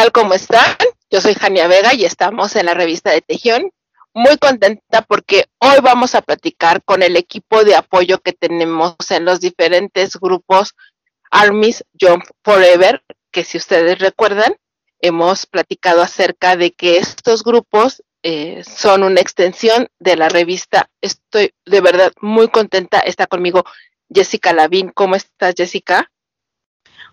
tal? 0.00 0.12
¿Cómo 0.12 0.32
están? 0.32 0.76
Yo 1.10 1.20
soy 1.20 1.34
Jania 1.34 1.66
Vega 1.68 1.92
y 1.92 2.06
estamos 2.06 2.56
en 2.56 2.64
la 2.64 2.72
revista 2.72 3.10
de 3.10 3.20
Tejión. 3.20 3.70
Muy 4.14 4.38
contenta 4.38 5.02
porque 5.02 5.44
hoy 5.58 5.76
vamos 5.82 6.14
a 6.14 6.22
platicar 6.22 6.82
con 6.82 7.02
el 7.02 7.16
equipo 7.16 7.64
de 7.64 7.76
apoyo 7.76 8.18
que 8.20 8.32
tenemos 8.32 8.94
en 9.10 9.26
los 9.26 9.40
diferentes 9.40 10.16
grupos 10.16 10.74
Armies 11.30 11.84
Jump 12.00 12.24
Forever, 12.42 13.02
que 13.30 13.44
si 13.44 13.58
ustedes 13.58 13.98
recuerdan, 13.98 14.54
hemos 15.00 15.44
platicado 15.44 16.00
acerca 16.00 16.56
de 16.56 16.72
que 16.72 16.96
estos 16.96 17.44
grupos 17.44 18.02
eh, 18.22 18.64
son 18.64 19.02
una 19.02 19.20
extensión 19.20 19.88
de 19.98 20.16
la 20.16 20.30
revista. 20.30 20.88
Estoy 21.02 21.52
de 21.66 21.80
verdad 21.82 22.12
muy 22.22 22.48
contenta. 22.48 23.00
Está 23.00 23.26
conmigo 23.26 23.64
Jessica 24.08 24.54
Lavín. 24.54 24.92
¿Cómo 24.94 25.14
estás, 25.14 25.54
Jessica? 25.54 26.10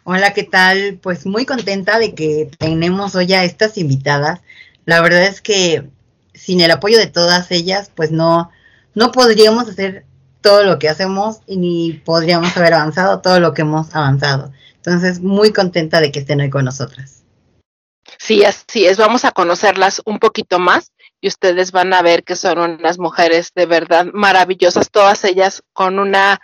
Hola, 0.09 0.31
¿qué 0.31 0.43
tal? 0.43 0.99
Pues 1.03 1.25
muy 1.25 1.45
contenta 1.45 1.99
de 1.99 2.15
que 2.15 2.49
tenemos 2.59 3.13
hoy 3.15 3.33
a 3.33 3.43
estas 3.43 3.77
invitadas. 3.77 4.39
La 4.85 5.01
verdad 5.01 5.23
es 5.23 5.41
que 5.41 5.89
sin 6.33 6.61
el 6.61 6.71
apoyo 6.71 6.97
de 6.97 7.07
todas 7.07 7.51
ellas, 7.51 7.91
pues 7.93 8.09
no, 8.09 8.49
no 8.95 9.11
podríamos 9.11 9.67
hacer 9.67 10.05
todo 10.39 10.63
lo 10.63 10.79
que 10.79 10.87
hacemos 10.87 11.41
y 11.45 11.57
ni 11.57 11.91
podríamos 12.05 12.55
haber 12.55 12.75
avanzado 12.75 13.19
todo 13.19 13.41
lo 13.41 13.53
que 13.53 13.63
hemos 13.63 13.93
avanzado. 13.93 14.53
Entonces, 14.77 15.19
muy 15.19 15.51
contenta 15.51 15.99
de 15.99 16.09
que 16.09 16.19
estén 16.19 16.39
hoy 16.39 16.49
con 16.49 16.63
nosotras. 16.63 17.25
Sí, 18.17 18.45
así 18.45 18.85
es. 18.85 18.95
Vamos 18.95 19.25
a 19.25 19.33
conocerlas 19.33 20.01
un 20.05 20.19
poquito 20.19 20.57
más 20.57 20.93
y 21.19 21.27
ustedes 21.27 21.73
van 21.73 21.93
a 21.93 22.01
ver 22.01 22.23
que 22.23 22.37
son 22.37 22.59
unas 22.59 22.97
mujeres 22.97 23.51
de 23.53 23.65
verdad 23.65 24.05
maravillosas, 24.13 24.89
todas 24.89 25.25
ellas 25.25 25.63
con 25.73 25.99
una 25.99 26.39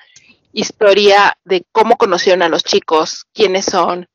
historia 0.54 1.38
de 1.44 1.66
cómo 1.72 1.98
conocieron 1.98 2.42
a 2.44 2.50
los 2.50 2.64
chicos, 2.64 3.26
quiénes 3.34 3.66
son, 3.66 4.08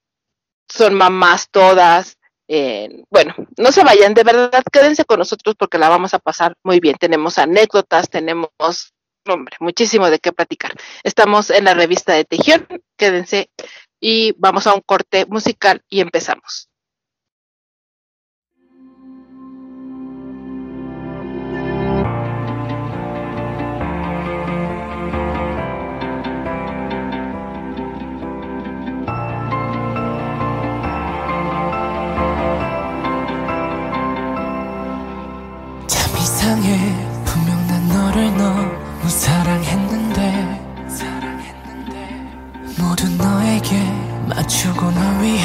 son 0.68 0.94
mamás 0.94 1.48
todas. 1.50 2.16
Bueno, 3.10 3.34
no 3.58 3.72
se 3.72 3.84
vayan, 3.84 4.14
de 4.14 4.22
verdad, 4.22 4.62
quédense 4.72 5.04
con 5.04 5.18
nosotros 5.18 5.54
porque 5.58 5.76
la 5.76 5.90
vamos 5.90 6.14
a 6.14 6.18
pasar 6.18 6.54
muy 6.64 6.80
bien. 6.80 6.96
Tenemos 6.98 7.36
anécdotas, 7.36 8.08
tenemos, 8.08 8.48
hombre, 9.26 9.56
muchísimo 9.60 10.08
de 10.08 10.18
qué 10.18 10.32
platicar. 10.32 10.72
Estamos 11.02 11.50
en 11.50 11.64
la 11.64 11.74
revista 11.74 12.14
de 12.14 12.24
Tejión, 12.24 12.66
quédense 12.96 13.50
y 14.00 14.32
vamos 14.38 14.66
a 14.66 14.74
un 14.74 14.80
corte 14.80 15.26
musical 15.26 15.82
y 15.90 16.00
empezamos. 16.00 16.67
맞추고 44.48 44.90
널 44.90 45.22
위해 45.22 45.44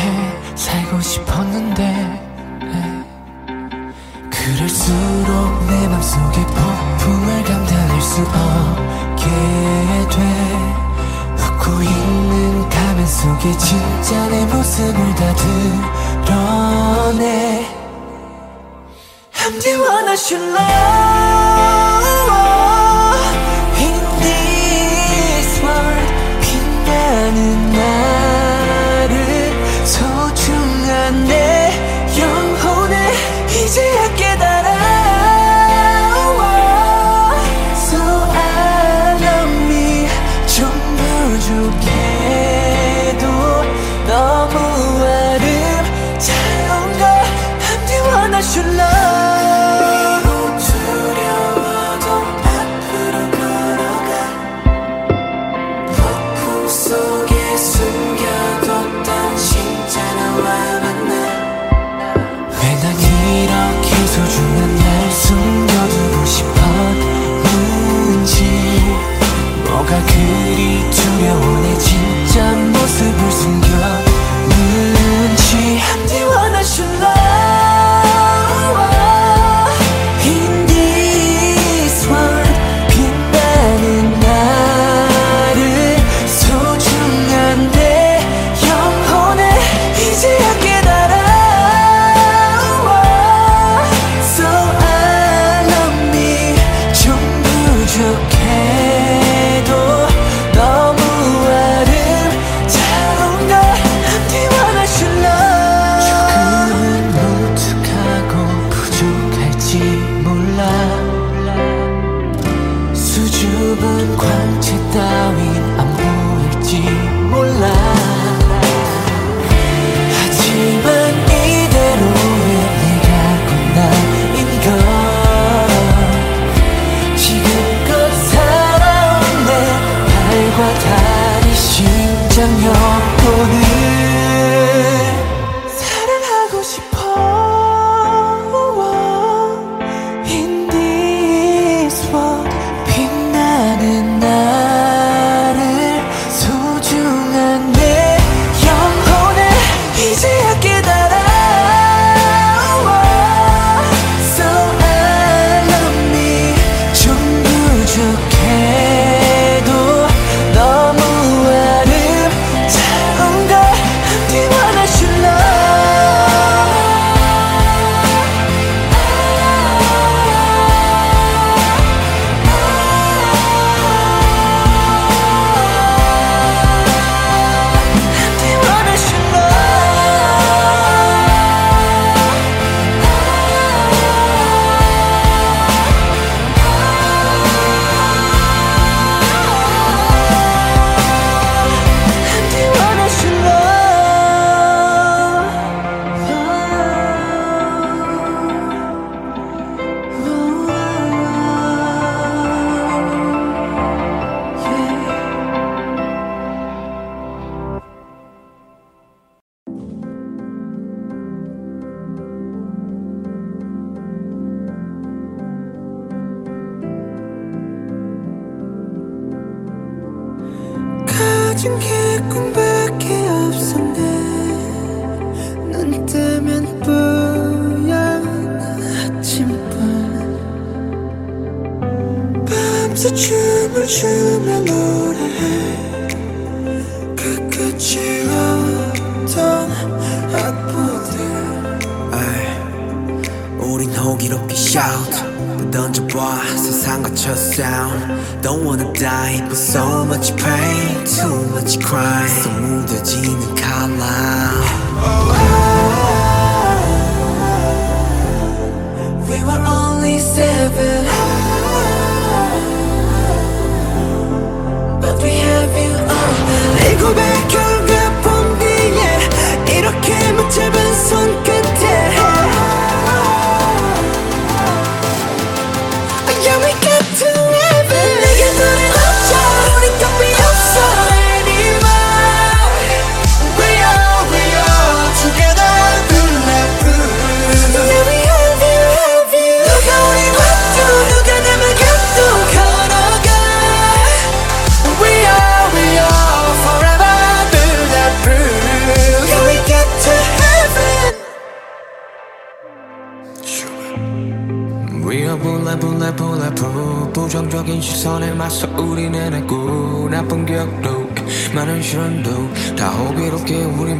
살고 0.55 1.01
싶었는데 1.01 1.83
그럴수록 4.31 5.65
내 5.67 5.87
맘속에 5.89 6.45
폭풍을 6.45 7.43
감당할 7.43 8.01
수 8.01 8.21
없게 8.21 9.25
돼. 10.09 10.21
웃고 11.37 11.83
있는 11.83 12.69
가면 12.69 13.05
속에 13.05 13.51
진짜 13.57 14.25
내 14.29 14.45
모습을 14.45 15.15
다 15.15 15.35
드러내. 16.25 17.67
I'm 19.35 19.59
the 19.59 19.81
one 19.81 20.07
I 20.07 20.13
should 20.13 20.47
love. 20.47 22.52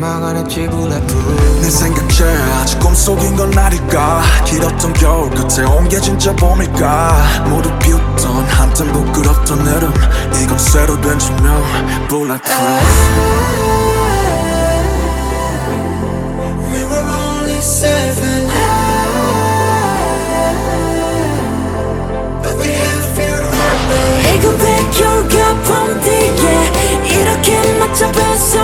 망하냈지 0.03 0.67
bulletproof 0.67 1.62
내 1.62 1.69
생각에 1.69 2.25
아직 2.62 2.77
꿈속인 2.79 3.38
건 3.38 3.57
아닐까. 3.57 4.22
길었던 4.45 4.91
겨울 4.93 5.29
끝에 5.29 5.63
온 5.65 5.88
게 5.88 5.98
진짜 6.01 6.36
봄일까. 6.36 7.45
모두 7.48 7.69
비웃던 7.79 8.43
한참 8.48 8.91
부끄럽던 8.91 9.65
여름. 9.65 9.93
이건 10.43 10.57
새로 10.60 11.00
된 11.00 11.17
조명. 11.17 11.63
Bulletproof 12.10 12.83
We 16.74 16.83
were 16.83 17.07
only 17.07 17.60
seven. 17.60 18.50
But 22.43 22.55
we 22.60 22.67
have 22.75 23.05
fear 23.15 23.41
이건 24.36 24.57
백혈과 24.57 25.53
봄뒤에 25.63 26.72
이렇게 27.07 27.79
맞춰 27.79 28.12
뱃속 28.12 28.62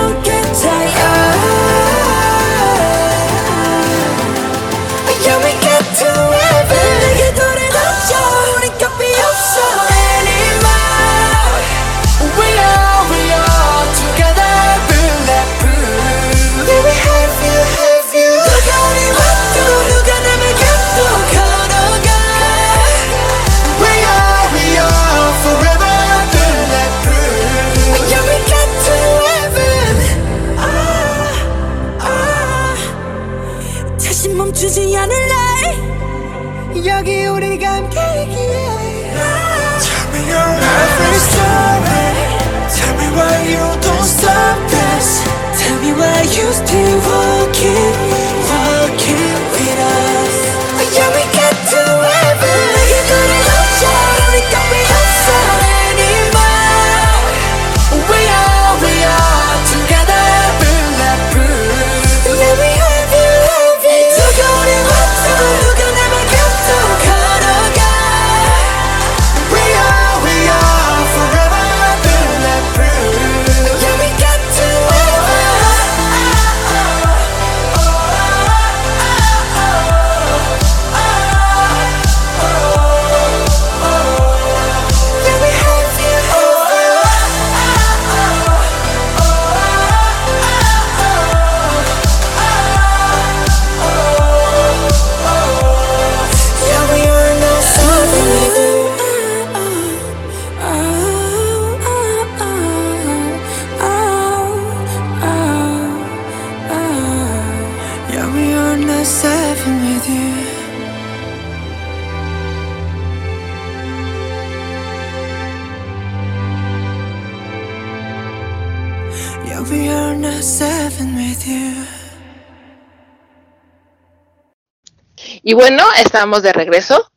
Y 125.50 125.54
bueno, 125.54 125.82
estamos 125.98 126.44
de 126.44 126.52
regreso. 126.52 127.10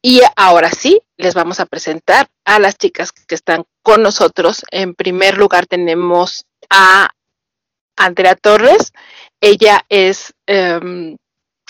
Y 0.00 0.20
ahora 0.36 0.70
sí, 0.70 1.02
les 1.16 1.34
vamos 1.34 1.58
a 1.58 1.66
presentar 1.66 2.28
a 2.44 2.60
las 2.60 2.78
chicas 2.78 3.10
que 3.10 3.34
están 3.34 3.64
con 3.82 4.00
nosotros. 4.00 4.62
En 4.70 4.94
primer 4.94 5.38
lugar 5.38 5.66
tenemos 5.66 6.46
a 6.70 7.10
Andrea 7.96 8.36
Torres. 8.36 8.92
Ella 9.40 9.84
es 9.88 10.32
em, 10.46 11.16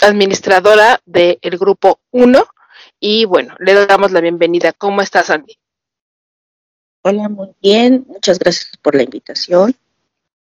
administradora 0.03 1.01
del 1.07 1.39
grupo 1.59 2.01
1. 2.11 2.45
Y 3.01 3.25
bueno, 3.25 3.57
le 3.59 3.87
damos 3.87 4.13
la 4.13 4.21
bienvenida. 4.21 4.75
¿Cómo 4.75 5.01
estás, 5.01 5.31
Andy? 5.31 5.57
Hola, 7.03 7.31
muy 7.31 7.49
bien. 7.63 8.05
Muchas 8.09 8.39
gracias 8.39 8.77
por 8.83 8.95
la 8.95 9.05
invitación. 9.05 9.75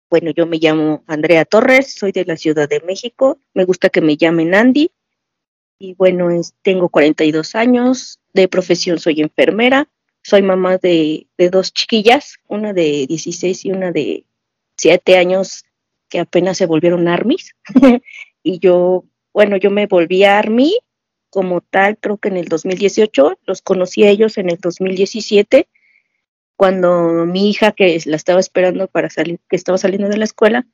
Bueno, 0.09 0.31
yo 0.31 0.45
me 0.45 0.57
llamo 0.57 1.05
Andrea 1.07 1.45
Torres, 1.45 1.93
soy 1.93 2.11
de 2.11 2.25
la 2.25 2.35
Ciudad 2.35 2.67
de 2.67 2.81
México. 2.81 3.39
Me 3.53 3.63
gusta 3.63 3.89
que 3.89 4.01
me 4.01 4.17
llamen 4.17 4.53
Andy. 4.53 4.91
Y 5.81 5.95
bueno, 5.95 6.29
es- 6.29 6.53
tengo 6.61 6.89
42 6.89 7.55
años. 7.55 8.19
De 8.33 8.47
profesión 8.47 8.99
soy 8.99 9.21
enfermera. 9.21 9.89
Soy 10.23 10.43
mamá 10.43 10.77
de, 10.77 11.25
dos 11.51 11.73
chiquillas, 11.73 12.35
una 12.47 12.73
de 12.73 13.07
16 13.07 13.65
y 13.65 13.71
una 13.71 13.91
de 13.91 14.25
7 14.77 15.17
años 15.17 15.65
que 16.09 16.19
apenas 16.19 16.57
se 16.59 16.67
volvieron 16.67 17.07
armies. 17.07 17.55
y 18.43 18.59
yo, 18.59 19.05
bueno, 19.33 19.57
yo 19.57 19.71
me 19.71 19.87
volví 19.87 20.23
army 20.23 20.77
como 21.31 21.61
tal, 21.61 21.97
creo 21.97 22.17
que 22.17 22.27
en 22.29 22.37
el 22.37 22.47
2018. 22.47 23.39
Los 23.47 23.63
conocí 23.63 24.03
a 24.03 24.09
ellos 24.11 24.37
en 24.37 24.51
el 24.51 24.57
2017 24.57 25.67
cuando 26.55 27.25
mi 27.25 27.49
hija 27.49 27.71
que 27.71 27.99
la 28.05 28.15
estaba 28.15 28.39
esperando 28.39 28.87
para 28.87 29.09
salir, 29.09 29.39
que 29.49 29.55
estaba 29.55 29.79
saliendo 29.79 30.09
de 30.09 30.17
la 30.17 30.25
escuela, 30.25 30.67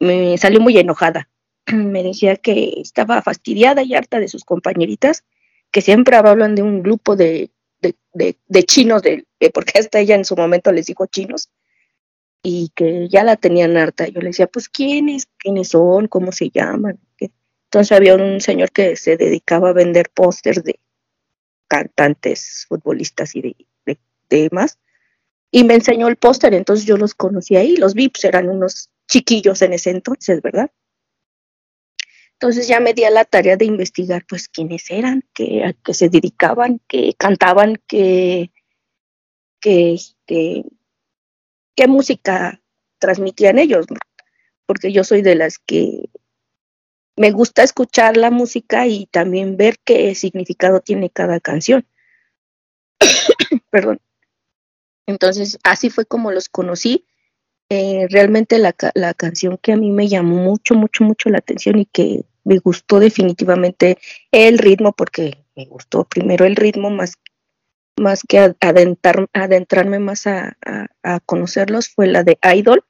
me 0.00 0.38
salió 0.38 0.60
muy 0.60 0.78
enojada. 0.78 1.28
Me 1.72 2.02
decía 2.02 2.36
que 2.36 2.74
estaba 2.80 3.22
fastidiada 3.22 3.82
y 3.82 3.94
harta 3.94 4.20
de 4.20 4.28
sus 4.28 4.44
compañeritas, 4.44 5.24
que 5.70 5.80
siempre 5.82 6.16
hablan 6.16 6.54
de 6.54 6.62
un 6.62 6.82
grupo 6.82 7.16
de, 7.16 7.50
de, 7.80 7.94
de- 8.48 8.62
chinos, 8.64 9.02
de, 9.02 9.26
porque 9.52 9.78
hasta 9.78 9.98
ella 10.00 10.14
en 10.14 10.24
su 10.24 10.36
momento 10.36 10.72
les 10.72 10.86
dijo 10.86 11.06
chinos, 11.06 11.50
y 12.42 12.70
que 12.74 13.08
ya 13.08 13.24
la 13.24 13.36
tenían 13.36 13.76
harta. 13.76 14.08
Yo 14.08 14.20
le 14.20 14.28
decía, 14.28 14.46
pues, 14.46 14.68
¿quiénes? 14.68 15.28
¿Quiénes 15.38 15.68
son? 15.70 16.08
¿Cómo 16.08 16.32
se 16.32 16.50
llaman? 16.50 16.98
Entonces 17.66 17.92
había 17.96 18.14
un 18.16 18.40
señor 18.40 18.70
que 18.72 18.96
se 18.96 19.16
dedicaba 19.16 19.70
a 19.70 19.74
vender 19.74 20.10
pósters 20.14 20.62
de 20.64 20.78
cantantes, 21.68 22.66
futbolistas 22.68 23.34
y 23.36 23.42
de, 23.42 23.56
de, 23.86 23.98
de 24.30 24.42
demás 24.42 24.78
y 25.50 25.64
me 25.64 25.74
enseñó 25.74 26.08
el 26.08 26.16
póster, 26.16 26.54
entonces 26.54 26.86
yo 26.86 26.96
los 26.96 27.14
conocí 27.14 27.56
ahí, 27.56 27.76
los 27.76 27.94
VIPs 27.94 28.24
eran 28.24 28.50
unos 28.50 28.90
chiquillos 29.08 29.62
en 29.62 29.72
ese 29.74 29.90
entonces, 29.90 30.42
¿verdad? 30.42 30.70
Entonces 32.38 32.68
ya 32.68 32.80
me 32.80 32.92
di 32.92 33.04
a 33.04 33.10
la 33.10 33.24
tarea 33.24 33.56
de 33.56 33.64
investigar, 33.64 34.26
pues, 34.28 34.48
quiénes 34.48 34.90
eran, 34.90 35.24
qué, 35.32 35.64
a 35.64 35.72
qué 35.72 35.94
se 35.94 36.10
dedicaban, 36.10 36.80
qué 36.86 37.14
cantaban, 37.14 37.76
qué, 37.86 38.52
qué, 39.60 39.94
este, 39.94 40.64
música 41.88 42.60
transmitían 42.98 43.58
ellos, 43.58 43.86
porque 44.66 44.92
yo 44.92 45.02
soy 45.02 45.22
de 45.22 45.34
las 45.34 45.58
que 45.58 46.10
me 47.16 47.30
gusta 47.30 47.62
escuchar 47.62 48.18
la 48.18 48.30
música 48.30 48.86
y 48.86 49.06
también 49.06 49.56
ver 49.56 49.78
qué 49.82 50.14
significado 50.14 50.80
tiene 50.80 51.08
cada 51.08 51.40
canción. 51.40 51.86
Perdón. 53.70 54.00
Entonces, 55.06 55.58
así 55.64 55.88
fue 55.88 56.04
como 56.04 56.32
los 56.32 56.50
conocí. 56.50 57.06
Eh, 57.68 58.06
realmente 58.10 58.58
la, 58.58 58.74
la 58.94 59.12
canción 59.14 59.58
que 59.60 59.72
a 59.72 59.76
mí 59.76 59.90
me 59.90 60.08
llamó 60.08 60.36
mucho, 60.36 60.74
mucho, 60.74 61.02
mucho 61.02 61.30
la 61.30 61.38
atención 61.38 61.78
y 61.80 61.86
que 61.86 62.24
me 62.44 62.58
gustó 62.58 63.00
definitivamente 63.00 63.98
el 64.30 64.58
ritmo, 64.58 64.92
porque 64.92 65.44
me 65.56 65.66
gustó 65.66 66.04
primero 66.04 66.44
el 66.44 66.54
ritmo 66.54 66.90
más, 66.90 67.14
más 67.98 68.22
que 68.22 68.54
adentrarme 69.32 69.98
más 69.98 70.26
a, 70.28 70.56
a- 71.02 71.20
conocerlos, 71.20 71.88
fue 71.88 72.06
la 72.06 72.22
de 72.22 72.38
Idol. 72.56 72.84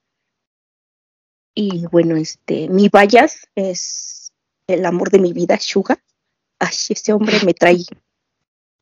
Y 1.55 1.87
bueno, 1.87 2.17
este, 2.17 2.69
mi 2.69 2.89
Bayas 2.91 3.49
es 3.55 4.33
el 4.69 4.85
amor 4.85 5.11
de 5.11 5.21
mi 5.21 5.33
vida, 5.33 5.59
Suga. 5.59 5.99
Ay, 6.59 6.75
ese 6.91 7.13
hombre 7.15 7.37
me 7.47 7.55
trae 7.55 7.79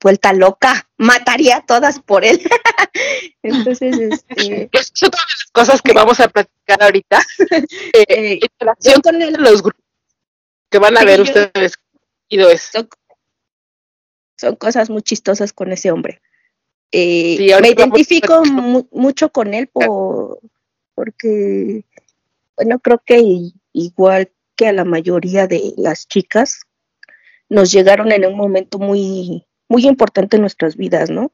vuelta 0.05 0.33
loca, 0.35 0.87
mataría 0.99 1.57
a 1.57 1.67
todas 1.67 1.99
por 1.99 2.25
él. 2.25 2.39
Entonces, 3.43 3.99
este, 3.99 4.69
Pues 4.73 4.93
es 4.95 5.03
otra 5.03 5.21
de 5.21 5.33
las 5.33 5.51
cosas 5.51 5.83
que 5.83 5.93
vamos 5.95 6.21
a 6.21 6.29
platicar 6.29 6.83
ahorita. 6.83 7.21
Eh, 7.95 8.05
eh, 8.09 8.39
en 8.43 8.49
relación 8.61 9.01
con 9.01 9.21
él- 9.23 9.37
los 9.39 9.63
grupos 9.63 9.83
que 10.71 10.79
van 10.79 10.97
a 10.97 11.01
Sí, 11.01 11.07
ver 11.07 11.17
yo- 11.19 11.23
ustedes. 11.25 11.75
Son, 12.73 12.89
son 14.37 14.57
cosas 14.57 14.91
muy 14.91 15.03
chistosas 15.03 15.53
con 15.53 15.73
ese 15.73 15.91
hombre. 15.91 16.21
Eh, 16.93 17.37
Sí, 17.39 17.47
me 17.63 17.69
identifico 17.71 18.45
mu- 18.45 18.87
mucho 18.93 19.31
con 19.31 19.55
él 19.55 19.69
por, 19.69 20.39
porque, 20.95 21.85
bueno, 22.57 22.79
creo 22.81 23.01
que 23.05 23.23
igual 23.73 24.31
que 24.57 24.67
a 24.69 24.73
la 24.73 24.85
mayoría 24.85 25.47
de 25.47 25.73
las 25.77 26.07
chicas, 26.09 26.61
nos 27.49 27.71
llegaron 27.73 28.11
en 28.13 28.27
un 28.27 28.37
momento 28.37 28.79
muy, 28.79 29.47
muy 29.69 29.87
importante 29.87 30.37
en 30.37 30.43
nuestras 30.43 30.77
vidas, 30.77 31.11
¿no? 31.11 31.33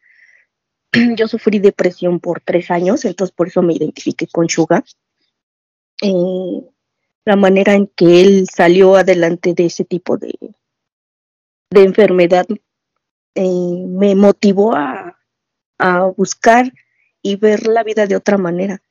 Yo 1.16 1.28
sufrí 1.28 1.58
depresión 1.58 2.20
por 2.20 2.40
tres 2.40 2.70
años, 2.70 3.04
entonces 3.04 3.34
por 3.34 3.48
eso 3.48 3.62
me 3.62 3.74
identifiqué 3.74 4.26
con 4.26 4.48
Suga. 4.48 4.84
Eh, 6.02 6.62
la 7.24 7.36
manera 7.36 7.74
en 7.74 7.86
que 7.88 8.22
él 8.22 8.48
salió 8.52 8.96
adelante 8.96 9.54
de 9.54 9.66
ese 9.66 9.84
tipo 9.84 10.16
de, 10.16 10.36
de 11.70 11.82
enfermedad 11.82 12.46
eh, 13.34 13.84
me 13.86 14.14
motivó 14.14 14.74
a, 14.74 15.18
a 15.78 16.04
buscar 16.16 16.72
y 17.22 17.36
ver 17.36 17.66
la 17.66 17.84
vida 17.84 18.06
de 18.06 18.16
otra 18.16 18.38
manera. 18.38 18.82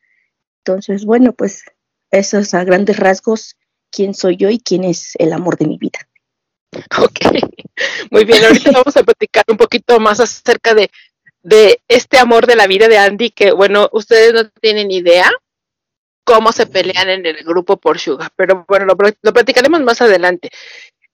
Entonces, 0.59 1.05
bueno, 1.05 1.33
pues 1.33 1.63
eso 2.11 2.39
es 2.39 2.53
a 2.53 2.63
grandes 2.63 2.97
rasgos 2.97 3.57
quién 3.91 4.13
soy 4.13 4.37
yo 4.37 4.49
y 4.49 4.59
quién 4.59 4.83
es 4.83 5.13
el 5.17 5.33
amor 5.33 5.57
de 5.57 5.67
mi 5.67 5.77
vida. 5.77 5.99
Ok, 6.99 7.19
muy 8.11 8.25
bien. 8.25 8.43
Ahorita 8.43 8.71
vamos 8.71 8.95
a 8.97 9.03
platicar 9.03 9.43
un 9.47 9.57
poquito 9.57 9.99
más 9.99 10.19
acerca 10.19 10.73
de, 10.73 10.91
de 11.41 11.81
este 11.87 12.17
amor 12.17 12.47
de 12.47 12.55
la 12.55 12.67
vida 12.67 12.87
de 12.87 12.97
Andy, 12.97 13.31
que 13.31 13.51
bueno, 13.51 13.89
ustedes 13.91 14.33
no 14.33 14.49
tienen 14.61 14.91
idea 14.91 15.31
cómo 16.23 16.51
se 16.51 16.67
pelean 16.67 17.09
en 17.09 17.25
el 17.25 17.43
grupo 17.43 17.77
por 17.77 17.99
Suga, 17.99 18.31
pero 18.35 18.65
bueno, 18.67 18.85
lo, 18.85 18.95
lo 19.21 19.33
platicaremos 19.33 19.81
más 19.81 20.01
adelante. 20.01 20.49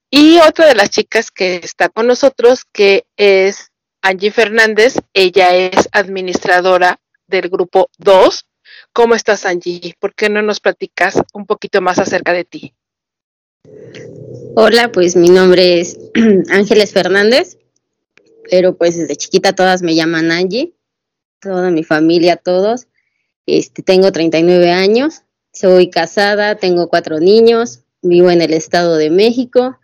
Y 0.09 0.39
otra 0.39 0.65
de 0.65 0.75
las 0.75 0.89
chicas 0.89 1.31
que 1.31 1.55
está 1.57 1.89
con 1.89 2.07
nosotros, 2.07 2.65
que 2.71 3.05
es 3.15 3.71
Angie 4.01 4.31
Fernández, 4.31 4.95
ella 5.13 5.55
es 5.55 5.89
administradora 5.91 6.99
del 7.27 7.49
grupo 7.49 7.89
2. 7.97 8.45
¿Cómo 8.93 9.15
estás, 9.15 9.45
Angie? 9.45 9.95
¿Por 9.99 10.13
qué 10.13 10.29
no 10.29 10.41
nos 10.41 10.59
platicas 10.59 11.21
un 11.33 11.45
poquito 11.45 11.81
más 11.81 11.97
acerca 11.99 12.33
de 12.33 12.45
ti? 12.45 12.73
Hola, 14.57 14.89
pues 14.89 15.17
mi 15.17 15.27
nombre 15.27 15.81
es 15.81 15.99
Ángeles 16.49 16.93
Fernández, 16.93 17.57
pero 18.49 18.77
pues 18.77 18.95
desde 18.95 19.17
chiquita 19.17 19.53
todas 19.53 19.81
me 19.81 19.95
llaman 19.95 20.31
Angie, 20.31 20.73
toda 21.41 21.71
mi 21.71 21.83
familia, 21.83 22.37
todos. 22.37 22.87
Este, 23.45 23.83
tengo 23.83 24.13
39 24.13 24.71
años, 24.71 25.23
soy 25.51 25.89
casada, 25.89 26.55
tengo 26.55 26.87
cuatro 26.87 27.19
niños, 27.19 27.81
vivo 28.01 28.31
en 28.31 28.41
el 28.41 28.53
Estado 28.53 28.95
de 28.95 29.09
México 29.09 29.77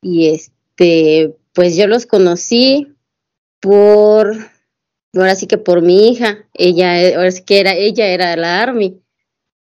y 0.00 0.28
este, 0.28 1.36
pues 1.52 1.76
yo 1.76 1.86
los 1.86 2.06
conocí 2.06 2.94
por, 3.60 4.34
ahora 5.12 5.34
sí 5.34 5.46
que 5.46 5.58
por 5.58 5.82
mi 5.82 6.08
hija, 6.08 6.48
ella, 6.54 7.18
ahora 7.18 7.30
sí 7.30 7.42
que 7.42 7.60
era, 7.60 7.74
ella 7.74 8.06
era 8.06 8.34
la 8.36 8.62
Army. 8.62 9.02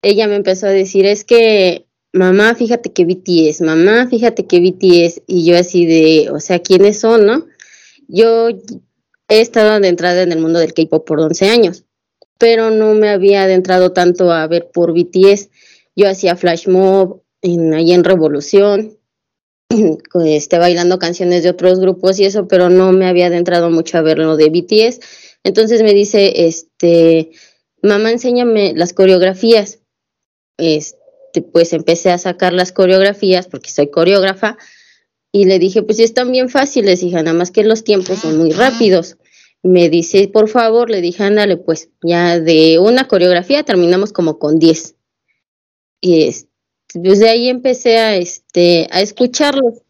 Ella 0.04 0.28
me 0.28 0.36
empezó 0.36 0.68
a 0.68 0.70
decir, 0.70 1.08
es 1.08 1.24
que 1.24 1.88
mamá, 2.13 2.56
fíjate 2.56 2.91
que 2.91 3.06
BTS, 3.06 3.62
mamá, 3.62 4.08
fíjate 4.10 4.45
que 4.45 4.60
BTS, 4.60 5.24
y 5.28 5.45
yo 5.45 5.58
así 5.58 5.86
de, 5.86 6.30
o 6.32 6.39
sea, 6.39 6.60
¿quiénes 6.60 7.00
son, 7.00 7.26
no? 7.26 7.45
Yo 8.08 8.50
he 8.50 9.41
estado 9.41 9.72
adentrada 9.72 10.24
en 10.24 10.32
el 10.32 10.39
mundo 10.39 10.60
del 10.60 10.74
K-pop 10.74 11.06
por 11.06 11.19
11 11.19 11.50
años, 11.50 11.86
pero 12.38 12.72
no 12.72 12.93
me 12.93 13.10
había 13.10 13.43
adentrado 13.43 13.91
tanto 13.91 14.32
a 14.32 14.48
ver 14.48 14.72
por 14.74 14.93
BTS. 14.93 15.50
Yo 15.95 16.10
hacía 16.10 16.36
flash 16.36 16.67
mob 16.67 17.22
en, 17.41 17.74
ahí 17.74 17.91
en 17.91 18.04
Revolución, 18.04 18.98
este, 20.26 20.58
bailando 20.58 20.98
canciones 20.98 21.43
de 21.43 21.50
otros 21.50 21.80
grupos 21.80 22.19
y 22.19 22.26
eso, 22.26 22.48
pero 22.48 22.69
no 22.69 22.91
me 22.91 23.08
había 23.08 23.28
adentrado 23.28 23.69
mucho 23.69 23.98
a 23.98 24.02
ver 24.02 24.17
lo 24.17 24.36
de 24.36 24.50
BTS. 24.50 25.00
Entonces 25.43 25.84
me 25.84 25.93
dice, 25.93 26.48
este, 26.48 27.32
mamá, 27.84 28.12
enséñame 28.12 28.74
las 28.76 28.93
coreografías. 28.93 29.80
Este, 30.58 30.99
pues 31.52 31.74
empecé 31.74 32.12
a 32.12 32.18
sacar 32.18 32.54
las 32.54 32.72
coreografías 32.72 33.48
porque 33.48 33.70
soy 33.70 33.89
coreógrafa 33.89 34.58
y 35.32 35.46
le 35.46 35.60
dije, 35.60 35.84
pues 35.84 36.00
están 36.00 36.32
bien 36.32 36.50
fáciles, 36.50 37.04
hija, 37.04 37.22
nada 37.22 37.38
más 37.38 37.52
que 37.52 37.63
los 37.63 37.84
tiempos 37.84 38.20
son 38.20 38.38
muy 38.38 38.52
rápidos. 38.52 39.18
Me 39.62 39.89
dice, 39.89 40.28
por 40.28 40.48
favor, 40.48 40.89
le 40.89 41.02
dije, 41.02 41.24
ándale, 41.24 41.58
pues 41.58 41.89
ya 42.02 42.39
de 42.39 42.80
una 42.80 43.08
coreografía 43.08 43.63
terminamos 43.63 44.13
como 44.13 44.39
con 44.39 44.58
10. 44.58 44.96
Y 46.02 46.32
pues 46.94 47.20
de 47.20 47.30
ahí 47.30 47.50
empecé 47.50 47.98
a, 48.00 48.15
este, 48.15 48.88
a 48.92 49.02
escucharlos, 49.02 49.84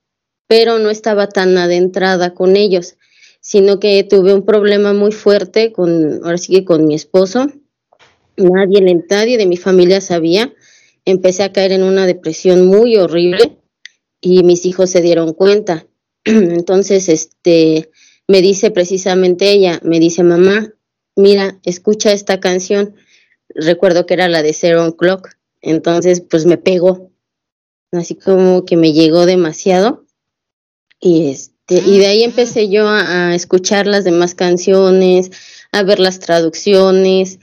pero 0.47 0.79
no 0.79 0.89
estaba 0.89 1.29
tan 1.29 1.57
adentrada 1.57 2.33
con 2.33 2.55
ellos, 2.55 2.97
sino 3.39 3.79
que 3.79 4.03
tuve 4.03 4.33
un 4.33 4.43
problema 4.43 4.93
muy 4.93 5.11
fuerte 5.11 5.71
con, 5.71 6.21
ahora 6.23 6.37
sí 6.37 6.53
que 6.53 6.65
con 6.65 6.85
mi 6.85 6.95
esposo. 6.95 7.47
Nadie, 8.35 9.03
nadie 9.09 9.37
de 9.37 9.45
mi 9.45 9.57
familia 9.57 10.01
sabía. 10.01 10.53
Empecé 11.05 11.43
a 11.43 11.51
caer 11.51 11.71
en 11.71 11.83
una 11.83 12.05
depresión 12.05 12.67
muy 12.67 12.97
horrible 12.97 13.57
y 14.21 14.43
mis 14.43 14.65
hijos 14.65 14.89
se 14.89 15.01
dieron 15.01 15.33
cuenta. 15.33 15.87
Entonces, 16.23 17.09
este, 17.09 17.89
me 18.27 18.41
dice 18.41 18.71
precisamente 18.71 19.51
ella, 19.51 19.79
me 19.83 19.99
dice, 19.99 20.23
mamá, 20.23 20.73
mira, 21.15 21.59
escucha 21.63 22.11
esta 22.11 22.39
canción. 22.39 22.95
Recuerdo 23.49 24.05
que 24.05 24.13
era 24.13 24.27
la 24.27 24.43
de 24.43 24.53
Zero 24.53 24.95
Clock. 24.95 25.29
Entonces, 25.61 26.21
pues 26.21 26.45
me 26.45 26.57
pegó. 26.57 27.11
Así 27.91 28.15
como 28.15 28.65
que 28.65 28.77
me 28.77 28.93
llegó 28.93 29.25
demasiado. 29.25 30.05
Y 30.99 31.29
este, 31.29 31.79
y 31.79 31.97
de 31.97 32.07
ahí 32.07 32.23
empecé 32.23 32.69
yo 32.69 32.87
a, 32.87 33.29
a 33.29 33.35
escuchar 33.35 33.87
las 33.87 34.03
demás 34.03 34.35
canciones, 34.35 35.31
a 35.71 35.83
ver 35.83 35.99
las 35.99 36.19
traducciones, 36.19 37.39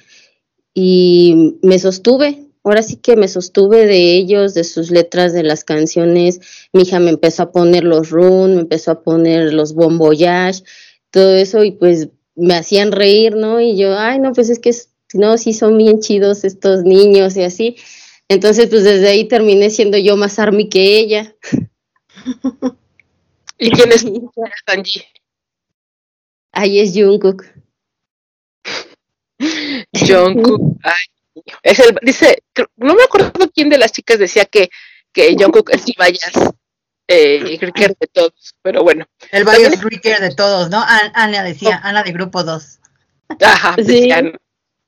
y 0.79 1.59
me 1.63 1.79
sostuve. 1.79 2.46
Ahora 2.67 2.83
sí 2.83 2.97
que 2.97 3.15
me 3.15 3.29
sostuve 3.29 3.87
de 3.87 4.17
ellos, 4.17 4.53
de 4.53 4.65
sus 4.65 4.91
letras, 4.91 5.33
de 5.33 5.45
las 5.45 5.63
canciones. 5.63 6.41
Mi 6.73 6.83
hija 6.83 6.99
me 6.99 7.11
empezó 7.11 7.45
a 7.45 7.53
poner 7.53 7.85
los 7.85 8.11
run, 8.11 8.57
me 8.57 8.63
empezó 8.63 8.91
a 8.91 9.03
poner 9.05 9.55
los 9.55 9.73
bon 9.73 9.99
voyage, 9.99 10.65
todo 11.13 11.37
eso, 11.37 11.63
y 11.63 11.71
pues 11.71 12.09
me 12.35 12.55
hacían 12.55 12.91
reír, 12.91 13.37
¿no? 13.37 13.61
Y 13.61 13.77
yo, 13.77 13.97
ay, 13.97 14.19
no, 14.19 14.33
pues 14.33 14.51
es 14.51 14.59
que 14.59 14.75
no, 15.15 15.39
sí 15.39 15.53
son 15.53 15.79
bien 15.79 16.01
chidos 16.01 16.43
estos 16.43 16.83
niños 16.83 17.37
y 17.37 17.45
así. 17.45 17.77
Entonces, 18.29 18.67
pues 18.69 18.83
desde 18.83 19.11
ahí 19.11 19.29
terminé 19.29 19.71
siendo 19.71 19.97
yo 19.97 20.17
más 20.17 20.41
army 20.41 20.69
que 20.69 20.99
ella. 20.99 21.37
¿Y 23.59 23.71
quién 23.71 23.93
es 23.93 24.05
Angie? 24.67 25.07
Ahí 26.51 26.81
es 26.81 26.93
Jungkook. 26.93 27.45
Jungkook. 29.93 30.81
Ay, 30.83 31.07
es 31.63 31.79
el, 31.81 31.97
dice, 32.03 32.43
no 32.77 32.95
me 32.95 33.03
acuerdo 33.05 33.33
quién 33.55 33.69
de 33.71 33.79
las 33.79 33.93
chicas 33.93 34.19
decía 34.19 34.45
que, 34.45 34.69
que 35.13 35.35
Jungkook 35.39 35.71
es 35.71 35.85
el 35.87 35.95
Bayas, 35.99 36.33
eh, 37.09 37.59
era 37.61 37.73
de 37.99 38.07
todos, 38.13 38.55
pero 38.63 38.83
bueno. 38.83 39.07
El 39.31 39.45
También- 39.45 39.71
Bios 39.71 39.83
Ricker 39.85 40.21
de 40.21 40.35
todos, 40.35 40.71
¿no? 40.71 40.79
An- 40.83 41.13
Ana 41.15 41.43
decía, 41.43 41.81
Ana 41.83 42.03
de 42.03 42.13
grupo 42.13 42.43
2. 42.43 42.79
Ajá, 43.41 43.75
Sí. 43.77 43.83
decían 43.83 44.33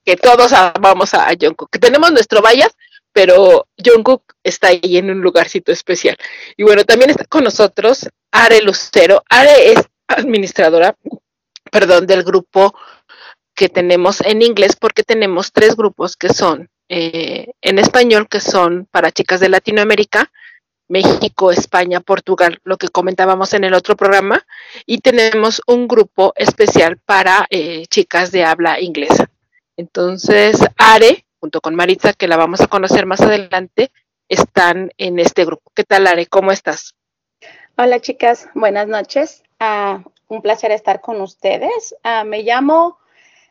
que 0.04 0.16
todos 0.16 0.52
amamos 0.52 1.14
a, 1.14 1.28
a 1.28 1.34
Jungkook, 1.40 1.70
que 1.70 1.78
tenemos 1.78 2.10
nuestro 2.12 2.40
Bayas, 2.42 2.74
pero 3.12 3.66
Jungkook 3.82 4.22
está 4.42 4.68
ahí 4.68 4.96
en 4.98 5.10
un 5.10 5.20
lugarcito 5.20 5.70
especial. 5.72 6.16
Y 6.56 6.62
bueno, 6.62 6.84
también 6.84 7.10
está 7.10 7.24
con 7.24 7.44
nosotros 7.44 8.08
Are 8.32 8.60
Lucero. 8.62 9.22
Are 9.28 9.72
es 9.72 9.80
administradora, 10.08 10.96
perdón, 11.70 12.06
del 12.06 12.22
grupo 12.24 12.74
que 13.58 13.68
tenemos 13.68 14.20
en 14.20 14.40
inglés, 14.40 14.76
porque 14.76 15.02
tenemos 15.02 15.50
tres 15.52 15.74
grupos 15.74 16.16
que 16.16 16.28
son 16.28 16.70
eh, 16.88 17.48
en 17.60 17.80
español, 17.80 18.28
que 18.28 18.38
son 18.38 18.86
para 18.88 19.10
chicas 19.10 19.40
de 19.40 19.48
Latinoamérica, 19.48 20.30
México, 20.86 21.50
España, 21.50 21.98
Portugal, 21.98 22.60
lo 22.62 22.76
que 22.76 22.86
comentábamos 22.88 23.52
en 23.54 23.64
el 23.64 23.74
otro 23.74 23.96
programa, 23.96 24.46
y 24.86 24.98
tenemos 24.98 25.60
un 25.66 25.88
grupo 25.88 26.32
especial 26.36 26.98
para 27.04 27.48
eh, 27.50 27.86
chicas 27.88 28.30
de 28.30 28.44
habla 28.44 28.80
inglesa. 28.80 29.28
Entonces, 29.76 30.60
Are, 30.76 31.26
junto 31.40 31.60
con 31.60 31.74
Maritza, 31.74 32.12
que 32.12 32.28
la 32.28 32.36
vamos 32.36 32.60
a 32.60 32.68
conocer 32.68 33.06
más 33.06 33.22
adelante, 33.22 33.90
están 34.28 34.92
en 34.98 35.18
este 35.18 35.44
grupo. 35.44 35.72
¿Qué 35.74 35.82
tal, 35.82 36.06
Are? 36.06 36.26
¿Cómo 36.26 36.52
estás? 36.52 36.94
Hola 37.76 38.00
chicas, 38.00 38.48
buenas 38.54 38.86
noches. 38.86 39.42
Ah, 39.58 40.04
un 40.28 40.42
placer 40.42 40.70
estar 40.70 41.00
con 41.00 41.20
ustedes. 41.20 41.96
Ah, 42.04 42.22
me 42.22 42.44
llamo, 42.44 42.97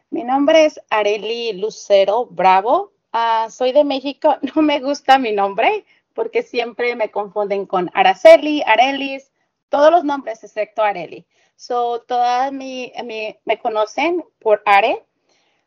mi 0.10 0.24
nombre 0.24 0.65
es 0.65 0.80
Areli 0.89 1.54
Lucero 1.54 2.26
Bravo. 2.28 2.93
Ah, 3.12 3.48
soy 3.50 3.72
de 3.72 3.84
México. 3.84 4.36
No 4.56 4.62
me 4.62 4.80
gusta 4.80 5.17
mi 5.17 5.32
nombre 5.32 5.86
porque 6.13 6.43
siempre 6.43 6.96
me 6.96 7.12
confunden 7.12 7.65
con 7.67 7.91
Araceli, 7.93 8.63
Arelis, 8.65 9.32
todos 9.70 9.91
los 9.91 10.04
nombres 10.04 10.43
excepto 10.43 10.82
Areli. 10.84 11.26
So, 11.56 12.02
todas 12.02 12.52
mi, 12.52 12.91
mi- 13.04 13.36
me 13.46 13.60
conocen 13.60 14.24
por 14.39 14.62
Are. 14.65 15.06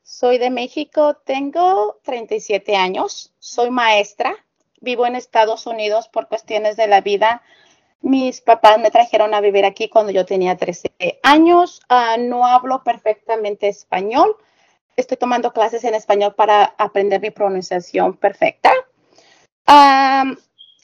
Soy 0.03 0.39
de 0.39 0.51
México, 0.51 1.15
tengo 1.25 2.01
37 2.03 2.77
años, 2.77 3.33
soy 3.39 3.71
maestra, 3.71 4.35
vivo 4.81 5.07
en 5.07 5.17
Estados 5.17 5.67
Unidos 5.67 6.09
por 6.09 6.29
cuestiones 6.29 6.77
de 6.77 6.87
la 6.89 7.01
vida. 7.01 7.43
Mis 8.03 8.41
papás 8.41 8.79
me 8.79 8.91
trajeron 8.91 9.35
a 9.35 9.41
vivir 9.41 9.65
aquí 9.65 9.89
cuando 9.89 10.11
yo 10.11 10.25
tenía 10.25 10.57
13 10.57 11.21
años. 11.23 11.81
Ah, 11.89 12.17
no 12.19 12.47
hablo 12.47 12.83
perfectamente 12.83 13.69
español. 13.69 14.37
Estoy 14.97 15.17
tomando 15.17 15.53
clases 15.53 15.85
en 15.85 15.95
español 15.95 16.35
para 16.35 16.65
aprender 16.79 17.21
mi 17.21 17.31
pronunciación 17.31 18.17
perfecta. 18.17 18.73
Am, 19.67 20.37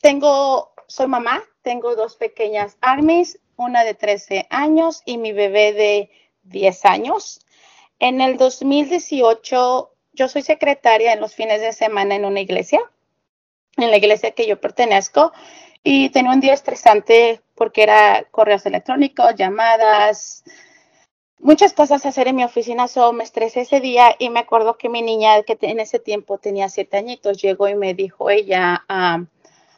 tengo, 0.02 0.72
soy 0.86 1.06
mamá, 1.06 1.42
tengo 1.62 1.96
dos 1.96 2.16
pequeñas 2.16 2.76
armies, 2.80 3.40
una 3.56 3.82
de 3.84 3.94
13 3.94 4.46
años 4.50 5.02
y 5.04 5.18
mi 5.18 5.32
bebé 5.32 5.72
de 5.72 6.10
10 6.44 6.84
años. 6.84 7.40
En 7.98 8.20
el 8.20 8.36
2018, 8.36 9.90
yo 10.12 10.28
soy 10.28 10.42
secretaria 10.42 11.12
en 11.12 11.20
los 11.20 11.34
fines 11.34 11.60
de 11.60 11.72
semana 11.72 12.14
en 12.14 12.24
una 12.24 12.40
iglesia, 12.40 12.80
en 13.76 13.90
la 13.90 13.96
iglesia 13.96 14.30
que 14.32 14.46
yo 14.46 14.60
pertenezco, 14.60 15.32
y 15.88 16.10
tenía 16.10 16.32
un 16.32 16.40
día 16.40 16.52
estresante 16.52 17.40
porque 17.54 17.84
era 17.84 18.24
correos 18.32 18.66
electrónicos, 18.66 19.36
llamadas, 19.36 20.42
muchas 21.38 21.72
cosas 21.74 22.04
a 22.04 22.08
hacer 22.08 22.26
en 22.26 22.34
mi 22.34 22.42
oficina, 22.42 22.88
so 22.88 23.12
me 23.12 23.22
estresé 23.22 23.60
ese 23.60 23.78
día 23.78 24.16
y 24.18 24.28
me 24.30 24.40
acuerdo 24.40 24.78
que 24.78 24.88
mi 24.88 25.00
niña, 25.00 25.44
que 25.44 25.56
en 25.60 25.78
ese 25.78 26.00
tiempo 26.00 26.38
tenía 26.38 26.68
siete 26.68 26.96
añitos, 26.96 27.40
llegó 27.40 27.68
y 27.68 27.76
me 27.76 27.94
dijo 27.94 28.30
ella, 28.30 28.84
ah, 28.88 29.22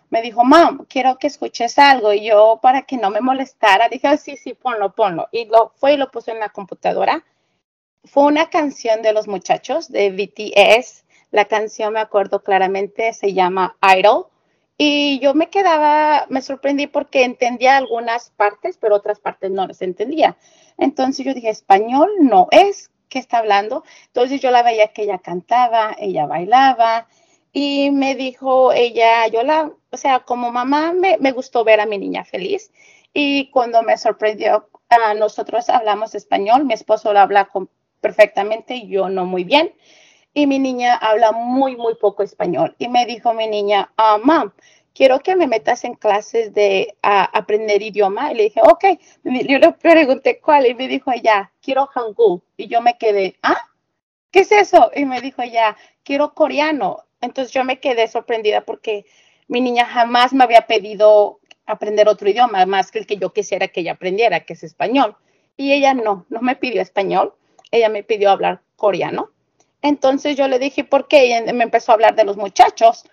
me 0.09 0.23
dijo, 0.23 0.45
mam, 0.45 0.87
quiero 0.87 1.19
que 1.19 1.27
escuches 1.27 1.79
algo. 1.79 2.15
Y 2.15 2.25
yo, 2.25 2.59
para 2.63 2.83
que 2.83 2.97
no 2.97 3.11
me 3.11 3.21
molestara, 3.21 3.91
dije, 3.91 4.09
"Ah, 4.09 4.17
sí, 4.17 4.39
sí, 4.39 4.55
ponlo, 4.55 4.95
ponlo. 4.95 5.29
Y 5.31 5.45
lo 5.45 5.73
fue 5.77 5.93
y 5.93 5.97
lo 5.99 6.11
puso 6.11 6.31
en 6.31 6.41
la 6.41 6.49
computadora. 6.49 7.23
Fue 8.05 8.25
una 8.25 8.49
canción 8.51 9.03
de 9.03 9.13
los 9.13 9.29
muchachos 9.29 9.91
de 9.93 10.11
BTS. 10.11 11.05
La 11.33 11.45
canción, 11.45 11.93
me 11.93 12.01
acuerdo 12.01 12.43
claramente, 12.43 13.13
se 13.13 13.35
llama 13.35 13.77
Idol. 13.99 14.29
Y 14.81 15.19
yo 15.21 15.35
me 15.35 15.51
quedaba, 15.51 16.27
me 16.29 16.41
sorprendí 16.41 16.87
porque 16.87 17.25
entendía 17.25 17.77
algunas 17.77 18.31
partes, 18.31 18.79
pero 18.79 18.95
otras 18.97 19.19
partes 19.19 19.51
no 19.51 19.67
las 19.67 19.83
entendía. 19.83 20.37
Entonces 20.77 21.27
yo 21.27 21.35
dije, 21.35 21.51
español 21.51 22.09
no 22.21 22.47
es, 22.53 22.91
¿qué 23.09 23.19
está 23.19 23.39
hablando? 23.39 23.83
Entonces 24.07 24.41
yo 24.41 24.51
la 24.53 24.63
veía 24.63 24.89
que 24.89 25.03
ella 25.03 25.19
cantaba, 25.19 25.97
ella 25.99 26.27
bailaba 26.27 27.09
y 27.53 27.91
me 27.91 28.15
dijo 28.15 28.73
ella, 28.73 29.27
yo 29.29 29.43
la, 29.43 29.73
o 29.91 29.97
sea, 29.97 30.21
como 30.21 30.53
mamá 30.53 30.93
me, 30.93 31.19
me 31.19 31.33
gustó 31.33 31.65
ver 31.65 31.81
a 31.81 31.87
mi 31.87 31.99
niña 31.99 32.25
feliz 32.25 32.71
y 33.13 33.51
cuando 33.51 33.83
me 33.83 33.97
sorprendió, 33.99 34.69
ah, 34.91 35.15
nosotros 35.15 35.69
hablamos 35.71 36.15
español, 36.15 36.65
mi 36.65 36.75
esposo 36.75 37.13
lo 37.13 37.19
habla 37.21 37.47
con- 37.47 37.69
perfectamente, 38.01 38.87
yo 38.87 39.09
no 39.09 39.25
muy 39.27 39.43
bien 39.45 39.75
y 40.35 40.47
mi 40.47 40.59
niña 40.59 40.97
habla 40.97 41.33
muy, 41.33 41.77
muy 41.77 41.95
poco 41.97 42.23
español. 42.23 42.75
Y 42.79 42.89
me 42.89 43.07
dijo 43.07 43.33
mi 43.35 43.47
niña, 43.47 43.93
ah, 43.97 44.19
mam, 44.23 44.53
quiero 44.95 45.21
que 45.21 45.37
me 45.37 45.47
metas 45.47 45.85
en 45.85 45.95
clases 45.95 46.53
de 46.55 46.97
aprender 47.03 47.83
idioma. 47.83 48.33
Y 48.33 48.35
le 48.37 48.43
dije, 48.45 48.61
ok. 48.63 48.85
Yo 49.25 49.59
le 49.59 49.73
pregunté 49.73 50.41
cuál 50.41 50.67
y 50.67 50.75
me 50.75 50.89
dijo 50.89 51.11
ella, 51.13 51.53
quiero 51.63 51.89
hangul. 51.95 52.43
Y 52.57 52.69
yo 52.69 52.81
me 52.81 52.99
quedé, 52.99 53.37
ah, 53.43 53.69
¿qué 54.31 54.41
es 54.41 54.53
eso? 54.53 54.91
Y 54.95 55.05
me 55.05 55.21
dijo 55.21 55.43
ella, 55.43 55.77
quiero 56.03 56.35
coreano. 56.35 57.05
Entonces 57.21 57.53
yo 57.53 57.65
me 57.65 57.81
quedé 57.81 58.09
sorprendida 58.09 58.61
porque 58.63 59.07
mi 59.49 59.61
niña 59.61 59.87
jamás 59.87 60.33
me 60.33 60.45
había 60.45 60.67
pedido 60.67 61.41
aprender 61.67 62.09
otro 62.09 62.29
idioma, 62.29 62.65
más 62.67 62.91
que 62.91 62.99
el 62.99 63.07
que 63.07 63.17
yo 63.17 63.33
quisiera 63.33 63.69
que 63.69 63.81
ella 63.81 63.93
aprendiera, 63.93 64.41
que 64.41 64.55
es 64.55 64.63
español. 64.63 65.17
Y 65.57 65.73
ella 65.73 65.95
no, 65.95 66.27
no 66.29 66.41
me 66.41 66.57
pidió 66.57 66.81
español, 66.81 67.35
ella 67.71 67.89
me 67.89 68.03
pidió 68.03 68.31
hablar 68.31 68.63
coreano. 68.77 69.31
Entonces 69.83 70.37
yo 70.37 70.49
le 70.49 70.59
dije, 70.59 70.85
¿por 70.85 71.09
qué? 71.09 71.27
Y 71.27 71.53
me 71.53 71.65
empezó 71.65 71.93
a 71.93 71.95
hablar 71.95 72.15
de 72.17 72.25
los 72.25 72.37
muchachos. 72.37 73.05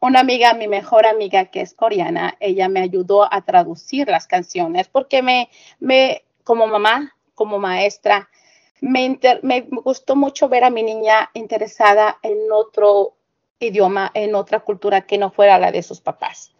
Una 0.00 0.20
amiga, 0.20 0.54
mi 0.54 0.68
mejor 0.68 1.06
amiga 1.06 1.46
que 1.46 1.60
es 1.60 1.74
coreana, 1.74 2.36
ella 2.40 2.68
me 2.68 2.80
ayudó 2.80 3.32
a 3.32 3.42
traducir 3.44 4.08
las 4.08 4.26
canciones 4.26 4.88
porque 4.88 5.22
me, 5.22 5.48
me 5.78 6.24
como 6.44 6.66
mamá, 6.66 7.14
como 7.34 7.58
maestra, 7.60 8.28
me, 8.80 9.04
inter- 9.04 9.40
me 9.44 9.60
gustó 9.62 10.16
mucho 10.16 10.48
ver 10.48 10.64
a 10.64 10.70
mi 10.70 10.82
niña 10.82 11.30
interesada 11.34 12.18
en 12.22 12.50
otro 12.50 13.14
idioma, 13.60 14.10
en 14.14 14.34
otra 14.34 14.60
cultura 14.60 15.02
que 15.06 15.18
no 15.18 15.30
fuera 15.30 15.58
la 15.60 15.70
de 15.70 15.82
sus 15.84 16.00
papás. 16.00 16.52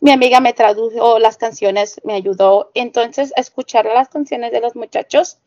Mi 0.00 0.10
amiga 0.10 0.40
me 0.40 0.52
tradujo 0.52 1.18
las 1.18 1.36
canciones, 1.38 2.00
me 2.04 2.14
ayudó. 2.14 2.70
Entonces, 2.74 3.32
a 3.36 3.40
escuchar 3.40 3.86
las 3.86 4.08
canciones 4.10 4.52
de 4.52 4.60
los 4.60 4.76
muchachos, 4.76 5.38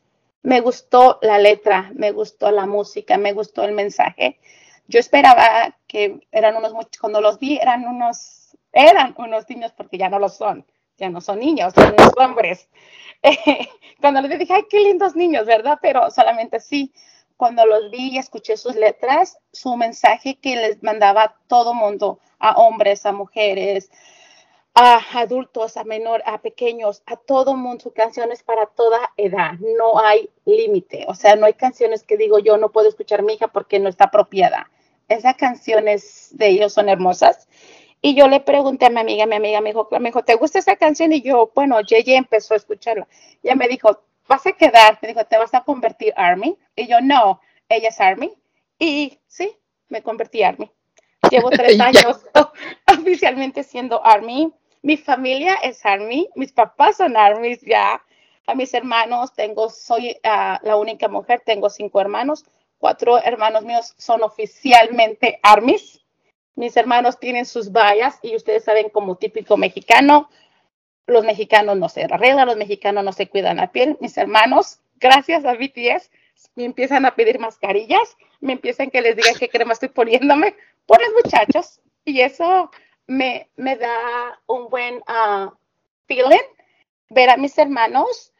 me 0.43 0.59
gustó 0.59 1.19
la 1.21 1.39
letra, 1.39 1.91
me 1.95 2.11
gustó 2.11 2.51
la 2.51 2.65
música, 2.65 3.17
me 3.17 3.33
gustó 3.33 3.63
el 3.63 3.71
mensaje. 3.71 4.39
Yo 4.87 4.99
esperaba 4.99 5.77
que 5.87 6.27
eran 6.31 6.57
unos 6.57 6.73
muchachos, 6.73 6.99
cuando 6.99 7.21
los 7.21 7.39
vi 7.39 7.57
eran 7.57 7.87
unos, 7.87 8.57
eran 8.73 9.15
unos 9.17 9.49
niños 9.49 9.71
porque 9.71 9.97
ya 9.97 10.09
no 10.09 10.19
lo 10.19 10.27
son, 10.27 10.65
ya 10.97 11.09
no 11.09 11.21
son 11.21 11.39
niños, 11.39 11.73
son 11.73 11.95
unos 11.97 12.11
hombres. 12.17 12.69
cuando 14.01 14.21
les 14.21 14.37
dije, 14.37 14.53
ay, 14.53 14.65
qué 14.69 14.81
lindos 14.81 15.15
niños, 15.15 15.45
¿verdad? 15.45 15.79
Pero 15.81 16.11
solamente 16.11 16.59
sí, 16.59 16.93
cuando 17.37 17.65
los 17.65 17.89
vi 17.89 18.09
y 18.11 18.17
escuché 18.17 18.57
sus 18.57 18.75
letras, 18.75 19.37
su 19.53 19.75
mensaje 19.77 20.35
que 20.35 20.57
les 20.57 20.83
mandaba 20.83 21.23
a 21.23 21.35
todo 21.47 21.73
mundo, 21.73 22.19
a 22.39 22.51
hombres, 22.57 23.05
a 23.05 23.13
mujeres, 23.13 23.89
a 24.75 25.01
adultos, 25.19 25.77
a 25.77 25.83
menor, 25.83 26.23
a 26.25 26.41
pequeños, 26.41 27.03
a 27.05 27.15
todo 27.15 27.55
mundo, 27.55 27.83
su 27.83 27.91
canción 27.93 28.31
es 28.31 28.41
para 28.41 28.65
toda 28.65 29.11
edad, 29.17 29.53
no 29.77 29.99
hay 29.99 30.29
límite, 30.45 31.05
o 31.07 31.13
sea, 31.13 31.35
no 31.35 31.45
hay 31.45 31.53
canciones 31.53 32.03
que 32.03 32.17
digo 32.17 32.39
yo 32.39 32.57
no 32.57 32.71
puedo 32.71 32.89
escuchar 32.89 33.21
mi 33.21 33.33
hija 33.33 33.47
porque 33.47 33.79
no 33.79 33.89
está 33.89 34.05
apropiada. 34.05 34.71
Esas 35.09 35.35
canciones 35.35 36.29
de 36.31 36.47
ellos 36.49 36.73
son 36.73 36.89
hermosas. 36.89 37.47
Y 38.01 38.15
yo 38.15 38.27
le 38.27 38.39
pregunté 38.39 38.85
a 38.87 38.89
mi 38.89 38.99
amiga, 38.99 39.25
mi 39.25 39.35
amiga 39.35 39.61
me 39.61 39.69
dijo, 39.69 39.87
me 39.91 40.09
dijo, 40.09 40.23
¿te 40.23 40.35
gusta 40.35 40.59
esa 40.59 40.75
canción? 40.75 41.13
Y 41.13 41.21
yo, 41.21 41.51
bueno, 41.55 41.79
Yeye 41.81 42.15
empezó 42.15 42.53
a 42.53 42.57
escucharla. 42.57 43.07
Ella 43.41 43.55
me 43.55 43.67
dijo, 43.67 44.01
vas 44.27 44.45
a 44.45 44.53
quedar, 44.53 44.97
me 45.01 45.09
dijo, 45.09 45.23
¿te 45.25 45.37
vas 45.37 45.53
a 45.53 45.63
convertir 45.63 46.13
Army? 46.17 46.57
Y 46.75 46.87
yo, 46.87 46.99
no, 46.99 47.39
ella 47.69 47.89
es 47.89 48.01
Army. 48.01 48.33
Y 48.79 49.19
sí, 49.27 49.55
me 49.87 50.01
convertí 50.01 50.43
Army. 50.43 50.69
Llevo 51.29 51.49
tres 51.51 51.79
años 51.79 52.25
oficialmente 52.91 53.63
siendo 53.63 54.05
Army. 54.05 54.53
Mi 54.83 54.97
familia 54.97 55.55
es 55.63 55.85
Army, 55.85 56.29
mis 56.35 56.51
papás 56.51 56.97
son 56.97 57.15
Armies 57.15 57.61
ya. 57.61 58.03
A 58.45 58.53
mis 58.53 58.73
hermanos 58.73 59.33
tengo, 59.33 59.69
soy 59.69 60.17
ah, 60.23 60.59
la 60.61 60.75
única 60.75 61.07
mujer, 61.07 61.41
tengo 61.45 61.69
cinco 61.69 62.01
hermanos. 62.01 62.43
Cuatro 62.77 63.17
hermanos 63.23 63.63
míos 63.63 63.93
son 63.97 64.23
oficialmente 64.23 65.39
Armies. 65.41 66.01
Mis 66.55 66.75
hermanos 66.75 67.17
tienen 67.17 67.45
sus 67.45 67.71
vallas 67.71 68.19
y 68.21 68.35
ustedes 68.35 68.65
saben 68.65 68.89
como 68.89 69.15
típico 69.15 69.55
mexicano, 69.55 70.29
los 71.07 71.23
mexicanos 71.23 71.77
no 71.77 71.87
se 71.87 72.03
arreglan, 72.03 72.47
los 72.47 72.57
mexicanos 72.57 73.05
no 73.05 73.13
se 73.13 73.29
cuidan 73.29 73.57
la 73.57 73.71
piel. 73.71 73.97
Mis 74.01 74.17
hermanos, 74.17 74.81
gracias 74.97 75.45
a 75.45 75.53
BTS, 75.53 76.11
me 76.55 76.65
empiezan 76.65 77.05
a 77.05 77.15
pedir 77.15 77.39
mascarillas, 77.39 78.17
me 78.41 78.51
empiezan 78.51 78.91
que 78.91 79.01
les 79.01 79.15
diga 79.15 79.31
qué 79.39 79.47
crema 79.47 79.71
estoy 79.71 79.89
poniéndome 79.89 80.57
por 80.85 81.01
los 81.01 81.23
muchachos 81.23 81.79
y 82.03 82.19
eso 82.19 82.69
me, 83.07 83.49
me 83.55 83.75
da 83.75 84.39
un 84.47 84.69
buen 84.69 85.03
ah, 85.07 85.53
feeling 86.07 86.37
ver 87.09 87.29
a 87.29 87.37
mis 87.37 87.57
hermanos 87.57 88.31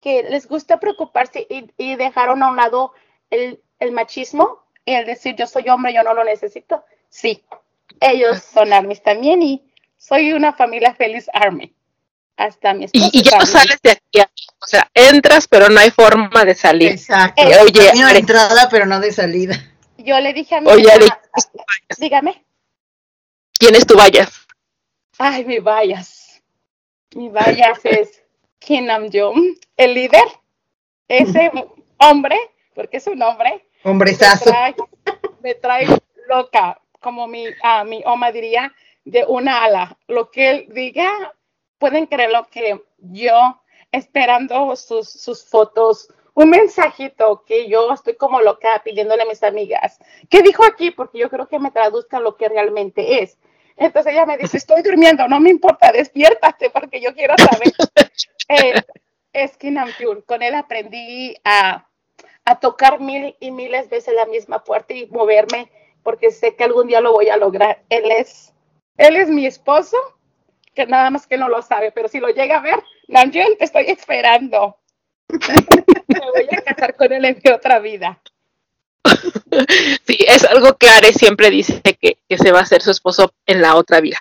que 0.00 0.22
les 0.22 0.46
gusta 0.46 0.78
preocuparse 0.78 1.46
y, 1.48 1.70
y 1.76 1.96
dejaron 1.96 2.42
a 2.42 2.50
un 2.50 2.56
lado 2.56 2.92
el, 3.30 3.60
el 3.78 3.92
machismo 3.92 4.62
y 4.84 4.94
el 4.94 5.06
decir 5.06 5.34
yo 5.36 5.46
soy 5.46 5.68
hombre, 5.68 5.92
yo 5.92 6.02
no 6.02 6.14
lo 6.14 6.24
necesito. 6.24 6.84
Sí, 7.08 7.44
ellos 8.00 8.42
son 8.42 8.72
armies 8.72 9.02
también 9.02 9.42
y 9.42 9.62
soy 9.96 10.32
una 10.32 10.52
familia 10.52 10.94
feliz 10.94 11.28
army. 11.32 11.74
Hasta 12.36 12.72
mi 12.72 12.84
esposo. 12.84 13.10
Y, 13.12 13.18
y 13.18 13.22
ya 13.22 13.38
no 13.38 13.46
sales 13.46 13.80
de 13.82 13.90
aquí. 13.90 14.20
O 14.60 14.66
sea, 14.66 14.88
entras, 14.94 15.48
pero 15.48 15.68
no 15.68 15.80
hay 15.80 15.90
forma 15.90 16.44
de 16.44 16.54
salir. 16.54 16.92
Exacto. 16.92 17.42
Eh, 17.42 17.58
oye, 17.60 17.90
entrada, 18.16 18.68
pero 18.70 18.86
no 18.86 19.00
de 19.00 19.12
salida. 19.12 19.56
Yo 19.96 20.20
le 20.20 20.32
dije 20.32 20.54
a 20.54 20.60
mi 20.60 20.70
Oye, 20.70 20.90
Are, 20.90 21.06
dígame. 21.98 22.44
¿Quién 23.58 23.74
es 23.74 23.86
tu 23.86 23.96
vallas? 23.96 24.46
Ay, 25.18 25.44
mi 25.44 25.58
vallas. 25.58 26.42
Mi 27.14 27.28
vallas 27.28 27.80
es 27.84 28.22
Kim 28.58 28.86
Nam-jong, 28.86 29.56
el 29.76 29.94
líder. 29.94 30.24
Ese 31.08 31.50
hombre, 31.98 32.36
porque 32.74 32.98
es 32.98 33.06
un 33.06 33.22
hombre, 33.22 33.66
me 33.82 33.90
Hombrezazo. 33.90 34.50
trae, 34.50 34.74
me 35.42 35.54
trae 35.54 35.86
loca, 36.28 36.80
como 37.00 37.26
mi, 37.26 37.46
ah, 37.62 37.82
mi 37.84 38.02
oma 38.04 38.30
diría, 38.30 38.72
de 39.04 39.24
una 39.26 39.64
ala. 39.64 39.96
Lo 40.06 40.30
que 40.30 40.50
él 40.50 40.66
diga, 40.70 41.10
pueden 41.78 42.06
creer 42.06 42.30
lo 42.30 42.46
que 42.48 42.84
yo, 42.98 43.62
esperando 43.90 44.76
sus, 44.76 45.08
sus 45.08 45.44
fotos, 45.46 46.12
un 46.34 46.50
mensajito 46.50 47.42
que 47.46 47.68
yo 47.68 47.92
estoy 47.92 48.14
como 48.16 48.40
loca 48.40 48.82
pidiéndole 48.84 49.22
a 49.22 49.26
mis 49.26 49.42
amigas. 49.42 49.98
¿Qué 50.28 50.42
dijo 50.42 50.62
aquí? 50.64 50.90
Porque 50.90 51.18
yo 51.18 51.30
creo 51.30 51.48
que 51.48 51.58
me 51.58 51.70
traduzca 51.70 52.20
lo 52.20 52.36
que 52.36 52.48
realmente 52.48 53.22
es. 53.22 53.38
Entonces 53.78 54.12
ella 54.12 54.26
me 54.26 54.36
dice, 54.36 54.56
estoy 54.56 54.82
durmiendo, 54.82 55.28
no 55.28 55.40
me 55.40 55.50
importa, 55.50 55.92
despiértate 55.92 56.70
porque 56.70 57.00
yo 57.00 57.14
quiero 57.14 57.34
saber. 57.38 57.72
Eh, 58.50 58.72
es 59.34 59.58
que 59.58 59.70
Namjoon. 59.70 60.22
Con 60.22 60.42
él 60.42 60.54
aprendí 60.54 61.36
a, 61.44 61.86
a 62.46 62.60
tocar 62.60 62.98
mil 62.98 63.36
y 63.40 63.50
miles 63.50 63.90
veces 63.90 64.14
la 64.14 64.24
misma 64.24 64.64
puerta 64.64 64.94
y 64.94 65.04
moverme 65.08 65.70
porque 66.02 66.30
sé 66.30 66.56
que 66.56 66.64
algún 66.64 66.86
día 66.86 67.02
lo 67.02 67.12
voy 67.12 67.28
a 67.28 67.36
lograr. 67.36 67.82
Él 67.90 68.10
es, 68.10 68.54
él 68.96 69.16
es 69.16 69.28
mi 69.28 69.44
esposo, 69.44 69.98
que 70.74 70.86
nada 70.86 71.10
más 71.10 71.26
que 71.26 71.36
no 71.36 71.50
lo 71.50 71.60
sabe, 71.60 71.92
pero 71.92 72.08
si 72.08 72.20
lo 72.20 72.28
llega 72.28 72.56
a 72.56 72.62
ver, 72.62 72.82
Namjoon, 73.08 73.58
te 73.58 73.64
estoy 73.64 73.84
esperando. 73.88 74.78
Me 75.28 76.20
voy 76.20 76.48
a 76.50 76.62
casar 76.62 76.96
con 76.96 77.12
él 77.12 77.26
en 77.26 77.38
mi 77.44 77.50
otra 77.50 77.80
vida. 77.80 78.18
Sí, 80.06 80.18
es 80.26 80.44
algo 80.44 80.76
que 80.76 80.88
Are 80.88 81.12
siempre 81.12 81.50
dice 81.50 81.80
que, 82.00 82.18
que 82.28 82.38
se 82.38 82.52
va 82.52 82.60
a 82.60 82.62
hacer 82.62 82.82
su 82.82 82.90
esposo 82.90 83.32
en 83.46 83.60
la 83.60 83.76
otra 83.76 84.00
vida. 84.00 84.18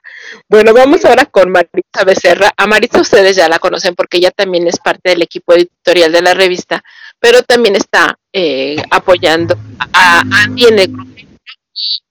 Bueno, 0.50 0.74
vamos 0.74 1.06
ahora 1.06 1.26
con 1.26 1.52
Maritza 1.52 2.04
Becerra. 2.06 2.52
A 2.58 2.68
Maritza 2.68 3.02
ustedes 3.02 3.36
ya 3.36 3.48
la 3.48 3.60
conocen 3.60 3.96
porque 3.96 4.18
ella 4.18 4.32
también 4.32 4.68
es 4.68 4.80
parte 4.80 5.10
del 5.10 5.22
equipo 5.22 5.54
editorial 5.54 6.12
de 6.12 6.22
la 6.22 6.34
revista, 6.34 6.84
pero 7.20 7.44
también 7.44 7.76
está 7.76 8.18
eh, 8.34 8.78
apoyando 8.90 9.58
a 9.94 10.24
Andy 10.44 10.66
en 10.66 10.80
el 10.80 10.88
grupo, 10.88 11.12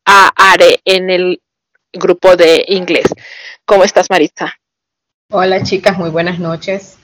a 0.05 0.33
Are 0.53 0.81
en 0.85 1.11
el 1.11 1.41
grupo 1.93 2.37
de 2.37 2.65
inglés. 2.69 3.07
¿Cómo 3.65 3.85
estás, 3.85 4.11
Maritza? 4.11 4.55
Hola 5.31 5.63
chicas, 5.63 5.99
muy 5.99 6.11
buenas 6.11 6.39
noches. 6.39 6.99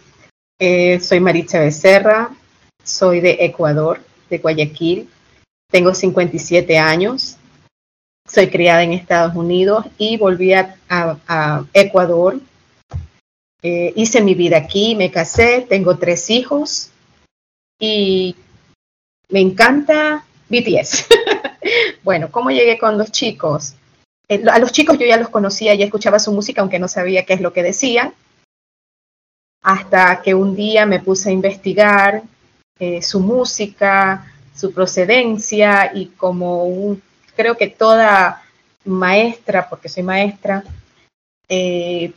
Eh, 0.59 1.01
soy 1.01 1.19
Maritza 1.21 1.59
Becerra, 1.59 2.31
soy 2.85 3.21
de 3.21 3.39
Ecuador, 3.41 4.01
de 4.31 4.39
Guayaquil. 4.39 5.09
Tengo 5.73 5.93
57 5.93 6.79
años. 6.79 7.37
Soy 8.29 8.49
criada 8.49 8.85
en 8.85 8.93
Estados 8.93 9.35
Unidos 9.35 9.87
y 9.99 10.17
volví 10.19 10.53
a, 10.53 10.77
Ecuador. 11.73 12.39
Eh, 13.63 13.93
hice 13.97 14.21
mi 14.21 14.35
vida 14.35 14.59
aquí, 14.59 14.95
me 14.95 15.11
casé, 15.11 15.67
tengo 15.69 15.99
tres 15.99 16.31
hijos 16.31 16.91
y 17.81 18.37
me 19.29 19.41
encanta 19.41 20.25
BTS. 20.49 21.07
bueno, 22.05 22.31
¿cómo 22.31 22.51
llegué 22.51 22.79
con 22.79 22.99
los 22.99 23.11
chicos? 23.11 23.75
Eh, 24.29 24.45
a 24.49 24.61
los 24.61 24.71
chicos 24.71 24.99
yo 24.99 25.07
ya 25.07 25.17
los 25.17 25.31
conocía, 25.31 25.75
ya 25.75 25.87
escuchaba 25.87 26.21
su 26.21 26.33
música, 26.33 26.61
aunque 26.61 26.79
no 26.79 26.87
sabía 26.87 27.25
qué 27.25 27.33
es 27.33 27.41
lo 27.41 27.53
que 27.53 27.65
decían 27.65 28.15
hasta 29.63 30.21
que 30.23 30.35
un 30.35 30.55
día 30.55 30.87
me 30.87 31.01
puse 31.01 31.31
a 31.31 31.33
investigar 31.33 32.23
eh, 32.79 33.01
su 33.01 33.21
música, 33.21 34.32
su 34.55 34.73
procedencia 34.73 35.91
y 35.95 36.07
como 36.07 36.65
un, 36.65 37.03
creo 37.37 37.57
que 37.57 37.69
toda 37.69 38.43
maestra, 38.85 39.69
porque 39.69 39.89
soy 39.89 40.03
maestra, 40.03 40.63
eh, 41.49 42.13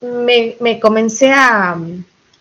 me, 0.00 0.56
me 0.60 0.80
comencé 0.80 1.30
a, 1.32 1.76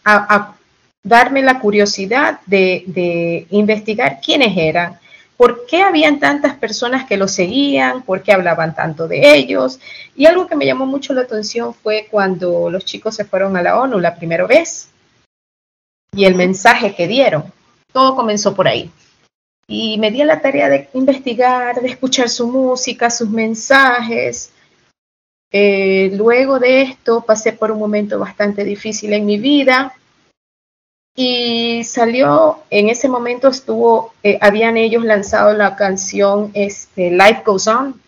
a- 0.06 0.56
darme 1.04 1.41
la 1.41 1.60
curiosidad 1.60 2.39
de, 2.46 2.84
de 2.88 3.48
investigar 3.50 4.20
quiénes 4.24 4.56
eran, 4.56 5.00
por 5.36 5.65
qué 5.65 5.82
habían 5.82 6.20
tantas 6.20 6.54
personas 6.56 7.08
que 7.08 7.17
los 7.17 7.32
seguían, 7.32 8.04
por 8.04 8.22
qué 8.22 8.32
hablaban 8.34 8.76
tanto 8.76 9.08
de 9.08 9.34
ellos. 9.36 9.80
Y 10.15 10.28
algo 10.28 10.46
que 10.46 10.56
me 10.56 10.67
llamó 10.67 10.86
mucho 10.86 11.13
la 11.13 11.22
atención 11.22 11.74
fue 11.74 12.08
cuando 12.12 12.70
los 12.70 12.86
chicos 12.86 13.15
se 13.15 13.26
fueron 13.26 13.58
a 13.58 13.63
la 13.63 13.80
ONU 13.80 14.00
la 14.00 14.15
primera 14.15 14.46
vez 14.46 14.89
y 16.15 16.26
el 16.26 16.36
mensaje 16.36 16.94
que 16.94 17.08
dieron. 17.08 17.52
Todo 17.91 18.15
comenzó 18.15 18.56
por 18.56 18.67
ahí. 18.67 18.91
Y 19.67 19.97
me 19.97 20.12
di 20.12 20.21
a 20.21 20.25
la 20.25 20.41
tarea 20.41 20.69
de 20.69 20.89
investigar, 20.93 21.82
de 21.82 21.89
escuchar 21.89 22.30
su 22.30 22.47
música, 22.47 23.10
sus 23.10 23.30
mensajes. 23.30 24.51
Eh, 25.51 26.12
luego 26.15 26.60
de 26.60 26.82
esto 26.82 27.21
pasé 27.21 27.54
por 27.54 27.71
un 27.71 27.80
momento 27.80 28.19
bastante 28.19 28.63
difícil 28.63 29.13
en 29.13 29.25
mi 29.25 29.38
vida 29.38 29.93
y 31.15 31.84
salió, 31.84 32.60
en 32.69 32.89
ese 32.89 33.10
momento 33.10 33.49
estuvo, 33.49 34.13
eh, 34.23 34.38
habían 34.41 34.77
ellos 34.77 35.04
lanzado 35.04 35.54
la 35.54 35.75
canción 35.75 36.51
este, 36.54 37.12
Life 37.12 37.43
Goes 37.45 37.67
On 37.67 38.01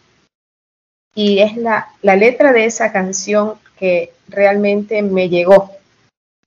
y 1.14 1.40
es 1.40 1.58
la, 1.58 1.90
la 2.02 2.16
letra 2.16 2.54
de 2.54 2.66
esa 2.66 2.92
canción 2.92 3.56
que 3.78 4.14
realmente 4.30 5.02
me 5.02 5.28
llegó, 5.28 5.72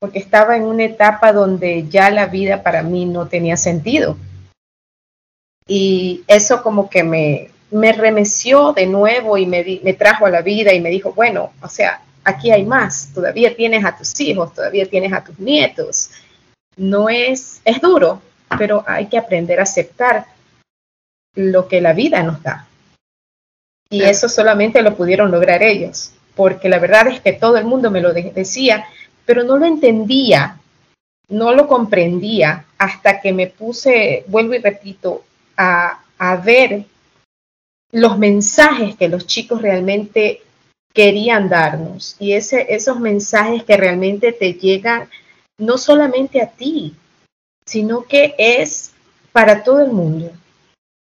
porque 0.06 0.20
estaba 0.20 0.56
en 0.56 0.62
una 0.62 0.84
etapa 0.84 1.32
donde 1.32 1.88
ya 1.88 2.10
la 2.10 2.26
vida 2.26 2.62
para 2.62 2.84
mí 2.84 3.06
no 3.06 3.26
tenía 3.26 3.56
sentido. 3.56 4.16
Y 5.66 6.22
eso 6.28 6.62
como 6.62 6.88
que 6.88 7.02
me, 7.02 7.50
me 7.72 7.92
remeció 7.92 8.72
de 8.72 8.86
nuevo 8.86 9.36
y 9.36 9.46
me, 9.46 9.80
me 9.82 9.94
trajo 9.94 10.24
a 10.26 10.30
la 10.30 10.42
vida 10.42 10.72
y 10.72 10.80
me 10.80 10.90
dijo, 10.90 11.12
bueno, 11.12 11.50
o 11.60 11.68
sea, 11.68 12.02
aquí 12.22 12.52
hay 12.52 12.64
más, 12.64 13.10
todavía 13.12 13.56
tienes 13.56 13.84
a 13.84 13.96
tus 13.96 14.20
hijos, 14.20 14.54
todavía 14.54 14.88
tienes 14.88 15.12
a 15.12 15.24
tus 15.24 15.36
nietos. 15.40 16.10
No 16.76 17.08
es, 17.08 17.60
es 17.64 17.80
duro, 17.80 18.22
pero 18.56 18.84
hay 18.86 19.06
que 19.06 19.18
aprender 19.18 19.58
a 19.58 19.64
aceptar 19.64 20.26
lo 21.34 21.66
que 21.66 21.80
la 21.80 21.94
vida 21.94 22.22
nos 22.22 22.40
da. 22.44 22.68
Y 23.90 24.04
eso 24.04 24.28
solamente 24.28 24.82
lo 24.82 24.94
pudieron 24.94 25.32
lograr 25.32 25.64
ellos, 25.64 26.12
porque 26.36 26.68
la 26.68 26.78
verdad 26.78 27.08
es 27.08 27.20
que 27.20 27.32
todo 27.32 27.56
el 27.56 27.64
mundo 27.64 27.90
me 27.90 28.00
lo 28.00 28.12
de- 28.12 28.30
decía, 28.30 28.86
pero 29.26 29.44
no 29.44 29.56
lo 29.58 29.66
entendía, 29.66 30.58
no 31.28 31.52
lo 31.52 31.66
comprendía 31.66 32.64
hasta 32.78 33.20
que 33.20 33.32
me 33.32 33.48
puse, 33.48 34.24
vuelvo 34.28 34.54
y 34.54 34.58
repito, 34.58 35.24
a, 35.56 36.00
a 36.18 36.36
ver 36.36 36.86
los 37.92 38.18
mensajes 38.18 38.96
que 38.96 39.08
los 39.08 39.26
chicos 39.26 39.62
realmente 39.62 40.42
querían 40.92 41.48
darnos 41.48 42.16
y 42.18 42.32
ese, 42.32 42.74
esos 42.74 43.00
mensajes 43.00 43.64
que 43.64 43.76
realmente 43.76 44.32
te 44.32 44.54
llegan 44.54 45.08
no 45.58 45.78
solamente 45.78 46.40
a 46.42 46.50
ti, 46.50 46.94
sino 47.66 48.02
que 48.04 48.34
es 48.38 48.92
para 49.32 49.62
todo 49.62 49.80
el 49.80 49.92
mundo. 49.92 50.30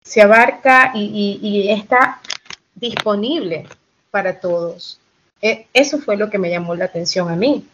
Se 0.05 0.23
abarca 0.23 0.93
y, 0.95 1.39
y- 1.43 1.71
está 1.71 2.21
disponible 2.75 3.67
para 4.11 4.41
todos. 4.41 4.99
E- 5.43 5.67
Eso 5.73 5.99
fue 5.99 6.17
lo 6.17 6.31
que 6.31 6.39
me 6.39 6.51
llamó 6.51 6.75
la 6.75 6.87
atención 6.87 7.29
a 7.29 7.37
mí. 7.37 7.67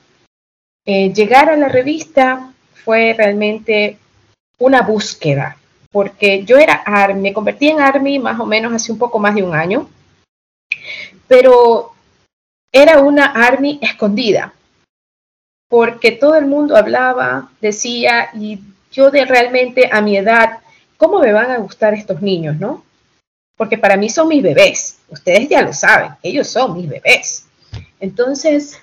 Eh, 0.89 1.13
llegar 1.13 1.51
a 1.51 1.57
la 1.57 1.69
revista 1.69 2.53
fue 2.85 3.13
realmente 3.13 3.99
una 4.59 4.83
búsqueda, 4.83 5.57
porque 5.91 6.45
yo 6.45 6.59
era 6.59 6.75
ARMY, 6.75 7.21
me 7.21 7.33
convertí 7.33 7.69
en 7.69 7.81
ARMY 7.81 8.21
más 8.21 8.39
o 8.39 8.47
menos 8.47 8.73
hace 8.73 8.93
un 8.93 8.99
poco 8.99 9.19
más 9.19 9.35
de 9.35 9.43
un 9.43 9.53
año, 9.53 9.91
pero 11.27 11.93
era 12.71 13.01
una 13.01 13.27
ARMY 13.27 13.81
escondida, 13.83 14.55
porque 15.69 16.13
todo 16.13 16.37
el 16.37 16.47
mundo 16.47 16.77
hablaba, 16.77 17.51
decía, 17.61 18.31
y 18.35 18.61
yo 18.93 19.11
de 19.11 19.25
realmente 19.25 19.91
a 19.91 20.01
mi 20.01 20.17
edad, 20.17 20.61
¿cómo 20.97 21.19
me 21.19 21.33
van 21.33 21.51
a 21.51 21.59
gustar 21.59 21.95
estos 21.95 22.23
niños, 22.23 22.61
no? 22.61 22.85
Porque 23.57 23.77
para 23.77 23.97
mí 23.97 24.09
son 24.09 24.29
mis 24.29 24.43
bebés, 24.43 24.99
ustedes 25.09 25.49
ya 25.49 25.63
lo 25.63 25.73
saben, 25.73 26.13
ellos 26.23 26.47
son 26.47 26.77
mis 26.77 26.89
bebés. 26.89 27.47
Entonces, 27.99 28.81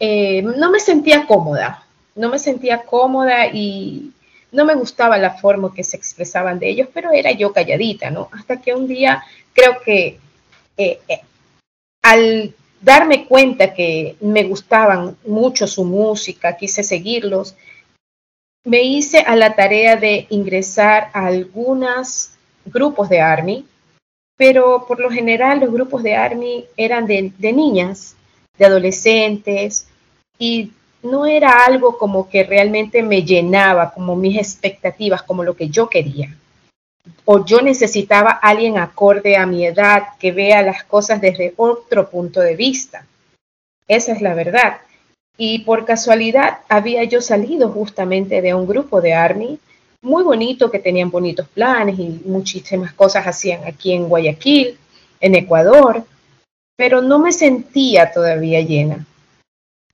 eh, 0.00 0.40
no 0.42 0.70
me 0.70 0.80
sentía 0.80 1.26
cómoda, 1.26 1.84
no 2.14 2.30
me 2.30 2.38
sentía 2.38 2.82
cómoda 2.82 3.46
y 3.46 4.12
no 4.50 4.64
me 4.64 4.74
gustaba 4.74 5.18
la 5.18 5.34
forma 5.34 5.74
que 5.74 5.84
se 5.84 5.98
expresaban 5.98 6.58
de 6.58 6.70
ellos, 6.70 6.88
pero 6.92 7.12
era 7.12 7.32
yo 7.32 7.52
calladita, 7.52 8.10
¿no? 8.10 8.30
Hasta 8.32 8.60
que 8.60 8.74
un 8.74 8.88
día 8.88 9.22
creo 9.52 9.78
que 9.84 10.18
eh, 10.78 11.00
eh, 11.06 11.20
al 12.02 12.54
darme 12.80 13.26
cuenta 13.26 13.74
que 13.74 14.16
me 14.20 14.44
gustaban 14.44 15.18
mucho 15.26 15.66
su 15.66 15.84
música, 15.84 16.56
quise 16.56 16.82
seguirlos, 16.82 17.54
me 18.64 18.82
hice 18.82 19.18
a 19.18 19.36
la 19.36 19.54
tarea 19.54 19.96
de 19.96 20.26
ingresar 20.30 21.10
a 21.12 21.26
algunos 21.26 22.30
grupos 22.64 23.10
de 23.10 23.20
ARMY, 23.20 23.66
pero 24.38 24.86
por 24.88 24.98
lo 24.98 25.10
general 25.10 25.60
los 25.60 25.70
grupos 25.70 26.02
de 26.02 26.16
ARMY 26.16 26.64
eran 26.78 27.06
de, 27.06 27.32
de 27.36 27.52
niñas, 27.52 28.16
de 28.56 28.64
adolescentes, 28.64 29.86
y 30.40 30.72
no 31.02 31.26
era 31.26 31.64
algo 31.66 31.98
como 31.98 32.28
que 32.28 32.42
realmente 32.44 33.02
me 33.02 33.22
llenaba, 33.22 33.92
como 33.92 34.16
mis 34.16 34.38
expectativas, 34.38 35.22
como 35.22 35.44
lo 35.44 35.54
que 35.54 35.68
yo 35.68 35.88
quería. 35.88 36.34
O 37.26 37.44
yo 37.44 37.60
necesitaba 37.60 38.30
alguien 38.30 38.78
acorde 38.78 39.36
a 39.36 39.46
mi 39.46 39.66
edad 39.66 40.08
que 40.18 40.32
vea 40.32 40.62
las 40.62 40.82
cosas 40.84 41.20
desde 41.20 41.52
otro 41.56 42.08
punto 42.10 42.40
de 42.40 42.56
vista. 42.56 43.06
Esa 43.86 44.12
es 44.12 44.22
la 44.22 44.34
verdad. 44.34 44.78
Y 45.36 45.60
por 45.60 45.84
casualidad 45.84 46.58
había 46.68 47.04
yo 47.04 47.20
salido 47.20 47.68
justamente 47.70 48.40
de 48.40 48.54
un 48.54 48.66
grupo 48.66 49.00
de 49.00 49.14
ARMY 49.14 49.58
muy 50.02 50.22
bonito, 50.22 50.70
que 50.70 50.78
tenían 50.78 51.10
bonitos 51.10 51.46
planes 51.48 51.98
y 51.98 52.22
muchísimas 52.24 52.94
cosas 52.94 53.26
hacían 53.26 53.64
aquí 53.66 53.92
en 53.92 54.08
Guayaquil, 54.08 54.78
en 55.20 55.34
Ecuador, 55.34 56.02
pero 56.76 57.02
no 57.02 57.18
me 57.18 57.32
sentía 57.32 58.10
todavía 58.10 58.62
llena. 58.62 59.06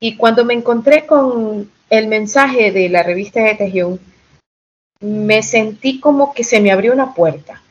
Y 0.01 0.17
cuando 0.17 0.45
me 0.45 0.55
encontré 0.55 1.07
con 1.07 1.71
el 1.89 2.09
mensaje 2.09 2.73
de 2.73 2.89
la 2.89 3.03
revista 3.03 3.43
de 3.43 3.55
Tejión, 3.55 4.01
me 5.01 5.43
sentí 5.43 6.01
como 6.01 6.35
que 6.35 6.45
se 6.45 6.61
me 6.61 6.71
abrió 6.71 6.93
una 6.93 7.15
puerta. 7.15 7.63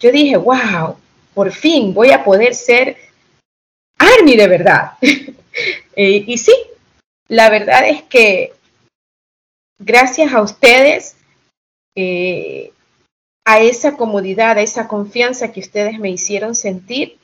Yo 0.00 0.12
dije, 0.12 0.36
wow, 0.36 0.96
por 1.34 1.52
fin 1.52 1.94
voy 1.94 2.10
a 2.10 2.24
poder 2.24 2.54
ser 2.54 2.96
Army 3.98 4.36
de 4.36 4.48
verdad. 4.48 4.92
Eh, 5.98 6.22
y 6.26 6.36
sí, 6.36 6.52
la 7.28 7.48
verdad 7.48 7.88
es 7.88 8.02
que 8.02 8.52
gracias 9.78 10.34
a 10.34 10.42
ustedes, 10.42 11.16
eh, 11.94 12.72
a 13.46 13.60
esa 13.60 13.96
comodidad, 13.96 14.58
a 14.58 14.60
esa 14.60 14.86
confianza 14.86 15.52
que 15.52 15.60
ustedes 15.60 15.98
me 15.98 16.10
hicieron 16.10 16.54
sentir, 16.54 17.16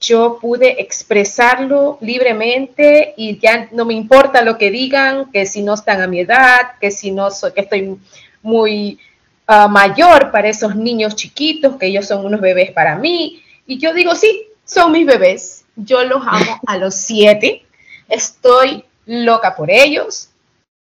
yo 0.00 0.38
pude 0.40 0.80
expresarlo 0.80 1.98
libremente 2.00 3.12
y 3.18 3.38
ya 3.38 3.68
no 3.72 3.84
me 3.84 3.92
importa 3.92 4.42
lo 4.42 4.56
que 4.56 4.70
digan, 4.70 5.30
que 5.30 5.44
si 5.44 5.62
no 5.62 5.74
están 5.74 6.00
a 6.00 6.06
mi 6.06 6.20
edad, 6.20 6.72
que 6.80 6.90
si 6.90 7.10
no 7.10 7.30
soy, 7.30 7.52
que 7.52 7.60
estoy 7.60 7.98
muy 8.40 8.98
ah, 9.46 9.68
mayor 9.68 10.30
para 10.30 10.48
esos 10.48 10.74
niños 10.74 11.16
chiquitos, 11.16 11.76
que 11.76 11.86
ellos 11.86 12.06
son 12.06 12.24
unos 12.24 12.40
bebés 12.40 12.72
para 12.72 12.96
mí. 12.96 13.42
Y 13.66 13.78
yo 13.78 13.92
digo, 13.92 14.14
sí, 14.14 14.46
son 14.64 14.92
mis 14.92 15.06
bebés. 15.06 15.66
Yo 15.76 16.02
los 16.04 16.22
amo 16.26 16.58
a 16.66 16.78
los 16.78 16.94
siete. 16.94 17.66
Estoy 18.08 18.84
loca 19.04 19.54
por 19.54 19.70
ellos. 19.70 20.30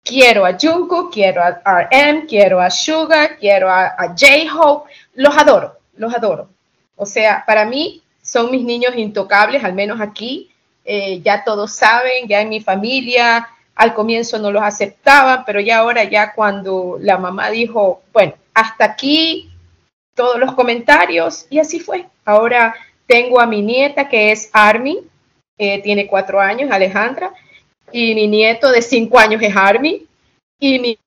Quiero 0.04 0.45
a 0.45 0.58
Jungkook, 0.60 1.12
quiero 1.13 1.41
a 1.41 1.89
RM, 1.89 2.28
quiero 2.28 2.60
a 2.60 2.69
Sugar, 2.69 3.38
quiero 3.39 3.71
a, 3.71 3.86
a 3.97 4.10
J-Hope. 4.10 4.91
Los 5.15 5.36
adoro, 5.38 5.80
los 5.95 6.13
adoro. 6.13 6.49
O 6.97 7.06
sea, 7.06 7.43
para 7.47 7.65
mí 7.65 8.04
son 8.25 8.51
mis 8.51 8.63
niños 8.63 8.93
intocables, 8.97 9.63
al 9.63 9.73
menos 9.73 10.01
aquí. 10.01 10.51
Eh, 10.83 11.21
ya 11.21 11.43
todos 11.43 11.71
saben, 11.73 12.27
ya 12.27 12.41
en 12.41 12.49
mi 12.49 12.59
familia, 12.59 13.47
al 13.75 13.93
comienzo 13.93 14.39
no 14.39 14.51
los 14.51 14.63
aceptaban, 14.63 15.43
pero 15.45 15.59
ya 15.59 15.77
ahora, 15.79 16.03
ya 16.03 16.33
cuando 16.33 16.97
la 16.99 17.17
mamá 17.17 17.49
dijo, 17.49 18.01
bueno, 18.11 18.33
hasta 18.53 18.85
aquí 18.85 19.51
todos 20.15 20.39
los 20.39 20.53
comentarios, 20.53 21.45
y 21.49 21.59
así 21.59 21.79
fue. 21.79 22.07
Ahora 22.23 22.75
tengo 23.05 23.39
a 23.39 23.45
mi 23.45 23.61
nieta 23.61 24.09
que 24.09 24.31
es 24.31 24.49
Army, 24.53 24.99
eh, 25.57 25.81
tiene 25.81 26.07
cuatro 26.07 26.39
años, 26.39 26.71
Alejandra, 26.71 27.33
y 27.91 28.15
mi 28.15 28.27
nieto 28.27 28.71
de 28.71 28.81
cinco 28.81 29.19
años 29.19 29.41
es 29.41 29.55
Army, 29.55 30.07
y 30.59 30.79
mi 30.79 30.99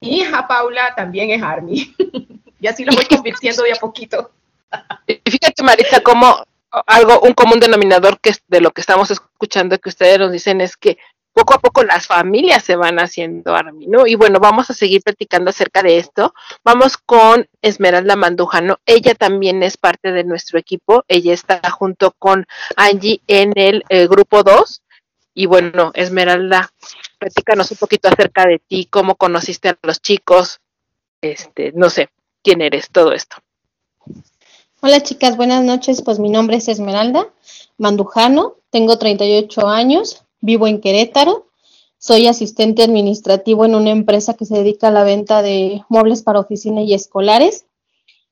hija 0.00 0.46
Paula 0.46 0.94
también 0.96 1.30
es 1.30 1.42
Army. 1.42 1.94
y 2.60 2.66
así 2.66 2.84
lo 2.84 2.92
voy 2.94 3.04
convirtiendo 3.10 3.62
de 3.62 3.72
a 3.72 3.76
poquito. 3.76 4.30
Y 5.06 5.30
fíjate, 5.30 5.62
Marisa, 5.62 6.00
como 6.00 6.44
algo, 6.86 7.20
un 7.20 7.32
común 7.32 7.60
denominador 7.60 8.20
que 8.20 8.30
es 8.30 8.42
de 8.48 8.60
lo 8.60 8.70
que 8.70 8.80
estamos 8.80 9.10
escuchando 9.10 9.78
que 9.78 9.88
ustedes 9.88 10.18
nos 10.18 10.32
dicen 10.32 10.60
es 10.60 10.76
que 10.76 10.98
poco 11.32 11.54
a 11.54 11.60
poco 11.60 11.84
las 11.84 12.08
familias 12.08 12.64
se 12.64 12.74
van 12.74 12.98
haciendo 12.98 13.54
Army, 13.54 13.86
¿no? 13.86 14.06
Y 14.06 14.16
bueno, 14.16 14.40
vamos 14.40 14.70
a 14.70 14.74
seguir 14.74 15.02
platicando 15.02 15.50
acerca 15.50 15.82
de 15.82 15.98
esto. 15.98 16.34
Vamos 16.64 16.96
con 16.98 17.48
Esmeralda 17.62 18.16
Mandujano. 18.16 18.80
Ella 18.86 19.14
también 19.14 19.62
es 19.62 19.76
parte 19.76 20.10
de 20.10 20.24
nuestro 20.24 20.58
equipo. 20.58 21.04
Ella 21.06 21.32
está 21.32 21.60
junto 21.70 22.12
con 22.18 22.44
Angie 22.76 23.20
en 23.28 23.52
el 23.54 23.84
eh, 23.88 24.08
grupo 24.08 24.42
2. 24.42 24.82
Y 25.32 25.46
bueno, 25.46 25.92
Esmeralda, 25.94 26.72
platícanos 27.18 27.70
un 27.70 27.76
poquito 27.76 28.08
acerca 28.08 28.44
de 28.44 28.58
ti, 28.58 28.88
cómo 28.90 29.14
conociste 29.14 29.68
a 29.68 29.78
los 29.82 30.02
chicos, 30.02 30.58
este, 31.20 31.70
no 31.72 31.88
sé, 31.90 32.10
quién 32.42 32.60
eres, 32.62 32.90
todo 32.90 33.12
esto. 33.12 33.36
Hola 34.80 35.02
chicas, 35.02 35.36
buenas 35.36 35.64
noches. 35.64 36.02
Pues 36.02 36.20
mi 36.20 36.30
nombre 36.30 36.56
es 36.56 36.68
Esmeralda 36.68 37.26
Mandujano, 37.78 38.58
tengo 38.70 38.96
38 38.96 39.66
años, 39.66 40.22
vivo 40.40 40.68
en 40.68 40.80
Querétaro, 40.80 41.48
soy 41.98 42.28
asistente 42.28 42.84
administrativo 42.84 43.64
en 43.64 43.74
una 43.74 43.90
empresa 43.90 44.34
que 44.34 44.44
se 44.44 44.54
dedica 44.54 44.86
a 44.86 44.92
la 44.92 45.02
venta 45.02 45.42
de 45.42 45.82
muebles 45.88 46.22
para 46.22 46.38
oficina 46.38 46.82
y 46.82 46.94
escolares 46.94 47.66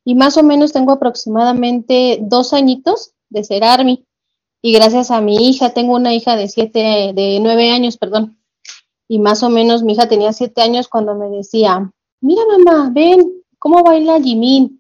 y 0.05 0.15
más 0.15 0.37
o 0.37 0.45
menos 0.45 0.73
tengo 0.73 0.93
aproximadamente 0.93 2.19
dos 2.21 2.53
añitos 2.53 3.11
de 3.29 3.43
ser 3.43 3.65
Army 3.65 4.05
y 4.63 4.73
gracias 4.73 5.11
a 5.11 5.21
mi 5.21 5.49
hija, 5.49 5.75
tengo 5.75 5.97
una 5.97 6.15
hija 6.15 6.37
de 6.37 6.49
siete, 6.49 7.13
de 7.13 7.41
nueve 7.41 7.73
años, 7.73 7.97
perdón, 7.97 8.39
y 9.09 9.19
más 9.19 9.43
o 9.43 9.51
menos 9.51 9.83
mi 9.83 9.95
hija 9.95 10.09
tenía 10.09 10.33
siete 10.33 10.63
años 10.63 10.87
cuando 10.87 11.17
me 11.17 11.29
decía, 11.29 11.91
mira 12.21 12.43
mamá, 12.47 12.91
ven, 12.93 13.43
¿cómo 13.59 13.83
baila 13.83 14.21
Jimin? 14.21 14.76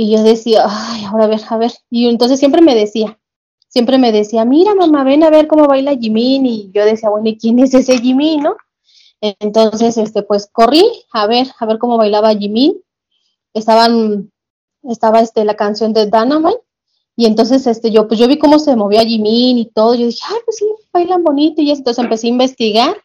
Y 0.00 0.12
yo 0.12 0.22
decía, 0.22 0.64
ay, 0.64 1.06
ahora 1.06 1.24
a 1.24 1.26
ver, 1.26 1.40
a 1.48 1.56
ver. 1.56 1.72
Y 1.90 2.06
entonces 2.08 2.38
siempre 2.38 2.62
me 2.62 2.76
decía, 2.76 3.18
siempre 3.66 3.98
me 3.98 4.12
decía, 4.12 4.44
mira 4.44 4.72
mamá, 4.76 5.02
ven 5.02 5.24
a 5.24 5.28
ver 5.28 5.48
cómo 5.48 5.66
baila 5.66 5.96
Jimin. 5.96 6.46
Y 6.46 6.70
yo 6.72 6.84
decía, 6.84 7.10
bueno, 7.10 7.28
¿y 7.28 7.36
quién 7.36 7.58
es 7.58 7.74
ese 7.74 7.98
Jimin, 7.98 8.44
no? 8.44 8.56
Entonces, 9.20 9.96
este, 9.96 10.22
pues 10.22 10.48
corrí 10.52 10.84
a 11.12 11.26
ver, 11.26 11.48
a 11.58 11.66
ver 11.66 11.78
cómo 11.78 11.96
bailaba 11.96 12.32
Jimin. 12.32 12.80
Estaban, 13.54 14.30
estaba 14.84 15.18
este, 15.18 15.44
la 15.44 15.56
canción 15.56 15.92
de 15.92 16.06
Dynamite. 16.06 16.62
Y 17.16 17.26
entonces, 17.26 17.66
este, 17.66 17.90
yo, 17.90 18.06
pues 18.06 18.20
yo 18.20 18.28
vi 18.28 18.38
cómo 18.38 18.60
se 18.60 18.76
movía 18.76 19.02
Jimin 19.02 19.58
y 19.58 19.66
todo. 19.66 19.96
Yo 19.96 20.06
dije, 20.06 20.20
ay, 20.28 20.38
pues 20.44 20.58
sí, 20.58 20.66
bailan 20.92 21.24
bonito. 21.24 21.60
Y 21.60 21.72
entonces 21.72 22.04
empecé 22.04 22.28
a 22.28 22.30
investigar. 22.30 22.96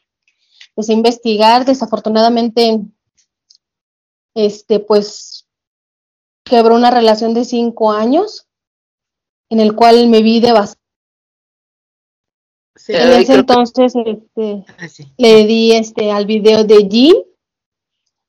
Empecé 0.75 0.91
a 0.91 0.95
investigar. 0.95 1.65
Desafortunadamente, 1.65 2.81
este, 4.35 4.79
pues 4.79 5.32
quebró 6.43 6.75
una 6.75 6.91
relación 6.91 7.33
de 7.33 7.45
cinco 7.45 7.91
años 7.91 8.47
en 9.49 9.59
el 9.59 9.75
cual 9.75 10.07
me 10.07 10.21
vi 10.21 10.39
devastada. 10.39 10.81
Sí, 12.75 12.93
en 12.93 13.09
ese 13.13 13.33
que- 13.33 13.39
entonces 13.39 13.93
este, 13.95 14.65
ah, 14.79 14.87
sí. 14.87 15.05
le 15.17 15.45
di 15.45 15.73
este 15.73 16.11
al 16.11 16.25
video 16.25 16.63
de 16.63 16.87
Jin, 16.89 17.13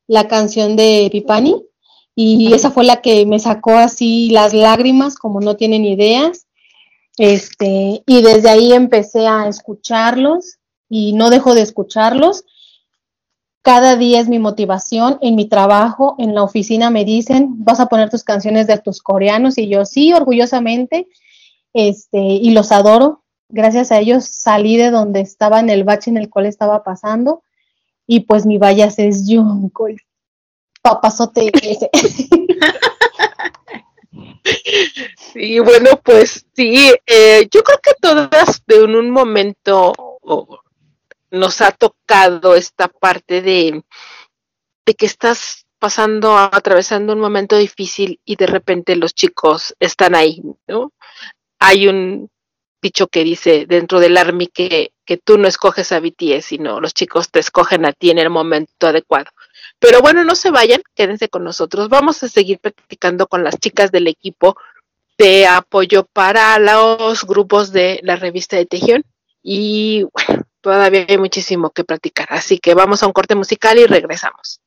la 0.06 0.28
canción 0.28 0.76
de 0.76 1.08
Pipani, 1.10 1.64
y 2.14 2.52
esa 2.52 2.70
fue 2.70 2.84
la 2.84 3.00
que 3.00 3.26
me 3.26 3.40
sacó 3.40 3.72
así 3.72 4.30
las 4.30 4.54
lágrimas, 4.54 5.16
como 5.16 5.40
no 5.40 5.56
tienen 5.56 5.84
ideas. 5.84 6.46
Este, 7.16 8.02
y 8.06 8.22
desde 8.22 8.50
ahí 8.50 8.72
empecé 8.72 9.26
a 9.26 9.48
escucharlos 9.48 10.58
y 10.88 11.12
no 11.14 11.30
dejo 11.30 11.54
de 11.54 11.62
escucharlos. 11.62 12.44
Cada 13.64 13.96
día 13.96 14.20
es 14.20 14.28
mi 14.28 14.38
motivación 14.38 15.16
en 15.22 15.36
mi 15.36 15.48
trabajo, 15.48 16.16
en 16.18 16.34
la 16.34 16.42
oficina 16.42 16.90
me 16.90 17.06
dicen, 17.06 17.64
vas 17.64 17.80
a 17.80 17.86
poner 17.86 18.10
tus 18.10 18.22
canciones 18.22 18.66
de 18.66 18.76
tus 18.76 19.00
coreanos 19.00 19.56
y 19.56 19.68
yo 19.70 19.86
sí, 19.86 20.12
orgullosamente, 20.12 21.08
este, 21.72 22.18
y 22.18 22.50
los 22.50 22.72
adoro. 22.72 23.24
Gracias 23.48 23.90
a 23.90 24.00
ellos 24.00 24.26
salí 24.26 24.76
de 24.76 24.90
donde 24.90 25.20
estaba 25.20 25.60
en 25.60 25.70
el 25.70 25.82
bache 25.82 26.10
en 26.10 26.18
el 26.18 26.28
cual 26.28 26.44
estaba 26.44 26.84
pasando 26.84 27.42
y 28.06 28.20
pues 28.20 28.44
mi 28.44 28.58
vallas 28.58 28.98
es 28.98 29.24
Junko, 29.26 29.88
el 29.88 29.96
papazote. 30.82 31.50
Sí, 35.32 35.58
bueno, 35.58 35.98
pues 36.04 36.46
sí, 36.54 36.92
eh, 37.06 37.48
yo 37.50 37.62
creo 37.62 37.78
que 37.82 37.92
todas 38.00 38.62
de 38.66 38.84
en 38.84 38.94
un 38.94 39.10
momento 39.10 39.92
nos 41.34 41.60
ha 41.60 41.72
tocado 41.72 42.54
esta 42.54 42.88
parte 42.88 43.42
de, 43.42 43.82
de 44.86 44.94
que 44.94 45.06
estás 45.06 45.66
pasando, 45.78 46.38
atravesando 46.38 47.12
un 47.12 47.20
momento 47.20 47.56
difícil 47.56 48.20
y 48.24 48.36
de 48.36 48.46
repente 48.46 48.96
los 48.96 49.14
chicos 49.14 49.74
están 49.80 50.14
ahí, 50.14 50.40
¿no? 50.66 50.92
Hay 51.58 51.88
un 51.88 52.30
dicho 52.80 53.08
que 53.08 53.24
dice 53.24 53.66
dentro 53.66 54.00
del 54.00 54.16
Army 54.16 54.46
que, 54.46 54.92
que 55.04 55.16
tú 55.16 55.38
no 55.38 55.48
escoges 55.48 55.92
a 55.92 56.00
BTS, 56.00 56.44
sino 56.44 56.80
los 56.80 56.94
chicos 56.94 57.30
te 57.30 57.40
escogen 57.40 57.84
a 57.86 57.92
ti 57.92 58.10
en 58.10 58.18
el 58.18 58.30
momento 58.30 58.86
adecuado. 58.86 59.30
Pero 59.78 60.00
bueno, 60.00 60.24
no 60.24 60.34
se 60.34 60.50
vayan, 60.50 60.82
quédense 60.94 61.28
con 61.28 61.44
nosotros. 61.44 61.88
Vamos 61.88 62.22
a 62.22 62.28
seguir 62.28 62.58
practicando 62.60 63.26
con 63.26 63.42
las 63.42 63.58
chicas 63.58 63.90
del 63.90 64.06
equipo 64.06 64.56
de 65.18 65.46
apoyo 65.46 66.06
para 66.12 66.58
los 66.58 67.24
grupos 67.24 67.72
de 67.72 68.00
la 68.02 68.16
revista 68.16 68.56
de 68.56 68.66
Tejión. 68.66 69.04
Y 69.42 70.04
bueno, 70.12 70.44
todavía 70.64 71.04
hay 71.06 71.18
muchísimo 71.18 71.70
que 71.70 71.84
platicar. 71.84 72.26
Así 72.30 72.58
que 72.58 72.74
vamos 72.74 73.02
a 73.02 73.06
un 73.06 73.12
corte 73.12 73.34
musical 73.34 73.78
y 73.78 73.86
regresamos. 73.86 74.60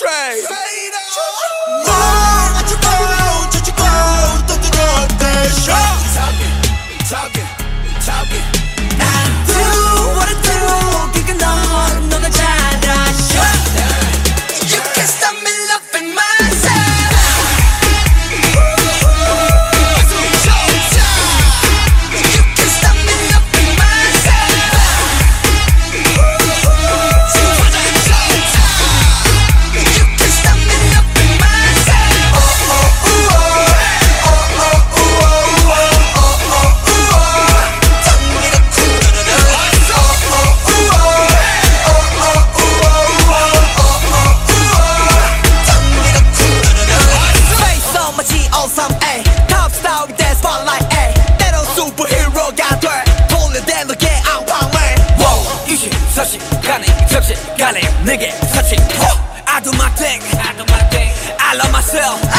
train. 0.00 0.59
nigga, 58.04 58.30
touch 58.52 58.72
it. 58.72 58.80
I 59.46 59.60
do 59.60 59.72
my 59.72 59.88
thing. 59.90 60.20
I 60.38 60.52
do 60.56 60.64
my 60.70 60.80
thing. 60.90 61.10
I 61.38 61.54
love 61.56 61.72
myself. 61.72 62.29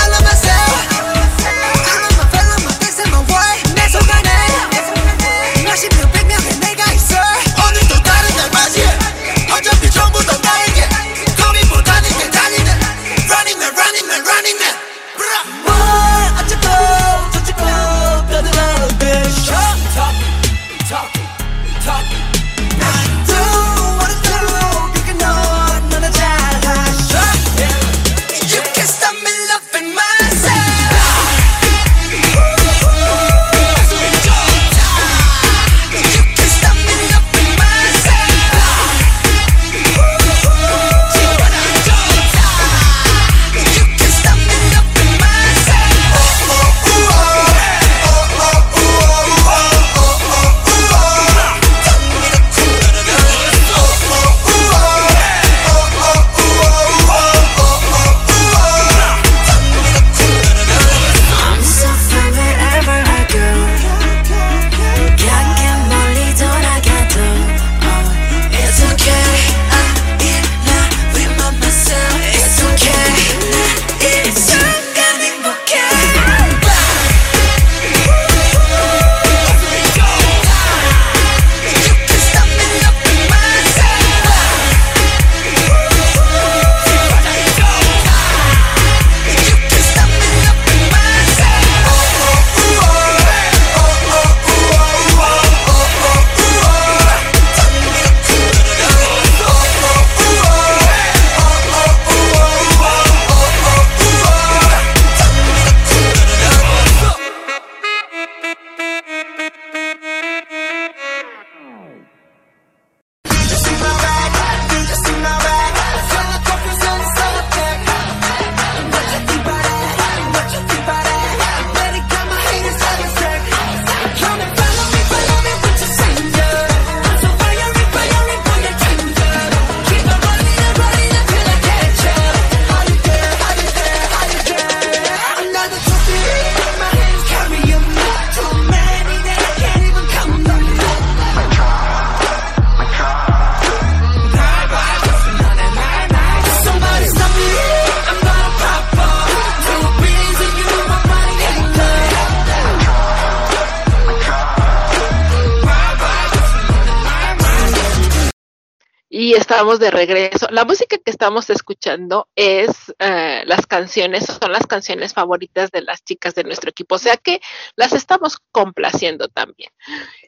De 159.80 159.92
regreso. 159.92 160.48
La 160.52 160.66
música 160.66 160.98
que 160.98 161.12
estamos 161.12 161.50
escuchando 161.50 162.28
es 162.36 162.70
eh, 163.00 163.44
las 163.46 163.66
canciones, 163.68 164.26
son 164.26 164.52
las 164.52 164.68
canciones 164.68 165.14
favoritas 165.14 165.72
de 165.72 165.82
las 165.82 166.04
chicas 166.04 166.36
de 166.36 166.44
nuestro 166.44 166.70
equipo, 166.70 166.96
o 166.96 167.00
sea 167.00 167.18
que 167.18 167.42
las 167.76 167.94
estamos 167.94 168.38
complaciendo 168.52 169.28
también. 169.28 169.72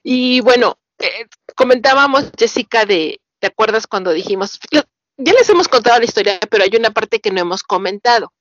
Y 0.03 0.41
bueno, 0.41 0.77
eh, 0.99 1.27
comentábamos, 1.55 2.31
Jessica, 2.37 2.85
de, 2.85 3.21
¿te 3.39 3.47
acuerdas 3.47 3.87
cuando 3.87 4.11
dijimos, 4.11 4.59
ya 4.71 5.33
les 5.33 5.49
hemos 5.49 5.67
contado 5.67 5.99
la 5.99 6.05
historia, 6.05 6.39
pero 6.49 6.63
hay 6.63 6.75
una 6.75 6.91
parte 6.91 7.19
que 7.19 7.31
no 7.31 7.41
hemos 7.41 7.63
comentado, 7.63 8.33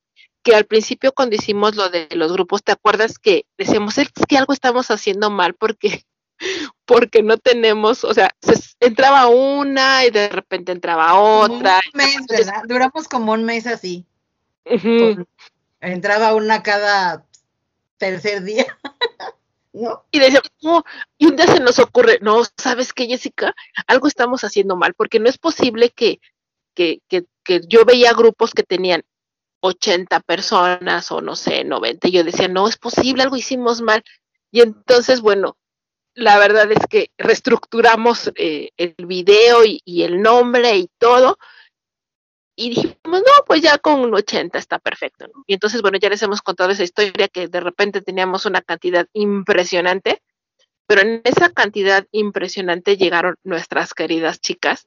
que 0.42 0.54
al 0.54 0.64
principio 0.64 1.12
cuando 1.12 1.36
hicimos 1.36 1.76
lo 1.76 1.88
de 1.88 2.08
los 2.12 2.32
grupos, 2.32 2.62
¿te 2.62 2.72
acuerdas 2.72 3.18
que 3.18 3.44
decíamos, 3.58 3.98
es 3.98 4.08
que 4.28 4.38
algo 4.38 4.52
estamos 4.52 4.90
haciendo 4.90 5.30
mal 5.30 5.54
porque 5.54 6.04
porque 6.84 7.22
no 7.22 7.38
tenemos, 7.38 8.04
o 8.04 8.14
sea, 8.14 8.30
se- 8.40 8.74
entraba 8.80 9.28
una 9.28 10.04
y 10.04 10.10
de 10.10 10.28
repente 10.28 10.72
entraba 10.72 11.14
otra. 11.18 11.80
un 11.92 11.98
mes, 11.98 12.16
¿verdad? 12.28 12.62
Duramos 12.66 13.08
como 13.08 13.32
un 13.32 13.44
mes 13.44 13.66
así. 13.66 14.04
Con- 14.64 15.26
entraba 15.80 16.34
una 16.34 16.62
cada 16.62 17.24
tercer 17.98 18.42
día. 18.42 18.66
¿No? 19.74 20.04
Y 20.10 20.18
decíamos, 20.18 20.50
no, 20.60 20.84
y 21.16 21.26
un 21.26 21.36
día 21.36 21.46
se 21.46 21.58
nos 21.58 21.78
ocurre, 21.78 22.18
no, 22.20 22.42
¿sabes 22.58 22.92
qué, 22.92 23.06
Jessica? 23.06 23.54
Algo 23.86 24.06
estamos 24.06 24.44
haciendo 24.44 24.76
mal, 24.76 24.92
porque 24.92 25.18
no 25.18 25.30
es 25.30 25.38
posible 25.38 25.88
que, 25.88 26.20
que, 26.74 27.00
que, 27.08 27.24
que 27.42 27.62
yo 27.66 27.86
veía 27.86 28.12
grupos 28.12 28.52
que 28.52 28.64
tenían 28.64 29.02
80 29.60 30.20
personas 30.20 31.10
o 31.10 31.22
no 31.22 31.36
sé, 31.36 31.64
90, 31.64 32.08
y 32.08 32.10
yo 32.12 32.22
decía, 32.22 32.48
no 32.48 32.68
es 32.68 32.76
posible, 32.76 33.22
algo 33.22 33.36
hicimos 33.36 33.80
mal. 33.80 34.04
Y 34.50 34.60
entonces, 34.60 35.22
bueno, 35.22 35.56
la 36.14 36.38
verdad 36.38 36.70
es 36.70 36.86
que 36.88 37.10
reestructuramos 37.18 38.30
eh, 38.36 38.70
el 38.76 38.94
video 39.06 39.64
y, 39.64 40.02
el 40.02 40.20
nombre 40.20 40.76
y 40.76 40.88
todo. 40.98 41.38
Y 42.54 42.70
dijimos, 42.70 42.96
no, 43.04 43.44
pues 43.46 43.62
ya 43.62 43.78
con 43.78 44.00
un 44.00 44.14
80 44.14 44.58
está 44.58 44.78
perfecto. 44.78 45.26
¿no? 45.26 45.42
Y 45.46 45.54
entonces, 45.54 45.80
bueno, 45.80 45.98
ya 45.98 46.10
les 46.10 46.22
hemos 46.22 46.42
contado 46.42 46.70
esa 46.70 46.84
historia 46.84 47.28
que 47.28 47.48
de 47.48 47.60
repente 47.60 48.02
teníamos 48.02 48.44
una 48.44 48.60
cantidad 48.60 49.06
impresionante, 49.14 50.22
pero 50.86 51.00
en 51.00 51.22
esa 51.24 51.50
cantidad 51.50 52.06
impresionante 52.12 52.96
llegaron 52.96 53.36
nuestras 53.42 53.94
queridas 53.94 54.40
chicas. 54.40 54.86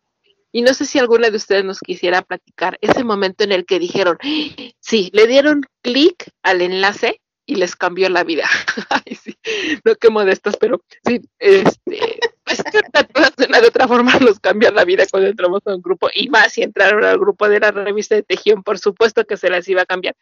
Y 0.51 0.61
no 0.61 0.73
sé 0.73 0.86
si 0.86 0.99
alguna 0.99 1.30
de 1.30 1.38
ustedes 1.38 1.65
nos 1.65 1.80
quisiera 1.80 2.21
platicar 2.21 2.78
ese 2.82 3.03
momento 3.03 3.43
en 3.43 3.51
el 3.51 3.65
que 3.65 3.80
dijeron, 3.80 4.17
"¡Ah! 4.21 4.71
sí, 4.80 5.09
le 5.13 5.28
dieron 5.28 5.63
clic 5.82 6.30
al 6.43 6.61
enlace 6.61 7.19
y 7.45 7.55
les 7.55 7.76
cambió 7.76 8.09
la 8.09 8.23
vida. 8.23 8.47
Ay, 8.89 9.15
sí, 9.15 9.34
no 9.85 9.95
qué 9.95 10.09
modestas, 10.09 10.57
pero 10.57 10.81
sí, 11.05 11.21
este, 11.39 12.19
pues 12.43 12.63
que 13.37 13.47
de 13.47 13.67
otra 13.67 13.87
forma 13.87 14.17
nos 14.19 14.39
cambia 14.39 14.71
la 14.71 14.85
vida 14.85 15.05
cuando 15.09 15.29
entramos 15.29 15.61
a 15.65 15.75
un 15.75 15.81
grupo 15.81 16.09
y 16.13 16.29
más 16.29 16.53
si 16.53 16.63
entraron 16.63 17.03
al 17.03 17.17
grupo 17.19 17.47
de 17.47 17.59
la 17.59 17.71
revista 17.71 18.15
de 18.15 18.23
Tejión, 18.23 18.63
por 18.63 18.79
supuesto 18.79 19.25
que 19.25 19.37
se 19.37 19.49
las 19.49 19.67
iba 19.67 19.81
a 19.83 19.85
cambiar. 19.85 20.15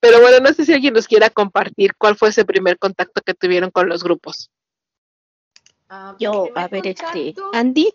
Pero 0.00 0.20
bueno, 0.20 0.40
no 0.40 0.52
sé 0.52 0.64
si 0.64 0.72
alguien 0.72 0.94
nos 0.94 1.06
quiera 1.08 1.30
compartir 1.30 1.94
cuál 1.96 2.16
fue 2.16 2.28
ese 2.30 2.44
primer 2.44 2.78
contacto 2.78 3.20
que 3.22 3.34
tuvieron 3.34 3.70
con 3.70 3.88
los 3.88 4.02
grupos. 4.02 4.50
Yo, 6.18 6.48
a 6.56 6.66
ver, 6.68 6.86
este, 6.88 7.34
Andy, 7.52 7.94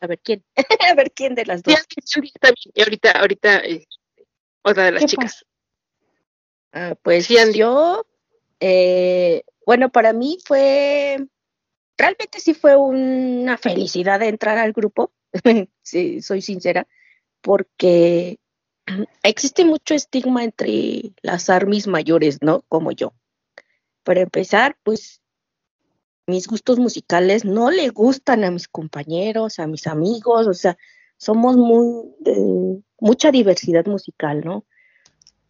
a 0.00 0.06
ver 0.06 0.18
quién, 0.18 0.44
a 0.90 0.94
ver 0.94 1.12
quién 1.12 1.34
de 1.34 1.46
las 1.46 1.62
Sí, 1.64 1.72
dos. 1.72 1.86
y 2.74 2.80
ahorita, 2.80 3.12
ahorita, 3.12 3.58
eh, 3.58 3.86
otra 4.62 4.84
de 4.84 4.92
las 4.92 5.02
¿Qué 5.02 5.08
chicas. 5.08 5.44
Ah, 6.72 6.94
pues 7.00 7.26
Sí, 7.26 7.38
Andy. 7.38 7.58
yo, 7.58 8.04
eh, 8.66 9.44
bueno, 9.66 9.90
para 9.90 10.14
mí 10.14 10.38
fue, 10.42 11.18
realmente 11.98 12.40
sí 12.40 12.54
fue 12.54 12.76
una 12.76 13.58
felicidad 13.58 14.20
de 14.20 14.28
entrar 14.28 14.56
al 14.56 14.72
grupo, 14.72 15.12
sí, 15.82 16.22
soy 16.22 16.40
sincera, 16.40 16.88
porque 17.42 18.38
existe 19.22 19.66
mucho 19.66 19.92
estigma 19.92 20.44
entre 20.44 21.12
las 21.20 21.50
armies 21.50 21.86
mayores, 21.86 22.38
¿no? 22.40 22.62
Como 22.62 22.90
yo. 22.92 23.12
Para 24.02 24.22
empezar, 24.22 24.78
pues 24.82 25.20
mis 26.26 26.46
gustos 26.46 26.78
musicales 26.78 27.44
no 27.44 27.70
le 27.70 27.90
gustan 27.90 28.44
a 28.44 28.50
mis 28.50 28.66
compañeros, 28.66 29.58
a 29.58 29.66
mis 29.66 29.86
amigos, 29.86 30.46
o 30.46 30.54
sea, 30.54 30.78
somos 31.18 31.58
muy, 31.58 32.14
de 32.20 32.82
mucha 32.98 33.30
diversidad 33.30 33.84
musical, 33.84 34.40
¿no? 34.42 34.64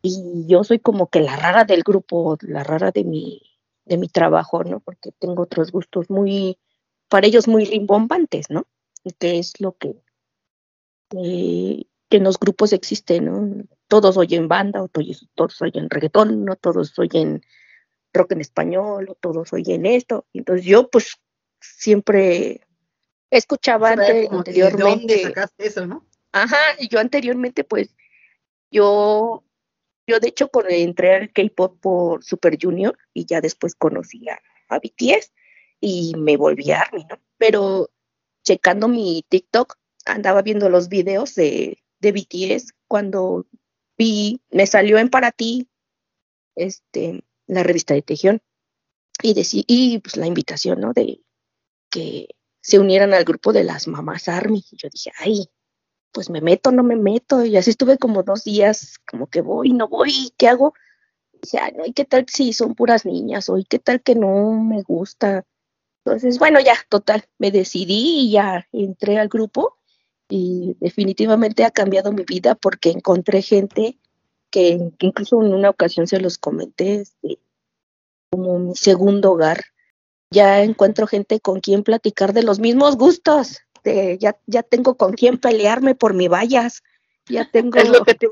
Y 0.07 0.45
yo 0.47 0.65
soy 0.65 0.81
como 0.81 1.09
que 1.09 1.21
la 1.21 1.35
rara 1.35 1.65
del 1.65 1.83
grupo, 1.83 2.37
la 2.43 2.63
rara 2.63 2.91
de 2.91 3.05
mi, 3.05 3.41
de 3.87 3.97
mi 3.97 4.07
trabajo, 4.09 4.63
¿no? 4.63 4.81
Porque 4.81 5.13
tengo 5.19 5.45
otros 5.45 5.73
gustos 5.73 6.11
muy, 6.11 6.59
para 7.09 7.27
ellos 7.27 7.49
muy 7.49 7.65
rimbombantes, 7.65 8.51
¿no? 8.51 8.67
Que 9.19 9.39
es 9.39 9.59
lo 9.63 9.73
que, 9.79 9.97
eh, 11.17 11.85
que 12.11 12.17
en 12.19 12.25
los 12.25 12.39
grupos 12.39 12.75
existe, 12.75 13.21
¿no? 13.23 13.65
Todos 13.89 14.19
oyen 14.19 14.47
banda, 14.47 14.83
o 14.83 14.89
todos, 14.89 15.27
todos 15.35 15.63
oyen 15.63 15.89
reggaetón, 15.89 16.45
no 16.45 16.57
todos 16.57 16.99
oyen 16.99 17.43
rock 18.13 18.33
en 18.33 18.43
español, 18.43 19.09
o 19.09 19.15
todos 19.15 19.55
oyen 19.55 19.87
esto. 19.87 20.27
Entonces 20.35 20.67
yo 20.67 20.91
pues 20.91 21.17
siempre 21.61 22.61
escuchaba 23.31 23.89
Saber 23.91 24.11
ante- 24.11 24.29
como 24.29 24.45
que 24.45 24.53
¿De 24.53 24.61
dónde 24.61 24.77
anteriormente. 24.83 25.23
sacaste 25.23 25.67
eso, 25.67 25.87
no? 25.87 26.05
Ajá, 26.33 26.59
y 26.79 26.89
yo 26.89 26.99
anteriormente, 27.01 27.65
pues, 27.65 27.95
yo, 28.71 29.45
yo 30.07 30.21
de 30.21 30.29
hecho 30.29 30.51
entré 30.69 31.15
al 31.15 31.33
K-pop 31.33 31.79
por 31.81 32.25
Super 32.25 32.59
Junior 32.61 32.97
y 33.13 33.27
ya 33.27 33.41
después 33.41 33.75
conocí 33.75 34.29
a, 34.29 34.41
a 34.69 34.79
BTS 34.79 35.33
y 35.81 36.15
me 36.17 36.37
volví 36.37 36.71
a 36.71 36.81
ARMY, 36.83 37.05
¿no? 37.11 37.19
Pero 37.39 37.91
checando 38.45 38.89
mi 38.89 39.25
TikTok, 39.29 39.77
andaba 40.07 40.43
viendo 40.43 40.69
los 40.69 40.89
videos 40.89 41.35
de, 41.35 41.79
de 42.01 42.13
BTS 42.13 42.73
cuando 42.89 43.47
vi, 43.97 44.41
me 44.51 44.67
salió 44.67 44.99
en 44.99 45.09
Para 45.09 45.33
Ti, 45.33 45.69
este, 46.55 47.25
la 47.47 47.63
revista 47.63 47.95
de 47.95 48.03
Tejión 48.03 48.41
y, 49.23 49.35
decí- 49.35 49.65
y 49.67 49.99
pues 49.99 50.17
la 50.17 50.27
invitación, 50.27 50.81
¿no? 50.81 50.93
De 50.93 51.21
que 51.91 52.29
se 52.61 52.79
unieran 52.79 53.15
al 53.15 53.25
grupo 53.25 53.53
de 53.53 53.65
las 53.65 53.87
mamás 53.89 54.29
ARMY. 54.29 54.65
Y 54.71 54.77
yo 54.77 54.89
dije, 54.91 55.11
ay, 55.19 55.47
pues 56.15 56.31
me 56.31 56.41
meto, 56.41 56.71
no 56.71 56.85
me 56.85 56.97
meto. 56.97 57.45
Y 57.45 57.57
así 57.57 57.71
estuve 57.71 57.99
como 57.99 58.23
dos 58.23 58.45
días, 58.45 59.01
como 59.11 59.27
que 59.27 59.43
voy, 59.43 59.73
no 59.73 59.89
voy, 59.89 60.33
¿qué 60.39 60.49
hago? 60.49 60.73
Dije, 61.43 61.59
ay, 61.59 61.73
no, 61.77 61.85
¿y 61.85 61.93
qué 61.93 62.05
tal 62.07 62.25
si 62.29 62.55
son 62.55 62.75
puras 62.75 63.05
niñas? 63.05 63.49
O 63.51 63.59
¿y 63.59 63.65
qué 63.65 63.81
tal 63.81 64.01
que 64.01 64.15
no 64.15 64.53
me 64.53 64.83
gusta? 64.83 65.45
Entonces, 66.05 66.39
bueno, 66.39 66.61
ya, 66.61 66.77
total, 66.89 67.25
me 67.39 67.51
decidí 67.51 68.21
y 68.21 68.31
ya 68.31 68.67
entré 68.73 69.19
al 69.19 69.29
grupo 69.29 69.77
y 70.29 70.77
definitivamente 70.81 71.65
ha 71.65 71.71
cambiado 71.71 72.13
mi 72.13 72.25
vida 72.25 72.55
porque 72.55 72.91
encontré 72.91 73.43
gente 73.43 73.99
que, 74.51 74.93
que 74.99 75.07
incluso 75.07 75.43
en 75.43 75.53
una 75.53 75.71
ocasión 75.71 76.07
se 76.07 76.21
los 76.21 76.39
comenté, 76.39 77.01
este, 77.01 77.41
como 78.31 78.59
mi 78.61 78.77
segundo 78.77 79.33
hogar. 79.33 79.65
Ya 80.31 80.63
encuentro 80.63 81.07
gente 81.07 81.41
con 81.41 81.61
quien 81.61 81.83
platicar 81.83 82.33
de 82.33 82.45
los 82.45 82.61
mismos 82.61 82.97
gustos. 82.97 83.59
De- 83.85 84.19
ya, 84.19 84.37
ya 84.47 84.63
tengo 84.63 84.97
con 84.97 85.13
quien 85.13 85.39
pelearme 85.39 85.95
por 85.95 86.15
mi 86.15 86.29
vallas. 86.29 86.83
Ya 87.27 87.49
tengo. 87.53 87.79
Es 87.79 87.89
lo 87.89 88.05
que 88.05 88.15
te 88.15 88.29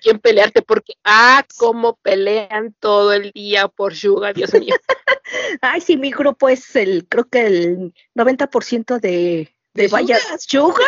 quién 0.00 0.18
pelearte 0.18 0.62
porque 0.62 0.94
ah 1.04 1.44
cómo 1.56 1.96
pelean 1.96 2.74
todo 2.78 3.12
el 3.12 3.30
día 3.32 3.68
por 3.68 3.94
Suga, 3.94 4.32
Dios 4.32 4.52
mío. 4.54 4.74
Ay, 5.60 5.80
sí, 5.80 5.96
mi 5.96 6.10
grupo 6.10 6.48
es 6.48 6.74
el, 6.76 7.06
creo 7.08 7.24
que 7.24 7.46
el 7.46 7.94
90% 8.14 9.00
de, 9.00 9.54
de 9.74 9.82
¿De 9.82 9.88
vallas 9.88 10.22
Suga. 10.38 10.84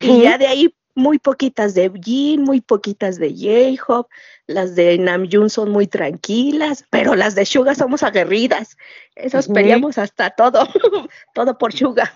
Y 0.00 0.22
ya 0.22 0.38
de 0.38 0.46
ahí 0.46 0.74
muy 0.94 1.18
poquitas 1.18 1.74
de 1.74 1.90
Jin, 2.02 2.42
muy 2.42 2.60
poquitas 2.60 3.18
de 3.18 3.30
J-Hope. 3.30 4.12
Las 4.46 4.74
de 4.74 4.98
Namjoon 4.98 5.50
son 5.50 5.70
muy 5.70 5.86
tranquilas, 5.86 6.84
pero 6.90 7.14
las 7.14 7.34
de 7.34 7.46
Suga 7.46 7.74
somos 7.74 8.02
aguerridas. 8.02 8.76
Esas 9.14 9.48
peleamos 9.48 9.98
hasta 9.98 10.30
todo, 10.30 10.66
todo 11.34 11.56
por 11.58 11.72
Suga. 11.72 12.12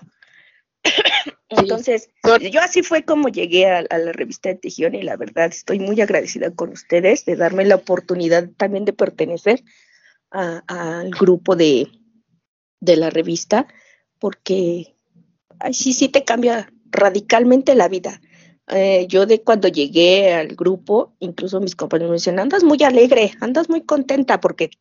Entonces, 1.49 2.09
yo 2.51 2.61
así 2.61 2.81
fue 2.83 3.03
como 3.03 3.29
llegué 3.29 3.67
a, 3.67 3.83
a 3.89 3.97
la 3.97 4.11
revista 4.11 4.49
de 4.49 4.55
Tejión 4.55 4.95
y 4.95 5.03
la 5.03 5.17
verdad 5.17 5.45
estoy 5.45 5.79
muy 5.79 6.01
agradecida 6.01 6.51
con 6.51 6.69
ustedes 6.69 7.25
de 7.25 7.35
darme 7.35 7.65
la 7.65 7.75
oportunidad 7.75 8.49
también 8.57 8.85
de 8.85 8.93
pertenecer 8.93 9.63
al 10.31 11.11
grupo 11.11 11.55
de, 11.55 11.87
de 12.79 12.95
la 12.95 13.11
revista, 13.11 13.67
porque 14.19 14.95
ay, 15.59 15.73
sí, 15.73 15.93
sí 15.93 16.09
te 16.09 16.23
cambia 16.23 16.73
radicalmente 16.89 17.75
la 17.75 17.87
vida. 17.87 18.19
Eh, 18.67 19.05
yo 19.09 19.25
de 19.25 19.43
cuando 19.43 19.67
llegué 19.67 20.33
al 20.33 20.55
grupo, 20.55 21.15
incluso 21.19 21.59
mis 21.59 21.75
compañeros 21.75 22.11
me 22.11 22.15
decían, 22.15 22.39
andas 22.39 22.63
muy 22.63 22.81
alegre, 22.83 23.33
andas 23.41 23.69
muy 23.69 23.81
contenta, 23.81 24.39
porque 24.39 24.71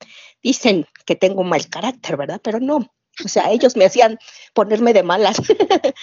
dicen 0.42 0.86
que 1.04 1.16
tengo 1.16 1.42
mal 1.42 1.68
carácter, 1.68 2.16
¿verdad? 2.16 2.40
Pero 2.42 2.60
no, 2.60 2.94
o 3.24 3.28
sea, 3.28 3.50
ellos 3.50 3.76
me 3.76 3.84
hacían 3.84 4.18
ponerme 4.54 4.92
de 4.92 5.02
malas. 5.02 5.36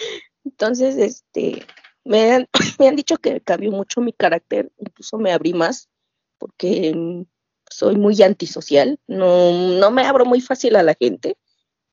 Entonces, 0.46 0.98
este, 0.98 1.66
me 2.04 2.32
han, 2.32 2.48
me 2.80 2.88
han 2.88 2.96
dicho 2.96 3.18
que 3.18 3.42
cambió 3.42 3.72
mucho 3.72 4.02
mi 4.02 4.14
carácter, 4.14 4.72
incluso 4.78 5.18
me 5.18 5.32
abrí 5.32 5.54
más, 5.54 5.90
porque 6.38 6.94
mm, 6.96 7.24
soy 7.70 7.96
muy 7.96 8.22
antisocial, 8.22 9.00
no, 9.08 9.52
no 9.52 9.92
me 9.92 10.04
abro 10.04 10.26
muy 10.26 10.42
fácil 10.42 10.76
a 10.76 10.84
la 10.84 10.96
gente. 10.96 11.38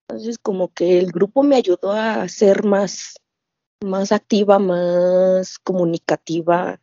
Entonces, 0.08 0.38
como 0.38 0.72
que 0.72 0.98
el 0.98 1.10
grupo 1.10 1.42
me 1.42 1.56
ayudó 1.56 1.92
a 1.92 2.28
ser 2.28 2.64
más, 2.64 3.16
más 3.84 4.12
activa, 4.12 4.58
más 4.58 5.58
comunicativa, 5.58 6.80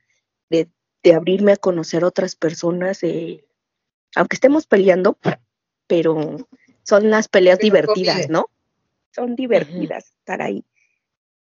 de, 0.49 0.69
de 1.03 1.13
abrirme 1.13 1.53
a 1.53 1.57
conocer 1.57 2.03
otras 2.03 2.35
personas, 2.35 3.01
eh, 3.03 3.45
aunque 4.15 4.35
estemos 4.35 4.67
peleando, 4.67 5.17
pero 5.87 6.37
son 6.83 7.09
las 7.09 7.27
peleas 7.27 7.59
Pero 7.59 7.73
divertidas. 7.73 8.29
¿no? 8.29 8.47
Son 9.11 9.35
divertidas 9.35 10.05
estar 10.19 10.41
ahí 10.41 10.63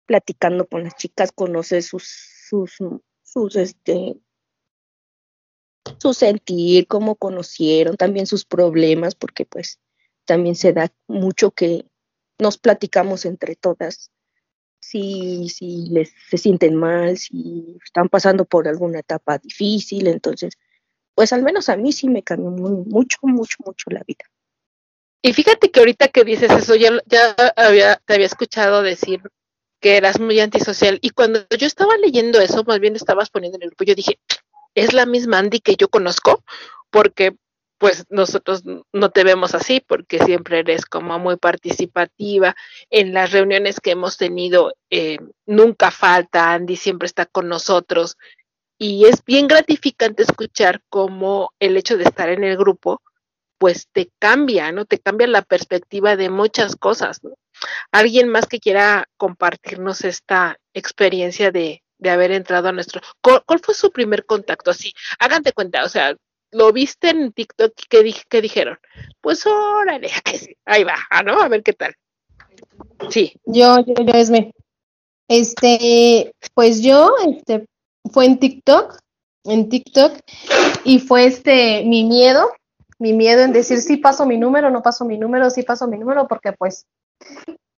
platicando 0.06 0.68
con 0.68 0.84
las 0.84 0.96
chicas, 0.96 1.32
conocer 1.32 1.84
sus, 1.84 2.04
sus, 2.50 2.76
sus, 3.24 3.56
este, 3.56 4.18
su 6.00 6.14
sentir, 6.14 6.88
cómo 6.88 7.16
conocieron, 7.16 7.96
también 7.98 8.28
sus 8.28 8.46
problemas, 8.46 9.16
porque 9.16 9.46
pues 9.46 9.80
también 10.26 10.56
se 10.56 10.74
da 10.74 10.92
mucho 11.08 11.52
que 11.52 11.86
nos 12.40 12.58
platicamos 12.58 13.26
entre 13.26 13.56
todas, 13.56 14.12
si, 14.80 15.48
si 15.50 15.88
les 15.90 16.12
se 16.30 16.38
sienten 16.38 16.76
mal, 16.76 17.18
si 17.18 17.78
están 17.86 18.10
pasando 18.10 18.46
por 18.46 18.68
alguna 18.68 19.00
etapa 19.00 19.38
difícil, 19.38 20.08
entonces, 20.08 20.58
pues 21.14 21.34
al 21.34 21.44
menos 21.44 21.70
a 21.70 21.78
mí 21.78 21.92
sí 21.92 22.10
me 22.10 22.24
cambió 22.24 22.50
muy- 22.50 22.84
mucho, 22.86 23.20
mucho, 23.22 23.58
mucho 23.66 23.90
la 23.92 24.04
vida. 24.04 24.26
Y 25.22 25.34
fíjate 25.34 25.69
que 25.69 25.80
ahorita 25.80 26.07
que 26.07 26.24
dices 26.24 26.51
eso, 26.51 26.76
ya, 26.76 26.91
ya 27.05 27.36
había, 27.55 27.97
te 27.97 28.15
había 28.15 28.26
escuchado 28.26 28.82
decir 28.82 29.22
que 29.80 29.97
eras 29.97 30.19
muy 30.19 30.39
antisocial. 30.39 30.99
Y 31.01 31.11
cuando 31.11 31.45
yo 31.57 31.67
estaba 31.67 31.97
leyendo 31.97 32.39
eso, 32.39 32.63
más 32.63 32.80
bien 32.80 32.95
estabas 32.95 33.30
poniendo 33.30 33.57
en 33.57 33.63
el 33.63 33.69
grupo, 33.69 33.84
yo 33.84 33.95
dije, 33.95 34.19
es 34.76 34.93
la 34.93 35.05
misma 35.05 35.39
Andy 35.39 35.59
que 35.59 35.76
yo 35.76 35.89
conozco, 35.89 36.43
porque 36.89 37.36
pues 37.78 38.05
nosotros 38.09 38.61
no 38.93 39.09
te 39.09 39.24
vemos 39.24 39.55
así, 39.55 39.84
porque 39.86 40.19
siempre 40.19 40.59
eres 40.59 40.86
como 40.86 41.17
muy 41.17 41.38
participativa. 41.38 42.55
En 42.91 43.11
las 43.11 43.32
reuniones 43.32 43.80
que 43.80 43.91
hemos 43.91 44.17
tenido, 44.17 44.74
eh, 44.91 45.17
nunca 45.47 45.89
falta, 45.89 46.53
Andy 46.53 46.76
siempre 46.76 47.07
está 47.07 47.26
con 47.26 47.47
nosotros. 47.49 48.17
Y 48.78 49.05
es 49.05 49.26
bien 49.26 49.47
gratificante 49.47 50.22
escuchar 50.22 50.84
cómo 50.89 51.53
el 51.59 51.76
hecho 51.76 51.97
de 51.97 52.03
estar 52.03 52.30
en 52.30 52.43
el 52.43 52.55
grupo, 52.55 53.01
pues 53.62 53.89
te 53.91 54.09
cambia, 54.18 54.72
¿no? 54.72 54.86
Te 54.86 54.97
cambia 54.97 55.28
la 55.28 55.43
perspectiva 55.43 56.16
de 56.16 56.32
muchas 56.32 56.76
cosas, 56.76 57.24
¿no? 57.24 57.36
Alguien 57.91 58.28
más 58.28 58.47
que 58.47 58.59
quiera 58.59 59.05
compartirnos 59.18 60.03
esta 60.03 60.57
experiencia 60.74 61.51
de, 61.51 61.84
de 61.99 62.09
haber 62.09 62.32
entrado 62.32 62.70
a 62.70 62.72
nuestro... 62.72 63.01
¿Cuál, 63.22 63.59
fue 63.62 63.76
su 63.76 63.91
primer 63.91 64.26
contacto? 64.26 64.72
Así, 64.72 64.93
hagan 65.20 65.43
de 65.43 65.53
cuenta, 65.53 65.84
o 65.84 65.89
sea, 65.89 66.16
lo 66.49 66.74
viste 66.74 67.09
en 67.09 67.32
TikTok 67.34 67.74
¿qué, 67.88 68.16
qué 68.28 68.41
dijeron? 68.41 68.80
Pues 69.22 69.45
órale, 69.45 70.09
ahí 70.66 70.84
va, 70.84 70.95
ah, 71.12 71.22
¿no? 71.22 71.39
A 71.39 71.47
ver 71.47 71.62
qué 71.62 71.74
tal. 71.74 71.93
Sí. 73.12 73.36
Yo, 73.45 73.78
yo, 73.86 73.93
yo, 73.93 74.14
Esme. 74.16 74.53
Este, 75.28 76.34
pues 76.55 76.82
yo, 76.82 77.14
este, 77.28 77.68
fue 78.12 78.26
en 78.26 78.39
TikTok, 78.39 78.97
en 79.43 79.70
TikTok, 79.70 80.18
y 80.84 80.97
fue 80.97 81.26
este, 81.26 81.84
mi 81.86 82.05
miedo, 82.05 82.51
mi 83.02 83.14
miedo 83.14 83.41
en 83.41 83.52
decir 83.52 83.82
si 83.82 83.97
paso 83.97 84.28
mi 84.28 84.38
número, 84.38 84.70
no 84.70 84.84
paso 84.84 85.06
mi 85.06 85.18
número, 85.18 85.49
sí 85.49 85.64
paso 85.64 85.88
mi 85.88 85.97
número, 85.97 86.28
porque 86.28 86.54
pues 86.54 86.86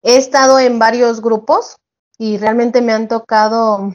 he 0.02 0.18
estado 0.18 0.58
en 0.58 0.80
varios 0.80 1.22
grupos 1.22 1.76
y 2.18 2.40
realmente 2.40 2.82
me 2.82 2.92
han 2.92 3.08
tocado 3.08 3.94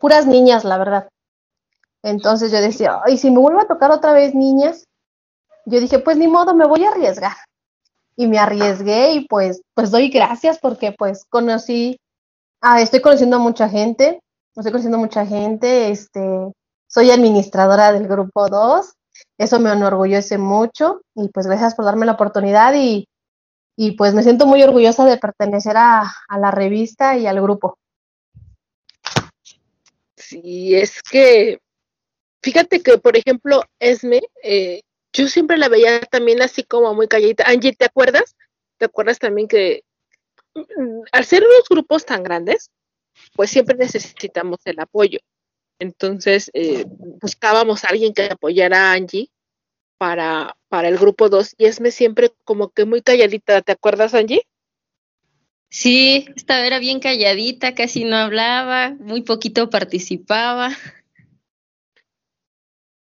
puras 0.00 0.26
niñas, 0.26 0.64
la 0.64 0.78
verdad. 0.78 1.08
Entonces 2.02 2.50
yo 2.50 2.62
decía, 2.62 2.98
ay, 3.04 3.18
si 3.18 3.30
me 3.30 3.40
vuelve 3.40 3.60
a 3.60 3.66
tocar 3.66 3.90
otra 3.90 4.12
vez 4.12 4.34
niñas, 4.34 4.84
yo 5.66 5.80
dije, 5.80 5.98
pues 5.98 6.16
ni 6.16 6.28
modo, 6.28 6.54
me 6.54 6.66
voy 6.66 6.84
a 6.84 6.90
arriesgar. 6.90 7.36
Y 8.16 8.26
me 8.26 8.38
arriesgué 8.38 9.12
y 9.12 9.26
pues, 9.26 9.60
pues 9.74 9.90
doy 9.90 10.08
gracias 10.08 10.58
porque 10.58 10.92
pues 10.92 11.26
conocí, 11.28 11.98
ah, 12.62 12.80
estoy 12.80 13.02
conociendo 13.02 13.36
a 13.36 13.40
mucha 13.40 13.68
gente, 13.68 14.20
estoy 14.54 14.72
conociendo 14.72 14.96
a 14.96 15.00
mucha 15.00 15.26
gente, 15.26 15.90
este, 15.90 16.52
soy 16.88 17.10
administradora 17.10 17.92
del 17.92 18.08
grupo 18.08 18.48
2, 18.48 18.94
eso 19.38 19.60
me 19.60 19.72
enorgullece 19.72 20.38
mucho 20.38 21.02
y 21.14 21.28
pues 21.28 21.46
gracias 21.46 21.74
por 21.74 21.84
darme 21.84 22.06
la 22.06 22.12
oportunidad 22.12 22.74
y, 22.74 23.08
y 23.76 23.92
pues 23.92 24.14
me 24.14 24.22
siento 24.22 24.46
muy 24.46 24.62
orgullosa 24.62 25.04
de 25.04 25.18
pertenecer 25.18 25.76
a, 25.76 26.02
a 26.28 26.38
la 26.38 26.50
revista 26.50 27.16
y 27.16 27.26
al 27.26 27.40
grupo. 27.40 27.78
Sí, 30.16 30.74
es 30.74 31.02
que, 31.02 31.60
fíjate 32.42 32.82
que, 32.82 32.98
por 32.98 33.16
ejemplo, 33.16 33.62
Esme, 33.78 34.22
eh, 34.42 34.82
yo 35.12 35.28
siempre 35.28 35.56
la 35.56 35.68
veía 35.68 36.00
también 36.00 36.42
así 36.42 36.64
como 36.64 36.94
muy 36.94 37.06
calladita. 37.06 37.44
Angie, 37.46 37.76
¿te 37.76 37.84
acuerdas? 37.84 38.34
¿Te 38.78 38.86
acuerdas 38.86 39.18
también 39.18 39.46
que 39.48 39.84
mm, 40.54 41.02
al 41.12 41.24
ser 41.24 41.44
unos 41.44 41.68
grupos 41.68 42.04
tan 42.04 42.22
grandes, 42.22 42.70
pues 43.34 43.50
siempre 43.50 43.76
necesitamos 43.76 44.58
el 44.64 44.80
apoyo. 44.80 45.18
Entonces, 45.78 46.50
eh, 46.54 46.84
buscábamos 47.20 47.84
a 47.84 47.88
alguien 47.88 48.14
que 48.14 48.24
apoyara 48.24 48.90
a 48.90 48.92
Angie 48.92 49.30
para, 49.98 50.56
para 50.68 50.88
el 50.88 50.98
grupo 50.98 51.28
2 51.28 51.54
y 51.58 51.66
Esme 51.66 51.90
siempre 51.90 52.32
como 52.44 52.70
que 52.70 52.84
muy 52.84 53.02
calladita. 53.02 53.62
¿Te 53.62 53.72
acuerdas, 53.72 54.14
Angie? 54.14 54.42
Sí, 55.68 56.26
esta 56.36 56.64
era 56.64 56.78
bien 56.78 57.00
calladita, 57.00 57.74
casi 57.74 58.04
no 58.04 58.16
hablaba, 58.16 58.90
muy 58.98 59.22
poquito 59.22 59.68
participaba. 59.68 60.70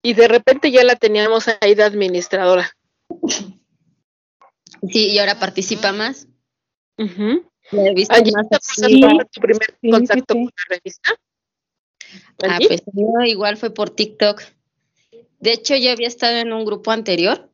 Y 0.03 0.15
de 0.15 0.29
repente 0.29 0.71
ya 0.71 0.83
la 0.83 0.97
teníamos 0.97 1.47
ahí 1.61 1.75
de 1.75 1.85
administradora. 1.85 2.71
Sí, 4.91 5.11
y 5.11 5.19
ahora 5.19 5.39
participa 5.39 5.93
más. 5.93 6.27
Ujú. 6.99 7.49
La 7.71 7.89
he 7.89 7.95
visto 7.95 8.15
Angie, 8.15 8.33
más 8.33 8.49
¿te 8.49 8.57
así. 8.57 8.83
acuerdas 8.83 9.01
cuál 9.01 9.17
fue 9.17 9.25
tu 9.27 9.41
primer 9.41 9.79
contacto 9.91 10.35
con 10.35 10.45
la 10.45 10.77
revista? 10.77 11.15
Ah, 12.43 12.57
Angie? 12.57 12.69
pues 12.69 12.83
yo 12.93 13.25
igual 13.27 13.57
fue 13.57 13.73
por 13.73 13.91
TikTok. 13.91 14.43
De 15.41 15.53
hecho, 15.53 15.77
yo 15.77 15.91
había 15.91 16.09
estado 16.09 16.37
en 16.37 16.53
un 16.53 16.65
grupo 16.65 16.91
anterior, 16.91 17.51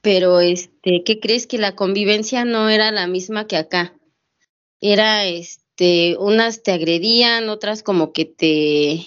pero 0.00 0.40
este, 0.40 1.02
¿qué 1.04 1.20
crees? 1.20 1.46
Que 1.46 1.58
la 1.58 1.74
convivencia 1.74 2.44
no 2.44 2.68
era 2.68 2.90
la 2.90 3.06
misma 3.06 3.46
que 3.46 3.56
acá. 3.56 3.98
Era, 4.80 5.24
este, 5.26 6.16
unas 6.18 6.62
te 6.62 6.72
agredían, 6.72 7.48
otras 7.48 7.82
como 7.82 8.12
que 8.12 8.26
te, 8.26 9.06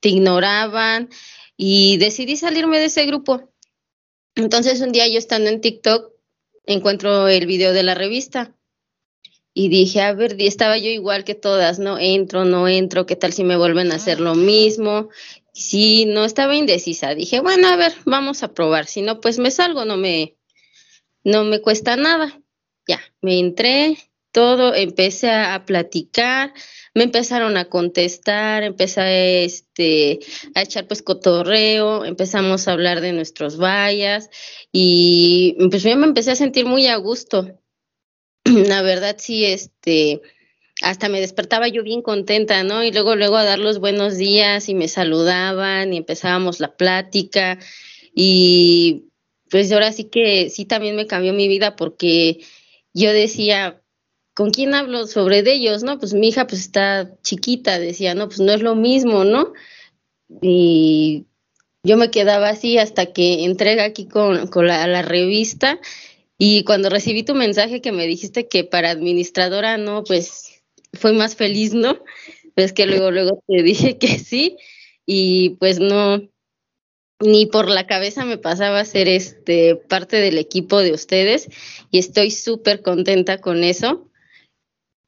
te 0.00 0.08
ignoraban 0.08 1.10
y 1.56 1.98
decidí 1.98 2.36
salirme 2.36 2.78
de 2.78 2.86
ese 2.86 3.04
grupo. 3.04 3.52
Entonces 4.34 4.80
un 4.80 4.92
día 4.92 5.06
yo 5.08 5.18
estando 5.18 5.50
en 5.50 5.60
TikTok 5.60 6.12
encuentro 6.64 7.28
el 7.28 7.46
video 7.46 7.72
de 7.72 7.82
la 7.82 7.94
revista 7.94 8.56
y 9.52 9.68
dije, 9.68 10.00
a 10.00 10.12
ver, 10.12 10.36
estaba 10.38 10.78
yo 10.78 10.88
igual 10.88 11.24
que 11.24 11.34
todas, 11.34 11.78
no 11.78 11.98
entro, 11.98 12.44
no 12.44 12.68
entro, 12.68 13.06
¿qué 13.06 13.16
tal 13.16 13.32
si 13.32 13.44
me 13.44 13.56
vuelven 13.56 13.90
a 13.92 13.96
hacer 13.96 14.20
lo 14.20 14.34
mismo? 14.34 15.08
Sí, 15.52 16.06
no 16.06 16.24
estaba 16.24 16.54
indecisa. 16.54 17.14
Dije, 17.14 17.40
bueno, 17.40 17.68
a 17.68 17.76
ver, 17.76 17.92
vamos 18.04 18.42
a 18.42 18.54
probar. 18.54 18.86
Si 18.86 19.02
no, 19.02 19.20
pues 19.20 19.38
me 19.38 19.50
salgo, 19.50 19.84
no 19.84 19.96
me, 19.96 20.36
no 21.24 21.44
me 21.44 21.60
cuesta 21.60 21.96
nada. 21.96 22.40
Ya, 22.86 23.00
me 23.20 23.38
entré, 23.38 23.98
todo, 24.32 24.74
empecé 24.74 25.30
a, 25.30 25.54
a 25.54 25.64
platicar, 25.66 26.54
me 26.94 27.04
empezaron 27.04 27.56
a 27.56 27.66
contestar, 27.66 28.62
empecé 28.62 29.44
este, 29.44 30.20
a 30.54 30.62
echar 30.62 30.86
pues 30.86 31.02
cotorreo, 31.02 32.04
empezamos 32.04 32.66
a 32.66 32.72
hablar 32.72 33.00
de 33.00 33.12
nuestros 33.12 33.58
vallas 33.58 34.30
y 34.72 35.56
pues 35.70 35.82
yo 35.82 35.96
me 35.96 36.06
empecé 36.06 36.32
a 36.32 36.36
sentir 36.36 36.66
muy 36.66 36.86
a 36.86 36.96
gusto. 36.96 37.59
La 38.44 38.82
verdad 38.82 39.16
sí, 39.18 39.44
este, 39.44 40.22
hasta 40.82 41.08
me 41.08 41.20
despertaba 41.20 41.68
yo 41.68 41.82
bien 41.82 42.02
contenta, 42.02 42.62
¿no? 42.62 42.82
Y 42.82 42.92
luego, 42.92 43.16
luego 43.16 43.36
a 43.36 43.44
dar 43.44 43.58
los 43.58 43.78
buenos 43.78 44.16
días 44.16 44.68
y 44.68 44.74
me 44.74 44.88
saludaban 44.88 45.92
y 45.92 45.98
empezábamos 45.98 46.60
la 46.60 46.76
plática 46.76 47.58
y 48.14 49.04
pues 49.50 49.70
ahora 49.72 49.92
sí 49.92 50.04
que 50.04 50.48
sí 50.48 50.64
también 50.64 50.96
me 50.96 51.06
cambió 51.06 51.32
mi 51.32 51.48
vida 51.48 51.76
porque 51.76 52.40
yo 52.94 53.12
decía, 53.12 53.82
¿con 54.34 54.50
quién 54.50 54.74
hablo 54.74 55.06
sobre 55.06 55.42
de 55.42 55.54
ellos? 55.54 55.82
No, 55.82 55.98
pues 55.98 56.14
mi 56.14 56.28
hija 56.28 56.46
pues 56.46 56.60
está 56.62 57.10
chiquita, 57.22 57.78
decía, 57.78 58.14
no, 58.14 58.28
pues 58.28 58.40
no 58.40 58.52
es 58.52 58.62
lo 58.62 58.74
mismo, 58.74 59.24
¿no? 59.24 59.52
Y 60.40 61.26
yo 61.82 61.96
me 61.96 62.10
quedaba 62.10 62.50
así 62.50 62.78
hasta 62.78 63.06
que 63.06 63.44
entré 63.44 63.80
aquí 63.80 64.06
con, 64.06 64.46
con 64.46 64.66
la, 64.66 64.86
la 64.86 65.02
revista 65.02 65.80
y 66.42 66.64
cuando 66.64 66.88
recibí 66.88 67.22
tu 67.22 67.34
mensaje 67.34 67.82
que 67.82 67.92
me 67.92 68.06
dijiste 68.06 68.48
que 68.48 68.64
para 68.64 68.88
administradora 68.88 69.76
no, 69.76 70.02
pues 70.04 70.62
fue 70.94 71.12
más 71.12 71.36
feliz, 71.36 71.74
¿no? 71.74 72.02
Pues 72.54 72.72
que 72.72 72.86
luego, 72.86 73.10
luego 73.10 73.44
te 73.46 73.62
dije 73.62 73.98
que 73.98 74.18
sí 74.18 74.56
y 75.04 75.50
pues 75.60 75.80
no, 75.80 76.22
ni 77.20 77.44
por 77.44 77.68
la 77.68 77.86
cabeza 77.86 78.24
me 78.24 78.38
pasaba 78.38 78.82
ser 78.86 79.06
este 79.06 79.76
parte 79.76 80.16
del 80.16 80.38
equipo 80.38 80.80
de 80.80 80.92
ustedes 80.92 81.46
y 81.90 81.98
estoy 81.98 82.30
súper 82.30 82.80
contenta 82.80 83.42
con 83.42 83.62
eso 83.62 84.10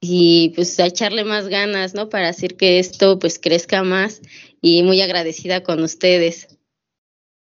y 0.03 0.51
pues 0.55 0.78
a 0.80 0.87
echarle 0.87 1.24
más 1.24 1.49
ganas, 1.49 1.95
¿no? 1.95 2.11
Para 2.11 2.28
hacer 2.28 2.59
que 2.59 2.78
esto 2.78 3.18
pues 3.18 3.39
crezca 3.39 3.83
más 3.83 4.20
y 4.61 4.83
muy 4.83 5.01
agradecida 5.01 5.62
con 5.62 5.83
ustedes. 5.83 6.59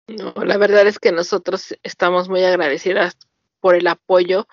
No, 0.08 0.32
la 0.42 0.56
verdad 0.56 0.86
es 0.86 0.98
que 0.98 1.12
nosotros 1.12 1.74
estamos 1.82 2.30
muy 2.30 2.42
agradecidas 2.44 3.18
por 3.64 3.76
el 3.76 3.86
apoyo, 3.86 4.46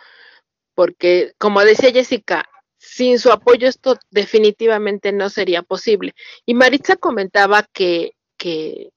porque 0.73 1.33
como 1.37 1.59
decía 1.59 1.91
Jessica, 1.91 2.47
sin 2.77 3.19
su 3.19 3.29
apoyo 3.29 3.67
esto 3.67 3.97
definitivamente 4.09 5.11
no 5.11 5.29
sería 5.29 5.63
posible. 5.63 6.13
Y 6.45 6.53
Maritza 6.53 6.95
comentaba 6.95 7.67
que, 7.73 8.13
que, 8.37 8.91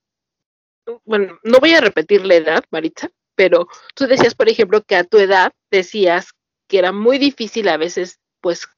bueno, 1.05 1.41
no 1.43 1.59
voy 1.59 1.75
a 1.75 1.81
repetir 1.81 2.25
la 2.25 2.37
edad, 2.37 2.63
Maritza, 2.71 3.11
pero 3.35 3.67
tú 3.97 4.07
decías, 4.07 4.37
por 4.37 4.49
ejemplo, 4.49 4.85
que 4.85 4.95
a 4.95 5.03
tu 5.03 5.19
edad 5.19 5.53
decías 5.69 6.31
que 6.69 6.79
era 6.79 6.93
muy 6.93 7.19
difícil 7.19 7.67
a 7.69 7.77
veces, 7.77 8.21
pues, 8.41 8.69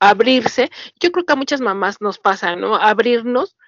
abrirse. 0.00 0.70
Yo 0.98 1.12
creo 1.12 1.26
que 1.26 1.34
a 1.34 1.36
muchas 1.36 1.60
mamás 1.60 2.00
nos 2.00 2.18
pasa, 2.18 2.56
¿no? 2.56 2.76
Abrirnos 2.76 3.58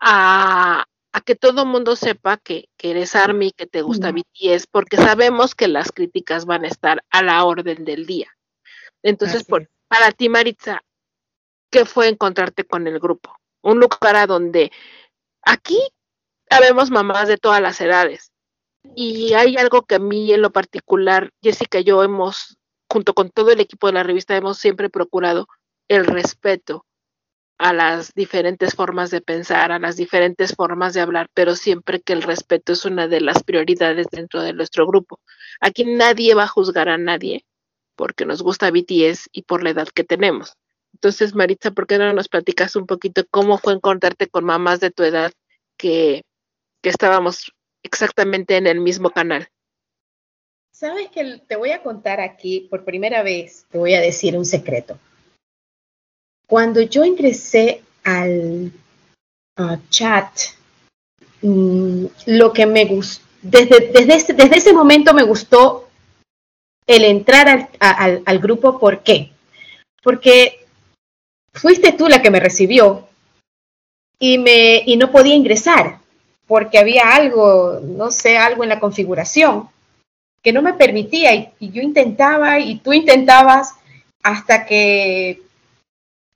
a, 0.00 0.86
a 1.14 1.20
que 1.20 1.36
todo 1.36 1.62
el 1.62 1.68
mundo 1.68 1.94
sepa 1.94 2.38
que, 2.38 2.68
que 2.76 2.90
eres 2.90 3.14
ARMY, 3.14 3.52
que 3.52 3.68
te 3.68 3.82
gusta 3.82 4.10
BTS, 4.10 4.66
porque 4.66 4.96
sabemos 4.96 5.54
que 5.54 5.68
las 5.68 5.92
críticas 5.92 6.44
van 6.44 6.64
a 6.64 6.68
estar 6.68 7.04
a 7.08 7.22
la 7.22 7.44
orden 7.44 7.84
del 7.84 8.04
día. 8.04 8.36
Entonces, 9.00 9.44
por, 9.44 9.70
para 9.86 10.10
ti, 10.10 10.28
Maritza, 10.28 10.82
¿qué 11.70 11.84
fue 11.84 12.08
encontrarte 12.08 12.64
con 12.64 12.88
el 12.88 12.98
grupo? 12.98 13.32
Un 13.62 13.78
lugar 13.78 14.16
a 14.16 14.26
donde 14.26 14.72
aquí 15.42 15.78
habemos 16.50 16.90
mamás 16.90 17.28
de 17.28 17.38
todas 17.38 17.62
las 17.62 17.80
edades. 17.80 18.32
Y 18.96 19.34
hay 19.34 19.56
algo 19.56 19.82
que 19.82 19.94
a 19.94 20.00
mí 20.00 20.32
en 20.32 20.42
lo 20.42 20.50
particular, 20.50 21.30
Jessica 21.40 21.78
y 21.78 21.84
yo 21.84 22.02
hemos, 22.02 22.58
junto 22.90 23.14
con 23.14 23.30
todo 23.30 23.52
el 23.52 23.60
equipo 23.60 23.86
de 23.86 23.92
la 23.92 24.02
revista, 24.02 24.36
hemos 24.36 24.58
siempre 24.58 24.90
procurado 24.90 25.46
el 25.86 26.06
respeto 26.06 26.84
a 27.58 27.72
las 27.72 28.12
diferentes 28.14 28.74
formas 28.74 29.10
de 29.10 29.20
pensar, 29.20 29.72
a 29.72 29.78
las 29.78 29.96
diferentes 29.96 30.54
formas 30.54 30.94
de 30.94 31.00
hablar, 31.00 31.28
pero 31.34 31.54
siempre 31.54 32.00
que 32.00 32.12
el 32.12 32.22
respeto 32.22 32.72
es 32.72 32.84
una 32.84 33.06
de 33.08 33.20
las 33.20 33.42
prioridades 33.42 34.06
dentro 34.10 34.42
de 34.42 34.52
nuestro 34.52 34.86
grupo. 34.86 35.20
Aquí 35.60 35.84
nadie 35.84 36.34
va 36.34 36.44
a 36.44 36.48
juzgar 36.48 36.88
a 36.88 36.98
nadie 36.98 37.44
porque 37.96 38.26
nos 38.26 38.42
gusta 38.42 38.70
BTS 38.70 39.28
y 39.32 39.42
por 39.42 39.62
la 39.62 39.70
edad 39.70 39.88
que 39.88 40.04
tenemos. 40.04 40.54
Entonces, 40.94 41.34
Maritza, 41.34 41.70
¿por 41.70 41.86
qué 41.86 41.98
no 41.98 42.12
nos 42.12 42.28
platicas 42.28 42.76
un 42.76 42.86
poquito 42.86 43.24
cómo 43.30 43.58
fue 43.58 43.72
encontrarte 43.72 44.28
con 44.28 44.44
mamás 44.44 44.80
de 44.80 44.90
tu 44.90 45.02
edad 45.02 45.32
que, 45.76 46.22
que 46.82 46.88
estábamos 46.88 47.52
exactamente 47.82 48.56
en 48.56 48.66
el 48.66 48.80
mismo 48.80 49.10
canal? 49.10 49.48
Sabes 50.72 51.08
que 51.10 51.40
te 51.46 51.56
voy 51.56 51.70
a 51.70 51.82
contar 51.82 52.20
aquí 52.20 52.66
por 52.68 52.84
primera 52.84 53.22
vez, 53.22 53.66
te 53.70 53.78
voy 53.78 53.94
a 53.94 54.00
decir 54.00 54.36
un 54.36 54.44
secreto. 54.44 54.98
Cuando 56.46 56.80
yo 56.82 57.04
ingresé 57.04 57.82
al 58.04 58.70
uh, 59.58 59.76
chat, 59.90 60.28
mm, 61.42 62.06
lo 62.26 62.52
que 62.52 62.66
me 62.66 62.84
gustó, 62.84 63.24
desde, 63.42 63.92
desde, 63.92 64.14
ese, 64.14 64.32
desde 64.32 64.56
ese 64.56 64.72
momento 64.72 65.12
me 65.12 65.22
gustó 65.22 65.88
el 66.86 67.04
entrar 67.04 67.68
al, 67.78 68.22
al, 68.24 68.38
grupo. 68.38 68.78
¿Por 68.78 69.02
qué? 69.02 69.32
Porque 70.02 70.66
fuiste 71.52 71.92
tú 71.92 72.08
la 72.08 72.22
que 72.22 72.30
me 72.30 72.40
recibió 72.40 73.08
y, 74.18 74.38
me, 74.38 74.82
y 74.84 74.96
no 74.96 75.10
podía 75.10 75.34
ingresar 75.34 75.98
porque 76.46 76.78
había 76.78 77.14
algo, 77.14 77.80
no 77.82 78.10
sé, 78.10 78.36
algo 78.36 78.62
en 78.62 78.68
la 78.68 78.80
configuración 78.80 79.68
que 80.42 80.52
no 80.52 80.60
me 80.60 80.74
permitía 80.74 81.34
y 81.34 81.70
yo 81.70 81.80
intentaba 81.80 82.58
y 82.58 82.78
tú 82.78 82.92
intentabas 82.92 83.74
hasta 84.22 84.66
que 84.66 85.40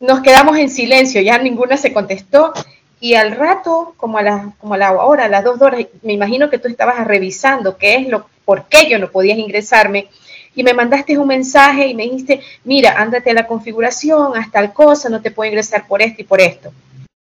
nos 0.01 0.21
quedamos 0.21 0.57
en 0.59 0.71
silencio, 0.71 1.21
ya 1.21 1.39
ninguna 1.39 1.77
se 1.77 1.93
contestó 1.93 2.53
y 3.01 3.15
al 3.15 3.33
rato, 3.33 3.95
como 3.97 4.19
a 4.19 4.23
la, 4.23 4.53
como 4.59 4.75
a 4.75 4.79
la 4.79 4.93
hora, 4.93 5.27
a 5.27 5.29
las 5.29 5.45
dos 5.45 5.61
horas, 5.61 5.87
me 6.03 6.13
imagino 6.13 6.51
que 6.51 6.59
tú 6.59 6.69
estabas 6.69 7.07
revisando 7.07 7.77
qué 7.77 7.97
es 7.97 8.09
lo, 8.09 8.29
por 8.45 8.67
qué 8.67 8.89
yo 8.89 8.99
no 8.99 9.11
podías 9.11 9.39
ingresarme 9.39 10.09
y 10.55 10.65
me 10.65 10.75
mandaste 10.75 11.17
un 11.19 11.29
mensaje 11.29 11.87
y 11.87 11.95
me 11.95 12.05
dijiste, 12.05 12.41
mira, 12.65 13.01
ándate 13.01 13.31
a 13.31 13.35
la 13.35 13.47
configuración, 13.47 14.37
haz 14.37 14.51
tal 14.51 14.73
cosa, 14.73 15.09
no 15.09 15.23
te 15.23 15.31
puedo 15.31 15.49
ingresar 15.49 15.87
por 15.87 16.03
esto 16.03 16.23
y 16.23 16.25
por 16.25 16.41
esto. 16.41 16.73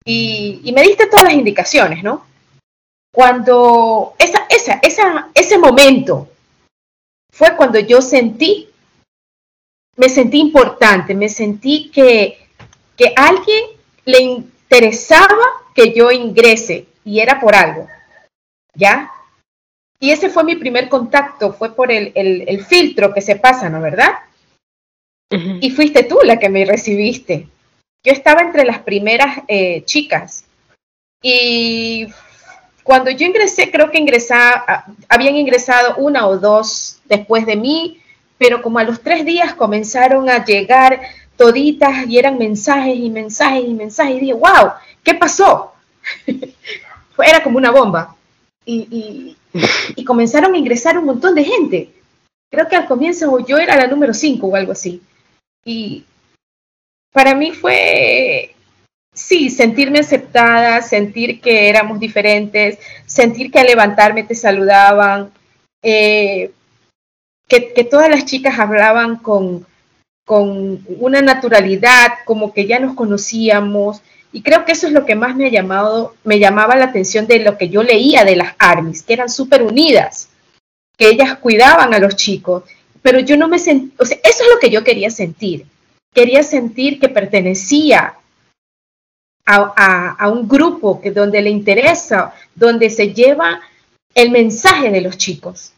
Y, 0.04 0.60
y 0.64 0.74
me 0.74 0.82
diste 0.82 1.08
todas 1.08 1.24
las 1.26 1.34
indicaciones, 1.34 2.04
¿no? 2.04 2.26
Cuando 3.14 4.16
esa, 4.20 4.46
esa, 4.50 4.80
esa, 4.82 5.30
ese 5.34 5.58
momento 5.58 6.28
fue 7.32 7.56
cuando 7.56 7.80
yo 7.80 8.02
sentí, 8.02 8.70
me 9.96 10.10
sentí 10.10 10.40
importante, 10.40 11.16
me 11.16 11.30
sentí 11.30 11.90
que, 11.92 12.43
que 12.98 13.14
a 13.16 13.28
alguien 13.28 13.64
le 14.06 14.20
interesaba 14.22 15.44
que 15.76 15.94
yo 15.94 16.12
ingrese 16.12 16.86
y 17.04 17.20
era 17.20 17.40
por 17.40 17.56
algo, 17.56 17.88
¿ya? 18.76 19.12
Y 20.00 20.12
ese 20.12 20.30
fue 20.30 20.44
mi 20.44 20.56
primer 20.56 20.90
contacto, 20.90 21.54
fue 21.54 21.74
por 21.76 21.92
el, 21.92 22.12
el- 22.16 22.44
el 22.48 22.66
filtro 22.66 23.14
que 23.14 23.22
se 23.22 23.36
pasa, 23.38 23.70
¿no? 23.70 23.82
¿Verdad? 23.82 24.14
Y 25.62 25.72
fuiste 25.72 26.04
tú 26.04 26.20
la 26.24 26.38
que 26.38 26.50
me 26.50 26.64
recibiste. 26.66 27.48
Yo 28.06 28.12
estaba 28.12 28.42
entre 28.42 28.66
las 28.66 28.80
primeras 28.80 29.40
eh, 29.48 29.84
chicas. 29.86 30.44
Y 31.24 32.08
cuando 32.84 33.10
yo 33.10 33.26
ingresé, 33.26 33.72
creo 33.72 33.90
que 33.90 33.98
ingresaba, 33.98 34.86
habían 35.10 35.36
ingresado 35.36 35.96
una 35.96 36.28
o 36.28 36.38
dos 36.38 37.00
después 37.06 37.46
de 37.46 37.56
mí, 37.56 38.00
pero 38.38 38.62
como 38.62 38.78
a 38.80 38.84
los 38.84 39.02
tres 39.02 39.26
días 39.26 39.54
comenzaron 39.56 40.30
a 40.30 40.44
llegar 40.44 41.00
toditas 41.38 42.08
y 42.08 42.18
eran 42.18 42.38
mensajes 42.38 42.96
y 42.98 43.10
mensajes 43.10 43.64
y 43.66 43.74
mensajes. 43.74 44.16
Y 44.18 44.20
dije, 44.22 44.34
wow, 44.34 44.72
¿qué 45.04 45.14
pasó? 45.16 45.74
Era 47.18 47.44
como 47.44 47.58
una 47.58 47.72
bomba. 47.72 48.16
Y, 48.66 48.88
y- 48.92 49.38
y 49.96 50.04
comenzaron 50.04 50.56
a 50.56 50.58
ingresar 50.58 50.98
un 50.98 51.06
montón 51.06 51.36
de 51.36 51.44
gente. 51.44 51.90
Creo 52.52 52.68
que 52.68 52.76
al 52.76 52.88
comienzo 52.88 53.38
yo 53.46 53.58
era 53.58 53.76
la 53.76 53.86
número 53.86 54.14
5 54.14 54.48
o 54.48 54.56
algo 54.56 54.72
así. 54.72 55.00
Y 55.64 56.06
para 57.12 57.36
mí 57.36 57.52
fue, 57.52 58.56
sí, 59.14 59.50
sentirme 59.50 60.00
aceptada, 60.00 60.82
sentir 60.82 61.42
que 61.42 61.70
éramos 61.70 62.00
diferentes, 62.00 62.80
sentir 63.06 63.52
que 63.52 63.60
al 63.60 63.68
levantarme 63.68 64.24
te 64.24 64.36
saludaban, 64.36 65.32
eh, 65.84 66.52
que, 67.48 67.74
que 67.74 67.84
todas 67.84 68.10
las 68.10 68.26
chicas 68.26 68.58
hablaban 68.60 69.18
con, 69.18 69.66
con 70.26 70.86
una 71.00 71.22
naturalidad, 71.22 72.08
como 72.26 72.54
que 72.54 72.66
ya 72.66 72.80
nos 72.80 72.96
conocíamos. 72.96 74.02
Y 74.32 74.42
creo 74.42 74.66
que 74.66 74.72
eso 74.72 74.88
es 74.88 74.94
lo 74.94 75.06
que 75.06 75.16
más 75.16 75.36
me 75.36 75.46
ha 75.48 75.52
llamado, 75.52 76.16
me 76.24 76.40
llamaba 76.40 76.76
la 76.76 76.86
atención 76.86 77.28
de 77.28 77.40
lo 77.40 77.58
que 77.58 77.70
yo 77.70 77.84
leía 77.84 78.24
de 78.24 78.36
las 78.36 78.56
armies, 78.58 79.04
que 79.04 79.14
eran 79.14 79.30
súper 79.30 79.62
unidas, 79.64 80.30
que 80.98 81.10
ellas 81.10 81.38
cuidaban 81.38 81.94
a 81.94 82.00
los 82.00 82.16
chicos, 82.16 82.64
pero 83.02 83.20
yo 83.20 83.38
no 83.38 83.48
me 83.48 83.60
sentía, 83.60 83.92
o 84.00 84.06
sea, 84.06 84.18
eso 84.24 84.44
es 84.44 84.50
lo 84.54 84.60
que 84.60 84.70
yo 84.72 84.84
quería 84.84 85.10
sentir. 85.12 85.66
Quería 86.14 86.42
sentir 86.44 87.00
que 87.00 87.10
pertenecía 87.10 88.16
a, 89.46 89.74
a- 89.76 90.12
a 90.18 90.30
un 90.30 90.48
grupo 90.48 91.02
que 91.02 91.12
donde 91.12 91.42
le 91.42 91.50
interesa, 91.50 92.34
donde 92.56 92.90
se 92.90 93.14
lleva 93.14 93.60
el 94.16 94.32
mensaje 94.32 94.90
de 94.90 95.02
los 95.02 95.18
chicos. 95.18 95.74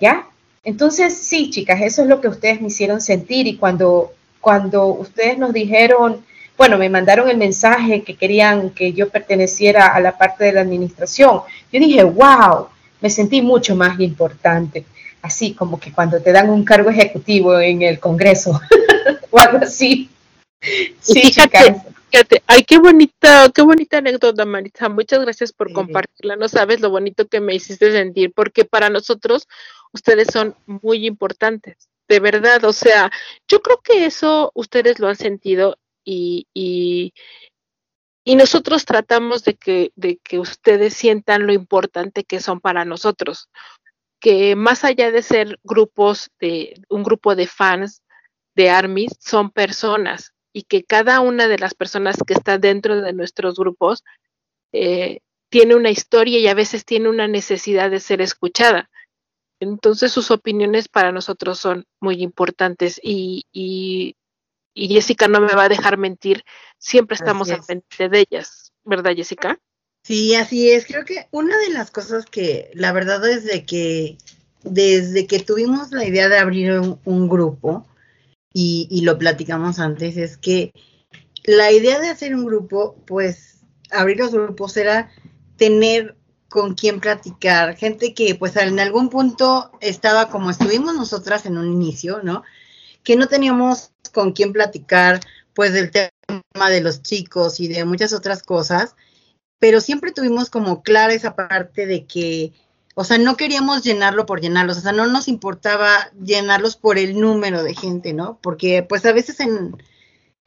¿Ya? 0.00 0.26
Entonces, 0.66 1.16
sí, 1.16 1.48
chicas, 1.48 1.80
eso 1.80 2.02
es 2.02 2.08
lo 2.08 2.20
que 2.20 2.26
ustedes 2.26 2.60
me 2.60 2.66
hicieron 2.66 3.00
sentir 3.00 3.46
y 3.46 3.56
cuando, 3.56 4.12
cuando 4.40 4.86
ustedes 4.86 5.38
nos 5.38 5.52
dijeron, 5.52 6.24
bueno, 6.58 6.76
me 6.76 6.88
mandaron 6.90 7.30
el 7.30 7.36
mensaje 7.36 8.02
que 8.02 8.16
querían 8.16 8.70
que 8.70 8.92
yo 8.92 9.08
perteneciera 9.08 9.86
a 9.86 10.00
la 10.00 10.18
parte 10.18 10.42
de 10.44 10.52
la 10.52 10.62
administración, 10.62 11.42
yo 11.72 11.80
dije, 11.80 12.02
wow, 12.02 12.66
me 13.00 13.10
sentí 13.10 13.42
mucho 13.42 13.76
más 13.76 14.00
importante, 14.00 14.84
así 15.22 15.54
como 15.54 15.78
que 15.78 15.92
cuando 15.92 16.20
te 16.20 16.32
dan 16.32 16.50
un 16.50 16.64
cargo 16.64 16.90
ejecutivo 16.90 17.60
en 17.60 17.82
el 17.82 18.00
Congreso 18.00 18.60
o 19.30 19.38
algo 19.38 19.58
así. 19.58 20.10
Sí, 20.98 21.20
fíjate, 21.20 21.58
chicas. 21.58 21.82
fíjate, 22.10 22.42
ay, 22.48 22.64
qué 22.64 22.78
bonita, 22.78 23.52
qué 23.54 23.62
bonita 23.62 23.98
anécdota, 23.98 24.44
Maritza. 24.44 24.88
Muchas 24.88 25.20
gracias 25.20 25.52
por 25.52 25.72
compartirla. 25.72 26.34
No 26.34 26.48
sabes 26.48 26.80
lo 26.80 26.90
bonito 26.90 27.28
que 27.28 27.40
me 27.40 27.54
hiciste 27.54 27.92
sentir, 27.92 28.32
porque 28.34 28.64
para 28.64 28.90
nosotros 28.90 29.46
ustedes 29.96 30.28
son 30.32 30.54
muy 30.66 31.06
importantes, 31.06 31.88
de 32.08 32.20
verdad. 32.20 32.64
O 32.64 32.72
sea, 32.72 33.10
yo 33.48 33.60
creo 33.62 33.80
que 33.82 34.06
eso 34.06 34.52
ustedes 34.54 35.00
lo 35.00 35.08
han 35.08 35.16
sentido 35.16 35.78
y, 36.04 36.46
y, 36.54 37.12
nosotros 38.36 38.84
tratamos 38.84 39.44
de 39.44 39.54
que, 39.54 39.92
de 39.96 40.18
que 40.18 40.38
ustedes 40.38 40.94
sientan 40.94 41.46
lo 41.46 41.52
importante 41.52 42.24
que 42.24 42.40
son 42.40 42.60
para 42.60 42.84
nosotros. 42.84 43.48
Que 44.20 44.56
más 44.56 44.84
allá 44.84 45.10
de 45.10 45.22
ser 45.22 45.58
grupos 45.64 46.30
de, 46.40 46.74
un 46.88 47.02
grupo 47.02 47.34
de 47.34 47.46
fans 47.46 48.02
de 48.54 48.70
ARMYs, 48.70 49.12
son 49.20 49.50
personas 49.50 50.32
y 50.52 50.62
que 50.62 50.84
cada 50.84 51.20
una 51.20 51.48
de 51.48 51.58
las 51.58 51.74
personas 51.74 52.16
que 52.26 52.34
está 52.34 52.58
dentro 52.58 53.00
de 53.00 53.12
nuestros 53.12 53.56
grupos 53.56 54.04
eh, 54.72 55.20
tiene 55.50 55.74
una 55.74 55.90
historia 55.90 56.38
y 56.38 56.48
a 56.48 56.54
veces 56.54 56.84
tiene 56.84 57.08
una 57.08 57.28
necesidad 57.28 57.90
de 57.90 58.00
ser 58.00 58.20
escuchada. 58.20 58.90
Entonces 59.60 60.12
sus 60.12 60.30
opiniones 60.30 60.88
para 60.88 61.12
nosotros 61.12 61.58
son 61.58 61.86
muy 62.00 62.22
importantes 62.22 63.00
y, 63.02 63.46
y, 63.52 64.16
y 64.74 64.88
Jessica 64.88 65.28
no 65.28 65.40
me 65.40 65.54
va 65.54 65.64
a 65.64 65.68
dejar 65.68 65.96
mentir, 65.96 66.44
siempre 66.78 67.14
estamos 67.14 67.50
al 67.50 67.60
es. 67.60 67.66
pendiente 67.66 68.08
de 68.08 68.26
ellas, 68.28 68.72
¿verdad 68.84 69.14
Jessica? 69.16 69.58
Sí, 70.04 70.34
así 70.34 70.70
es. 70.70 70.86
Creo 70.86 71.04
que 71.04 71.26
una 71.32 71.58
de 71.58 71.70
las 71.70 71.90
cosas 71.90 72.26
que 72.26 72.70
la 72.74 72.92
verdad 72.92 73.28
es 73.28 73.44
de 73.44 73.64
que 73.64 74.18
desde 74.62 75.26
que 75.26 75.40
tuvimos 75.40 75.90
la 75.90 76.04
idea 76.04 76.28
de 76.28 76.38
abrir 76.38 76.72
un, 76.72 77.00
un 77.04 77.28
grupo 77.28 77.86
y, 78.52 78.86
y 78.90 79.02
lo 79.02 79.18
platicamos 79.18 79.78
antes, 79.78 80.16
es 80.16 80.36
que 80.36 80.72
la 81.44 81.72
idea 81.72 81.98
de 82.00 82.08
hacer 82.08 82.34
un 82.34 82.44
grupo, 82.44 82.96
pues 83.06 83.60
abrir 83.90 84.18
los 84.18 84.32
grupos 84.32 84.76
era 84.76 85.10
tener 85.56 86.16
con 86.48 86.74
quién 86.74 87.00
platicar, 87.00 87.76
gente 87.76 88.14
que 88.14 88.34
pues 88.34 88.56
en 88.56 88.78
algún 88.80 89.10
punto 89.10 89.70
estaba 89.80 90.28
como 90.28 90.50
estuvimos 90.50 90.94
nosotras 90.94 91.46
en 91.46 91.58
un 91.58 91.72
inicio, 91.72 92.20
¿no? 92.22 92.44
Que 93.02 93.16
no 93.16 93.26
teníamos 93.26 93.90
con 94.12 94.32
quién 94.32 94.52
platicar 94.52 95.20
pues 95.54 95.72
del 95.72 95.90
tema 95.90 96.70
de 96.70 96.80
los 96.80 97.02
chicos 97.02 97.60
y 97.60 97.68
de 97.68 97.84
muchas 97.84 98.12
otras 98.12 98.42
cosas 98.42 98.94
pero 99.58 99.80
siempre 99.80 100.12
tuvimos 100.12 100.50
como 100.50 100.82
clara 100.82 101.14
esa 101.14 101.34
parte 101.34 101.86
de 101.86 102.06
que, 102.06 102.52
o 102.94 103.04
sea, 103.04 103.18
no 103.18 103.36
queríamos 103.36 103.82
llenarlo 103.82 104.26
por 104.26 104.40
llenarlos, 104.40 104.78
o 104.78 104.80
sea, 104.80 104.92
no 104.92 105.06
nos 105.06 105.28
importaba 105.28 106.10
llenarlos 106.22 106.76
por 106.76 106.98
el 106.98 107.18
número 107.20 107.62
de 107.62 107.74
gente, 107.74 108.12
¿no? 108.12 108.38
Porque 108.42 108.82
pues 108.82 109.04
a 109.06 109.12
veces 109.12 109.40
en, 109.40 109.76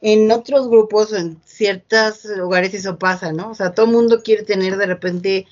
en 0.00 0.30
otros 0.30 0.68
grupos, 0.68 1.12
en 1.12 1.40
ciertos 1.44 2.24
lugares 2.24 2.74
eso 2.74 2.98
pasa, 2.98 3.32
¿no? 3.32 3.50
O 3.50 3.54
sea, 3.54 3.74
todo 3.74 3.86
el 3.86 3.92
mundo 3.92 4.22
quiere 4.22 4.44
tener 4.44 4.76
de 4.76 4.86
repente 4.86 5.46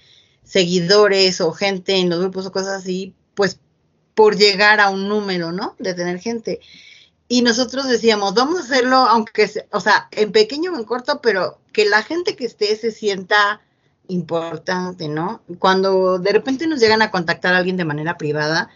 seguidores 0.48 1.42
o 1.42 1.52
gente 1.52 1.96
en 1.96 2.08
los 2.08 2.20
grupos 2.20 2.46
o 2.46 2.52
cosas 2.52 2.80
así, 2.80 3.14
pues 3.34 3.60
por 4.14 4.36
llegar 4.36 4.80
a 4.80 4.88
un 4.88 5.06
número, 5.06 5.52
¿no? 5.52 5.76
De 5.78 5.92
tener 5.94 6.18
gente. 6.18 6.60
Y 7.28 7.42
nosotros 7.42 7.86
decíamos, 7.86 8.34
vamos 8.34 8.58
a 8.58 8.62
hacerlo, 8.62 8.96
aunque, 8.96 9.50
o 9.70 9.80
sea, 9.80 10.08
en 10.10 10.32
pequeño 10.32 10.72
o 10.72 10.76
en 10.76 10.84
corto, 10.84 11.20
pero 11.20 11.58
que 11.72 11.84
la 11.84 12.02
gente 12.02 12.34
que 12.34 12.46
esté 12.46 12.74
se 12.76 12.90
sienta 12.90 13.60
importante, 14.08 15.08
¿no? 15.08 15.42
Cuando 15.58 16.18
de 16.18 16.32
repente 16.32 16.66
nos 16.66 16.80
llegan 16.80 17.02
a 17.02 17.10
contactar 17.10 17.52
a 17.52 17.58
alguien 17.58 17.76
de 17.76 17.84
manera 17.84 18.16
privada, 18.16 18.70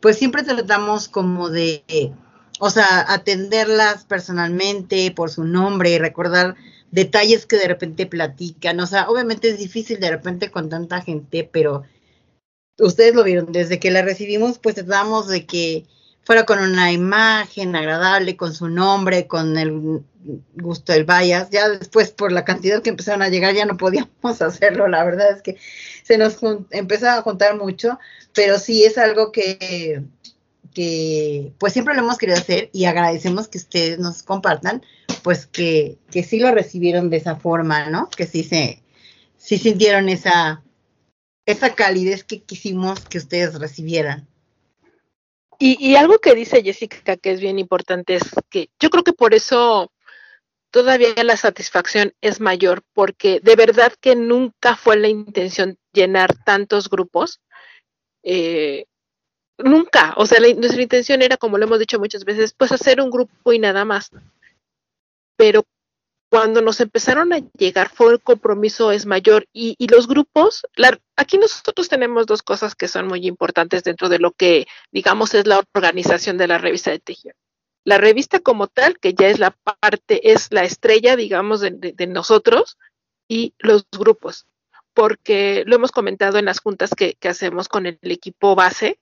pues 0.00 0.18
siempre 0.18 0.42
tratamos 0.42 1.08
como 1.08 1.48
de, 1.48 2.12
o 2.58 2.70
sea, 2.70 3.06
atenderlas 3.08 4.04
personalmente 4.04 5.12
por 5.12 5.30
su 5.30 5.44
nombre 5.44 5.96
recordar 6.00 6.56
detalles 6.94 7.44
que 7.44 7.56
de 7.56 7.68
repente 7.68 8.06
platican. 8.06 8.78
O 8.80 8.86
sea, 8.86 9.08
obviamente 9.10 9.48
es 9.48 9.58
difícil 9.58 9.98
de 9.98 10.10
repente 10.10 10.50
con 10.50 10.68
tanta 10.68 11.00
gente, 11.00 11.48
pero 11.50 11.82
ustedes 12.78 13.14
lo 13.14 13.24
vieron, 13.24 13.50
desde 13.52 13.80
que 13.80 13.90
la 13.90 14.02
recibimos, 14.02 14.58
pues 14.58 14.76
tratamos 14.76 15.26
de 15.28 15.44
que 15.44 15.86
fuera 16.22 16.46
con 16.46 16.60
una 16.60 16.92
imagen 16.92 17.74
agradable, 17.74 18.36
con 18.36 18.54
su 18.54 18.68
nombre, 18.68 19.26
con 19.26 19.58
el 19.58 20.02
gusto 20.54 20.92
del 20.92 21.04
bias. 21.04 21.50
Ya 21.50 21.68
después, 21.68 22.12
por 22.12 22.30
la 22.30 22.44
cantidad 22.44 22.80
que 22.80 22.90
empezaron 22.90 23.22
a 23.22 23.28
llegar, 23.28 23.54
ya 23.54 23.66
no 23.66 23.76
podíamos 23.76 24.40
hacerlo. 24.40 24.86
La 24.86 25.04
verdad 25.04 25.32
es 25.32 25.42
que 25.42 25.56
se 26.04 26.16
nos 26.16 26.38
empezó 26.70 27.10
a 27.10 27.22
juntar 27.22 27.58
mucho, 27.58 27.98
pero 28.32 28.60
sí 28.60 28.84
es 28.84 28.98
algo 28.98 29.32
que, 29.32 30.04
que 30.72 31.52
pues 31.58 31.72
siempre 31.72 31.94
lo 31.94 32.02
hemos 32.02 32.18
querido 32.18 32.38
hacer 32.38 32.70
y 32.72 32.84
agradecemos 32.84 33.48
que 33.48 33.58
ustedes 33.58 33.98
nos 33.98 34.22
compartan, 34.22 34.82
pues 35.24 35.46
que, 35.46 35.96
que 36.12 36.22
sí 36.22 36.38
lo 36.38 36.52
recibieron 36.52 37.08
de 37.08 37.16
esa 37.16 37.36
forma, 37.36 37.88
¿no? 37.88 38.10
Que 38.10 38.26
sí 38.26 38.44
se, 38.44 38.82
sí 39.38 39.56
sintieron 39.56 40.10
esa, 40.10 40.62
esa 41.46 41.74
calidez 41.74 42.24
que 42.24 42.42
quisimos 42.42 43.00
que 43.06 43.16
ustedes 43.16 43.58
recibieran. 43.58 44.28
Y, 45.58 45.96
algo 45.96 46.18
que 46.18 46.34
dice 46.34 46.62
Jessica 46.62 47.16
que 47.16 47.30
es 47.30 47.40
bien 47.40 47.58
importante 47.58 48.16
es 48.16 48.24
que 48.50 48.68
yo 48.78 48.90
creo 48.90 49.02
que 49.02 49.14
por 49.14 49.32
eso 49.32 49.90
todavía 50.70 51.14
la 51.24 51.38
satisfacción 51.38 52.12
es 52.20 52.40
mayor, 52.40 52.82
porque 52.92 53.40
de 53.40 53.56
verdad 53.56 53.94
que 53.98 54.16
nunca 54.16 54.76
fue 54.76 54.98
la 54.98 55.08
intención 55.08 55.78
llenar 55.92 56.36
tantos 56.44 56.90
grupos. 56.90 57.40
eh, 58.22 58.84
nunca, 59.58 60.14
o 60.16 60.26
sea, 60.26 60.40
la- 60.40 60.52
nuestra 60.54 60.82
intención 60.82 61.22
era, 61.22 61.36
como 61.36 61.58
lo 61.58 61.64
hemos 61.64 61.78
dicho 61.78 61.98
muchas 61.98 62.24
veces, 62.24 62.54
pues 62.56 62.72
hacer 62.72 63.00
un 63.00 63.10
grupo 63.10 63.52
y 63.52 63.58
nada 63.58 63.84
más. 63.84 64.10
Pero 65.36 65.64
cuando 66.30 66.62
nos 66.62 66.80
empezaron 66.80 67.32
a 67.32 67.38
llegar 67.56 67.90
fue 67.94 68.12
el 68.12 68.20
compromiso 68.20 68.90
es 68.90 69.06
mayor. 69.06 69.46
Y, 69.52 69.76
y 69.78 69.88
los 69.88 70.08
grupos, 70.08 70.66
la- 70.74 70.98
aquí 71.16 71.38
nosotros 71.38 71.88
tenemos 71.88 72.26
dos 72.26 72.42
cosas 72.42 72.74
que 72.74 72.88
son 72.88 73.06
muy 73.06 73.26
importantes 73.26 73.84
dentro 73.84 74.08
de 74.08 74.18
lo 74.18 74.32
que 74.32 74.66
digamos 74.90 75.34
es 75.34 75.46
la 75.46 75.62
organización 75.74 76.36
de 76.38 76.48
la 76.48 76.58
revista 76.58 76.90
de 76.90 76.98
Tejido. 76.98 77.34
La 77.84 77.98
revista 77.98 78.40
como 78.40 78.66
tal, 78.66 78.98
que 78.98 79.14
ya 79.14 79.28
es 79.28 79.38
la 79.38 79.50
parte, 79.50 80.32
es 80.32 80.48
la 80.50 80.64
estrella, 80.64 81.16
digamos, 81.16 81.60
de, 81.60 82.06
nosotros, 82.08 82.78
y 83.28 83.54
los 83.58 83.86
grupos, 83.90 84.46
porque 84.94 85.64
lo 85.66 85.76
hemos 85.76 85.92
comentado 85.92 86.38
en 86.38 86.46
las 86.46 86.60
juntas 86.60 86.90
que 86.96 87.16
hacemos 87.28 87.68
con 87.68 87.84
el 87.84 87.98
equipo 88.00 88.54
base, 88.54 88.98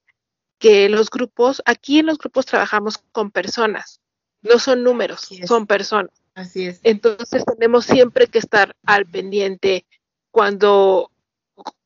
que 0.59 0.89
los 0.89 1.11
grupos, 1.11 1.63
aquí 1.65 2.01
en 2.01 2.07
los 2.07 2.19
grupos 2.19 2.45
trabajamos 2.45 2.99
con 3.13 3.31
personas, 3.31 4.02
no 4.43 4.59
son 4.59 4.83
números, 4.83 5.29
son 5.47 5.67
personas. 5.67 6.11
Así 6.35 6.67
es. 6.67 6.81
Entonces 6.83 7.45
tenemos 7.45 7.85
siempre 7.85 8.27
que 8.27 8.39
estar 8.39 8.75
al 8.85 9.07
pendiente 9.07 9.87
cuando 10.31 11.11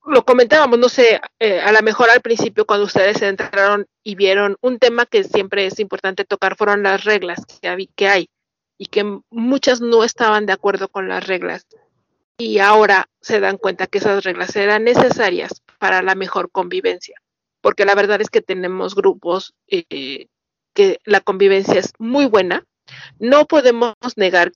lo 0.07 0.24
comentábamos, 0.24 0.78
no 0.78 0.88
sé, 0.88 1.20
eh, 1.40 1.61
a 1.61 1.72
lo 1.72 1.82
mejor 1.82 2.11
al 2.11 2.20
principio 2.20 2.64
cuando 2.64 2.86
ustedes 2.86 3.20
entraron 3.22 3.86
y 4.04 4.14
vieron 4.14 4.57
un 4.61 4.78
tema 4.78 5.04
que 5.04 5.24
siempre 5.24 5.66
es 5.66 5.80
importante 5.80 6.24
tocar 6.24 6.57
fueron 6.57 6.84
las 6.84 7.04
reglas 7.04 7.44
que, 7.44 7.88
que 7.94 8.09
hay 8.09 8.30
y 8.78 8.86
que 8.86 9.20
muchas 9.30 9.80
no 9.80 10.04
estaban 10.04 10.46
de 10.46 10.52
acuerdo 10.52 10.88
con 10.88 11.09
las 11.09 11.26
reglas 11.26 11.66
y 12.38 12.59
ahora 12.59 13.09
se 13.20 13.40
dan 13.40 13.57
cuenta 13.57 13.86
que 13.86 13.98
esas 13.98 14.22
reglas 14.22 14.54
eran 14.57 14.84
necesarias 14.84 15.62
para 15.78 16.02
la 16.02 16.14
mejor 16.14 16.50
convivencia, 16.50 17.20
porque 17.61 17.84
la 17.84 17.94
verdad 17.94 18.20
es 18.20 18.30
que 18.30 18.42
tenemos 18.42 18.94
grupos 18.94 19.54
eh, 19.66 20.28
que 20.77 21.01
la 21.05 21.20
convivencia 21.20 21.81
es 21.81 21.95
muy 21.99 22.27
buena. 22.27 22.64
No 23.18 23.47
podemos 23.47 23.95
negar 24.16 24.53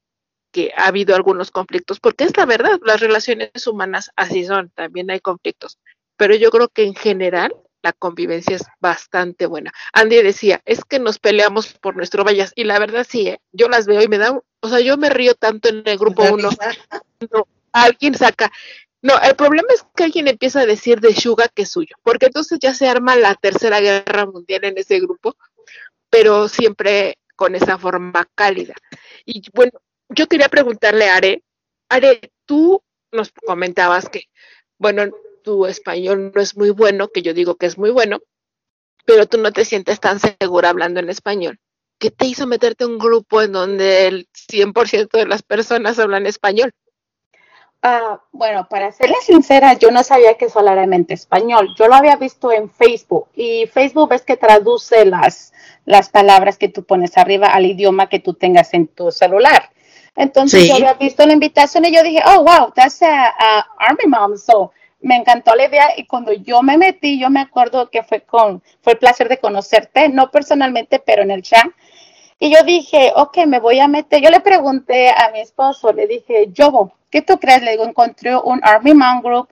que 0.53 0.73
ha 0.77 0.89
habido 0.89 1.17
algunos 1.17 1.51
conflictos, 1.51 1.99
porque 1.99 2.25
es 2.25 2.37
la 2.37 2.45
verdad, 2.45 2.79
las 2.85 3.01
relaciones 3.01 3.67
humanas 3.67 4.11
así 4.17 4.45
son, 4.45 4.71
también 4.71 5.11
hay 5.11 5.21
conflictos, 5.21 5.79
pero 6.17 6.35
yo 6.35 6.51
creo 6.51 6.69
que 6.69 6.85
en 6.85 6.95
general 6.95 7.55
la 7.83 7.93
convivencia 7.93 8.57
es 8.57 8.65
bastante 8.81 9.47
buena. 9.47 9.73
Andy 9.93 10.23
decía, 10.23 10.61
es 10.67 10.85
que 10.85 10.99
nos 10.99 11.19
peleamos 11.19 11.73
por 11.75 11.97
nuestro 11.97 12.25
vallas, 12.25 12.53
y 12.57 12.65
la 12.65 12.79
verdad 12.79 13.07
sí, 13.09 13.29
¿eh? 13.29 13.41
yo 13.53 13.69
las 13.69 13.87
veo 13.87 14.03
y 14.03 14.09
me 14.09 14.19
da, 14.19 14.39
o 14.61 14.69
sea, 14.69 14.81
yo 14.81 14.97
me 14.97 15.09
río 15.09 15.35
tanto 15.35 15.69
en 15.69 15.83
el 15.87 15.99
grupo 15.99 16.25
uno, 16.25 16.51
no, 17.33 17.47
alguien 17.73 18.15
saca, 18.15 18.51
no, 19.03 19.15
el 19.23 19.35
problema 19.35 19.69
es 19.73 19.87
que 19.95 20.05
alguien 20.05 20.29
empieza 20.29 20.61
a 20.61 20.67
decir 20.67 21.01
de 21.01 21.15
Suga 21.15 21.49
que 21.49 21.63
es 21.63 21.71
suyo, 21.71 21.95
porque 22.03 22.27
entonces 22.27 22.59
ya 22.61 22.75
se 22.75 22.89
arma 22.89 23.17
la 23.17 23.35
tercera 23.35 23.81
guerra 23.81 24.27
mundial 24.27 24.65
en 24.65 24.77
ese 24.77 25.01
grupo, 25.01 25.37
pero 26.11 26.49
siempre 26.49 27.17
con 27.37 27.55
esa 27.55 27.79
forma 27.79 28.29
cálida. 28.35 28.75
Y 29.25 29.43
bueno, 29.55 29.73
yo 30.09 30.27
quería 30.27 30.49
preguntarle 30.49 31.09
a 31.09 31.17
Are, 31.17 31.43
Are, 31.89 32.21
tú 32.45 32.83
nos 33.13 33.33
comentabas 33.33 34.09
que, 34.09 34.25
bueno, 34.79 35.05
tu 35.43 35.67
español 35.67 36.33
no 36.35 36.41
es 36.41 36.57
muy 36.57 36.71
bueno, 36.71 37.09
que 37.09 37.23
yo 37.23 37.33
digo 37.33 37.55
que 37.57 37.67
es 37.67 37.79
muy 37.79 37.91
bueno, 37.91 38.21
pero 39.07 39.27
tú 39.27 39.39
no 39.39 39.53
te 39.53 39.65
sientes 39.65 40.01
tan 40.01 40.21
segura 40.21 40.71
hablando 40.71 41.01
en 41.01 41.09
español. 41.09 41.59
¿Qué 41.99 42.11
te 42.11 42.27
hizo 42.27 42.47
meterte 42.47 42.85
a 42.85 42.87
un 42.87 42.99
grupo 42.99 43.43
en 43.43 43.53
donde 43.53 44.07
el 44.07 44.29
100% 44.33 45.19
de 45.19 45.27
las 45.27 45.43
personas 45.43 45.99
hablan 45.99 46.27
español? 46.27 46.73
Ah, 47.83 48.21
bueno, 48.33 48.69
para 48.69 48.93
serle 48.93 49.17
sincera, 49.23 49.73
yo 49.73 49.91
no 49.91 50.03
sabía 50.05 50.35
que 50.37 50.51
solamente 50.51 51.15
español. 51.15 51.75
Yo 51.79 51.89
lo 51.89 51.95
había 51.95 52.17
visto 52.17 52.53
en 52.53 52.69
Facebook 52.69 53.29
y 53.35 53.67
Facebook 53.69 54.13
es 54.13 54.23
que 54.23 54.37
traduce 54.37 55.07
las, 55.07 55.55
las 55.87 56.11
palabras 56.11 56.59
que 56.59 56.69
tú 56.69 56.85
pones 56.85 57.17
arriba 57.17 57.47
al 57.49 57.65
idioma 57.65 58.09
que 58.11 58.19
tú 58.21 58.35
tengas 58.35 58.75
en 58.75 58.87
tu 58.89 59.11
celular. 59.11 59.71
Entonces 60.15 60.63
Sí. 60.63 60.69
yo 60.69 60.75
había 60.75 60.93
visto 60.95 61.25
la 61.25 61.33
invitación 61.33 61.87
y 61.87 61.95
yo 61.95 62.03
dije, 62.03 62.23
oh, 62.27 62.45
wow, 62.45 62.71
that's 62.75 63.01
a, 63.03 63.29
a 63.29 63.67
Army 63.79 64.05
Mom. 64.09 64.37
So, 64.37 64.73
me 65.01 65.17
encantó 65.17 65.55
la 65.55 65.65
idea 65.65 65.89
y 65.97 66.07
cuando 66.07 66.33
yo 66.35 66.61
me 66.63 66.77
metí, 66.77 67.19
yo 67.19 67.31
me 67.31 67.41
acuerdo 67.41 67.89
que 67.91 68.03
fue 68.03 68.21
con, 68.23 68.63
fue 68.83 68.93
el 68.93 68.99
placer 68.99 69.31
de 69.31 69.39
conocerte, 69.39 70.11
no 70.11 70.31
personalmente, 70.31 70.99
pero 70.99 71.23
en 71.23 71.31
el 71.31 71.41
chat. 71.43 71.67
Y 72.39 72.51
yo 72.55 72.63
dije, 72.65 73.13
ok, 73.17 73.39
me 73.47 73.59
voy 73.61 73.81
a 73.81 73.89
meter. 73.89 74.21
Yo 74.23 74.29
le 74.29 74.41
pregunté 74.41 75.09
a 75.11 75.31
mi 75.33 75.41
esposo, 75.41 75.93
le 75.95 76.07
dije, 76.07 76.51
Jobo, 76.55 76.93
¿qué 77.11 77.23
tú 77.23 77.39
crees? 77.39 77.63
Le 77.63 77.73
digo, 77.73 77.85
encontré 77.85 78.37
un 78.37 78.61
Army 78.63 78.95
Man 78.95 79.21
Group 79.23 79.49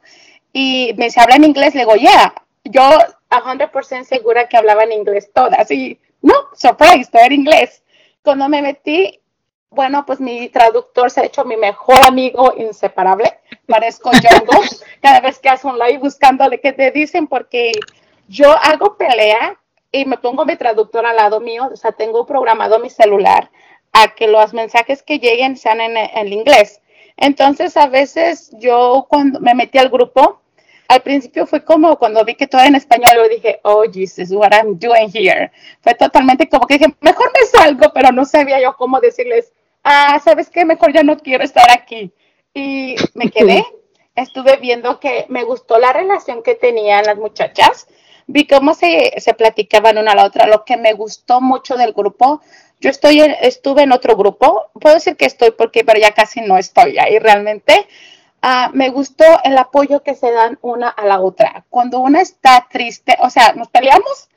y 0.53 0.95
me 0.97 1.07
dice, 1.07 1.21
¿habla 1.21 1.37
en 1.37 1.45
inglés? 1.45 1.75
Le 1.75 1.81
digo, 1.81 1.97
yeah. 1.97 2.35
Yo 2.65 2.83
100% 3.31 4.05
segura 4.05 4.49
que 4.49 4.57
hablaba 4.57 4.85
en 4.85 4.93
inglés 4.93 5.31
todas. 5.33 5.71
Y 5.71 5.99
no, 6.23 6.35
surprise, 6.55 7.11
todo 7.11 7.23
era 7.23 7.35
inglés. 7.35 7.83
Cuando 8.23 8.49
me 8.49 8.63
metí, 8.63 9.21
bueno, 9.71 10.05
pues 10.07 10.21
mi 10.21 10.49
traductor 10.49 11.11
se 11.11 11.21
ha 11.21 11.25
hecho 11.25 11.45
mi 11.45 11.57
mejor 11.57 12.07
amigo 12.07 12.55
inseparable. 12.57 13.39
Parezco 13.67 14.11
Django 14.23 14.63
cada 15.01 15.21
vez 15.21 15.39
que 15.39 15.49
hace 15.49 15.67
un 15.67 15.79
live 15.79 15.99
buscándole 15.99 16.61
qué 16.61 16.73
te 16.73 16.91
dicen 16.91 17.27
porque 17.27 17.73
yo 18.29 18.51
hago 18.51 18.97
pelea 18.97 19.59
y 19.93 20.05
me 20.05 20.19
pongo 20.19 20.45
mi 20.45 20.57
traductor 20.57 21.07
al 21.07 21.17
lado 21.17 21.41
mío, 21.41 21.71
o 21.73 21.77
sea, 21.77 21.93
tengo 21.93 22.27
programado 22.27 22.79
mi 22.79 22.91
celular 22.91 23.51
a 23.93 24.15
que 24.15 24.29
los 24.29 24.53
mensajes 24.53 25.03
que 25.03 25.19
lleguen 25.19 25.57
sean 25.57 25.81
en, 25.81 25.97
en 25.97 26.33
inglés. 26.33 26.81
Entonces, 27.19 27.77
a 27.77 27.89
veces 27.89 28.51
yo 28.59 29.07
cuando 29.09 29.41
me 29.41 29.55
metí 29.55 29.77
al 29.77 29.89
grupo, 29.91 30.41
al 30.87 31.03
principio 31.03 31.47
fue 31.47 31.65
como 31.65 31.99
cuando 31.99 32.25
vi 32.25 32.35
que 32.35 32.47
todo 32.47 32.61
era 32.61 32.69
en 32.69 32.77
español, 32.77 33.11
yo 33.17 33.29
dije, 33.29 33.61
oh, 33.65 33.83
Jesus, 33.93 34.31
what 34.31 34.53
I'm 34.53 34.79
doing 34.79 35.11
here. 35.13 35.51
Fue 35.81 35.95
totalmente 35.95 36.49
como 36.49 36.67
que 36.67 36.79
dije, 36.79 36.95
mejor 37.01 37.31
me 37.35 37.45
salgo, 37.47 37.93
pero 37.93 38.13
no 38.13 38.25
sabía 38.25 38.61
yo 38.61 38.75
cómo 38.77 39.01
decirles, 39.01 39.53
ah, 39.83 40.21
¿sabes 40.25 40.49
qué? 40.49 40.65
Mejor 40.65 40.93
ya 40.95 41.03
no 41.03 41.19
quiero 41.19 41.45
estar 41.45 41.69
aquí. 41.71 42.13
Y 42.55 42.95
me 43.15 43.31
quedé, 43.33 43.67
estuve 44.15 44.57
viendo 44.57 45.01
que 45.01 45.27
me 45.29 45.43
gustó 45.43 45.79
la 45.79 45.93
relación 45.93 46.43
que 46.43 46.55
tenían 46.55 47.05
las 47.05 47.17
muchachas, 47.17 47.89
vi 48.29 48.47
cómo 48.47 48.75
se, 48.75 49.13
se 49.19 49.35
platicaban 49.35 49.99
una 49.99 50.13
a 50.13 50.15
la 50.15 50.25
otra, 50.25 50.47
lo 50.47 50.65
que 50.65 50.77
me 50.77 50.93
gustó 50.93 51.41
mucho 51.41 51.77
del 51.77 51.93
grupo. 51.93 52.41
Yo 52.81 52.91
estoy 52.91 53.21
en- 53.21 53.37
estuve 53.41 53.83
en 53.83 53.93
otro 53.93 54.17
grupo, 54.17 54.71
puedo 54.81 54.95
decir 54.95 55.17
que 55.17 55.27
estoy 55.27 55.51
porque, 55.53 55.85
pero 55.85 55.99
ya 56.01 56.13
casi 56.13 56.41
no 56.41 56.57
estoy 56.59 56.99
ahí 56.99 57.19
realmente. 57.19 57.89
Ah, 58.41 58.71
me 58.73 58.91
gustó 58.91 59.25
el 59.45 59.59
apoyo 59.59 60.03
que 60.03 60.15
se 60.15 60.31
dan 60.31 60.59
una 60.63 60.89
a 60.89 61.05
la 61.07 61.21
otra. 61.21 61.65
Cuando 61.71 61.99
una 61.99 62.21
está 62.21 62.67
triste, 62.71 63.17
o 63.21 63.31
sea, 63.31 63.53
nos 63.55 63.69
peleamos, 63.69 64.29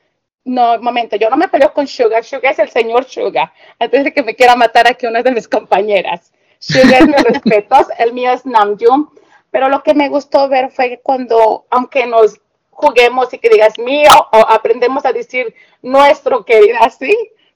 no, 0.44 0.80
momento, 0.82 1.16
yo 1.18 1.30
no 1.30 1.38
me 1.38 1.48
peleo 1.50 1.72
con 1.74 1.88
Sugar, 1.88 2.24
Sugar 2.24 2.54
es 2.54 2.60
el 2.60 2.70
señor 2.70 3.06
Sugar, 3.06 3.54
antes 3.80 4.04
de 4.04 4.12
que 4.14 4.24
me 4.24 4.36
quiera 4.36 4.56
matar 4.56 4.88
aquí 4.88 5.06
una 5.06 5.22
de 5.22 5.32
mis 5.32 5.48
compañeras. 5.48 6.32
Sugar 6.60 7.04
es 7.04 7.08
mis 7.08 7.24
respetos, 7.24 7.88
el 8.00 8.14
mío 8.14 8.32
es 8.32 8.44
Namjoon, 8.46 9.10
pero 9.52 9.70
lo 9.70 9.84
que 9.84 9.94
me 9.94 10.10
gustó 10.10 10.50
ver 10.50 10.72
fue 10.72 11.00
cuando, 11.04 11.66
aunque 11.70 12.08
nos 12.08 12.39
juguemos 12.72 13.32
y 13.34 13.38
que 13.38 13.50
digas 13.50 13.78
mío, 13.78 14.10
o 14.32 14.38
aprendemos 14.50 15.06
a 15.06 15.14
decir 15.14 15.54
nuestro, 15.84 16.44
que 16.44 16.60
diga 16.62 16.80
así, 16.80 17.16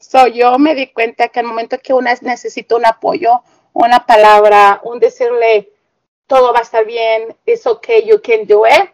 so 0.09 0.27
yo 0.27 0.57
me 0.59 0.75
di 0.75 0.87
cuenta 0.87 1.29
que 1.29 1.39
al 1.39 1.45
momento 1.47 1.77
que 1.81 1.93
una 1.93 2.13
necesita 2.21 2.75
un 2.75 2.85
apoyo, 2.85 3.41
una 3.73 4.05
palabra, 4.05 4.81
un 4.83 4.99
decirle 4.99 5.69
todo 6.27 6.53
va 6.53 6.59
a 6.59 6.63
estar 6.63 6.85
bien, 6.85 7.35
it's 7.45 7.67
okay, 7.67 8.03
you 8.05 8.21
can 8.21 8.45
do 8.47 8.65
it, 8.65 8.89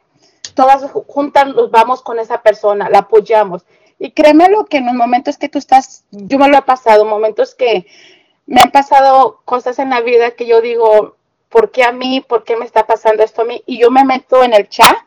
todas 0.53 0.83
ju- 0.83 1.05
juntas 1.07 1.47
nos 1.47 1.71
vamos 1.71 2.01
con 2.01 2.19
esa 2.19 2.41
persona, 2.41 2.89
la 2.89 2.99
apoyamos. 2.99 3.63
Y 3.99 4.11
créeme 4.11 4.49
lo 4.49 4.65
que 4.65 4.77
en 4.77 4.87
los 4.87 4.95
momentos 4.95 5.37
que 5.37 5.47
tú 5.49 5.59
estás, 5.59 6.03
yo 6.11 6.37
me 6.39 6.49
lo 6.49 6.57
he 6.57 6.61
pasado, 6.63 7.05
momentos 7.05 7.55
que 7.55 7.85
me 8.47 8.61
han 8.61 8.71
pasado 8.71 9.41
cosas 9.45 9.79
en 9.79 9.91
la 9.91 10.01
vida 10.01 10.31
que 10.31 10.45
yo 10.47 10.59
digo, 10.61 11.15
¿por 11.49 11.71
qué 11.71 11.83
a 11.83 11.91
mí? 11.91 12.21
¿Por 12.21 12.43
qué 12.43 12.55
me 12.57 12.65
está 12.65 12.85
pasando 12.87 13.23
esto 13.23 13.43
a 13.43 13.45
mí? 13.45 13.63
Y 13.65 13.79
yo 13.79 13.91
me 13.91 14.03
meto 14.03 14.43
en 14.43 14.53
el 14.53 14.67
chat 14.69 14.97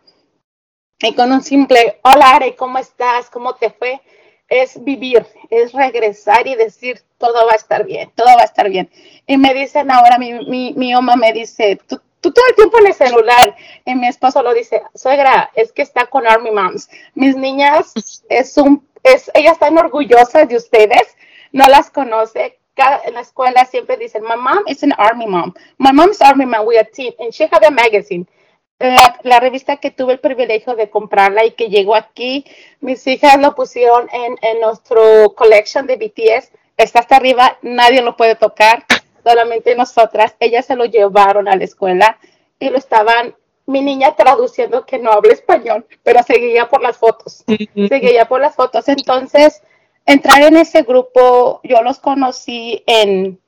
y 1.00 1.14
con 1.14 1.32
un 1.32 1.42
simple, 1.42 2.00
hola 2.04 2.30
Are, 2.36 2.56
¿cómo 2.56 2.78
estás? 2.78 3.28
¿Cómo 3.30 3.54
te 3.56 3.70
fue? 3.70 4.00
Es 4.48 4.82
vivir, 4.84 5.26
es 5.50 5.72
regresar 5.72 6.46
y 6.46 6.54
decir, 6.54 7.00
todo 7.18 7.46
va 7.46 7.52
a 7.52 7.56
estar 7.56 7.84
bien, 7.84 8.10
todo 8.14 8.26
va 8.26 8.42
a 8.42 8.44
estar 8.44 8.68
bien. 8.68 8.90
Y 9.26 9.36
me 9.36 9.54
dicen 9.54 9.90
ahora, 9.90 10.18
mi, 10.18 10.32
mi, 10.46 10.74
mi 10.74 10.92
mamá 10.92 11.16
me 11.16 11.32
dice, 11.32 11.78
tú, 11.88 12.00
tú 12.20 12.32
todo 12.32 12.44
el 12.48 12.54
tiempo 12.54 12.78
en 12.78 12.86
el 12.88 12.94
celular. 12.94 13.56
Y 13.84 13.94
mi 13.94 14.06
esposo 14.06 14.42
lo 14.42 14.52
dice, 14.54 14.82
suegra, 14.94 15.50
es 15.54 15.72
que 15.72 15.82
está 15.82 16.06
con 16.06 16.26
Army 16.26 16.50
Moms. 16.50 16.88
Mis 17.14 17.36
niñas, 17.36 17.92
es 18.28 18.56
un, 18.58 18.86
es, 19.02 19.30
ellas 19.34 19.54
están 19.54 19.78
orgullosas 19.78 20.48
de 20.48 20.56
ustedes, 20.56 21.16
no 21.52 21.64
las 21.66 21.90
conoce. 21.90 22.58
En 23.04 23.14
la 23.14 23.20
escuela 23.20 23.64
siempre 23.66 23.96
dicen, 23.96 24.24
my 24.24 24.36
mom 24.36 24.64
is 24.66 24.82
an 24.82 24.92
Army 24.98 25.26
mom. 25.26 25.54
My 25.78 25.92
mom 25.92 26.10
is 26.10 26.20
Army 26.20 26.44
mom, 26.44 26.66
we 26.66 26.76
are 26.76 26.88
team. 26.92 27.12
And 27.20 27.32
she 27.32 27.44
have 27.44 27.64
a 27.64 27.70
magazine 27.70 28.26
la, 28.78 29.18
la 29.22 29.40
revista 29.40 29.76
que 29.76 29.90
tuve 29.90 30.14
el 30.14 30.20
privilegio 30.20 30.74
de 30.74 30.90
comprarla 30.90 31.44
y 31.44 31.52
que 31.52 31.68
llegó 31.68 31.94
aquí, 31.94 32.44
mis 32.80 33.06
hijas 33.06 33.40
lo 33.40 33.54
pusieron 33.54 34.08
en, 34.12 34.36
en 34.42 34.60
nuestro 34.60 35.34
collection 35.34 35.86
de 35.86 35.96
BTS, 35.96 36.50
está 36.76 37.00
hasta 37.00 37.16
arriba, 37.16 37.58
nadie 37.62 38.02
lo 38.02 38.16
puede 38.16 38.34
tocar, 38.34 38.84
solamente 39.22 39.74
nosotras, 39.74 40.34
ellas 40.40 40.66
se 40.66 40.76
lo 40.76 40.84
llevaron 40.84 41.48
a 41.48 41.56
la 41.56 41.64
escuela 41.64 42.18
y 42.58 42.68
lo 42.68 42.78
estaban, 42.78 43.34
mi 43.66 43.80
niña 43.80 44.14
traduciendo 44.16 44.84
que 44.84 44.98
no 44.98 45.10
habla 45.10 45.32
español, 45.32 45.86
pero 46.02 46.22
seguía 46.22 46.68
por 46.68 46.82
las 46.82 46.98
fotos, 46.98 47.44
seguía 47.88 48.26
por 48.26 48.40
las 48.40 48.54
fotos, 48.54 48.88
entonces 48.88 49.62
entrar 50.04 50.42
en 50.42 50.56
ese 50.56 50.82
grupo, 50.82 51.60
yo 51.62 51.80
los 51.82 51.98
conocí 52.00 52.82
en, 52.86 53.40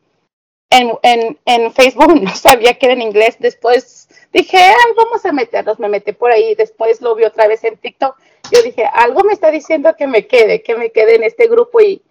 en, 0.70 0.92
en, 1.02 1.38
en 1.44 1.72
Facebook, 1.72 2.14
no 2.22 2.34
sabía 2.34 2.74
que 2.74 2.86
era 2.86 2.94
en 2.94 3.02
inglés, 3.02 3.36
después 3.38 4.08
dije, 4.32 4.58
Ay, 4.58 4.92
vamos 4.96 5.24
a 5.24 5.32
meternos, 5.32 5.78
me 5.78 5.88
metí 5.88 6.12
por 6.12 6.30
ahí, 6.30 6.54
después 6.54 7.00
lo 7.00 7.14
vi 7.14 7.24
otra 7.24 7.46
vez 7.46 7.64
en 7.64 7.76
TikTok, 7.76 8.16
yo 8.52 8.62
dije, 8.62 8.84
algo 8.92 9.24
me 9.24 9.32
está 9.32 9.50
diciendo 9.50 9.94
que 9.96 10.06
me 10.06 10.26
quede, 10.26 10.62
que 10.62 10.76
me 10.76 10.90
quede 10.90 11.16
en 11.16 11.24
este 11.24 11.48
grupo 11.48 11.80
y 11.80 12.02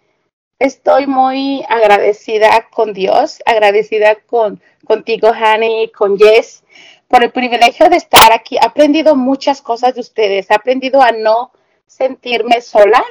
estoy 0.58 1.06
muy 1.06 1.64
agradecida 1.68 2.68
con 2.70 2.92
Dios, 2.92 3.42
agradecida 3.46 4.16
con 4.26 4.60
contigo, 4.84 5.28
Hani, 5.28 5.90
con 5.90 6.18
Jess, 6.18 6.62
por 7.08 7.22
el 7.22 7.32
privilegio 7.32 7.88
de 7.88 7.96
estar 7.96 8.32
aquí. 8.32 8.56
He 8.56 8.64
aprendido 8.64 9.16
muchas 9.16 9.60
cosas 9.60 9.94
de 9.94 10.00
ustedes. 10.00 10.50
He 10.50 10.54
aprendido 10.54 11.02
a 11.02 11.12
no 11.12 11.50
sentirme 11.86 12.60
sola, 12.60 13.04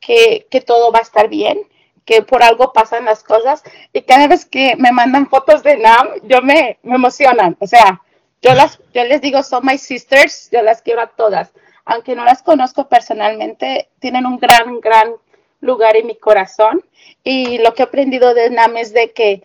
que, 0.00 0.46
que 0.50 0.60
todo 0.60 0.90
va 0.92 0.98
a 0.98 1.02
estar 1.02 1.28
bien, 1.28 1.60
que 2.04 2.22
por 2.22 2.42
algo 2.42 2.72
pasan 2.72 3.04
las 3.04 3.22
cosas. 3.22 3.62
Y 3.92 4.02
cada 4.02 4.28
vez 4.28 4.44
que 4.44 4.76
me 4.76 4.92
mandan 4.92 5.28
fotos 5.28 5.62
de 5.62 5.76
Nam, 5.76 6.08
yo 6.24 6.42
me, 6.42 6.78
me 6.82 6.96
emocionan. 6.96 7.56
O 7.60 7.66
sea, 7.66 8.00
yo, 8.40 8.54
las, 8.54 8.78
yo 8.92 9.04
les 9.04 9.20
digo, 9.20 9.42
son 9.42 9.64
my 9.64 9.78
sisters, 9.78 10.48
yo 10.50 10.62
las 10.62 10.82
quiero 10.82 11.00
a 11.00 11.08
todas. 11.08 11.52
Aunque 11.84 12.14
no 12.14 12.24
las 12.24 12.42
conozco 12.42 12.88
personalmente, 12.88 13.88
tienen 13.98 14.26
un 14.26 14.38
gran, 14.38 14.80
gran 14.80 15.14
lugar 15.60 15.96
en 15.96 16.06
mi 16.06 16.16
corazón. 16.16 16.84
Y 17.24 17.58
lo 17.58 17.74
que 17.74 17.82
he 17.82 17.86
aprendido 17.86 18.34
de 18.34 18.50
Nam 18.50 18.76
es 18.76 18.92
de 18.92 19.12
que 19.12 19.42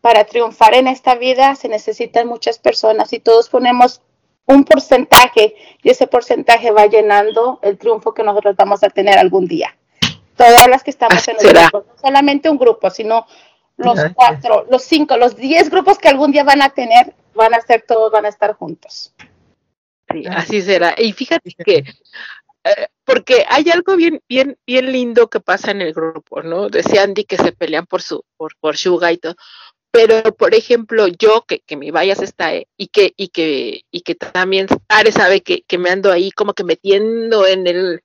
para 0.00 0.24
triunfar 0.24 0.74
en 0.74 0.88
esta 0.88 1.14
vida 1.14 1.54
se 1.54 1.68
necesitan 1.68 2.26
muchas 2.26 2.58
personas 2.58 3.12
y 3.12 3.20
todos 3.20 3.48
ponemos 3.48 4.02
un 4.46 4.64
porcentaje 4.64 5.54
y 5.82 5.90
ese 5.90 6.08
porcentaje 6.08 6.72
va 6.72 6.86
llenando 6.86 7.60
el 7.62 7.78
triunfo 7.78 8.12
que 8.12 8.24
nosotros 8.24 8.56
vamos 8.56 8.82
a 8.82 8.90
tener 8.90 9.18
algún 9.18 9.46
día. 9.46 9.76
Todas 10.46 10.68
las 10.68 10.82
que 10.82 10.90
estamos 10.90 11.26
en 11.28 11.36
el 11.36 11.40
será. 11.40 11.68
grupo, 11.68 11.86
no 11.88 11.98
solamente 12.00 12.50
un 12.50 12.58
grupo, 12.58 12.90
sino 12.90 13.26
los 13.76 13.94
Gracias. 13.94 14.14
cuatro, 14.14 14.66
los 14.70 14.82
cinco, 14.82 15.16
los 15.16 15.36
diez 15.36 15.70
grupos 15.70 15.98
que 15.98 16.08
algún 16.08 16.32
día 16.32 16.44
van 16.44 16.62
a 16.62 16.70
tener, 16.70 17.14
van 17.34 17.54
a 17.54 17.60
ser 17.60 17.84
todos, 17.86 18.10
van 18.12 18.26
a 18.26 18.28
estar 18.28 18.54
juntos. 18.54 19.12
Sí, 20.10 20.24
así 20.28 20.62
será. 20.62 20.94
Y 20.98 21.12
fíjate 21.12 21.54
que, 21.64 21.84
eh, 22.64 22.88
porque 23.04 23.44
hay 23.48 23.70
algo 23.70 23.96
bien, 23.96 24.20
bien, 24.28 24.58
bien 24.66 24.92
lindo 24.92 25.28
que 25.28 25.40
pasa 25.40 25.70
en 25.70 25.80
el 25.80 25.92
grupo, 25.94 26.42
¿no? 26.42 26.68
Decía 26.68 27.02
Andy 27.02 27.24
que 27.24 27.38
se 27.38 27.52
pelean 27.52 27.86
por 27.86 28.02
su, 28.02 28.24
por, 28.36 28.52
por 28.60 28.76
Suga 28.76 29.10
y 29.12 29.18
todo. 29.18 29.34
Pero, 29.90 30.34
por 30.34 30.54
ejemplo, 30.54 31.06
yo, 31.06 31.44
que, 31.46 31.60
que 31.60 31.76
mi 31.76 31.90
vallas 31.90 32.22
está, 32.22 32.54
eh, 32.54 32.66
y 32.76 32.88
que, 32.88 33.12
y 33.16 33.28
que, 33.28 33.82
y 33.90 34.00
que 34.00 34.14
también 34.14 34.66
Are 34.88 35.12
sabe 35.12 35.42
que, 35.42 35.62
que 35.62 35.78
me 35.78 35.90
ando 35.90 36.10
ahí 36.10 36.30
como 36.30 36.54
que 36.54 36.64
metiendo 36.64 37.46
en 37.46 37.66
el, 37.66 38.02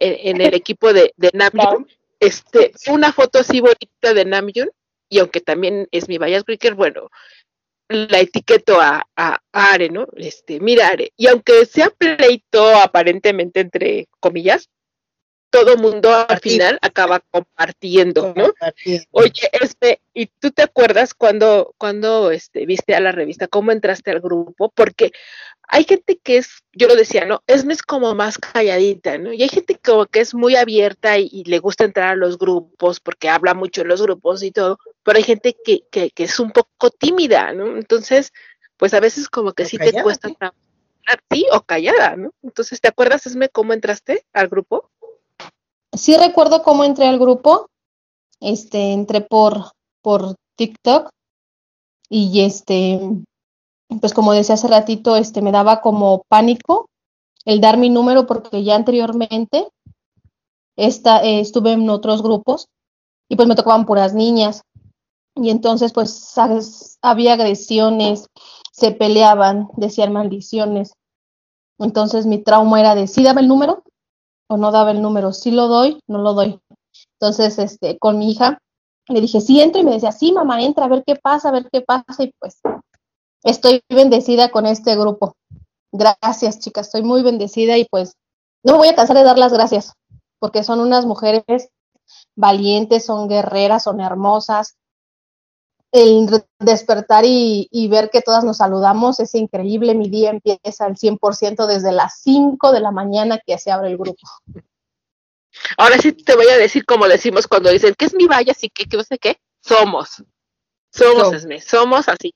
en, 0.00 0.36
en 0.36 0.40
el 0.40 0.54
equipo 0.54 0.92
de, 0.92 1.12
de 1.16 1.30
Namjoon, 1.32 1.86
este, 2.20 2.72
una 2.88 3.12
foto 3.12 3.38
así 3.38 3.60
bonita 3.60 4.14
de 4.14 4.24
Namjoon, 4.24 4.70
y 5.08 5.18
aunque 5.20 5.40
también 5.40 5.88
es 5.90 6.08
mi 6.08 6.18
vallas 6.18 6.44
Breaker, 6.44 6.74
bueno, 6.74 7.10
la 7.88 8.20
etiqueto 8.20 8.80
a, 8.80 9.06
a 9.16 9.40
Are, 9.52 9.88
¿no? 9.88 10.06
Este, 10.16 10.60
mira 10.60 10.88
Are, 10.88 11.12
y 11.16 11.26
aunque 11.26 11.64
sea 11.64 11.90
pleito 11.90 12.76
aparentemente 12.76 13.60
entre 13.60 14.08
comillas, 14.20 14.68
todo 15.50 15.78
mundo 15.78 16.14
al 16.28 16.40
final 16.40 16.78
acaba 16.82 17.20
compartiendo, 17.20 18.34
¿no? 18.36 18.52
Oye, 19.12 19.48
este, 19.52 20.00
¿y 20.12 20.26
tú 20.26 20.50
te 20.50 20.62
acuerdas 20.62 21.14
cuando, 21.14 21.74
cuando 21.78 22.30
este, 22.30 22.66
viste 22.66 22.94
a 22.94 23.00
la 23.00 23.12
revista, 23.12 23.48
cómo 23.48 23.72
entraste 23.72 24.10
al 24.10 24.20
grupo? 24.20 24.70
Porque 24.74 25.12
hay 25.68 25.84
gente 25.84 26.18
que 26.18 26.38
es, 26.38 26.64
yo 26.72 26.88
lo 26.88 26.96
decía, 26.96 27.26
¿no? 27.26 27.42
Es, 27.46 27.64
es 27.64 27.82
como 27.82 28.14
más 28.14 28.38
calladita, 28.38 29.18
¿no? 29.18 29.32
Y 29.32 29.42
hay 29.42 29.48
gente 29.48 29.78
como 29.78 30.06
que 30.06 30.20
es 30.20 30.34
muy 30.34 30.56
abierta 30.56 31.18
y, 31.18 31.28
y 31.30 31.44
le 31.44 31.58
gusta 31.58 31.84
entrar 31.84 32.08
a 32.08 32.16
los 32.16 32.38
grupos 32.38 33.00
porque 33.00 33.28
habla 33.28 33.52
mucho 33.54 33.82
en 33.82 33.88
los 33.88 34.00
grupos 34.00 34.42
y 34.42 34.50
todo, 34.50 34.78
pero 35.02 35.18
hay 35.18 35.24
gente 35.24 35.56
que, 35.64 35.82
que, 35.90 36.10
que 36.10 36.24
es 36.24 36.40
un 36.40 36.52
poco 36.52 36.90
tímida, 36.90 37.52
¿no? 37.52 37.76
Entonces, 37.76 38.32
pues 38.78 38.94
a 38.94 39.00
veces 39.00 39.28
como 39.28 39.52
que 39.52 39.66
sí 39.66 39.76
te 39.76 40.02
cuesta 40.02 40.28
sí. 40.28 40.34
trabajar, 40.36 41.22
sí, 41.30 41.46
o 41.52 41.60
callada, 41.60 42.16
¿no? 42.16 42.30
Entonces, 42.42 42.80
¿te 42.80 42.88
acuerdas, 42.88 43.26
Esme, 43.26 43.50
cómo 43.50 43.74
entraste 43.74 44.24
al 44.32 44.48
grupo? 44.48 44.90
Sí 45.92 46.16
recuerdo 46.16 46.62
cómo 46.62 46.84
entré 46.84 47.06
al 47.06 47.18
grupo, 47.18 47.68
este, 48.40 48.92
entré 48.92 49.20
por, 49.20 49.72
por 50.00 50.34
TikTok 50.56 51.10
y 52.08 52.44
este, 52.44 53.00
pues 54.00 54.12
como 54.12 54.32
decía 54.32 54.54
hace 54.54 54.68
ratito, 54.68 55.16
este, 55.16 55.42
me 55.42 55.52
daba 55.52 55.80
como 55.80 56.22
pánico 56.28 56.88
el 57.44 57.60
dar 57.60 57.78
mi 57.78 57.90
número 57.90 58.26
porque 58.26 58.62
ya 58.62 58.76
anteriormente 58.76 59.68
esta, 60.76 61.22
eh, 61.24 61.40
estuve 61.40 61.72
en 61.72 61.88
otros 61.88 62.22
grupos 62.22 62.68
y 63.28 63.36
pues 63.36 63.48
me 63.48 63.54
tocaban 63.54 63.86
puras 63.86 64.14
niñas 64.14 64.62
y 65.34 65.50
entonces 65.50 65.92
pues 65.92 66.34
había 67.02 67.34
agresiones, 67.34 68.26
se 68.72 68.92
peleaban, 68.92 69.68
decían 69.76 70.12
maldiciones. 70.12 70.92
Entonces 71.78 72.26
mi 72.26 72.38
trauma 72.38 72.80
era 72.80 72.94
de, 72.94 73.06
¿sí 73.06 73.22
daba 73.22 73.40
el 73.40 73.48
número 73.48 73.84
o 74.48 74.56
no 74.56 74.72
daba 74.72 74.90
el 74.90 75.00
número? 75.00 75.32
Sí 75.32 75.50
lo 75.50 75.68
doy, 75.68 76.00
no 76.08 76.18
lo 76.18 76.34
doy. 76.34 76.60
Entonces, 77.20 77.58
este, 77.58 77.98
con 77.98 78.18
mi 78.18 78.30
hija 78.30 78.58
le 79.08 79.20
dije, 79.20 79.40
sí, 79.40 79.60
entra 79.60 79.80
y 79.80 79.84
me 79.84 79.92
decía, 79.92 80.12
sí, 80.12 80.32
mamá, 80.32 80.60
entra, 80.62 80.84
a 80.84 80.88
ver 80.88 81.02
qué 81.06 81.16
pasa, 81.16 81.48
a 81.48 81.52
ver 81.52 81.68
qué 81.72 81.80
pasa 81.80 82.24
y 82.24 82.32
pues 82.38 82.60
estoy 83.42 83.82
bendecida 83.88 84.50
con 84.50 84.66
este 84.66 84.96
grupo. 84.96 85.36
Gracias, 85.92 86.58
chicas, 86.58 86.86
estoy 86.86 87.02
muy 87.02 87.22
bendecida 87.22 87.78
y 87.78 87.86
pues 87.86 88.14
no 88.62 88.72
me 88.72 88.78
voy 88.78 88.88
a 88.88 88.94
cansar 88.94 89.16
de 89.16 89.24
dar 89.24 89.38
las 89.38 89.52
gracias 89.52 89.94
porque 90.38 90.64
son 90.64 90.80
unas 90.80 91.06
mujeres 91.06 91.44
valientes, 92.36 93.04
son 93.04 93.28
guerreras, 93.28 93.84
son 93.84 94.00
hermosas. 94.00 94.76
El 95.90 96.28
despertar 96.58 97.24
y, 97.24 97.66
y 97.70 97.88
ver 97.88 98.10
que 98.10 98.20
todas 98.20 98.44
nos 98.44 98.58
saludamos 98.58 99.20
es 99.20 99.34
increíble. 99.34 99.94
Mi 99.94 100.10
día 100.10 100.30
empieza 100.30 100.84
al 100.84 100.96
100% 100.96 101.66
desde 101.66 101.92
las 101.92 102.20
5 102.20 102.72
de 102.72 102.80
la 102.80 102.90
mañana 102.90 103.40
que 103.44 103.58
se 103.58 103.70
abre 103.70 103.88
el 103.88 103.96
grupo. 103.96 104.20
Ahora 105.78 105.98
sí 105.98 106.12
te 106.12 106.36
voy 106.36 106.46
a 106.48 106.58
decir 106.58 106.84
como 106.84 107.08
decimos 107.08 107.46
cuando 107.46 107.70
dicen, 107.70 107.94
¿qué 107.96 108.04
es 108.04 108.14
mi 108.14 108.26
valla? 108.26 108.52
Así 108.52 108.68
que, 108.68 108.84
que 108.84 108.96
no 108.96 109.02
sé 109.02 109.18
qué, 109.18 109.38
somos. 109.62 110.22
Somos, 110.90 111.22
Somos. 111.22 111.32
Esme, 111.34 111.60
somos 111.60 112.08
así, 112.08 112.34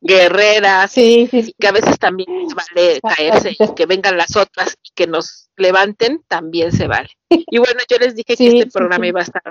guerreras, 0.00 0.92
Sí, 0.92 1.28
sí, 1.30 1.42
sí. 1.42 1.54
que 1.58 1.68
a 1.68 1.72
veces 1.72 1.98
también 1.98 2.28
vale 2.54 3.00
caerse 3.00 3.56
y 3.58 3.74
que 3.74 3.86
vengan 3.86 4.16
las 4.16 4.36
otras 4.36 4.76
y 4.82 4.90
que 4.94 5.06
nos 5.06 5.48
levanten, 5.56 6.22
también 6.28 6.72
se 6.72 6.86
vale. 6.86 7.10
Y 7.50 7.58
bueno, 7.58 7.80
yo 7.88 7.98
les 7.98 8.14
dije 8.14 8.36
que 8.36 8.46
este 8.58 8.70
programa 8.70 9.06
iba 9.06 9.20
a 9.20 9.24
estar 9.24 9.42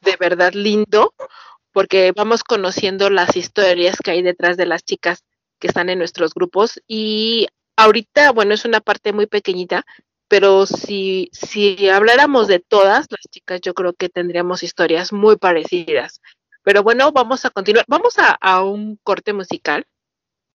de 0.00 0.16
verdad 0.16 0.52
lindo, 0.52 1.14
porque 1.72 2.12
vamos 2.14 2.44
conociendo 2.44 3.10
las 3.10 3.36
historias 3.36 3.96
que 4.02 4.12
hay 4.12 4.22
detrás 4.22 4.56
de 4.56 4.66
las 4.66 4.84
chicas 4.84 5.24
que 5.58 5.66
están 5.66 5.88
en 5.88 5.98
nuestros 5.98 6.34
grupos 6.34 6.80
y 6.86 7.48
ahorita, 7.76 8.30
bueno, 8.32 8.54
es 8.54 8.64
una 8.64 8.80
parte 8.80 9.12
muy 9.12 9.26
pequeñita, 9.26 9.84
pero 10.28 10.66
si, 10.66 11.30
si 11.32 11.88
habláramos 11.88 12.48
de 12.48 12.60
todas 12.60 13.06
las 13.10 13.20
chicas, 13.30 13.60
yo 13.60 13.74
creo 13.74 13.92
que 13.92 14.08
tendríamos 14.08 14.62
historias 14.62 15.12
muy 15.12 15.36
parecidas. 15.36 16.20
Pero 16.64 16.82
bueno, 16.82 17.12
vamos 17.12 17.44
a 17.44 17.50
continuar. 17.50 17.84
Vamos 17.88 18.18
a, 18.18 18.32
a 18.32 18.64
un 18.64 18.98
corte 19.02 19.32
musical 19.32 19.86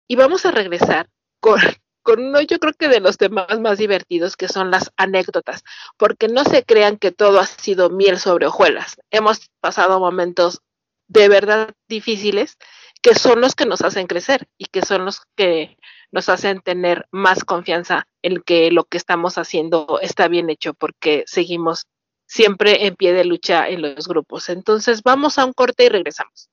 y 0.07 0.15
vamos 0.15 0.45
a 0.45 0.51
regresar 0.51 1.09
con, 1.39 1.59
con 2.01 2.23
uno, 2.23 2.41
yo 2.41 2.57
creo 2.59 2.73
que 2.73 2.87
de 2.87 3.01
los 3.01 3.17
temas 3.17 3.59
más 3.59 3.77
divertidos, 3.77 4.37
que 4.37 4.47
son 4.47 4.71
las 4.71 4.91
anécdotas, 4.97 5.63
porque 5.97 6.29
no 6.29 6.45
se 6.45 6.63
crean 6.63 6.97
que 6.97 7.11
todo 7.11 7.39
ha 7.39 7.45
sido 7.45 7.89
miel 7.89 8.17
sobre 8.17 8.47
hojuelas. 8.47 8.95
Hemos 9.11 9.51
pasado 9.59 9.99
momentos 9.99 10.61
de 11.09 11.29
verdad 11.29 11.73
difíciles 11.87 12.57
que 13.01 13.13
son 13.13 13.41
los 13.41 13.55
que 13.55 13.65
nos 13.65 13.81
hacen 13.81 14.07
crecer 14.07 14.47
y 14.57 14.65
que 14.65 14.81
son 14.81 15.05
los 15.05 15.21
que 15.35 15.77
nos 16.11 16.29
hacen 16.29 16.61
tener 16.61 17.07
más 17.11 17.43
confianza 17.43 18.07
en 18.21 18.41
que 18.41 18.71
lo 18.71 18.85
que 18.85 18.97
estamos 18.97 19.37
haciendo 19.37 19.99
está 20.01 20.27
bien 20.27 20.49
hecho 20.49 20.73
porque 20.73 21.23
seguimos 21.27 21.87
siempre 22.27 22.85
en 22.85 22.95
pie 22.95 23.13
de 23.13 23.25
lucha 23.25 23.67
en 23.67 23.81
los 23.81 24.07
grupos. 24.07 24.49
Entonces 24.49 25.01
vamos 25.01 25.39
a 25.39 25.45
un 25.45 25.53
corte 25.53 25.85
y 25.85 25.89
regresamos. 25.89 26.49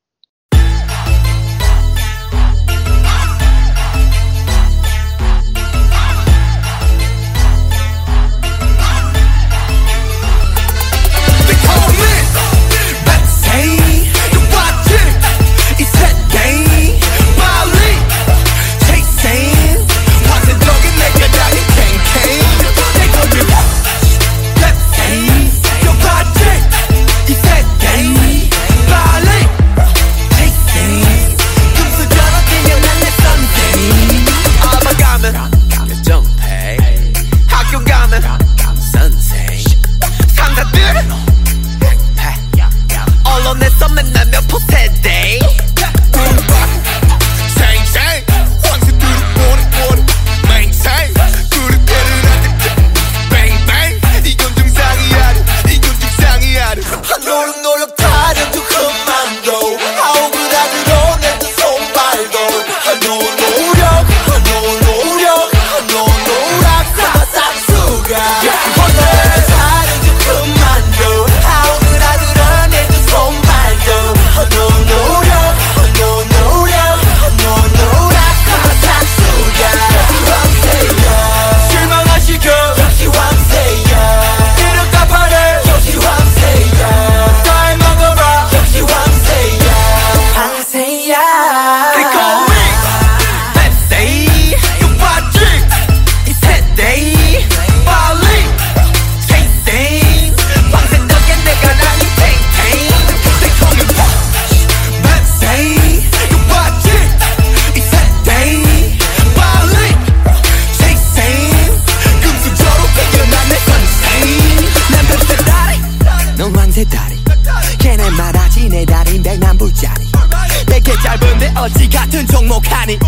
어찌 121.65 121.89
같은 121.89 122.27
종목하니 122.27 122.99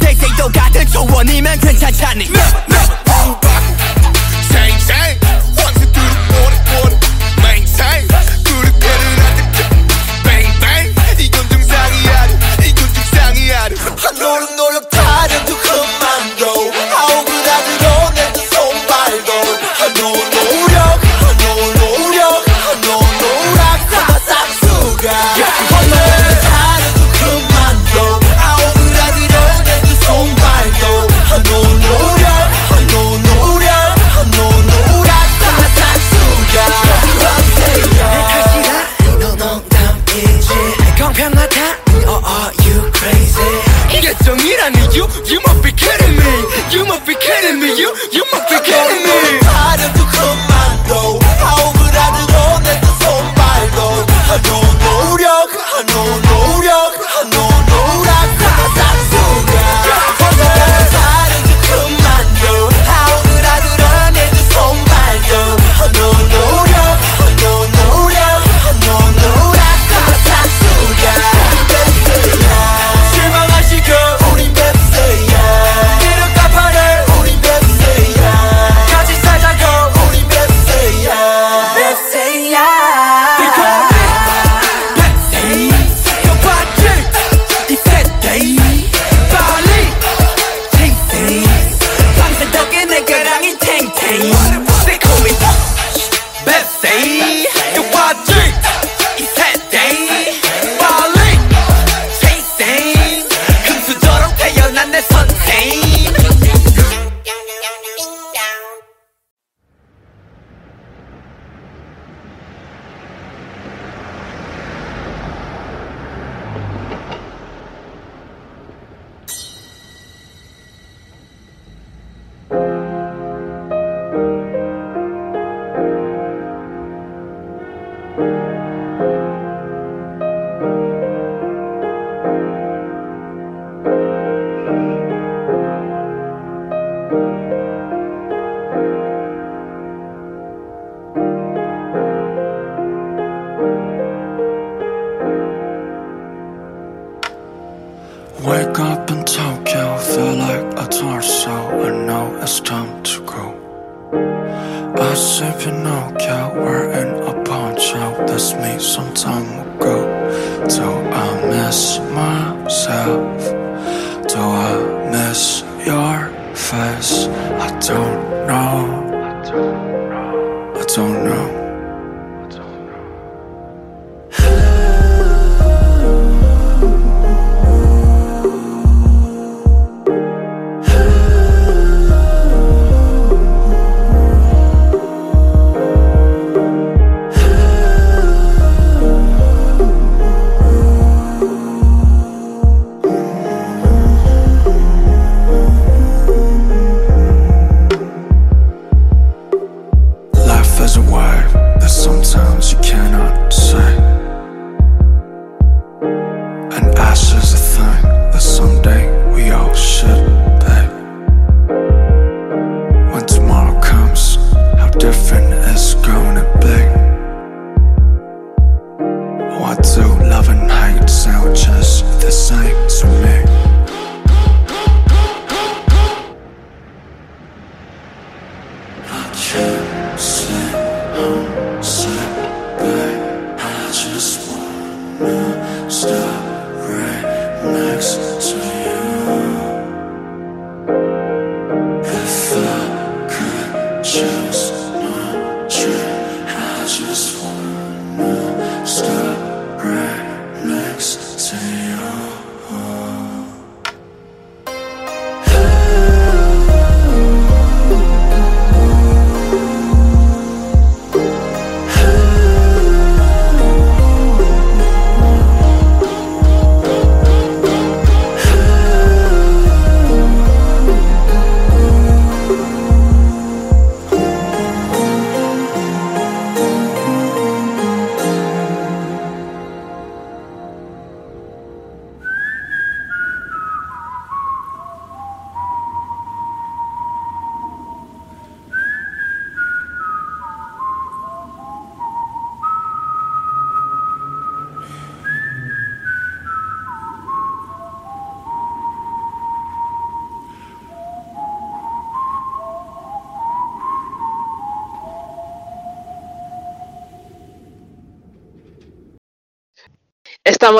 대생도 0.00 0.48
같은 0.48 0.84
조언이면 0.88 1.60
괜찮잖니 1.60 2.24
no, 2.24 2.40
no. 2.68 2.99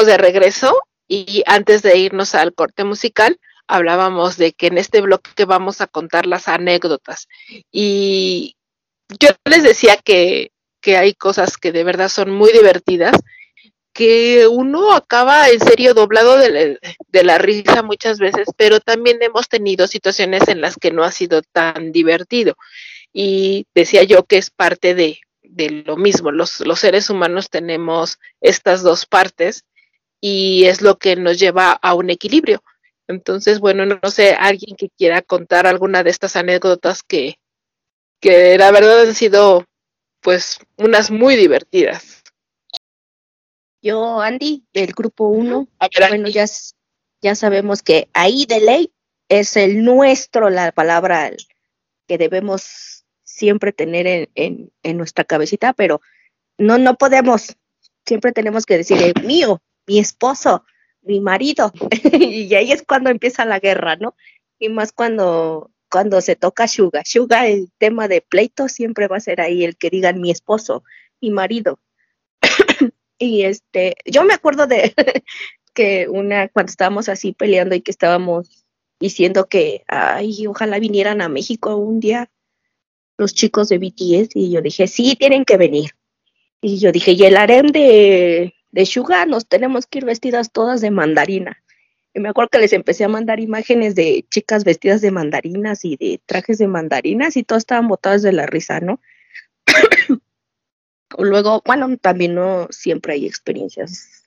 De 0.05 0.16
regreso 0.16 0.82
y 1.09 1.43
antes 1.47 1.82
de 1.82 1.98
irnos 1.98 2.35
al 2.35 2.55
corte 2.55 2.85
musical, 2.85 3.39
hablábamos 3.66 4.36
de 4.36 4.52
que 4.52 4.66
en 4.66 4.78
este 4.78 5.01
bloque 5.01 5.44
vamos 5.44 5.81
a 5.81 5.86
contar 5.86 6.27
las 6.27 6.48
anécdotas. 6.48 7.28
Y 7.72 8.56
yo 9.18 9.28
les 9.44 9.62
decía 9.62 9.97
que, 9.97 10.52
que 10.81 10.97
hay 10.97 11.14
cosas 11.14 11.56
que 11.56 11.72
de 11.72 11.85
verdad 11.85 12.09
son 12.09 12.31
muy 12.31 12.52
divertidas, 12.52 13.16
que 13.93 14.47
uno 14.47 14.93
acaba 14.93 15.48
en 15.48 15.60
serio 15.60 15.94
doblado 15.94 16.36
de 16.36 16.51
la, 16.51 16.78
de 17.09 17.24
la 17.24 17.39
risa 17.39 17.82
muchas 17.82 18.18
veces, 18.18 18.48
pero 18.56 18.81
también 18.81 19.18
hemos 19.20 19.48
tenido 19.48 19.86
situaciones 19.86 20.48
en 20.48 20.60
las 20.60 20.77
que 20.77 20.90
no 20.90 21.05
ha 21.05 21.10
sido 21.10 21.43
tan 21.43 21.93
divertido. 21.93 22.55
Y 23.12 23.66
decía 23.74 24.05
yo 24.05 24.24
que 24.24 24.39
es 24.39 24.51
parte 24.51 24.94
de, 24.94 25.18
de 25.43 25.82
lo 25.85 25.97
mismo. 25.97 26.31
Los, 26.31 26.60
los 26.60 26.78
seres 26.78 27.10
humanos 27.10 27.51
tenemos 27.51 28.18
estas 28.40 28.82
dos 28.82 29.06
partes 29.06 29.64
y 30.20 30.64
es 30.64 30.82
lo 30.82 30.98
que 30.98 31.16
nos 31.16 31.38
lleva 31.38 31.72
a 31.72 31.94
un 31.94 32.10
equilibrio. 32.10 32.62
Entonces, 33.09 33.59
bueno, 33.59 33.86
no, 33.86 33.98
no 34.02 34.10
sé, 34.10 34.34
alguien 34.34 34.76
que 34.76 34.90
quiera 34.90 35.22
contar 35.22 35.66
alguna 35.66 36.02
de 36.02 36.10
estas 36.10 36.36
anécdotas 36.36 37.02
que, 37.02 37.36
que 38.20 38.56
la 38.59 38.70
verdad 38.70 39.02
han 39.02 39.14
sido 39.14 39.64
pues 40.20 40.59
unas 40.76 41.10
muy 41.10 41.36
divertidas. 41.36 42.22
Yo, 43.82 44.20
Andy, 44.20 44.64
del 44.74 44.92
grupo 44.92 45.28
1, 45.28 45.68
bueno, 46.10 46.28
ya, 46.28 46.44
ya 47.22 47.34
sabemos 47.34 47.82
que 47.82 48.09
ahí 48.12 48.44
de 48.44 48.60
ley 48.60 48.92
es 49.28 49.56
el 49.56 49.82
nuestro, 49.84 50.51
la 50.51 50.70
palabra 50.70 51.30
que 52.06 52.18
debemos 52.18 53.06
siempre 53.24 53.72
tener 53.72 54.06
en, 54.06 54.28
en, 54.34 54.72
en 54.82 54.98
nuestra 54.98 55.24
cabecita, 55.24 55.72
pero 55.72 56.02
no, 56.59 56.76
no 56.76 56.97
podemos, 56.97 57.56
siempre 58.05 58.32
tenemos 58.32 58.66
que 58.66 58.76
decir, 58.76 59.01
eh, 59.01 59.14
mío, 59.24 59.62
mi 59.86 59.98
esposo, 59.98 60.65
mi 61.02 61.20
marido, 61.20 61.73
y 62.12 62.55
ahí 62.55 62.73
es 62.73 62.82
cuando 62.82 63.11
empieza 63.11 63.44
la 63.44 63.61
guerra, 63.61 63.97
¿no? 63.97 64.15
Y 64.59 64.69
más 64.69 64.93
cuando, 64.93 65.70
cuando 65.90 66.20
se 66.20 66.36
toca 66.36 66.69
Suga. 66.69 67.02
Suga, 67.05 67.48
el 67.48 67.70
tema 67.78 68.09
de 68.09 68.20
pleito 68.20 68.69
siempre 68.69 69.09
va 69.09 69.16
a 69.16 69.20
ser 69.20 69.40
ahí 69.40 69.65
el 69.65 69.77
que 69.77 69.90
digan 69.90 70.20
mi 70.20 70.31
esposo, 70.31 70.85
mi 71.20 71.31
marido. 71.31 71.81
y 73.19 73.43
este, 73.43 73.97
yo 74.05 74.24
me 74.24 74.35
acuerdo 74.35 74.66
de 74.66 74.94
que 75.74 76.09
una, 76.09 76.48
cuando 76.48 76.70
estábamos 76.70 77.09
así 77.09 77.32
peleando 77.32 77.74
y 77.74 77.81
que 77.81 77.90
estábamos 77.90 78.66
diciendo 79.01 79.48
que, 79.48 79.82
ay, 79.89 80.47
ojalá 80.47 80.78
vinieran 80.78 81.23
a 81.23 81.28
México 81.28 81.77
un 81.77 82.01
día 82.01 82.31
los 83.20 83.35
chicos 83.35 83.69
de 83.69 83.78
BTS, 83.78 84.35
y 84.35 84.51
yo 84.51 84.62
dije, 84.62 84.86
sí, 84.86 85.15
tienen 85.15 85.44
que 85.44 85.59
venir. 85.59 85.90
Y 86.62 86.78
yo 86.78 86.90
dije, 86.90 87.12
y 87.12 87.23
el 87.24 87.36
harem 87.36 87.66
de, 87.66 88.55
de 88.72 88.86
Suga, 88.86 89.26
nos 89.26 89.47
tenemos 89.47 89.86
que 89.86 89.98
ir 89.98 90.05
vestidas 90.05 90.52
todas 90.52 90.80
de 90.80 90.90
mandarina. 90.90 91.62
Y 92.12 92.20
me 92.20 92.28
acuerdo 92.28 92.51
que 92.51 92.59
les 92.59 92.72
empecé 92.72 93.05
a 93.05 93.09
mandar 93.09 93.40
imágenes 93.40 93.94
de 93.94 94.24
chicas 94.30 94.64
vestidas 94.64 95.01
de 95.01 95.10
mandarinas 95.10 95.84
y 95.84 95.97
de 95.97 96.20
trajes 96.26 96.59
de 96.59 96.66
mandarinas 96.66 97.36
y 97.36 97.44
todas 97.44 97.62
estaban 97.62 97.88
botadas 97.88 98.22
de 98.22 98.32
la 98.32 98.47
risa, 98.47 98.80
¿no? 98.80 99.01
Luego, 101.18 101.62
bueno, 101.64 101.97
también 101.98 102.34
no 102.34 102.68
siempre 102.70 103.14
hay 103.14 103.26
experiencias 103.26 104.24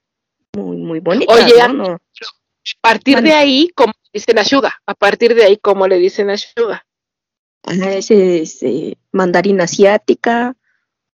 muy, 0.54 0.78
muy 0.78 1.00
bonitas, 1.00 1.36
Oye, 1.36 1.54
¿no? 1.68 1.74
No- 1.74 1.94
a 1.96 2.80
partir 2.82 3.22
de 3.22 3.34
ahí, 3.34 3.70
¿cómo 3.76 3.92
le 3.92 4.10
dicen 4.20 4.40
a 4.40 4.46
Suga? 4.46 4.82
A 4.86 4.94
partir 4.94 5.36
de 5.36 5.44
ahí, 5.44 5.58
¿cómo 5.58 5.86
le 5.88 5.98
dicen 5.98 6.30
a 6.30 6.38
Suga? 6.38 6.86
Ajá, 7.64 7.94
ese, 7.94 8.42
ese 8.44 8.98
mandarina 9.12 9.66
asiática. 9.66 10.56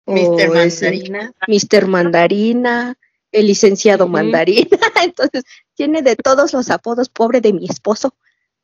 Mr. 0.06 0.50
o 0.50 0.54
ese 0.56 0.86
Mandarina. 0.86 1.32
Mr. 1.46 1.86
Mandarina, 1.86 2.96
el 3.36 3.46
licenciado 3.46 4.08
Mandarina. 4.08 4.66
Entonces, 5.02 5.44
tiene 5.74 6.02
de 6.02 6.16
todos 6.16 6.52
los 6.52 6.70
apodos, 6.70 7.08
pobre 7.08 7.40
de 7.40 7.52
mi 7.52 7.66
esposo. 7.66 8.14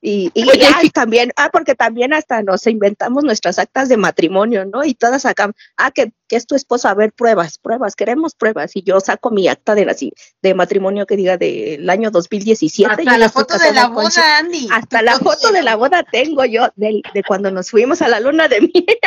Y, 0.04 0.32
y 0.34 0.42
ay, 0.74 0.90
también, 0.90 1.30
ah, 1.36 1.48
porque 1.52 1.76
también 1.76 2.12
hasta 2.12 2.42
nos 2.42 2.66
inventamos 2.66 3.22
nuestras 3.22 3.60
actas 3.60 3.88
de 3.88 3.96
matrimonio, 3.96 4.64
¿no? 4.64 4.82
Y 4.84 4.94
todas 4.94 5.24
acá, 5.26 5.52
ah, 5.76 5.92
que, 5.92 6.10
que 6.26 6.34
es 6.34 6.44
tu 6.44 6.56
esposo, 6.56 6.88
a 6.88 6.94
ver, 6.94 7.12
pruebas, 7.12 7.58
pruebas, 7.58 7.94
queremos 7.94 8.34
pruebas. 8.34 8.74
Y 8.74 8.82
yo 8.82 8.98
saco 8.98 9.30
mi 9.30 9.46
acta 9.46 9.76
de, 9.76 9.84
la, 9.84 9.94
de 10.42 10.54
matrimonio 10.54 11.06
que 11.06 11.14
diga 11.14 11.36
del 11.36 11.88
año 11.88 12.10
2017. 12.10 12.90
Hasta 12.92 13.16
la 13.16 13.28
foto 13.28 13.56
de 13.58 13.72
la 13.72 13.92
con 13.92 14.10
su- 14.10 14.18
boda, 14.20 14.38
Andy. 14.38 14.66
hasta 14.72 15.02
la 15.02 15.20
foto 15.20 15.52
de 15.52 15.62
la 15.62 15.76
boda 15.76 16.02
tengo 16.10 16.44
yo, 16.46 16.66
del- 16.74 17.04
de, 17.14 17.22
cuando 17.22 17.52
nos 17.52 17.70
fuimos 17.70 18.02
a 18.02 18.08
la 18.08 18.18
luna 18.18 18.48
de 18.48 18.60
miel. 18.74 18.98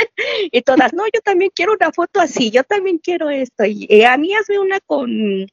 y 0.49 0.61
todas, 0.61 0.93
no, 0.93 1.03
yo 1.13 1.19
también 1.25 1.51
quiero 1.53 1.73
una 1.73 1.91
foto 1.91 2.21
así, 2.21 2.51
yo 2.51 2.63
también 2.63 2.99
quiero 2.99 3.29
esto. 3.29 3.65
Y, 3.65 3.85
eh, 3.89 4.05
a 4.05 4.15
mí 4.17 4.33
hazme 4.33 4.59
una 4.59 4.79
con 4.79 5.45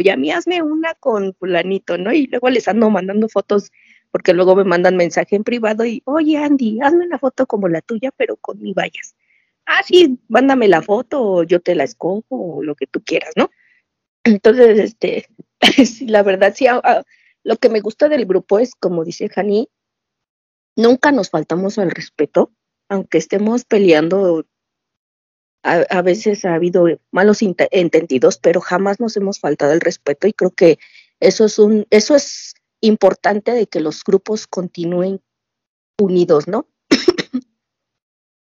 Y 0.00 0.08
a 0.08 0.16
mí 0.16 0.30
hazme 0.30 0.62
una 0.62 0.94
con 0.94 1.34
fulanito, 1.34 1.98
¿no? 1.98 2.12
Y 2.12 2.26
luego 2.26 2.50
les 2.50 2.68
ando 2.68 2.90
mandando 2.90 3.28
fotos, 3.28 3.70
porque 4.10 4.32
luego 4.34 4.56
me 4.56 4.64
mandan 4.64 4.96
mensaje 4.96 5.36
en 5.36 5.44
privado 5.44 5.84
y, 5.84 6.02
oye 6.04 6.38
Andy, 6.38 6.80
hazme 6.82 7.06
una 7.06 7.18
foto 7.18 7.46
como 7.46 7.68
la 7.68 7.80
tuya, 7.80 8.10
pero 8.16 8.36
con 8.36 8.60
mi 8.60 8.72
vallas. 8.72 9.14
Ah, 9.66 9.82
sí, 9.84 10.18
mándame 10.28 10.68
la 10.68 10.82
foto, 10.82 11.22
o 11.22 11.42
yo 11.44 11.60
te 11.60 11.74
la 11.74 11.84
escojo, 11.84 12.24
o 12.30 12.62
lo 12.62 12.74
que 12.74 12.86
tú 12.86 13.02
quieras, 13.04 13.32
¿no? 13.36 13.50
Entonces, 14.24 14.78
este, 14.78 15.28
la 16.06 16.22
verdad, 16.22 16.52
sí, 16.54 16.66
lo 17.44 17.56
que 17.56 17.68
me 17.68 17.80
gusta 17.80 18.08
del 18.08 18.26
grupo 18.26 18.58
es, 18.58 18.74
como 18.74 19.04
dice 19.04 19.28
Jani, 19.28 19.68
nunca 20.76 21.12
nos 21.12 21.30
faltamos 21.30 21.78
al 21.78 21.90
respeto, 21.90 22.52
aunque 22.88 23.18
estemos 23.18 23.64
peleando. 23.64 24.46
A, 25.62 25.84
a 25.90 26.02
veces 26.02 26.44
ha 26.44 26.54
habido 26.54 26.86
malos 27.10 27.40
entendidos, 27.42 28.38
pero 28.38 28.60
jamás 28.60 28.98
nos 28.98 29.16
hemos 29.16 29.40
faltado 29.40 29.72
el 29.72 29.80
respeto 29.80 30.26
y 30.26 30.32
creo 30.32 30.50
que 30.52 30.78
eso 31.20 31.44
es 31.44 31.58
un, 31.58 31.86
eso 31.90 32.14
es 32.16 32.54
importante 32.80 33.52
de 33.52 33.66
que 33.66 33.80
los 33.80 34.02
grupos 34.02 34.46
continúen 34.46 35.20
unidos, 35.98 36.48
¿no? 36.48 36.66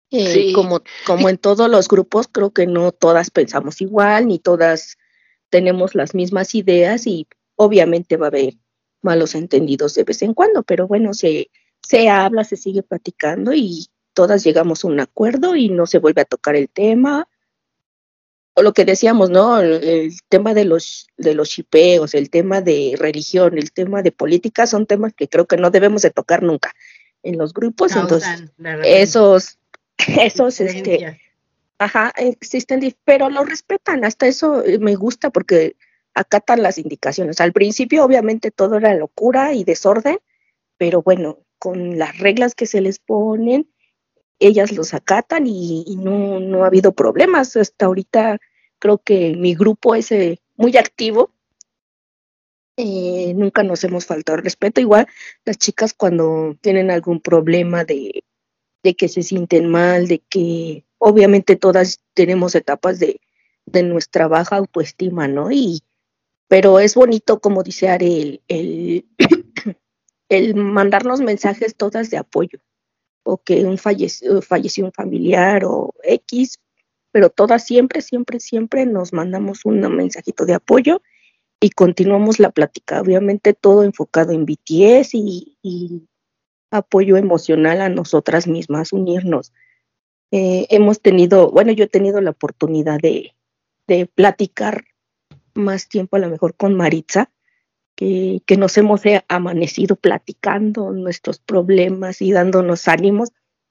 Eh, 0.09 0.33
Sí. 0.33 0.53
como, 0.53 0.83
como 1.05 1.27
en 1.27 1.37
todos 1.37 1.69
los 1.69 1.87
grupos, 1.89 2.27
creo 2.29 2.51
que 2.51 2.65
no 2.65 2.91
todas 2.93 3.29
pensamos 3.29 3.81
igual, 3.81 4.27
ni 4.27 4.39
todas 4.39 4.97
tenemos 5.49 5.95
las 5.95 6.15
mismas 6.15 6.55
ideas 6.55 7.07
y 7.07 7.27
obviamente 7.55 8.15
va 8.15 8.27
a 8.27 8.29
haber 8.29 8.53
malos 9.01 9.35
entendidos 9.35 9.95
de 9.95 10.03
vez 10.05 10.21
en 10.21 10.33
cuando, 10.33 10.63
pero 10.63 10.87
bueno, 10.87 11.13
se, 11.13 11.49
se 11.81 12.09
habla, 12.09 12.43
se 12.45 12.55
sigue 12.55 12.83
platicando 12.83 13.53
y 13.53 13.87
todas 14.17 14.43
llegamos 14.43 14.83
a 14.83 14.87
un 14.87 14.99
acuerdo 14.99 15.55
y 15.55 15.69
no 15.69 15.85
se 15.85 15.99
vuelve 15.99 16.23
a 16.23 16.25
tocar 16.25 16.55
el 16.55 16.69
tema. 16.69 17.29
O 18.55 18.63
lo 18.63 18.73
que 18.73 18.83
decíamos, 18.83 19.29
¿no? 19.29 19.59
El, 19.59 19.83
el 19.83 20.13
tema 20.27 20.55
de 20.55 20.65
los, 20.65 21.05
de 21.17 21.35
los 21.35 21.49
shipeos, 21.49 22.15
el 22.15 22.31
tema 22.31 22.61
de 22.61 22.95
religión, 22.97 23.59
el 23.59 23.71
tema 23.71 24.01
de 24.01 24.11
política, 24.11 24.65
son 24.65 24.87
temas 24.87 25.13
que 25.13 25.27
creo 25.27 25.45
que 25.45 25.57
no 25.57 25.69
debemos 25.69 26.01
de 26.01 26.09
tocar 26.09 26.41
nunca 26.41 26.73
en 27.21 27.37
los 27.37 27.53
grupos. 27.53 27.95
Entonces, 27.95 28.27
Causan, 28.27 28.51
repente, 28.57 29.01
esos, 29.03 29.59
esos, 30.19 30.59
este. 30.61 31.21
Ajá, 31.77 32.11
existen, 32.17 32.81
pero 33.05 33.29
lo 33.29 33.43
respetan, 33.43 34.03
hasta 34.03 34.25
eso 34.25 34.63
eh, 34.63 34.79
me 34.79 34.95
gusta 34.95 35.29
porque 35.29 35.75
acatan 36.15 36.63
las 36.63 36.79
indicaciones. 36.79 37.39
Al 37.39 37.53
principio 37.53 38.03
obviamente 38.03 38.49
todo 38.49 38.77
era 38.77 38.95
locura 38.95 39.53
y 39.53 39.63
desorden, 39.63 40.17
pero 40.79 41.03
bueno, 41.03 41.37
con 41.59 41.99
las 41.99 42.17
reglas 42.17 42.55
que 42.55 42.65
se 42.65 42.81
les 42.81 42.97
ponen, 42.97 43.69
ellas 44.39 44.71
los 44.71 44.93
acatan 44.93 45.45
y, 45.47 45.95
no, 45.97 46.39
no 46.39 46.63
ha 46.63 46.67
habido 46.67 46.91
problemas. 46.91 47.55
Hasta 47.55 47.85
ahorita 47.85 48.39
creo 48.79 48.99
que 48.99 49.35
mi 49.35 49.55
grupo 49.55 49.95
es 49.95 50.11
eh, 50.11 50.39
muy 50.55 50.77
activo. 50.77 51.31
Eh, 52.77 53.33
nunca 53.35 53.63
nos 53.63 53.83
hemos 53.83 54.05
faltado 54.05 54.37
respeto. 54.37 54.81
Igual 54.81 55.07
las 55.45 55.57
chicas 55.57 55.93
cuando 55.93 56.55
tienen 56.61 56.91
algún 56.91 57.19
problema 57.19 57.83
de, 57.83 58.23
de 58.83 58.95
que 58.95 59.07
se 59.07 59.23
sienten 59.23 59.69
mal, 59.69 60.07
de 60.07 60.19
que 60.19 60.85
obviamente 60.99 61.55
todas 61.55 62.01
tenemos 62.13 62.55
etapas 62.55 62.99
de, 62.99 63.19
de 63.65 63.83
nuestra 63.83 64.27
baja 64.27 64.57
autoestima, 64.57 65.27
¿no? 65.27 65.51
Y, 65.51 65.81
pero 66.47 66.79
es 66.79 66.95
bonito, 66.95 67.39
como 67.39 67.63
dice 67.63 67.89
Are, 67.89 68.05
el, 68.05 68.41
el, 68.47 69.05
el 70.29 70.55
mandarnos 70.55 71.19
mensajes 71.19 71.75
todas 71.75 72.09
de 72.09 72.17
apoyo, 72.17 72.59
o 73.27 73.37
que 73.37 73.65
un 73.65 73.77
fallece- 73.77 74.41
falleció 74.41 74.85
un 74.85 74.93
familiar 74.93 75.65
o 75.65 75.93
X, 76.03 76.59
pero 77.11 77.29
todas 77.29 77.65
siempre, 77.65 78.01
siempre, 78.01 78.39
siempre 78.39 78.85
nos 78.85 79.11
mandamos 79.11 79.65
un 79.65 79.81
mensajito 79.95 80.45
de 80.45 80.53
apoyo 80.53 81.01
y 81.59 81.71
continuamos 81.71 82.39
la 82.39 82.51
plática, 82.51 83.01
obviamente 83.01 83.53
todo 83.53 83.83
enfocado 83.83 84.31
en 84.31 84.45
BTS 84.45 85.15
y, 85.15 85.57
y 85.61 86.07
apoyo 86.71 87.17
emocional 87.17 87.81
a 87.81 87.89
nosotras 87.89 88.47
mismas, 88.47 88.93
unirnos. 88.93 89.51
Eh, 90.31 90.67
hemos 90.69 91.01
tenido, 91.01 91.51
bueno, 91.51 91.73
yo 91.73 91.83
he 91.85 91.89
tenido 91.89 92.21
la 92.21 92.31
oportunidad 92.31 92.99
de, 92.99 93.35
de 93.87 94.05
platicar 94.05 94.85
más 95.53 95.89
tiempo 95.89 96.15
a 96.15 96.19
lo 96.19 96.29
mejor 96.29 96.55
con 96.55 96.75
Maritza, 96.75 97.29
que, 97.97 98.57
nos 98.57 98.77
hemos 98.77 99.03
eh, 99.07 99.25
amanecido 99.27 99.95
platicando 99.95 100.91
nuestros 100.91 101.39
problemas 101.39 102.21
y 102.21 102.31
dándonos 102.31 102.87
ánimos, 102.87 103.29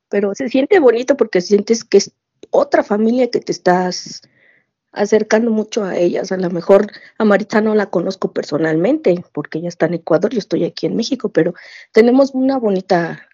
pero 0.08 0.34
se 0.34 0.48
siente 0.48 0.80
bonito 0.80 1.16
porque 1.16 1.40
sientes 1.40 1.84
que 1.84 1.98
es 1.98 2.12
otra 2.50 2.82
familia 2.82 3.30
que 3.30 3.38
te 3.38 3.52
estás 3.52 4.22
acercando 4.90 5.52
mucho 5.52 5.84
a 5.84 5.96
ellas. 5.96 6.32
A 6.32 6.38
lo 6.38 6.50
mejor 6.50 6.90
a 7.18 7.24
Maritza 7.24 7.60
no 7.60 7.76
la 7.76 7.86
conozco 7.86 8.32
personalmente 8.32 9.24
porque 9.32 9.58
ella 9.58 9.68
está 9.68 9.86
en 9.86 9.94
Ecuador, 9.94 10.32
yo 10.32 10.40
estoy 10.40 10.64
aquí 10.64 10.86
en 10.86 10.96
México, 10.96 11.28
pero 11.28 11.54
tenemos 11.92 12.32
una 12.34 12.58
bonita 12.58 13.28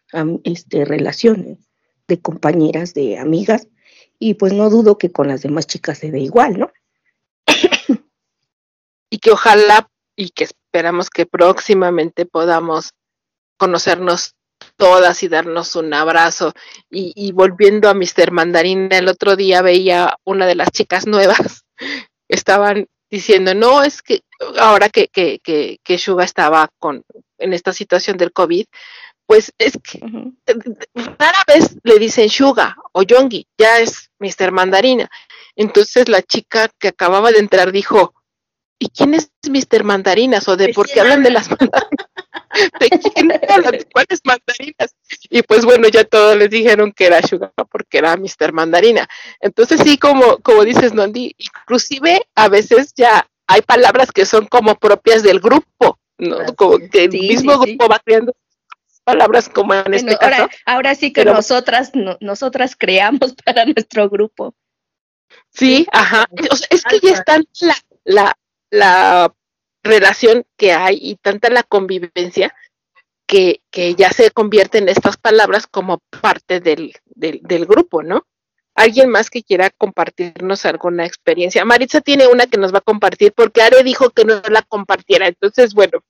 este, 0.45 0.85
relación 0.85 1.59
de 2.07 2.21
compañeras, 2.21 2.93
de 2.93 3.17
amigas, 3.17 3.67
y 4.19 4.35
pues 4.35 4.53
no 4.53 4.69
dudo 4.69 4.99
que 4.99 5.11
con 5.11 5.29
las 5.29 5.41
demás 5.41 5.67
chicas 5.67 5.99
se 5.99 6.11
dé 6.11 6.21
igual, 6.21 6.59
¿no? 6.59 6.71
y 9.09 9.19
que 9.19 9.31
ojalá 9.31 9.89
y 10.17 10.31
que 10.31 10.45
esperamos 10.45 11.11
que 11.11 11.27
próximamente 11.27 12.27
podamos 12.27 12.93
conocernos 13.59 14.35
todas 14.77 15.23
y 15.23 15.29
darnos 15.29 15.77
un 15.77 15.93
abrazo. 15.95 16.53
Y, 16.91 17.13
y 17.17 17.33
volviendo 17.33 17.89
a 17.89 17.95
Mr. 17.95 18.31
Mandarina, 18.31 18.99
el 18.99 19.09
otro 19.09 19.37
día 19.37 19.63
veía 19.63 20.17
una 20.25 20.47
de 20.47 20.55
las 20.55 20.71
chicas 20.71 21.07
nuevas, 21.07 21.65
estaban 22.29 22.89
diciendo, 23.11 23.55
no, 23.55 23.83
es 23.83 24.03
que 24.03 24.23
ahora 24.59 24.89
que, 24.89 25.09
que, 25.09 25.39
que, 25.41 25.79
que 25.85 25.99
Suga 25.99 26.25
estaba 26.25 26.69
con, 26.79 27.05
en 27.39 27.53
esta 27.53 27.73
situación 27.73 28.17
del 28.17 28.33
COVID, 28.33 28.65
pues 29.27 29.53
es 29.59 29.79
que 29.83 30.01
rara 31.19 31.45
vez 31.47 31.77
le 31.85 31.99
dicen 31.99 32.29
Suga 32.29 32.77
o 32.93 33.03
Yongi, 33.03 33.47
ya 33.59 33.79
es 33.79 34.11
Mr. 34.19 34.53
Mandarina. 34.53 35.11
Entonces 35.57 36.09
la 36.09 36.23
chica 36.23 36.69
que 36.79 36.89
acababa 36.89 37.31
de 37.31 37.39
entrar 37.39 37.71
dijo, 37.73 38.15
¿y 38.83 38.89
quién 38.89 39.15
es 39.15 39.31
Mr. 39.49 39.85
Mandarinas? 39.85 40.49
¿O 40.49 40.57
de 40.57 40.73
por 40.75 40.89
qué 40.89 41.01
hablan 41.01 41.23
de 41.23 41.31
las 41.31 41.49
mandarinas? 41.49 41.89
¿De 42.81 42.91
quién 42.91 43.33
hablan? 43.49 43.73
¿De 43.73 43.85
cuáles 43.93 44.21
mandarinas? 44.25 44.95
Y 45.31 45.43
pues 45.43 45.65
bueno, 45.65 45.89
ya 45.89 46.05
todos 46.05 46.37
les 46.37 46.51
dijeron 46.51 46.93
que 46.93 47.07
era 47.07 47.23
Sugar 47.23 47.53
porque 47.71 47.99
era 47.99 48.17
Mr. 48.17 48.53
Mandarina. 48.53 49.09
Entonces 49.41 49.81
sí, 49.85 49.99
como, 49.99 50.39
como 50.39 50.65
dices, 50.65 50.93
Nondi, 50.95 51.35
inclusive 51.39 52.27
a 52.35 52.49
veces 52.49 52.93
ya 52.97 53.27
hay 53.47 53.63
palabras 53.63 54.11
que 54.11 54.27
son 54.27 54.47
como 54.47 54.75
propias 54.77 55.23
del 55.23 55.39
grupo, 55.41 55.99
¿no? 56.19 56.39
Como 56.57 56.79
que 56.91 57.05
el 57.05 57.13
Sí, 57.13 57.21
mismo 57.21 57.53
sí, 57.55 57.59
sí. 57.65 57.71
grupo 57.77 57.89
va 57.89 58.01
creando 58.05 58.35
palabras 59.05 59.49
como 59.49 59.75
en 59.75 59.95
este 59.95 60.07
Bueno, 60.17 60.19
caso. 60.19 60.43
ahora, 60.43 60.55
ahora 60.67 60.95
sí 60.95 61.13
que 61.13 61.23
pero- 61.23 61.35
nosotras, 61.35 61.91
no- 61.95 62.17
nosotras 62.21 62.77
creamos 62.77 63.35
para 63.45 63.65
nuestro 63.65 64.09
grupo. 64.11 64.55
Sí, 65.51 65.87
ajá. 65.93 66.27
O 66.51 66.57
sea, 66.57 66.67
es 66.71 66.83
que 66.85 66.99
ya 67.01 67.13
es 67.13 67.25
tanta 67.25 67.49
la, 67.61 67.77
la, 68.05 68.37
la 68.73 69.33
relación 69.85 70.45
que 70.57 70.73
hay 70.73 70.99
y 71.01 71.17
tanta 71.17 71.51
la 71.51 71.63
convivencia 71.63 72.55
que, 73.27 73.61
que 73.71 73.95
ya 73.95 74.11
se 74.11 74.31
convierten 74.31 74.89
estas 74.89 75.17
palabras 75.17 75.67
como 75.67 75.99
parte 76.21 76.61
del, 76.61 76.95
del, 77.05 77.67
grupo, 77.67 78.03
¿no? 78.03 78.27
Alguien 78.75 79.11
más 79.11 79.29
que 79.29 79.43
quiera 79.43 79.69
compartirnos 79.71 80.65
alguna 80.65 81.05
experiencia. 81.05 81.65
Maritza 81.65 82.01
tiene 82.01 82.27
una 82.27 82.47
que 82.47 82.57
nos 82.57 82.73
va 82.73 82.79
a 82.79 82.83
compartir 82.83 83.33
porque 83.37 83.61
Are 83.63 83.83
dijo 83.83 84.11
que 84.11 84.25
no 84.25 84.41
la 84.49 84.63
compartiera. 84.63 85.29
Entonces, 85.29 85.75
bueno, 85.75 86.01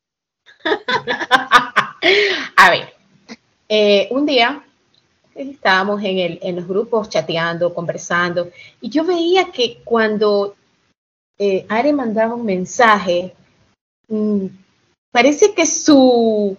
A 2.56 2.70
ver, 2.70 2.94
eh, 3.68 4.09
un 4.10 4.26
día 4.26 4.64
estábamos 5.34 6.02
en, 6.02 6.18
el, 6.18 6.39
en 6.43 6.56
los 6.56 6.68
grupos 6.68 7.09
chateando, 7.09 7.74
conversando, 7.74 8.51
y 8.80 8.90
yo 8.90 9.05
veía 9.05 9.51
que 9.51 9.80
cuando 9.84 10.55
eh, 11.38 11.66
mandaba 11.92 12.34
un 12.34 12.44
mensaje, 12.44 13.34
mm, 14.09 14.46
parece 15.12 15.54
que 15.54 15.66
su 15.66 16.56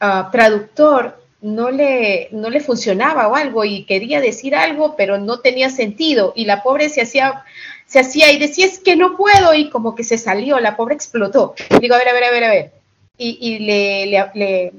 ah, 0.00 0.28
traductor 0.32 1.22
no 1.42 1.70
le, 1.70 2.28
no 2.32 2.50
le 2.50 2.60
funcionaba 2.60 3.28
o 3.28 3.36
algo 3.36 3.64
y 3.64 3.84
quería 3.84 4.20
decir 4.20 4.54
algo, 4.54 4.96
pero 4.96 5.18
no 5.18 5.40
tenía 5.40 5.70
sentido, 5.70 6.32
y 6.36 6.46
la 6.46 6.62
pobre 6.62 6.88
se 6.88 7.02
hacía 7.02 7.44
se 7.86 8.00
hacía 8.00 8.32
y 8.32 8.38
decía, 8.38 8.66
es 8.66 8.78
que 8.78 8.96
no 8.96 9.16
puedo, 9.16 9.54
y 9.54 9.68
como 9.70 9.94
que 9.94 10.04
se 10.04 10.16
salió, 10.18 10.58
la 10.58 10.74
pobre 10.76 10.94
explotó. 10.94 11.54
Digo, 11.80 11.94
a 11.94 11.98
ver, 11.98 12.08
a 12.08 12.12
ver, 12.14 12.24
a 12.24 12.30
ver, 12.30 12.44
a 12.44 12.48
ver. 12.50 12.72
Y, 13.18 13.58
le, 13.60 14.06
le- 14.34 14.72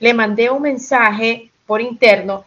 le 0.00 0.14
mandé 0.14 0.50
un 0.50 0.62
mensaje 0.62 1.50
por 1.66 1.80
interno 1.80 2.44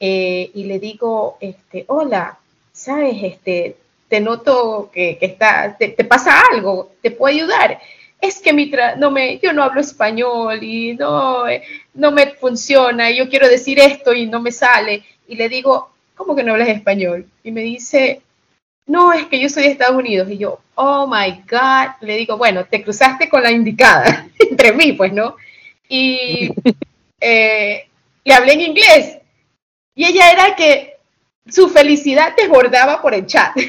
eh, 0.00 0.50
y 0.54 0.64
le 0.64 0.78
digo, 0.78 1.36
este, 1.40 1.84
hola, 1.88 2.38
sabes, 2.72 3.16
este, 3.22 3.76
te 4.14 4.20
noto 4.20 4.90
que, 4.94 5.18
que 5.18 5.26
está, 5.26 5.76
te, 5.76 5.88
te 5.88 6.04
pasa 6.04 6.40
algo, 6.52 6.92
te 7.02 7.10
puedo 7.10 7.34
ayudar. 7.34 7.80
Es 8.20 8.40
que 8.40 8.52
mi 8.52 8.70
tra- 8.70 8.94
no 8.96 9.10
me, 9.10 9.40
yo 9.40 9.52
no 9.52 9.64
hablo 9.64 9.80
español 9.80 10.62
y 10.62 10.94
no, 10.94 11.48
eh, 11.48 11.64
no 11.94 12.12
me 12.12 12.28
funciona, 12.28 13.10
y 13.10 13.16
yo 13.16 13.28
quiero 13.28 13.48
decir 13.48 13.80
esto 13.80 14.12
y 14.12 14.28
no 14.28 14.40
me 14.40 14.52
sale. 14.52 15.02
Y 15.26 15.34
le 15.34 15.48
digo, 15.48 15.90
¿cómo 16.14 16.36
que 16.36 16.44
no 16.44 16.52
hablas 16.52 16.68
español? 16.68 17.26
Y 17.42 17.50
me 17.50 17.62
dice, 17.62 18.22
no, 18.86 19.12
es 19.12 19.26
que 19.26 19.40
yo 19.40 19.48
soy 19.48 19.64
de 19.64 19.70
Estados 19.70 19.96
Unidos. 19.96 20.30
Y 20.30 20.38
yo, 20.38 20.60
oh 20.76 21.08
my 21.08 21.42
God, 21.50 21.96
le 22.02 22.16
digo, 22.16 22.36
bueno, 22.36 22.66
te 22.66 22.84
cruzaste 22.84 23.28
con 23.28 23.42
la 23.42 23.50
indicada, 23.50 24.28
entre 24.38 24.72
mí, 24.74 24.92
pues, 24.92 25.12
¿no? 25.12 25.34
Y 25.88 26.50
eh, 27.20 27.88
le 28.24 28.32
hablé 28.34 28.52
en 28.52 28.60
inglés. 28.60 29.18
Y 29.96 30.04
ella 30.04 30.30
era 30.30 30.54
que 30.54 30.98
su 31.50 31.68
felicidad 31.68 32.34
desbordaba 32.36 33.02
por 33.02 33.12
el 33.12 33.26
chat. 33.26 33.52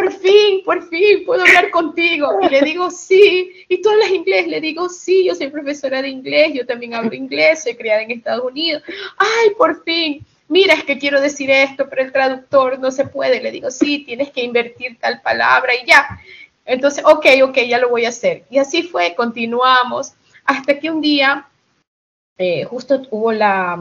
por 0.00 0.12
fin, 0.12 0.62
por 0.64 0.88
fin, 0.88 1.24
puedo 1.26 1.42
hablar 1.42 1.70
contigo. 1.70 2.38
Y 2.40 2.48
le 2.48 2.62
digo, 2.62 2.90
sí. 2.90 3.66
Y 3.68 3.82
tú 3.82 3.90
hablas 3.90 4.10
inglés. 4.10 4.48
Le 4.48 4.60
digo, 4.60 4.88
sí, 4.88 5.26
yo 5.26 5.34
soy 5.34 5.48
profesora 5.48 6.00
de 6.00 6.08
inglés, 6.08 6.52
yo 6.54 6.64
también 6.64 6.94
hablo 6.94 7.14
inglés, 7.14 7.64
soy 7.64 7.76
criada 7.76 8.00
en 8.00 8.10
Estados 8.12 8.44
Unidos. 8.44 8.82
Ay, 9.18 9.50
por 9.58 9.84
fin. 9.84 10.24
Mira, 10.48 10.72
es 10.72 10.84
que 10.84 10.98
quiero 10.98 11.20
decir 11.20 11.50
esto, 11.50 11.86
pero 11.88 12.02
el 12.02 12.12
traductor 12.12 12.78
no 12.78 12.90
se 12.90 13.04
puede. 13.04 13.42
Le 13.42 13.50
digo, 13.50 13.70
sí, 13.70 14.04
tienes 14.04 14.30
que 14.30 14.42
invertir 14.42 14.98
tal 14.98 15.20
palabra 15.20 15.74
y 15.74 15.86
ya. 15.86 16.18
Entonces, 16.64 17.04
ok, 17.04 17.26
ok, 17.44 17.58
ya 17.68 17.78
lo 17.78 17.90
voy 17.90 18.06
a 18.06 18.08
hacer. 18.08 18.44
Y 18.48 18.58
así 18.58 18.82
fue, 18.82 19.14
continuamos, 19.14 20.14
hasta 20.46 20.78
que 20.78 20.90
un 20.90 21.02
día, 21.02 21.46
eh, 22.38 22.64
justo 22.64 23.02
hubo 23.10 23.32
la, 23.32 23.78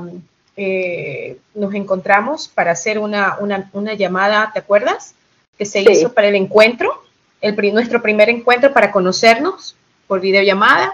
eh, 0.58 1.38
nos 1.56 1.74
encontramos 1.74 2.50
para 2.50 2.72
hacer 2.72 3.00
una, 3.00 3.38
una, 3.40 3.70
una 3.72 3.94
llamada, 3.94 4.52
¿te 4.54 4.60
acuerdas? 4.60 5.16
Que 5.60 5.66
se 5.66 5.84
Sí. 5.84 5.90
hizo 5.92 6.14
para 6.14 6.30
el 6.30 6.36
encuentro, 6.36 7.04
el, 7.42 7.56
nuestro 7.74 8.02
primer 8.02 8.30
encuentro 8.30 8.74
para 8.74 8.92
conocernos 8.92 9.76
por 10.08 10.22
videollamada. 10.22 10.94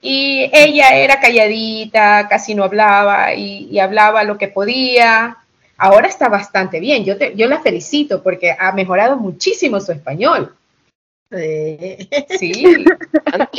Y 0.00 0.48
ella 0.52 0.90
era 0.96 1.20
calladita, 1.20 2.28
casi 2.30 2.54
no 2.54 2.62
hablaba 2.64 3.34
y, 3.34 3.68
y 3.70 3.80
hablaba 3.80 4.22
lo 4.24 4.38
que 4.38 4.48
podía. 4.48 5.36
Ahora 5.76 6.06
está 6.08 6.28
bastante 6.28 6.78
bien. 6.80 7.04
Yo, 7.04 7.18
te- 7.18 7.34
yo 7.34 7.48
la 7.48 7.60
felicito 7.60 8.22
porque 8.22 8.56
ha 8.58 8.72
mejorado 8.72 9.16
muchísimo 9.16 9.80
su 9.80 9.90
español. 9.92 10.54
Sí. 12.38 12.84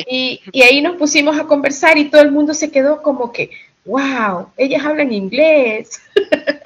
Y, 0.07 0.41
y 0.51 0.61
ahí 0.63 0.81
nos 0.81 0.95
pusimos 0.95 1.37
a 1.37 1.43
conversar 1.45 1.97
y 1.97 2.09
todo 2.09 2.21
el 2.21 2.31
mundo 2.31 2.53
se 2.53 2.71
quedó 2.71 3.01
como 3.01 3.31
que, 3.31 3.51
wow, 3.85 4.47
ellas 4.57 4.83
hablan 4.85 5.11
inglés. 5.11 6.01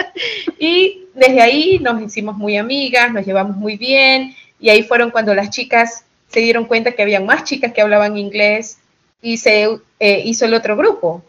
y 0.60 1.06
desde 1.14 1.42
ahí 1.42 1.80
nos 1.80 2.02
hicimos 2.02 2.36
muy 2.38 2.58
amigas, 2.58 3.12
nos 3.12 3.26
llevamos 3.26 3.58
muy 3.58 3.78
bien 3.78 4.36
y 4.60 4.70
ahí 4.70 4.84
fueron 4.84 5.12
cuando 5.12 5.34
las 5.34 5.50
chicas 5.50 6.06
se 6.28 6.40
dieron 6.40 6.66
cuenta 6.66 6.94
que 6.94 7.04
habían 7.04 7.26
más 7.26 7.44
chicas 7.44 7.74
que 7.74 7.82
hablaban 7.82 8.18
inglés 8.18 8.80
y 9.22 9.38
se 9.38 9.80
eh, 10.00 10.22
hizo 10.26 10.46
el 10.46 10.54
otro 10.54 10.76
grupo. 10.76 11.24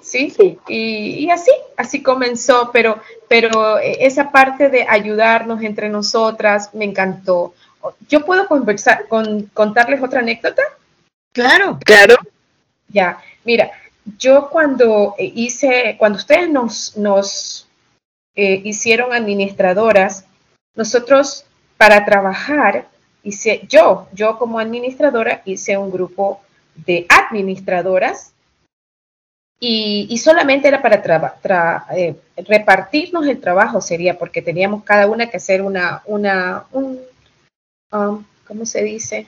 ¿Sí? 0.00 0.32
Y, 0.68 1.24
y 1.24 1.30
así, 1.30 1.50
así 1.76 2.02
comenzó, 2.02 2.70
pero, 2.72 3.00
pero 3.28 3.78
eh, 3.78 3.98
esa 4.00 4.30
parte 4.30 4.68
de 4.68 4.86
ayudarnos 4.88 5.62
entre 5.62 5.88
nosotras 5.88 6.74
me 6.74 6.84
encantó. 6.84 7.54
¿Yo 8.08 8.24
puedo 8.24 8.46
conversar, 8.46 9.08
con, 9.08 9.44
contarles 9.52 10.02
otra 10.02 10.20
anécdota? 10.20 10.62
Claro. 11.32 11.78
Claro. 11.84 12.16
Ya, 12.88 13.18
mira, 13.44 13.70
yo 14.18 14.48
cuando 14.50 15.14
eh, 15.18 15.32
hice, 15.34 15.96
cuando 15.98 16.18
ustedes 16.18 16.48
nos, 16.48 16.96
nos 16.96 17.68
eh, 18.34 18.60
hicieron 18.64 19.12
administradoras, 19.12 20.24
nosotros 20.74 21.44
para 21.76 22.04
trabajar, 22.04 22.88
hice, 23.22 23.66
yo, 23.68 24.08
yo 24.12 24.38
como 24.38 24.58
administradora 24.58 25.42
hice 25.44 25.76
un 25.76 25.90
grupo 25.90 26.40
de 26.74 27.06
administradoras 27.08 28.32
y, 29.58 30.06
y 30.08 30.18
solamente 30.18 30.68
era 30.68 30.80
para 30.80 31.02
tra- 31.02 31.84
eh, 31.94 32.16
repartirnos 32.48 33.26
el 33.26 33.40
trabajo, 33.40 33.80
sería 33.80 34.18
porque 34.18 34.40
teníamos 34.40 34.84
cada 34.84 35.06
una 35.06 35.28
que 35.28 35.36
hacer 35.36 35.60
una, 35.60 36.02
una, 36.06 36.64
un, 36.72 36.98
um, 37.92 38.24
¿cómo 38.46 38.64
se 38.64 38.82
dice? 38.82 39.26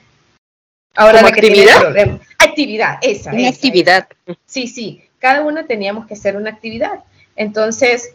Ahora 0.95 1.19
¿Como 1.19 1.29
la 1.29 1.35
actividad? 1.35 2.19
Actividad, 2.37 2.99
esa. 3.01 3.31
Una 3.31 3.41
esa, 3.41 3.49
actividad. 3.49 4.07
esa. 4.25 4.39
Sí, 4.45 4.67
sí. 4.67 5.03
Cada 5.19 5.41
una 5.41 5.65
teníamos 5.65 6.05
que 6.05 6.13
hacer 6.13 6.35
una 6.35 6.51
actividad. 6.51 7.03
Entonces, 7.35 8.13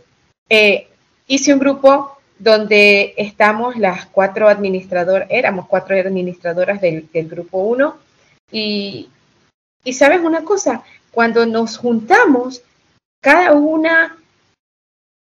eh, 0.48 0.88
hice 1.26 1.52
un 1.52 1.58
grupo 1.58 2.18
donde 2.38 3.14
estamos 3.16 3.76
las 3.76 4.06
cuatro 4.06 4.48
administradoras, 4.48 5.26
éramos 5.30 5.66
cuatro 5.66 5.96
administradoras 5.96 6.80
del, 6.80 7.08
del 7.12 7.28
grupo 7.28 7.58
1. 7.58 7.96
Y, 8.52 9.08
y 9.82 9.92
sabes 9.92 10.20
una 10.20 10.44
cosa, 10.44 10.82
cuando 11.10 11.46
nos 11.46 11.78
juntamos, 11.78 12.62
cada 13.20 13.52
una 13.52 14.16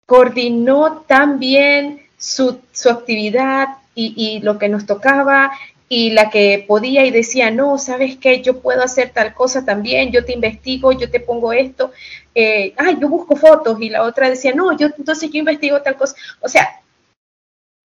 coordinó 0.06 1.04
tan 1.08 1.40
bien, 1.40 2.02
su, 2.18 2.60
su 2.72 2.90
actividad 2.90 3.70
y, 3.96 4.14
y 4.16 4.40
lo 4.42 4.60
que 4.60 4.70
nos 4.70 4.86
tocaba 4.86 5.52
y 5.90 6.11
la 6.11 6.30
que 6.30 6.64
podía 6.68 7.06
y 7.06 7.11
decía, 7.11 7.49
no, 7.52 7.78
¿sabes 7.80 8.18
qué? 8.18 8.41
Yo 8.44 8.61
puedo 8.61 8.84
hacer 8.84 9.10
tal 9.10 9.34
cosa 9.34 9.66
también, 9.66 10.11
yo 10.11 10.24
te 10.24 10.34
investigo, 10.34 10.91
yo 10.91 11.10
te 11.10 11.20
pongo 11.20 11.52
esto, 11.52 11.91
eh, 12.36 12.74
ay, 12.78 12.98
yo 13.02 13.10
busco 13.10 13.36
fotos 13.36 13.82
y 13.82 13.90
la 13.90 14.03
otra 14.03 14.30
decía, 14.30 14.53
no, 14.53 14.78
yo 14.78 14.88
entonces 14.95 15.32
yo 15.32 15.40
investigo 15.40 15.82
tal 15.82 15.98
cosa. 15.98 16.16
O 16.41 16.48
sea, 16.48 16.82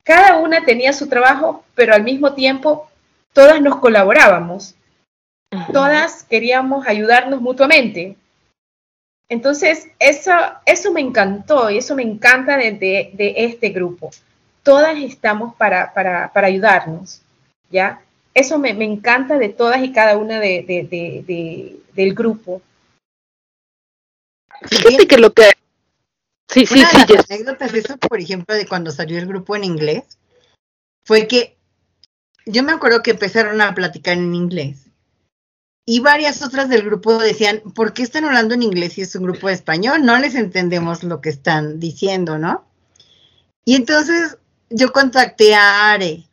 cada 0.05 0.37
una 0.37 0.65
tenía 0.65 0.93
su 0.93 1.09
trabajo, 1.09 1.65
pero 1.75 1.95
al 1.95 2.05
mismo 2.05 2.35
tiempo 2.35 2.89
todas 3.33 3.61
nos 3.63 3.77
colaborábamos, 3.79 4.75
todas 5.73 6.25
queríamos 6.25 6.87
ayudarnos 6.87 7.41
mutuamente. 7.41 8.17
Entonces, 9.29 9.89
eso, 9.99 10.33
eso 10.67 10.93
me 10.93 11.01
encantó 11.01 11.71
y 11.71 11.79
eso 11.79 11.95
me 11.95 12.03
encanta 12.03 12.57
de, 12.57 12.73
de- 12.73 13.11
de 13.15 13.35
este 13.37 13.71
grupo. 13.71 14.11
Todas 14.63 14.97
estamos 14.99 15.55
para, 15.57 15.93
para, 15.95 16.33
para 16.33 16.47
ayudarnos, 16.49 17.23
¿ya? 17.71 18.03
Eso 18.35 18.59
me, 18.59 18.75
me 18.75 18.85
encanta 18.85 19.39
de 19.39 19.49
todas 19.49 19.83
y 19.85 19.93
cada 19.93 20.17
una 20.19 20.41
de, 20.41 20.63
de- 20.67 20.85
de- 20.85 21.25
de- 21.27 21.81
del 21.95 22.15
grupo. 22.15 22.63
Fíjate 24.67 25.07
que 25.07 25.19
lo 25.19 25.33
que... 25.33 25.53
Sí, 26.49 26.67
sí, 26.67 26.79
Una 26.81 26.91
sí, 26.91 27.05
de 27.09 27.15
las 27.15 27.31
anécdotas 27.31 27.73
de 27.73 27.79
eso, 27.81 27.97
por 27.97 28.21
ejemplo, 28.21 28.55
de 28.55 28.67
cuando 28.67 28.91
salió 28.91 29.19
el 29.19 29.27
grupo 29.27 29.57
en 29.57 29.65
inglés, 29.65 30.05
fue 31.05 31.27
que 31.27 31.57
yo 32.47 32.63
me 32.63 32.73
acuerdo 32.73 33.03
que 33.03 33.13
empezaron 33.13 33.61
a 33.61 33.75
platicar 33.75 34.17
en 34.19 34.35
inglés. 34.35 34.87
Y 35.87 36.01
varias 36.01 36.43
otras 36.43 36.69
del 36.69 36.83
grupo 36.83 37.19
decían, 37.19 37.61
¿por 37.75 37.93
qué 37.93 38.03
están 38.03 38.25
hablando 38.25 38.55
en 38.55 38.63
inglés 38.63 38.95
si 38.95 39.03
es 39.03 39.15
un 39.17 39.25
grupo 39.25 39.49
de 39.49 39.55
español? 39.55 40.05
No 40.05 40.19
les 40.19 40.35
entendemos 40.35 41.03
lo 41.03 41.21
que 41.21 41.29
están 41.31 41.79
diciendo, 41.81 42.39
¿no? 42.39 42.65
Y 43.65 43.77
entonces 43.77 44.39
yo 44.71 44.93
contacté 44.93 45.55
a 45.55 45.93
Are. 45.93 46.25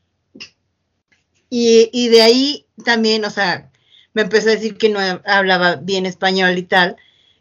Y, 1.51 1.89
y 1.91 2.07
de 2.07 2.21
ahí 2.21 2.65
también, 2.83 3.25
o 3.25 3.29
sea, 3.29 3.69
me 4.13 4.23
empezó 4.23 4.49
a 4.49 4.53
decir 4.53 4.77
que 4.77 4.89
no 4.89 4.99
hablaba 5.25 5.75
bien 5.75 6.05
español 6.05 6.57
y 6.57 6.63
tal. 6.63 6.95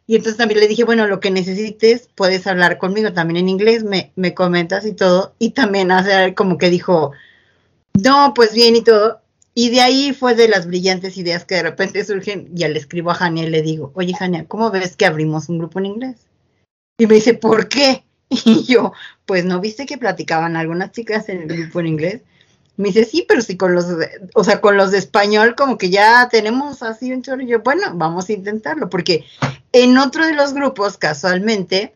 Y 0.06 0.16
entonces 0.16 0.38
también 0.38 0.58
le 0.58 0.68
dije, 0.68 0.82
bueno, 0.82 1.06
lo 1.06 1.20
que 1.20 1.30
necesites, 1.30 2.10
puedes 2.16 2.46
hablar 2.48 2.78
conmigo 2.78 3.12
también 3.12 3.38
en 3.38 3.48
inglés, 3.48 3.84
me, 3.84 4.12
me 4.16 4.34
comentas 4.34 4.84
y 4.84 4.92
todo. 4.92 5.34
Y 5.38 5.50
también 5.50 5.92
hacer 5.92 6.34
como 6.34 6.58
que 6.58 6.68
dijo, 6.68 7.12
no, 7.94 8.34
pues 8.34 8.52
bien 8.52 8.74
y 8.74 8.82
todo. 8.82 9.20
Y 9.54 9.70
de 9.70 9.80
ahí 9.80 10.12
fue 10.12 10.34
de 10.34 10.48
las 10.48 10.66
brillantes 10.66 11.16
ideas 11.16 11.44
que 11.44 11.56
de 11.56 11.62
repente 11.62 12.04
surgen. 12.04 12.48
Ya 12.52 12.68
le 12.68 12.78
escribo 12.78 13.12
a 13.12 13.14
Jania 13.14 13.44
y 13.44 13.50
le 13.50 13.62
digo, 13.62 13.92
oye 13.94 14.12
Jania, 14.12 14.46
¿cómo 14.46 14.70
ves 14.70 14.96
que 14.96 15.06
abrimos 15.06 15.48
un 15.48 15.58
grupo 15.58 15.78
en 15.78 15.86
inglés? 15.86 16.16
Y 16.98 17.06
me 17.06 17.14
dice, 17.14 17.34
¿por 17.34 17.68
qué? 17.68 18.04
Y 18.44 18.64
yo, 18.64 18.92
pues 19.26 19.44
no 19.44 19.60
viste 19.60 19.86
que 19.86 19.98
platicaban 19.98 20.56
algunas 20.56 20.92
chicas 20.92 21.28
en 21.28 21.42
el 21.42 21.48
grupo 21.48 21.80
en 21.80 21.86
inglés. 21.86 22.22
Me 22.80 22.88
dice, 22.88 23.04
sí, 23.04 23.26
pero 23.28 23.42
sí 23.42 23.58
con 23.58 23.74
los, 23.74 23.98
de- 23.98 24.30
o 24.34 24.42
sea, 24.42 24.62
con 24.62 24.78
los 24.78 24.90
de 24.90 24.96
español 24.96 25.54
como 25.54 25.76
que 25.76 25.90
ya 25.90 26.28
tenemos 26.30 26.82
así 26.82 27.12
un 27.12 27.20
chorro. 27.20 27.42
Y 27.42 27.48
yo, 27.48 27.60
bueno, 27.60 27.92
vamos 27.94 28.28
a 28.28 28.32
intentarlo, 28.32 28.88
porque 28.88 29.26
en 29.72 29.98
otro 29.98 30.24
de 30.24 30.32
los 30.32 30.54
grupos, 30.54 30.96
casualmente, 30.96 31.94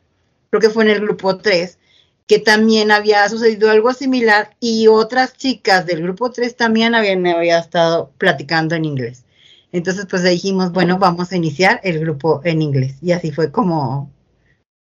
creo 0.50 0.60
que 0.60 0.68
fue 0.68 0.84
en 0.84 0.90
el 0.90 1.00
grupo 1.00 1.38
3, 1.38 1.78
que 2.26 2.38
también 2.38 2.90
había 2.90 3.26
sucedido 3.30 3.70
algo 3.70 3.94
similar 3.94 4.56
y 4.60 4.86
otras 4.88 5.34
chicas 5.38 5.86
del 5.86 6.02
grupo 6.02 6.30
3 6.30 6.54
también 6.54 6.94
habían, 6.94 7.22
me 7.22 7.32
había 7.32 7.58
estado 7.60 8.10
platicando 8.18 8.74
en 8.74 8.84
inglés. 8.84 9.24
Entonces, 9.72 10.06
pues 10.08 10.22
dijimos, 10.22 10.70
bueno, 10.70 10.98
vamos 10.98 11.32
a 11.32 11.36
iniciar 11.36 11.80
el 11.82 11.98
grupo 11.98 12.42
en 12.44 12.60
inglés. 12.60 12.96
Y 13.00 13.12
así 13.12 13.32
fue 13.32 13.50
como, 13.50 14.10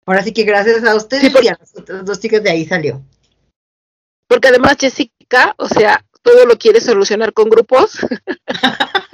ahora 0.07 0.23
sí 0.23 0.33
que 0.33 0.45
gracias 0.45 0.85
a 0.85 0.97
ustedes 0.97 1.33
y 1.43 1.49
a 1.49 1.57
las 1.61 1.77
otras 1.77 2.05
dos 2.07 2.19
chicas 2.19 2.43
de 2.43 2.51
ahí 2.51 2.65
salió. 2.65 3.03
Porque 4.27 4.49
además 4.49 4.79
O 5.57 5.69
sea, 5.69 6.05
todo 6.23 6.47
lo 6.47 6.57
quiere 6.59 6.81
solucionar 6.81 7.33
con 7.33 7.49
grupos. 7.49 7.99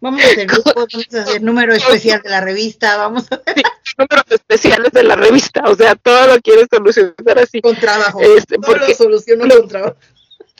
Vamos 0.00 0.20
a 0.20 0.26
hacer 0.26 0.48
grupos, 0.48 0.74
vamos 0.74 1.14
a 1.14 1.22
hacer 1.22 1.42
número 1.42 1.72
especial 1.74 2.20
de 2.22 2.28
la 2.28 2.40
revista, 2.40 2.96
vamos 2.96 3.30
a 3.30 3.36
hacer 3.36 3.62
números 3.98 4.24
especiales 4.30 4.90
de 4.90 5.04
la 5.04 5.14
revista, 5.14 5.62
o 5.66 5.76
sea, 5.76 5.94
todo 5.94 6.26
lo 6.26 6.40
quiere 6.40 6.66
solucionar 6.68 7.38
así. 7.38 7.60
Con 7.60 7.76
trabajo. 7.76 8.20
Este, 8.20 8.56
Todo 8.56 8.72
lo 8.72 8.78
porque 8.78 8.96
soluciono 8.96 9.46
con 9.48 9.68
trabajo. 9.68 9.96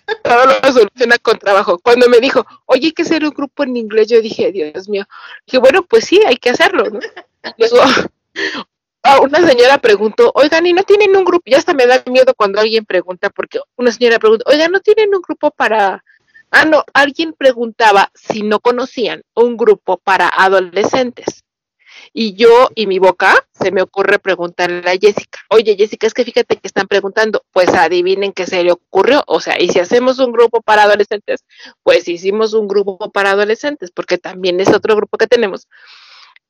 todo 0.22 0.46
lo 0.46 0.72
soluciona 0.72 1.18
con 1.18 1.38
trabajo. 1.40 1.80
Cuando 1.80 2.08
me 2.08 2.20
dijo, 2.20 2.46
oye, 2.66 2.86
hay 2.86 2.92
que 2.92 3.02
hacer 3.02 3.24
un 3.24 3.30
grupo 3.30 3.64
en 3.64 3.76
inglés, 3.76 4.06
yo 4.06 4.20
dije, 4.20 4.52
Dios 4.52 4.88
mío. 4.88 5.06
Dije, 5.44 5.58
bueno, 5.58 5.82
pues 5.82 6.04
sí, 6.04 6.20
hay 6.24 6.36
que 6.36 6.50
hacerlo, 6.50 6.84
¿no? 6.88 7.00
Luego, 7.58 7.82
una 9.20 9.46
señora 9.46 9.78
preguntó, 9.78 10.32
oigan, 10.34 10.66
¿y 10.66 10.72
no 10.72 10.84
tienen 10.84 11.16
un 11.16 11.24
grupo? 11.24 11.42
Ya 11.46 11.58
hasta 11.58 11.74
me 11.74 11.86
da 11.86 12.02
miedo 12.06 12.34
cuando 12.36 12.60
alguien 12.60 12.84
pregunta, 12.84 13.30
porque 13.30 13.60
una 13.76 13.90
señora 13.90 14.18
pregunta, 14.18 14.44
oigan, 14.48 14.70
¿no 14.72 14.80
tienen 14.80 15.14
un 15.14 15.22
grupo 15.22 15.50
para... 15.50 16.04
Ah, 16.50 16.64
no, 16.64 16.84
alguien 16.92 17.32
preguntaba 17.32 18.10
si 18.14 18.42
no 18.42 18.60
conocían 18.60 19.22
un 19.34 19.56
grupo 19.56 19.96
para 19.98 20.28
adolescentes. 20.28 21.44
Y 22.12 22.34
yo 22.34 22.68
y 22.74 22.86
mi 22.86 22.98
boca 22.98 23.34
se 23.52 23.70
me 23.70 23.82
ocurre 23.82 24.18
preguntarle 24.18 24.90
a 24.90 24.98
Jessica, 25.00 25.38
oye 25.48 25.76
Jessica, 25.76 26.06
es 26.06 26.14
que 26.14 26.24
fíjate 26.24 26.56
que 26.56 26.66
están 26.66 26.88
preguntando, 26.88 27.42
pues 27.52 27.68
adivinen 27.70 28.32
qué 28.32 28.46
se 28.46 28.62
le 28.64 28.72
ocurrió, 28.72 29.22
o 29.26 29.40
sea, 29.40 29.60
y 29.60 29.68
si 29.68 29.78
hacemos 29.78 30.18
un 30.18 30.32
grupo 30.32 30.60
para 30.60 30.82
adolescentes, 30.82 31.44
pues 31.82 32.08
hicimos 32.08 32.54
un 32.54 32.68
grupo 32.68 33.10
para 33.12 33.30
adolescentes, 33.30 33.90
porque 33.90 34.18
también 34.18 34.60
es 34.60 34.68
otro 34.68 34.96
grupo 34.96 35.16
que 35.16 35.26
tenemos. 35.26 35.68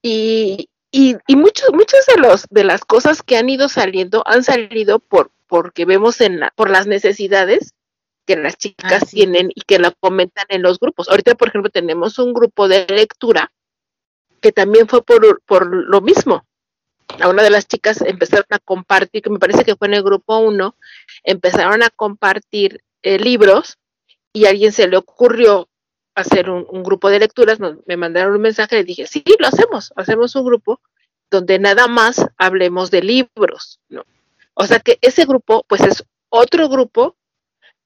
Y, 0.03 0.69
y, 0.93 1.17
y 1.27 1.37
muchos, 1.37 1.73
muchas 1.73 2.07
de 2.07 2.21
los 2.21 2.47
de 2.51 2.65
las 2.65 2.85
cosas 2.85 3.23
que 3.23 3.37
han 3.37 3.49
ido 3.49 3.69
saliendo 3.69 4.23
han 4.27 4.45
salido 4.45 4.99
por 5.01 5.33
porque 5.49 5.85
vemos 5.85 6.21
en 6.23 6.41
la, 6.41 6.51
por 6.57 6.71
las 6.71 6.87
necesidades 6.87 7.75
que 8.25 8.37
las 8.37 8.57
chicas 8.57 9.11
tienen 9.11 9.51
y 9.55 9.61
que 9.63 9.79
la 9.79 9.91
comentan 9.91 10.47
en 10.49 10.63
los 10.63 10.79
grupos. 10.79 11.11
Ahorita, 11.11 11.35
por 11.35 11.49
ejemplo, 11.49 11.71
tenemos 11.71 12.19
un 12.19 12.33
grupo 12.33 12.69
de 12.69 12.87
lectura 12.89 13.53
que 14.41 14.53
también 14.53 14.89
fue 14.89 15.03
por, 15.03 15.43
por 15.43 15.67
lo 15.67 16.01
mismo. 16.01 16.47
A 17.21 17.29
una 17.29 17.43
de 17.43 17.51
las 17.51 17.69
chicas 17.69 18.01
empezaron 18.01 18.47
a 18.49 18.59
compartir, 18.61 19.23
que 19.23 19.29
me 19.29 19.39
parece 19.39 19.65
que 19.65 19.77
fue 19.77 19.89
en 19.89 19.95
el 19.95 20.03
grupo 20.03 20.39
1, 20.39 20.75
empezaron 21.25 21.83
a 21.83 21.91
compartir 21.91 22.83
eh, 23.03 23.19
libros 23.19 23.79
y 24.33 24.47
a 24.47 24.51
alguien 24.51 24.73
se 24.73 24.89
le 24.89 24.97
ocurrió 24.97 25.69
hacer 26.15 26.51
un, 26.51 26.67
un 26.69 26.83
grupo 26.83 27.11
de 27.11 27.19
lecturas, 27.21 27.61
nos- 27.61 27.79
me 27.87 27.97
mandaron 27.97 28.35
un 28.35 28.43
mensaje 28.43 28.79
y 28.81 28.85
dije, 28.85 29.07
sí, 29.07 29.25
lo 29.39 29.47
hacemos, 29.47 29.93
hacemos 29.97 30.35
un 30.37 30.45
grupo 30.45 30.81
donde 31.31 31.59
nada 31.59 31.87
más 31.89 32.27
hablemos 32.37 32.91
de 32.91 33.03
libros, 33.03 33.81
¿no? 33.89 34.05
O 34.55 34.67
sea 34.67 34.81
que 34.81 34.99
ese 35.01 35.25
grupo, 35.25 35.65
pues 35.67 35.81
es 35.83 36.05
otro 36.29 36.69
grupo 36.69 37.17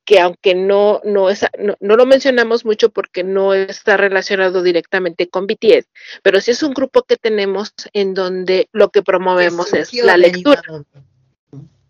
que 0.04 0.20
aunque 0.20 0.54
no, 0.54 1.00
no, 1.04 1.30
es, 1.30 1.44
no, 1.58 1.76
no 1.80 1.96
lo 1.96 2.06
mencionamos 2.06 2.64
mucho 2.64 2.90
porque 2.90 3.24
no 3.24 3.54
está 3.54 3.96
relacionado 3.96 4.62
directamente 4.62 5.28
con 5.28 5.46
BTS, 5.48 5.88
pero 6.22 6.40
sí 6.40 6.52
es 6.52 6.62
un 6.62 6.74
grupo 6.74 7.02
que 7.02 7.16
tenemos 7.16 7.72
en 7.92 8.14
donde 8.14 8.68
lo 8.72 8.90
que 8.90 9.02
promovemos 9.02 9.72
es 9.74 9.92
la 9.94 10.16
lectura. 10.16 10.62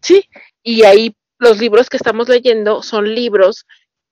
Sí, 0.00 0.28
y 0.62 0.84
ahí 0.84 1.14
los 1.38 1.58
libros 1.58 1.90
que 1.90 1.96
estamos 1.98 2.28
leyendo 2.28 2.82
son 2.82 3.14
libros 3.14 3.66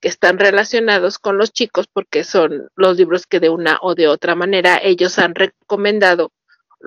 están 0.07 0.37
relacionados 0.37 1.17
con 1.17 1.37
los 1.37 1.51
chicos 1.51 1.87
porque 1.91 2.23
son 2.23 2.69
los 2.75 2.97
libros 2.97 3.25
que 3.25 3.39
de 3.39 3.49
una 3.49 3.79
o 3.81 3.95
de 3.95 4.07
otra 4.07 4.35
manera 4.35 4.79
ellos 4.81 5.17
han 5.17 5.33
recomendado 5.33 6.31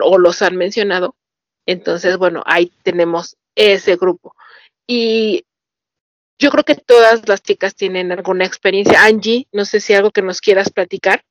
o 0.00 0.18
los 0.18 0.42
han 0.42 0.56
mencionado. 0.56 1.16
Entonces, 1.66 2.16
bueno, 2.16 2.42
ahí 2.46 2.72
tenemos 2.82 3.36
ese 3.54 3.96
grupo. 3.96 4.34
Y 4.86 5.44
yo 6.38 6.50
creo 6.50 6.64
que 6.64 6.76
todas 6.76 7.28
las 7.28 7.42
chicas 7.42 7.74
tienen 7.74 8.12
alguna 8.12 8.46
experiencia. 8.46 9.04
Angie, 9.04 9.48
no 9.52 9.64
sé 9.64 9.80
si 9.80 9.94
algo 9.94 10.12
que 10.12 10.22
nos 10.22 10.40
quieras 10.40 10.70
platicar, 10.70 11.24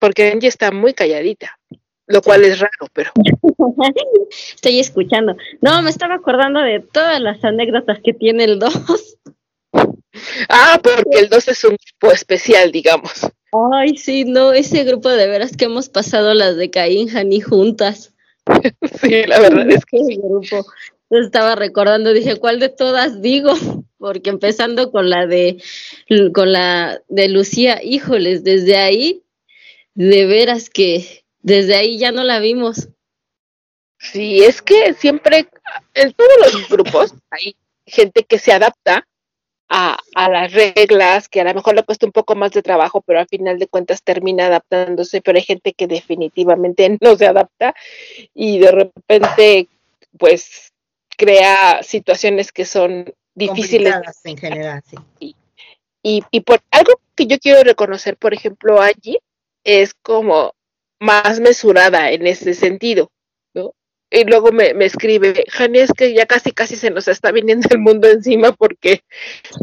porque 0.00 0.32
Angie 0.32 0.48
está 0.48 0.72
muy 0.72 0.92
calladita, 0.92 1.58
lo 2.06 2.20
cual 2.20 2.44
es 2.44 2.58
raro, 2.58 2.88
pero 2.92 3.12
Estoy 4.54 4.80
escuchando. 4.80 5.36
No, 5.60 5.80
me 5.82 5.90
estaba 5.90 6.16
acordando 6.16 6.60
de 6.60 6.80
todas 6.80 7.20
las 7.20 7.42
anécdotas 7.44 8.00
que 8.02 8.12
tiene 8.12 8.44
el 8.44 8.58
2. 8.58 9.13
Ah, 10.48 10.80
porque 10.82 11.18
el 11.18 11.28
2 11.28 11.48
es 11.48 11.64
un 11.64 11.76
grupo 11.76 12.12
especial, 12.12 12.72
digamos. 12.72 13.26
Ay, 13.72 13.96
sí, 13.96 14.24
no, 14.24 14.52
ese 14.52 14.84
grupo 14.84 15.08
de 15.08 15.28
veras 15.28 15.56
que 15.56 15.66
hemos 15.66 15.88
pasado 15.88 16.34
las 16.34 16.56
de 16.56 16.70
Caín 16.70 17.08
Jani 17.08 17.40
juntas. 17.40 18.12
Sí, 19.00 19.24
la 19.26 19.40
verdad 19.40 19.70
es 19.70 19.84
que 19.86 20.04
sí. 20.04 20.16
grupo. 20.16 20.66
Yo 21.10 21.18
estaba 21.18 21.54
recordando, 21.54 22.12
dije, 22.12 22.36
¿cuál 22.36 22.60
de 22.60 22.68
todas 22.68 23.22
digo? 23.22 23.52
Porque 23.98 24.30
empezando 24.30 24.90
con 24.90 25.08
la 25.08 25.26
de 25.26 25.62
con 26.34 26.52
la 26.52 27.00
de 27.08 27.28
Lucía, 27.28 27.80
híjoles, 27.82 28.44
desde 28.44 28.76
ahí 28.76 29.22
de 29.94 30.26
veras 30.26 30.68
que 30.68 31.24
desde 31.40 31.76
ahí 31.76 31.98
ya 31.98 32.12
no 32.12 32.24
la 32.24 32.38
vimos. 32.40 32.88
Sí, 33.98 34.42
es 34.42 34.60
que 34.60 34.92
siempre 34.94 35.48
en 35.94 36.12
todos 36.12 36.52
los 36.52 36.68
grupos 36.68 37.14
hay 37.30 37.56
gente 37.86 38.24
que 38.24 38.38
se 38.38 38.52
adapta 38.52 39.06
a, 39.68 39.98
a, 40.14 40.28
las 40.28 40.52
reglas, 40.52 41.28
que 41.28 41.40
a 41.40 41.44
lo 41.44 41.54
mejor 41.54 41.74
le 41.74 41.82
cuesta 41.82 42.06
un 42.06 42.12
poco 42.12 42.34
más 42.34 42.52
de 42.52 42.62
trabajo, 42.62 43.00
pero 43.00 43.20
al 43.20 43.28
final 43.28 43.58
de 43.58 43.66
cuentas 43.66 44.02
termina 44.02 44.46
adaptándose, 44.46 45.20
pero 45.20 45.38
hay 45.38 45.44
gente 45.44 45.72
que 45.72 45.86
definitivamente 45.86 46.96
no 47.00 47.16
se 47.16 47.26
adapta 47.26 47.74
y 48.34 48.58
de 48.58 48.70
repente 48.70 49.68
pues 50.18 50.72
crea 51.16 51.82
situaciones 51.82 52.52
que 52.52 52.64
son 52.64 53.12
difíciles. 53.34 53.94
En 54.24 54.36
general, 54.36 54.82
sí. 54.88 55.34
Y, 56.02 56.22
y 56.30 56.40
por 56.40 56.60
algo 56.70 57.00
que 57.14 57.26
yo 57.26 57.38
quiero 57.38 57.62
reconocer, 57.64 58.16
por 58.16 58.34
ejemplo, 58.34 58.80
allí 58.80 59.18
es 59.64 59.94
como 59.94 60.52
más 61.00 61.40
mesurada 61.40 62.10
en 62.10 62.26
ese 62.26 62.54
sentido. 62.54 63.10
Y 64.16 64.24
luego 64.24 64.52
me, 64.52 64.74
me 64.74 64.84
escribe, 64.84 65.44
Jani, 65.50 65.80
es 65.80 65.92
que 65.92 66.14
ya 66.14 66.24
casi 66.24 66.52
casi 66.52 66.76
se 66.76 66.90
nos 66.90 67.08
está 67.08 67.32
viniendo 67.32 67.66
el 67.72 67.80
mundo 67.80 68.08
encima 68.08 68.52
porque, 68.52 69.02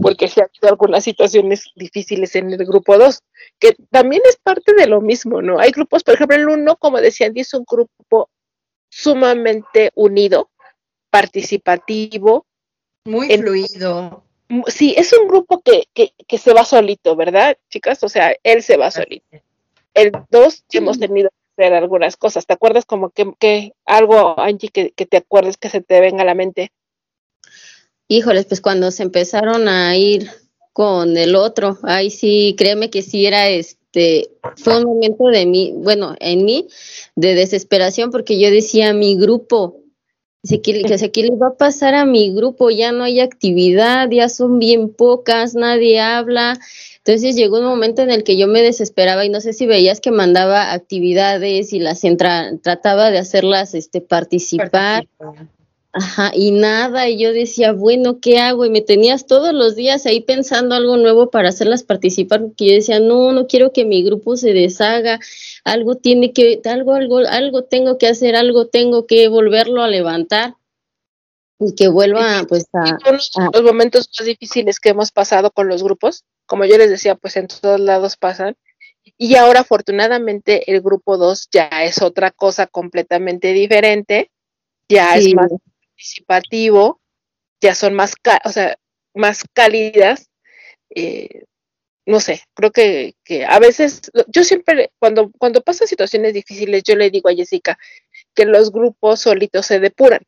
porque 0.01 0.27
se 0.27 0.41
han 0.41 0.49
habido 0.49 0.69
algunas 0.73 1.05
situaciones 1.05 1.69
difíciles 1.75 2.35
en 2.35 2.51
el 2.51 2.65
grupo 2.65 2.97
2, 2.97 3.21
que 3.59 3.77
también 3.89 4.21
es 4.27 4.35
parte 4.35 4.73
de 4.73 4.87
lo 4.87 4.99
mismo, 4.99 5.41
¿no? 5.41 5.57
Hay 5.57 5.71
grupos, 5.71 6.03
por 6.03 6.15
ejemplo, 6.15 6.35
el 6.35 6.49
1, 6.49 6.75
como 6.75 6.99
decía 6.99 7.27
Andy, 7.27 7.39
es 7.41 7.53
un 7.53 7.63
grupo 7.65 8.29
sumamente 8.89 9.91
unido, 9.95 10.49
participativo. 11.09 12.45
Muy 13.05 13.31
en- 13.31 13.41
fluido. 13.41 14.23
Sí, 14.67 14.93
es 14.97 15.13
un 15.13 15.29
grupo 15.29 15.61
que, 15.61 15.85
que, 15.93 16.13
que 16.27 16.37
se 16.37 16.51
va 16.51 16.65
solito, 16.65 17.15
¿verdad, 17.15 17.57
chicas? 17.69 18.03
O 18.03 18.09
sea, 18.09 18.35
él 18.43 18.61
se 18.63 18.75
va 18.75 18.91
solito. 18.91 19.25
El 19.93 20.11
2 20.29 20.65
hemos 20.73 20.99
tenido 20.99 21.29
que 21.69 21.75
algunas 21.75 22.17
cosas. 22.17 22.45
¿Te 22.45 22.53
acuerdas 22.53 22.85
como 22.85 23.09
que, 23.09 23.31
que 23.39 23.73
algo, 23.85 24.39
Angie, 24.39 24.69
que, 24.69 24.91
que 24.91 25.05
te 25.05 25.17
acuerdes 25.17 25.57
que 25.57 25.69
se 25.69 25.81
te 25.81 25.99
venga 25.99 26.23
a 26.23 26.25
la 26.25 26.35
mente? 26.35 26.71
Híjoles, 28.07 28.45
pues 28.45 28.61
cuando 28.61 28.91
se 28.91 29.03
empezaron 29.03 29.67
a 29.67 29.95
ir 29.95 30.29
con 30.73 31.17
el 31.17 31.35
otro, 31.35 31.77
ahí 31.83 32.09
sí, 32.09 32.55
créeme 32.57 32.89
que 32.89 33.01
sí 33.01 33.25
era 33.25 33.49
este, 33.49 34.31
fue 34.57 34.77
un 34.77 34.85
momento 34.85 35.25
de 35.27 35.45
mí, 35.45 35.73
bueno, 35.75 36.15
en 36.19 36.45
mí, 36.45 36.67
de 37.15 37.35
desesperación, 37.35 38.11
porque 38.11 38.39
yo 38.39 38.49
decía, 38.49 38.93
mi 38.93 39.15
grupo, 39.15 39.81
dice, 40.43 40.61
¿qué, 40.61 40.81
que, 40.83 40.93
o 40.93 40.97
sea, 40.97 41.09
¿qué 41.09 41.23
le 41.23 41.35
va 41.35 41.47
a 41.47 41.57
pasar 41.57 41.93
a 41.93 42.05
mi 42.05 42.33
grupo? 42.33 42.69
Ya 42.69 42.91
no 42.91 43.03
hay 43.03 43.19
actividad, 43.19 44.09
ya 44.09 44.29
son 44.29 44.59
bien 44.59 44.93
pocas, 44.93 45.55
nadie 45.55 45.99
habla. 45.99 46.59
Entonces 47.03 47.35
llegó 47.35 47.57
un 47.57 47.65
momento 47.65 48.03
en 48.03 48.11
el 48.11 48.23
que 48.23 48.37
yo 48.37 48.47
me 48.47 48.61
desesperaba 48.61 49.25
y 49.25 49.29
no 49.29 49.41
sé 49.41 49.53
si 49.53 49.65
veías 49.65 50.01
que 50.01 50.11
mandaba 50.11 50.71
actividades 50.71 51.73
y 51.73 51.79
las 51.79 52.03
entra, 52.03 52.51
trataba 52.61 53.09
de 53.09 53.17
hacerlas 53.17 53.73
este, 53.73 54.01
participar. 54.01 55.07
Ajá, 55.93 56.31
y 56.33 56.51
nada, 56.51 57.09
y 57.09 57.17
yo 57.17 57.33
decía, 57.33 57.73
bueno, 57.73 58.19
¿qué 58.21 58.37
hago? 58.37 58.65
Y 58.65 58.69
me 58.69 58.81
tenías 58.81 59.25
todos 59.25 59.51
los 59.51 59.75
días 59.75 60.05
ahí 60.05 60.21
pensando 60.21 60.75
algo 60.75 60.95
nuevo 60.95 61.31
para 61.31 61.49
hacerlas 61.49 61.83
participar, 61.83 62.41
porque 62.41 62.67
yo 62.67 62.73
decía, 62.75 62.99
no, 63.01 63.33
no 63.33 63.47
quiero 63.47 63.73
que 63.73 63.83
mi 63.83 64.01
grupo 64.03 64.37
se 64.37 64.53
deshaga, 64.53 65.19
algo 65.65 65.95
tiene 65.95 66.31
que, 66.31 66.61
algo, 66.63 66.93
algo, 66.93 67.17
algo 67.17 67.63
tengo 67.63 67.97
que 67.97 68.07
hacer, 68.07 68.37
algo 68.37 68.67
tengo 68.67 69.05
que 69.05 69.27
volverlo 69.27 69.81
a 69.81 69.89
levantar 69.89 70.55
y 71.63 71.75
que 71.75 71.87
vuelva 71.89 72.43
pues 72.49 72.65
a, 72.73 72.81
a- 72.81 73.11
Los 73.11 73.63
momentos 73.63 74.09
más 74.19 74.25
difíciles 74.25 74.79
que 74.79 74.89
hemos 74.89 75.11
pasado 75.11 75.51
con 75.51 75.67
los 75.67 75.83
grupos, 75.83 76.25
como 76.47 76.65
yo 76.65 76.77
les 76.77 76.89
decía, 76.89 77.15
pues 77.15 77.37
en 77.37 77.47
todos 77.47 77.79
lados 77.79 78.17
pasan. 78.17 78.55
Y 79.17 79.35
ahora, 79.35 79.61
afortunadamente, 79.61 80.71
el 80.71 80.81
grupo 80.81 81.17
2 81.17 81.49
ya 81.51 81.67
es 81.83 82.01
otra 82.01 82.31
cosa 82.31 82.65
completamente 82.67 83.53
diferente, 83.53 84.31
ya 84.89 85.13
Sí. 85.17 85.29
es 85.29 85.35
más 85.35 85.49
participativo, 85.95 86.99
ya 87.61 87.75
son 87.75 87.93
más, 87.93 88.13
o 88.43 88.49
sea, 88.49 88.77
más 89.13 89.43
cálidas. 89.53 90.27
eh, 90.93 91.43
no 92.07 92.19
sé, 92.19 92.41
creo 92.55 92.71
que, 92.71 93.13
que 93.23 93.45
a 93.45 93.59
veces, 93.59 94.01
yo 94.27 94.43
siempre, 94.43 94.91
cuando, 94.99 95.31
cuando 95.37 95.61
pasan 95.61 95.87
situaciones 95.87 96.33
difíciles, 96.33 96.81
yo 96.83 96.95
le 96.95 97.11
digo 97.11 97.29
a 97.29 97.33
Jessica 97.33 97.77
que 98.33 98.45
los 98.45 98.71
grupos 98.71 99.21
solitos 99.21 99.67
se 99.67 99.79
depuran. 99.79 100.21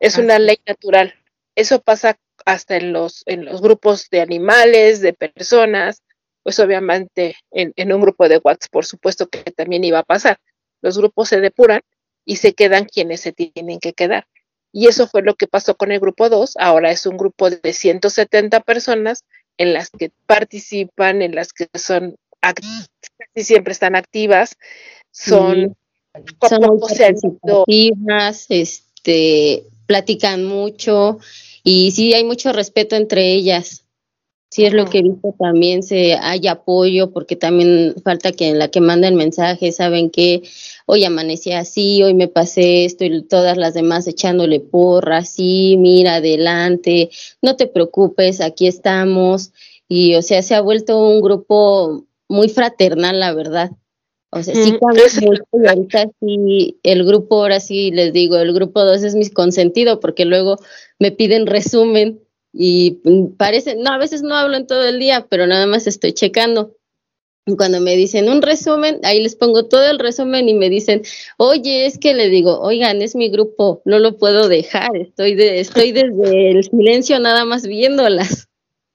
Es 0.00 0.18
una 0.18 0.38
ley 0.38 0.58
natural. 0.66 1.14
Eso 1.54 1.80
pasa 1.80 2.18
hasta 2.44 2.76
en 2.76 2.92
los, 2.92 3.22
en 3.26 3.44
los 3.44 3.62
grupos 3.62 4.08
de 4.10 4.20
animales, 4.20 5.00
de 5.00 5.12
personas, 5.12 6.02
pues 6.42 6.58
obviamente 6.60 7.36
en, 7.50 7.72
en 7.76 7.92
un 7.92 8.00
grupo 8.00 8.28
de 8.28 8.38
WhatsApp, 8.38 8.70
por 8.70 8.84
supuesto 8.84 9.26
que 9.28 9.42
también 9.50 9.84
iba 9.84 10.00
a 10.00 10.04
pasar. 10.04 10.38
Los 10.82 10.98
grupos 10.98 11.28
se 11.28 11.40
depuran 11.40 11.80
y 12.24 12.36
se 12.36 12.54
quedan 12.54 12.84
quienes 12.84 13.20
se 13.20 13.32
tienen 13.32 13.80
que 13.80 13.92
quedar. 13.92 14.26
Y 14.72 14.88
eso 14.88 15.06
fue 15.08 15.22
lo 15.22 15.34
que 15.34 15.46
pasó 15.46 15.76
con 15.76 15.90
el 15.90 16.00
grupo 16.00 16.28
2. 16.28 16.56
Ahora 16.58 16.90
es 16.90 17.06
un 17.06 17.16
grupo 17.16 17.48
de 17.48 17.72
170 17.72 18.60
personas 18.60 19.24
en 19.56 19.72
las 19.72 19.90
que 19.90 20.10
participan, 20.26 21.22
en 21.22 21.34
las 21.34 21.52
que 21.52 21.68
son 21.74 22.16
casi 22.40 23.44
siempre 23.44 23.72
están 23.72 23.96
activas, 23.96 24.56
son 25.10 25.76
muy 26.12 26.78
participativas, 26.78 28.46
este, 28.50 29.64
platican 29.86 30.44
mucho 30.44 31.18
y 31.62 31.90
sí 31.92 32.14
hay 32.14 32.24
mucho 32.24 32.52
respeto 32.52 32.96
entre 32.96 33.32
ellas. 33.32 33.84
Sí 34.48 34.64
es 34.64 34.72
lo 34.72 34.86
que 34.86 34.98
he 34.98 35.02
visto 35.02 35.34
también, 35.38 35.82
se 35.82 36.14
hay 36.14 36.46
apoyo 36.46 37.10
porque 37.10 37.34
también 37.34 37.96
falta 38.04 38.30
que 38.30 38.48
en 38.48 38.58
la 38.58 38.68
que 38.68 38.80
manda 38.80 39.08
el 39.08 39.14
mensaje 39.14 39.72
saben 39.72 40.08
que 40.08 40.42
hoy 40.86 41.04
amanecí 41.04 41.52
así, 41.52 42.02
hoy 42.04 42.14
me 42.14 42.28
pasé 42.28 42.84
esto 42.84 43.04
y 43.04 43.22
todas 43.24 43.56
las 43.56 43.74
demás 43.74 44.06
echándole 44.06 44.60
porra, 44.60 45.24
sí, 45.24 45.76
mira 45.78 46.16
adelante, 46.16 47.10
no 47.42 47.56
te 47.56 47.66
preocupes, 47.66 48.40
aquí 48.40 48.68
estamos 48.68 49.52
y 49.88 50.14
o 50.14 50.22
sea, 50.22 50.42
se 50.42 50.54
ha 50.54 50.60
vuelto 50.60 50.96
un 50.96 51.20
grupo 51.20 52.06
muy 52.28 52.48
fraternal, 52.48 53.18
la 53.18 53.34
verdad. 53.34 53.72
O 54.36 54.42
sea, 54.42 54.54
sí 54.54 54.72
Mm, 54.72 54.78
cambia 54.78 55.04
es- 55.06 55.22
mucho 55.22 55.42
y 55.52 55.66
ahorita 55.66 56.04
sí, 56.20 56.78
el 56.82 57.04
grupo, 57.04 57.42
ahora 57.42 57.60
sí 57.60 57.90
les 57.90 58.12
digo, 58.12 58.36
el 58.36 58.52
grupo 58.52 58.84
2 58.84 59.02
es 59.02 59.14
mi 59.14 59.28
consentido 59.30 60.00
porque 60.00 60.24
luego 60.24 60.58
me 60.98 61.10
piden 61.12 61.46
resumen 61.46 62.20
y 62.52 63.00
mm, 63.04 63.36
parece, 63.36 63.76
no, 63.76 63.90
a 63.92 63.98
veces 63.98 64.22
no 64.22 64.34
hablo 64.34 64.56
en 64.56 64.66
todo 64.66 64.84
el 64.84 64.98
día, 64.98 65.26
pero 65.28 65.46
nada 65.46 65.66
más 65.66 65.86
estoy 65.86 66.12
checando. 66.12 66.72
Y 67.48 67.54
cuando 67.56 67.80
me 67.80 67.94
dicen 67.96 68.28
un 68.28 68.42
resumen, 68.42 68.98
ahí 69.04 69.22
les 69.22 69.36
pongo 69.36 69.66
todo 69.66 69.88
el 69.88 70.00
resumen 70.00 70.48
y 70.48 70.54
me 70.54 70.68
dicen, 70.68 71.02
oye, 71.36 71.86
es 71.86 71.96
que 71.96 72.12
le 72.12 72.28
digo, 72.28 72.58
oigan, 72.60 73.02
es 73.02 73.14
mi 73.14 73.28
grupo, 73.30 73.82
no 73.84 74.00
lo 74.00 74.16
puedo 74.18 74.48
dejar, 74.48 74.96
estoy 74.96 75.34
de, 75.36 75.60
estoy 75.60 75.92
desde 75.92 76.50
el 76.50 76.64
silencio 76.64 77.20
nada 77.20 77.44
más 77.44 77.66
viéndolas. 77.66 78.48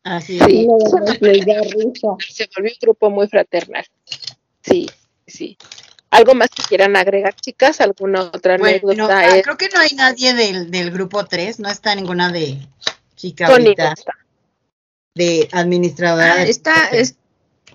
Así 0.03 0.37
Sí. 0.39 0.67
Nada 0.67 1.05
más 1.05 1.21
les 1.21 1.45
da 1.45 1.61
risa. 1.61 2.07
Se 2.27 2.49
volvió 2.55 2.71
un 2.73 2.77
grupo 2.81 3.09
muy 3.09 3.27
fraternal. 3.27 3.85
Sí, 4.63 4.87
sí. 5.31 5.57
¿Algo 6.11 6.35
más 6.35 6.49
que 6.49 6.61
quieran 6.63 6.95
agregar, 6.97 7.33
chicas? 7.35 7.79
¿Alguna 7.79 8.23
otra 8.23 8.57
Bueno, 8.57 8.79
anécdota? 8.89 9.17
ah, 9.19 9.37
Eh, 9.37 9.41
creo 9.41 9.57
que 9.57 9.69
no 9.69 9.79
hay 9.79 9.95
nadie 9.95 10.33
del, 10.33 10.69
del 10.69 10.91
grupo 10.91 11.23
3, 11.25 11.59
no 11.59 11.69
está 11.69 11.95
ninguna 11.95 12.29
de 12.31 12.57
chica 13.15 13.47
ahorita, 13.47 13.95
de 15.15 15.47
administradora. 15.51 16.33
Ah, 16.33 16.43
está, 16.43 16.87
es- 16.89 17.15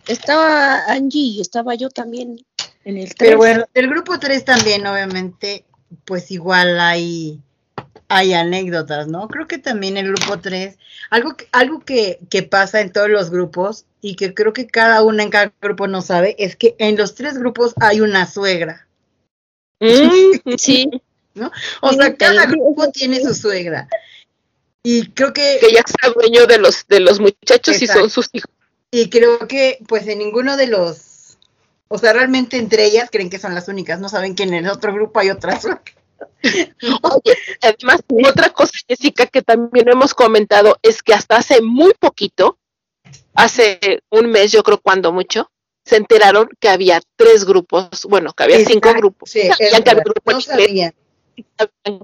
estaba 0.06 0.84
Angie, 0.86 1.40
estaba 1.40 1.74
yo 1.74 1.88
también 1.90 2.44
en 2.84 2.96
el 2.98 3.14
3. 3.14 3.16
Pero 3.18 3.36
bueno, 3.38 3.64
del 3.74 3.88
grupo 3.88 4.18
3 4.18 4.44
también, 4.44 4.86
obviamente, 4.86 5.64
pues 6.04 6.30
igual 6.30 6.78
hay, 6.78 7.40
hay 8.08 8.34
anécdotas, 8.34 9.08
¿no? 9.08 9.28
Creo 9.28 9.46
que 9.46 9.58
también 9.58 9.96
el 9.96 10.12
grupo 10.12 10.38
3, 10.38 10.78
algo, 11.10 11.36
que- 11.36 11.48
algo 11.52 11.80
que, 11.80 12.18
que 12.30 12.42
pasa 12.42 12.80
en 12.80 12.92
todos 12.92 13.08
los 13.08 13.30
grupos 13.30 13.84
y 14.00 14.16
que 14.16 14.34
creo 14.34 14.52
que 14.52 14.66
cada 14.66 15.02
una 15.02 15.22
en 15.24 15.30
cada 15.30 15.52
grupo 15.60 15.86
no 15.88 16.02
sabe, 16.02 16.36
es 16.38 16.56
que 16.56 16.76
en 16.78 16.96
los 16.96 17.14
tres 17.14 17.36
grupos 17.38 17.74
hay 17.80 18.00
una 18.00 18.26
suegra. 18.26 18.86
sí. 20.56 20.88
¿No? 21.34 21.50
O 21.82 21.90
Sí, 21.90 21.96
sea, 21.96 22.14
cada 22.16 22.46
grupo 22.46 22.90
tiene 22.90 23.20
su 23.20 23.34
suegra. 23.34 23.88
Y 24.82 25.08
creo 25.10 25.32
que... 25.32 25.58
que 25.60 25.72
ya 25.72 25.82
sea 25.84 26.12
dueño 26.14 26.46
de 26.46 26.58
los, 26.58 26.86
de 26.88 27.00
los 27.00 27.20
muchachos 27.20 27.82
y 27.82 27.86
son 27.86 28.08
sus 28.08 28.28
hijos. 28.32 28.50
Y 28.90 29.10
creo 29.10 29.38
que, 29.48 29.78
pues, 29.88 30.06
en 30.06 30.18
ninguno 30.18 30.56
de 30.56 30.68
los. 30.68 31.36
O 31.88 31.98
sea, 31.98 32.12
realmente 32.12 32.56
entre 32.56 32.84
ellas 32.86 33.10
creen 33.10 33.28
que 33.28 33.38
son 33.38 33.54
las 33.54 33.68
únicas. 33.68 34.00
No 34.00 34.08
saben 34.08 34.34
que 34.34 34.44
en 34.44 34.54
el 34.54 34.68
otro 34.68 34.94
grupo 34.94 35.18
hay 35.20 35.30
otras. 35.30 35.66
Oye, 36.42 37.36
además, 37.60 38.02
otra 38.28 38.50
cosa, 38.50 38.72
Jessica, 38.88 39.26
que 39.26 39.42
también 39.42 39.88
hemos 39.88 40.14
comentado 40.14 40.76
es 40.82 41.02
que 41.02 41.14
hasta 41.14 41.36
hace 41.36 41.60
muy 41.62 41.92
poquito, 41.98 42.58
hace 43.34 44.00
un 44.10 44.30
mes, 44.30 44.52
yo 44.52 44.62
creo 44.62 44.80
cuando 44.80 45.12
mucho, 45.12 45.50
se 45.84 45.96
enteraron 45.96 46.48
que 46.58 46.68
había 46.68 47.00
tres 47.16 47.44
grupos, 47.44 48.06
bueno, 48.08 48.32
que 48.32 48.44
había 48.44 48.64
cinco 48.64 48.92
grupos. 48.94 49.30
sí, 49.30 49.42
Sabían 49.46 49.82
que 49.82 49.90
había 49.90 50.02
grupo 50.02 50.32
no 50.32 50.40
sabían. 50.40 50.94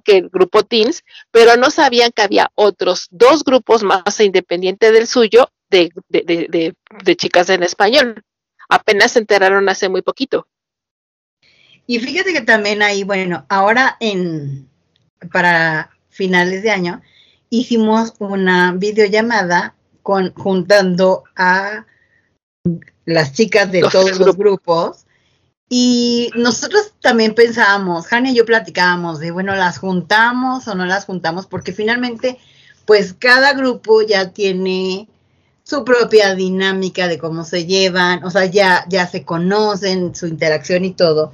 que 0.04 0.16
el 0.18 0.28
grupo 0.28 0.62
Teens, 0.62 1.02
pero 1.30 1.56
no 1.56 1.70
sabían 1.70 2.12
que 2.12 2.22
había 2.22 2.52
otros 2.54 3.08
dos 3.10 3.42
grupos 3.42 3.82
más 3.82 4.20
independientes 4.20 4.92
del 4.92 5.08
suyo 5.08 5.48
de, 5.68 5.90
de, 6.08 6.22
de, 6.48 6.74
de 7.04 7.16
chicas 7.16 7.48
en 7.50 7.64
español. 7.64 8.22
Apenas 8.68 9.12
se 9.12 9.18
enteraron 9.18 9.68
hace 9.68 9.88
muy 9.88 10.02
poquito. 10.02 10.46
Y 11.86 11.98
fíjate 11.98 12.32
que 12.32 12.42
también 12.42 12.82
ahí, 12.82 13.04
bueno, 13.04 13.44
ahora 13.48 13.96
en. 14.00 14.68
Para 15.32 15.90
finales 16.08 16.62
de 16.62 16.70
año, 16.70 17.00
hicimos 17.48 18.14
una 18.18 18.72
videollamada 18.72 19.74
con, 20.02 20.32
juntando 20.34 21.24
a 21.36 21.86
las 23.04 23.32
chicas 23.32 23.70
de 23.70 23.82
Los 23.82 23.92
todos 23.92 24.18
los 24.18 24.36
grupos. 24.36 25.06
Y 25.68 26.30
nosotros 26.36 26.92
también 27.00 27.34
pensábamos, 27.34 28.06
Jania 28.06 28.32
y 28.32 28.34
yo 28.34 28.44
platicábamos 28.44 29.20
de, 29.20 29.30
bueno, 29.30 29.54
las 29.54 29.78
juntamos 29.78 30.68
o 30.68 30.74
no 30.74 30.84
las 30.84 31.06
juntamos, 31.06 31.46
porque 31.46 31.72
finalmente, 31.72 32.38
pues 32.84 33.14
cada 33.14 33.54
grupo 33.54 34.02
ya 34.02 34.32
tiene 34.32 35.08
su 35.62 35.84
propia 35.84 36.34
dinámica 36.34 37.08
de 37.08 37.18
cómo 37.18 37.44
se 37.44 37.64
llevan, 37.64 38.22
o 38.22 38.30
sea, 38.30 38.44
ya, 38.44 38.84
ya 38.88 39.06
se 39.06 39.24
conocen, 39.24 40.14
su 40.14 40.26
interacción 40.26 40.84
y 40.84 40.92
todo. 40.92 41.32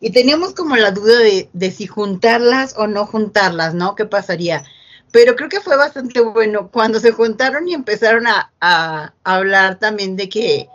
Y 0.00 0.10
teníamos 0.10 0.54
como 0.54 0.76
la 0.76 0.90
duda 0.90 1.18
de, 1.18 1.48
de 1.52 1.70
si 1.70 1.86
juntarlas 1.86 2.74
o 2.76 2.86
no 2.86 3.06
juntarlas, 3.06 3.74
¿no? 3.74 3.94
¿Qué 3.94 4.04
pasaría? 4.04 4.64
Pero 5.12 5.36
creo 5.36 5.48
que 5.48 5.60
fue 5.60 5.76
bastante 5.76 6.20
bueno 6.20 6.70
cuando 6.70 7.00
se 7.00 7.12
juntaron 7.12 7.68
y 7.68 7.74
empezaron 7.74 8.26
a, 8.26 8.52
a 8.60 9.12
hablar 9.24 9.78
también 9.78 10.16
de 10.16 10.28
que, 10.28 10.68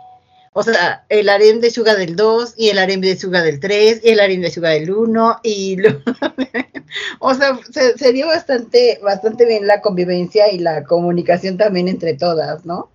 o 0.52 0.62
sea, 0.62 1.04
el 1.08 1.28
harem 1.28 1.60
de 1.60 1.70
Suga 1.70 1.94
del 1.94 2.16
2 2.16 2.54
y 2.56 2.70
el 2.70 2.78
harem 2.78 3.00
de 3.00 3.16
Suga 3.16 3.42
del 3.42 3.60
3 3.60 4.00
y 4.02 4.08
el 4.08 4.20
harem 4.20 4.40
de 4.40 4.50
Suga 4.50 4.70
del 4.70 4.90
1 4.90 5.40
y 5.44 5.76
lo, 5.76 5.90
o 7.20 7.34
sea, 7.34 7.58
se, 7.70 7.96
se 7.96 8.12
dio 8.12 8.26
bastante, 8.26 8.98
bastante 9.02 9.46
bien 9.46 9.66
la 9.66 9.80
convivencia 9.80 10.50
y 10.50 10.58
la 10.58 10.84
comunicación 10.84 11.56
también 11.56 11.86
entre 11.88 12.14
todas, 12.14 12.64
¿no? 12.64 12.90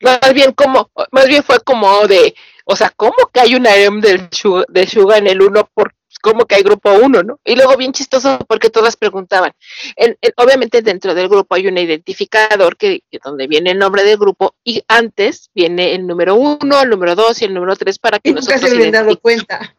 Más 0.00 0.34
bien 0.34 0.52
como, 0.52 0.90
más 1.10 1.26
bien 1.26 1.42
fue 1.42 1.58
como 1.60 2.06
de, 2.06 2.34
o 2.68 2.76
sea, 2.76 2.92
¿cómo 2.96 3.14
que 3.32 3.40
hay 3.40 3.54
un 3.54 3.66
harem 3.66 4.00
del 4.00 4.28
Suga, 4.32 4.64
de 4.68 4.86
Suga 4.86 5.18
en 5.18 5.26
el 5.28 5.40
1? 5.40 5.70
Por, 5.72 5.94
¿Cómo 6.22 6.46
que 6.46 6.56
hay 6.56 6.62
grupo 6.62 6.92
1, 6.92 7.22
no? 7.22 7.38
Y 7.44 7.54
luego 7.54 7.76
bien 7.76 7.92
chistoso 7.92 8.38
porque 8.48 8.68
todas 8.70 8.96
preguntaban. 8.96 9.52
En- 9.94 10.16
obviamente 10.36 10.82
dentro 10.82 11.14
del 11.14 11.28
grupo 11.28 11.54
hay 11.54 11.68
un 11.68 11.78
identificador 11.78 12.76
que, 12.76 13.02
que 13.10 13.20
donde 13.22 13.46
viene 13.46 13.70
el 13.70 13.78
nombre 13.78 14.02
del 14.02 14.16
grupo 14.16 14.56
y 14.64 14.82
antes 14.88 15.50
viene 15.54 15.94
el 15.94 16.06
número 16.06 16.34
1, 16.34 16.82
el 16.82 16.90
número 16.90 17.14
2 17.14 17.42
y 17.42 17.44
el 17.44 17.54
número 17.54 17.76
3 17.76 17.98
para 18.00 18.18
que 18.18 18.30
Y 18.30 18.32
nunca 18.32 18.54
nosotros 18.54 18.70
se 18.70 18.76
habían 18.76 18.92
dado 18.92 19.18
cuenta. 19.20 19.76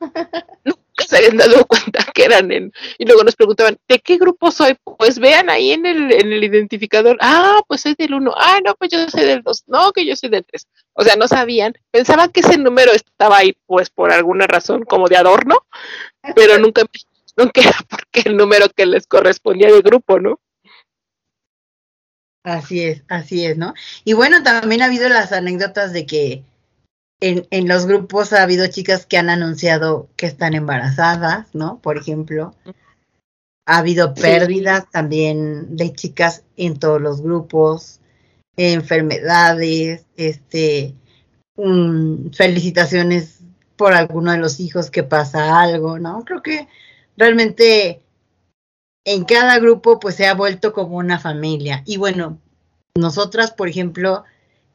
Que 0.97 1.05
se 1.05 1.17
habían 1.17 1.37
dado 1.37 1.65
cuenta 1.65 2.03
que 2.13 2.25
eran 2.25 2.51
en, 2.51 2.73
y 2.97 3.05
luego 3.05 3.23
nos 3.23 3.35
preguntaban, 3.35 3.77
¿de 3.87 3.99
qué 3.99 4.17
grupo 4.17 4.51
soy? 4.51 4.75
Pues 4.97 5.19
vean 5.19 5.49
ahí 5.49 5.71
en 5.71 5.85
el, 5.85 6.11
en 6.11 6.33
el 6.33 6.43
identificador, 6.43 7.17
ah, 7.21 7.61
pues 7.67 7.81
soy 7.81 7.95
del 7.97 8.15
1, 8.15 8.33
ah, 8.35 8.59
no, 8.65 8.75
pues 8.75 8.91
yo 8.91 9.07
soy 9.09 9.23
del 9.23 9.43
2, 9.43 9.63
no, 9.67 9.91
que 9.93 10.05
yo 10.05 10.15
soy 10.15 10.29
del 10.29 10.43
3. 10.43 10.67
O 10.93 11.03
sea, 11.03 11.15
no 11.15 11.27
sabían, 11.27 11.73
pensaban 11.91 12.31
que 12.31 12.41
ese 12.41 12.57
número 12.57 12.91
estaba 12.91 13.37
ahí, 13.37 13.55
pues 13.65 13.89
por 13.89 14.11
alguna 14.11 14.47
razón, 14.47 14.83
como 14.83 15.07
de 15.07 15.17
adorno, 15.17 15.65
pero 16.35 16.57
nunca, 16.57 16.81
nunca 17.37 17.61
era 17.61 17.77
porque 17.89 18.23
el 18.25 18.35
número 18.35 18.67
que 18.69 18.85
les 18.85 19.07
correspondía 19.07 19.71
del 19.71 19.83
grupo, 19.83 20.19
¿no? 20.19 20.39
Así 22.43 22.81
es, 22.81 23.03
así 23.09 23.45
es, 23.45 23.57
¿no? 23.57 23.73
Y 24.05 24.13
bueno, 24.13 24.41
también 24.41 24.81
ha 24.81 24.85
habido 24.85 25.09
las 25.09 25.33
anécdotas 25.33 25.91
de 25.91 26.05
que 26.05 26.43
en, 27.19 27.47
en 27.51 27.67
los 27.67 27.85
grupos 27.85 28.33
ha 28.33 28.43
habido 28.43 28.67
chicas 28.67 29.05
que 29.05 29.17
han 29.17 29.29
anunciado 29.29 30.07
que 30.15 30.27
están 30.27 30.53
embarazadas, 30.53 31.47
¿no? 31.53 31.79
Por 31.79 31.97
ejemplo. 31.97 32.53
Ha 33.65 33.79
habido 33.79 34.13
Sí. 34.15 34.21
pérdidas 34.21 34.89
también 34.91 35.75
de 35.75 35.91
chicas 35.93 36.43
en 36.55 36.79
todos 36.79 37.01
los 37.01 37.21
grupos, 37.21 37.99
enfermedades, 38.55 40.05
este, 40.15 40.93
mm, 41.57 42.29
felicitaciones 42.31 43.39
por 43.75 43.93
alguno 43.93 44.31
de 44.31 44.37
los 44.37 44.59
hijos 44.59 44.89
que 44.89 45.03
pasa 45.03 45.59
algo, 45.59 45.99
¿no? 45.99 46.23
Creo 46.23 46.41
que 46.41 46.67
realmente 47.17 48.01
en 49.05 49.25
cada 49.25 49.59
grupo 49.59 49.99
pues 49.99 50.15
se 50.15 50.27
ha 50.27 50.33
vuelto 50.33 50.73
como 50.73 50.97
una 50.97 51.19
familia. 51.19 51.83
Y 51.85 51.97
bueno, 51.97 52.39
nosotras, 52.95 53.51
por 53.51 53.67
ejemplo, 53.67 54.23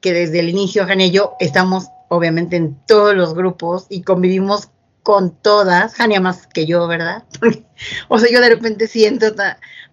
que 0.00 0.12
desde 0.12 0.40
el 0.40 0.48
inicio, 0.48 0.86
Jania 0.86 1.06
y 1.06 1.10
yo, 1.12 1.34
estamos 1.40 1.88
obviamente 2.12 2.56
en 2.56 2.76
todos 2.86 3.14
los 3.14 3.34
grupos 3.34 3.86
y 3.88 4.02
convivimos 4.02 4.68
con 5.02 5.34
todas, 5.34 5.94
Jania 5.94 6.20
más 6.20 6.46
que 6.46 6.66
yo, 6.66 6.86
¿verdad? 6.86 7.24
o 8.08 8.18
sea, 8.18 8.30
yo 8.30 8.40
de 8.40 8.50
repente 8.50 8.86
siento, 8.86 9.34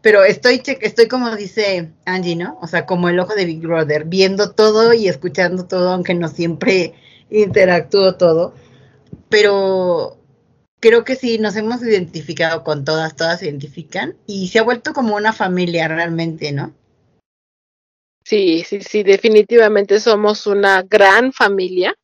pero 0.01 0.25
estoy, 0.25 0.61
estoy 0.81 1.07
como 1.07 1.33
dice 1.35 1.91
Angie, 2.05 2.35
¿no? 2.35 2.59
O 2.61 2.67
sea, 2.67 2.85
como 2.85 3.07
el 3.07 3.19
ojo 3.19 3.33
de 3.35 3.45
Big 3.45 3.61
Brother, 3.61 4.03
viendo 4.03 4.51
todo 4.51 4.93
y 4.93 5.07
escuchando 5.07 5.65
todo, 5.65 5.93
aunque 5.93 6.13
no 6.13 6.27
siempre 6.27 6.93
interactúo 7.29 8.15
todo, 8.15 8.53
pero 9.29 10.17
creo 10.81 11.05
que 11.05 11.15
sí, 11.15 11.37
nos 11.39 11.55
hemos 11.55 11.81
identificado 11.81 12.65
con 12.65 12.83
todas, 12.83 13.15
todas 13.15 13.39
se 13.39 13.45
identifican 13.45 14.15
y 14.27 14.49
se 14.49 14.59
ha 14.59 14.63
vuelto 14.63 14.91
como 14.91 15.15
una 15.15 15.31
familia 15.31 15.87
realmente, 15.87 16.51
¿no? 16.51 16.73
Sí, 18.25 18.63
sí, 18.67 18.81
sí, 18.81 19.03
definitivamente 19.03 20.01
somos 20.01 20.45
una 20.45 20.83
gran 20.83 21.33
familia 21.33 21.95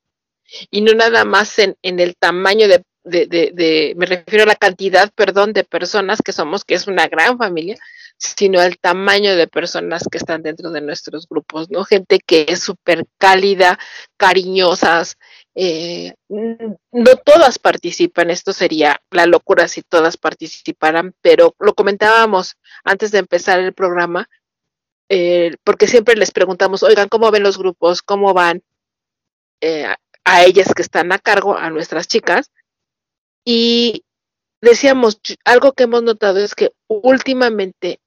y 0.71 0.81
no 0.81 0.93
nada 0.93 1.25
más 1.25 1.57
en, 1.59 1.75
en 1.81 1.99
el 1.99 2.15
tamaño 2.15 2.67
de, 2.67 2.83
de, 3.03 3.27
de, 3.27 3.93
me 3.97 4.05
refiero 4.05 4.43
a 4.43 4.47
la 4.47 4.55
cantidad, 4.55 5.11
perdón, 5.13 5.53
de 5.53 5.63
personas 5.63 6.21
que 6.23 6.31
somos, 6.31 6.63
que 6.63 6.75
es 6.75 6.87
una 6.87 7.07
gran 7.07 7.37
familia, 7.37 7.77
sino 8.17 8.61
el 8.61 8.79
tamaño 8.79 9.35
de 9.35 9.47
personas 9.47 10.05
que 10.09 10.17
están 10.17 10.41
dentro 10.41 10.71
de 10.71 10.81
nuestros 10.81 11.27
grupos, 11.27 11.69
¿no? 11.69 11.83
Gente 11.83 12.19
que 12.25 12.45
es 12.47 12.61
súper 12.61 13.05
cálida, 13.17 13.77
cariñosas, 14.17 15.17
eh, 15.53 16.13
no 16.29 17.15
todas 17.23 17.59
participan, 17.59 18.29
esto 18.29 18.53
sería 18.53 19.01
la 19.11 19.25
locura 19.25 19.67
si 19.67 19.81
todas 19.81 20.17
participaran, 20.17 21.13
pero 21.21 21.55
lo 21.59 21.73
comentábamos 21.73 22.55
antes 22.83 23.11
de 23.11 23.19
empezar 23.19 23.59
el 23.59 23.73
programa, 23.73 24.29
eh, 25.09 25.51
porque 25.63 25.87
siempre 25.87 26.15
les 26.15 26.31
preguntamos, 26.31 26.83
oigan, 26.83 27.09
¿cómo 27.09 27.31
ven 27.31 27.43
los 27.43 27.57
grupos? 27.57 28.01
¿Cómo 28.01 28.33
van? 28.33 28.63
Eh, 29.61 29.87
a, 30.25 30.43
ellas 30.43 30.73
que 30.75 30.81
están 30.81 31.11
a 31.11 31.19
cargo, 31.19 31.57
a 31.57 31.69
nuestras 31.69 32.07
chicas. 32.07 32.51
Y 33.45 34.03
decíamos, 34.61 35.19
algo 35.45 35.73
que 35.73 35.83
hemos 35.83 36.03
notado 36.03 36.39
es 36.39 36.55
que 36.55 36.71
últimamente 36.87 37.99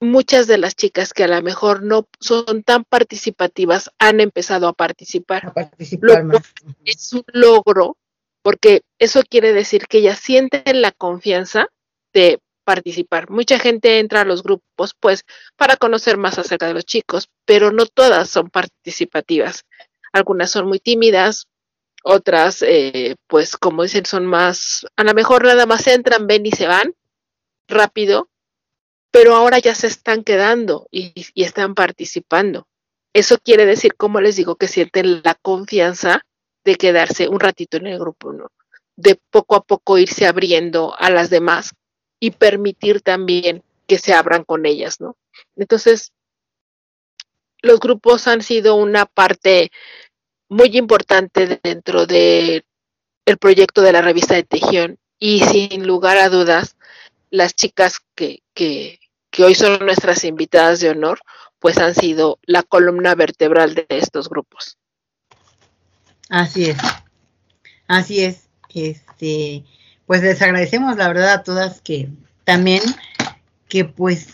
muchas 0.00 0.46
de 0.46 0.56
las 0.56 0.74
chicas 0.74 1.12
que 1.12 1.24
a 1.24 1.28
lo 1.28 1.42
mejor 1.42 1.82
no 1.82 2.06
son 2.20 2.62
tan 2.62 2.84
participativas 2.84 3.90
han 3.98 4.20
empezado 4.20 4.66
a 4.66 4.72
participar. 4.72 5.46
A 5.46 5.52
participar 5.52 6.24
Lo- 6.24 6.40
es 6.84 7.12
un 7.12 7.24
logro 7.26 7.96
porque 8.42 8.80
eso 8.98 9.22
quiere 9.28 9.52
decir 9.52 9.86
que 9.86 9.98
ellas 9.98 10.18
sienten 10.18 10.80
la 10.80 10.92
confianza 10.92 11.68
de 12.14 12.40
participar. 12.64 13.28
Mucha 13.28 13.58
gente 13.58 13.98
entra 13.98 14.22
a 14.22 14.24
los 14.24 14.42
grupos 14.42 14.94
pues 14.98 15.24
para 15.56 15.76
conocer 15.76 16.16
más 16.16 16.38
acerca 16.38 16.66
de 16.66 16.74
los 16.74 16.86
chicos, 16.86 17.28
pero 17.44 17.70
no 17.70 17.84
todas 17.84 18.30
son 18.30 18.48
participativas. 18.48 19.64
Algunas 20.12 20.50
son 20.50 20.66
muy 20.66 20.80
tímidas, 20.80 21.48
otras 22.02 22.62
eh, 22.62 23.16
pues 23.26 23.56
como 23.56 23.82
dicen 23.82 24.06
son 24.06 24.26
más, 24.26 24.86
a 24.96 25.04
lo 25.04 25.14
mejor 25.14 25.44
nada 25.44 25.66
más 25.66 25.86
entran, 25.86 26.26
ven 26.26 26.46
y 26.46 26.52
se 26.52 26.66
van 26.66 26.94
rápido, 27.68 28.28
pero 29.10 29.34
ahora 29.34 29.58
ya 29.58 29.74
se 29.74 29.86
están 29.86 30.24
quedando 30.24 30.88
y, 30.90 31.12
y 31.34 31.44
están 31.44 31.74
participando. 31.74 32.66
Eso 33.12 33.38
quiere 33.38 33.66
decir, 33.66 33.94
como 33.96 34.20
les 34.20 34.36
digo, 34.36 34.56
que 34.56 34.68
sienten 34.68 35.22
la 35.22 35.34
confianza 35.34 36.22
de 36.64 36.76
quedarse 36.76 37.28
un 37.28 37.40
ratito 37.40 37.76
en 37.76 37.88
el 37.88 37.98
grupo, 37.98 38.32
¿no? 38.32 38.50
De 38.96 39.18
poco 39.30 39.56
a 39.56 39.62
poco 39.62 39.98
irse 39.98 40.26
abriendo 40.26 40.94
a 40.98 41.10
las 41.10 41.30
demás 41.30 41.72
y 42.20 42.32
permitir 42.32 43.00
también 43.00 43.62
que 43.86 43.98
se 43.98 44.12
abran 44.12 44.44
con 44.44 44.66
ellas, 44.66 45.00
¿no? 45.00 45.16
Entonces, 45.56 46.12
los 47.62 47.80
grupos 47.80 48.26
han 48.28 48.42
sido 48.42 48.74
una 48.74 49.06
parte 49.06 49.70
muy 50.48 50.76
importante 50.76 51.60
dentro 51.62 52.06
de 52.06 52.64
el 53.24 53.38
proyecto 53.38 53.82
de 53.82 53.92
la 53.92 54.02
revista 54.02 54.34
de 54.34 54.42
Tejión 54.42 54.98
y 55.18 55.40
sin 55.44 55.86
lugar 55.86 56.18
a 56.18 56.28
dudas, 56.28 56.76
las 57.30 57.54
chicas 57.54 58.00
que, 58.14 58.42
que, 58.54 58.98
que 59.30 59.44
hoy 59.44 59.54
son 59.54 59.78
nuestras 59.84 60.24
invitadas 60.24 60.80
de 60.80 60.90
honor, 60.90 61.20
pues 61.58 61.78
han 61.78 61.94
sido 61.94 62.38
la 62.42 62.62
columna 62.62 63.14
vertebral 63.14 63.74
de 63.74 63.86
estos 63.90 64.28
grupos. 64.28 64.78
Así 66.28 66.70
es. 66.70 66.78
Así 67.86 68.24
es. 68.24 68.48
Este, 68.74 69.64
pues 70.06 70.22
les 70.22 70.40
agradecemos 70.42 70.96
la 70.96 71.08
verdad 71.08 71.32
a 71.32 71.42
todas 71.42 71.80
que 71.80 72.08
también 72.44 72.82
que 73.68 73.84
pues 73.84 74.28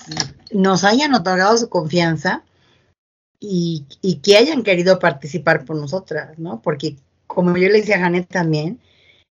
nos 0.51 0.85
hayan 0.85 1.15
otorgado 1.15 1.57
su 1.57 1.69
confianza 1.69 2.43
y, 3.41 3.85
y 4.03 4.17
que 4.17 4.37
hayan 4.37 4.63
querido 4.63 4.99
participar 4.99 5.65
por 5.65 5.77
nosotras, 5.77 6.39
¿no? 6.39 6.61
Porque 6.63 6.97
como 7.27 7.57
yo 7.57 7.69
le 7.69 7.81
decía 7.81 7.97
a 7.97 8.01
Janet 8.01 8.29
también, 8.29 8.81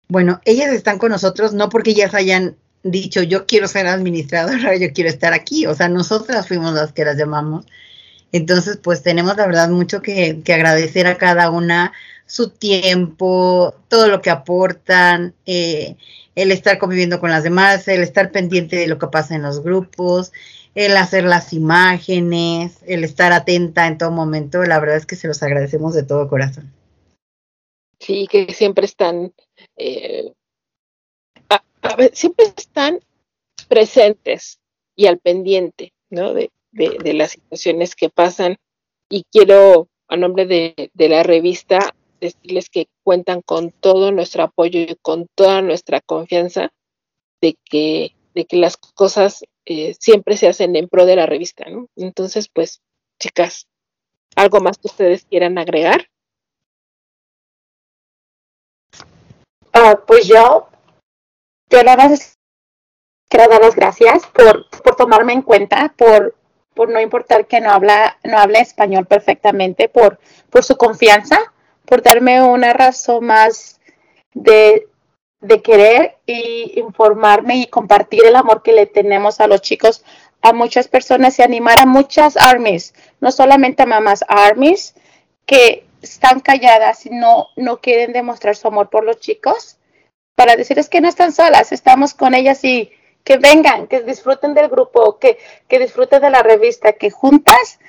bueno, 0.08 0.42
ellas 0.46 0.72
están 0.72 1.00
con 1.00 1.12
nosotros 1.12 1.54
no 1.54 1.70
porque 1.70 1.92
ellas 1.92 2.14
hayan 2.14 2.58
dicho 2.84 3.24
yo 3.24 3.48
quiero 3.48 3.68
ser 3.68 3.88
administradora, 3.88 4.76
yo 4.80 4.94
quiero 4.94 5.10
estar 5.10 5.34
aquí, 5.34 5.66
o 5.66 5.76
sea, 5.76 5.90
nosotras 5.90 6.48
fuimos 6.48 6.74
las 6.74 6.94
que 6.94 7.06
las 7.06 7.18
llamamos. 7.18 7.66
Entonces, 8.32 8.78
pues 8.78 9.02
tenemos 9.02 9.38
la 9.38 9.48
verdad 9.48 9.70
mucho 9.70 10.02
que, 10.02 10.42
agradecer 10.48 11.08
a 11.08 11.18
cada 11.18 11.50
una 11.50 11.94
su 12.26 12.50
tiempo, 12.50 13.76
todo 13.88 14.08
lo 14.08 14.22
que 14.22 14.30
aportan, 14.30 15.34
eh, 15.46 15.96
el 16.36 16.52
estar 16.52 16.78
conviviendo 16.78 17.20
con 17.20 17.30
las 17.30 17.44
demás, 17.44 17.88
el 17.88 18.02
estar 18.02 18.32
pendiente 18.32 18.76
de 18.76 18.88
lo 18.88 19.00
que 19.00 19.08
pasa 19.08 19.36
en 19.36 19.44
los 19.44 19.64
grupos, 19.64 20.34
el 20.76 20.98
hacer 20.98 21.24
las 21.24 21.54
imágenes, 21.54 22.80
el 22.86 23.04
estar 23.04 23.32
atenta 23.32 23.88
en 23.88 23.98
todo 23.98 24.12
momento. 24.12 24.64
La 24.64 24.80
verdad 24.80 24.98
es 24.98 25.06
que 25.06 25.16
se 25.16 25.28
los 25.28 25.42
agradecemos 25.42 25.94
de 25.94 26.04
todo 26.04 26.28
corazón. 26.28 26.72
Sí, 28.00 28.28
que 28.28 28.54
siempre 28.54 28.86
están, 28.86 29.34
eh, 29.78 30.34
a- 31.50 31.96
ver, 31.96 32.12
siempre 32.14 32.46
están 32.56 33.00
presentes 33.70 34.60
y 34.96 35.08
al 35.08 35.20
pendiente, 35.20 35.94
¿no? 36.10 36.34
De, 36.34 36.52
de, 36.72 36.98
de 37.02 37.14
las 37.14 37.32
situaciones 37.32 37.96
que 37.96 38.10
pasan 38.10 38.58
y 39.10 39.24
quiero 39.32 39.88
a 40.08 40.18
nombre 40.18 40.46
de, 40.46 40.92
de 40.94 41.10
la 41.10 41.24
revista 41.24 41.96
decirles 42.20 42.70
que 42.70 42.88
cuentan 43.04 43.42
con 43.42 43.72
todo 43.72 44.12
nuestro 44.12 44.44
apoyo 44.44 44.80
y 44.80 44.96
con 45.02 45.28
toda 45.36 45.62
nuestra 45.62 46.02
confianza 46.02 46.72
de 47.42 47.56
que, 47.66 48.15
de 48.36 48.46
que 48.46 48.58
las 48.58 48.78
cosas 48.78 49.44
eh, 49.66 49.96
siempre 50.00 50.38
se 50.38 50.48
hacen 50.48 50.76
en 50.76 50.90
pro 50.90 51.06
de 51.06 51.16
la 51.16 51.26
revista, 51.26 51.68
¿no? 51.70 51.88
Entonces, 51.96 52.50
pues, 52.50 52.82
chicas, 53.18 53.68
¿algo 54.36 54.60
más 54.60 54.78
que 54.78 54.88
ustedes 54.88 55.26
quieran 55.26 55.58
agregar? 55.58 56.10
Ah, 59.74 60.00
pues 60.06 60.28
yo, 60.28 60.68
yo 61.70 61.84
nada 61.84 62.10
más 62.10 62.38
quiero 63.30 63.50
dar 63.50 63.62
las 63.62 63.76
gracias 63.76 64.26
por, 64.28 64.70
por 64.84 64.96
tomarme 64.96 65.34
en 65.34 65.42
cuenta, 65.42 65.94
por, 65.98 66.36
por 66.74 66.90
no 66.90 67.00
importar 67.00 67.48
que 67.48 67.62
no 67.62 67.72
habla, 67.72 68.18
no 68.24 68.38
hable 68.38 68.60
español 68.60 69.06
perfectamente, 69.06 69.88
por, 69.88 70.20
por 70.50 70.64
su 70.64 70.76
confianza, 70.76 71.40
por 71.86 72.02
darme 72.02 72.42
una 72.42 72.74
razón 72.74 73.26
más 73.26 73.80
de, 74.34 74.88
de 75.48 75.62
querer 75.62 76.18
y 76.26 76.80
informarme 76.80 77.58
y 77.58 77.68
compartir 77.68 78.26
el 78.26 78.36
amor 78.36 78.64
que 78.64 78.74
le 78.74 78.86
tenemos 78.86 79.40
a 79.40 79.48
los 79.48 79.62
chicos, 79.62 80.04
a 80.42 80.54
muchas 80.54 80.88
personas 80.88 81.40
y 81.40 81.44
animar 81.44 81.80
a 81.80 81.86
muchas 81.86 82.38
armies, 82.38 82.94
no 83.20 83.32
solamente 83.32 83.84
a 83.84 83.86
mamás 83.86 84.24
armies 84.28 84.96
que 85.46 85.86
están 86.02 86.40
calladas 86.40 87.06
y 87.06 87.10
no, 87.10 87.48
no 87.56 87.82
quieren 87.82 88.14
demostrar 88.14 88.56
su 88.56 88.68
amor 88.68 88.90
por 88.90 89.04
los 89.04 89.20
chicos, 89.20 89.78
para 90.36 90.56
decirles 90.56 90.90
que 90.90 91.02
no 91.02 91.08
están 91.08 91.32
solas, 91.32 91.72
estamos 91.72 92.14
con 92.14 92.36
ellas 92.36 92.64
y 92.64 92.92
que 93.24 93.38
vengan, 93.38 93.88
que 93.88 94.02
disfruten 94.02 94.54
del 94.54 94.70
grupo, 94.70 95.18
que, 95.18 95.38
que 95.68 95.80
disfruten 95.80 96.22
de 96.22 96.30
la 96.30 96.44
revista, 96.44 96.94
que 96.94 97.10
juntas 97.10 97.80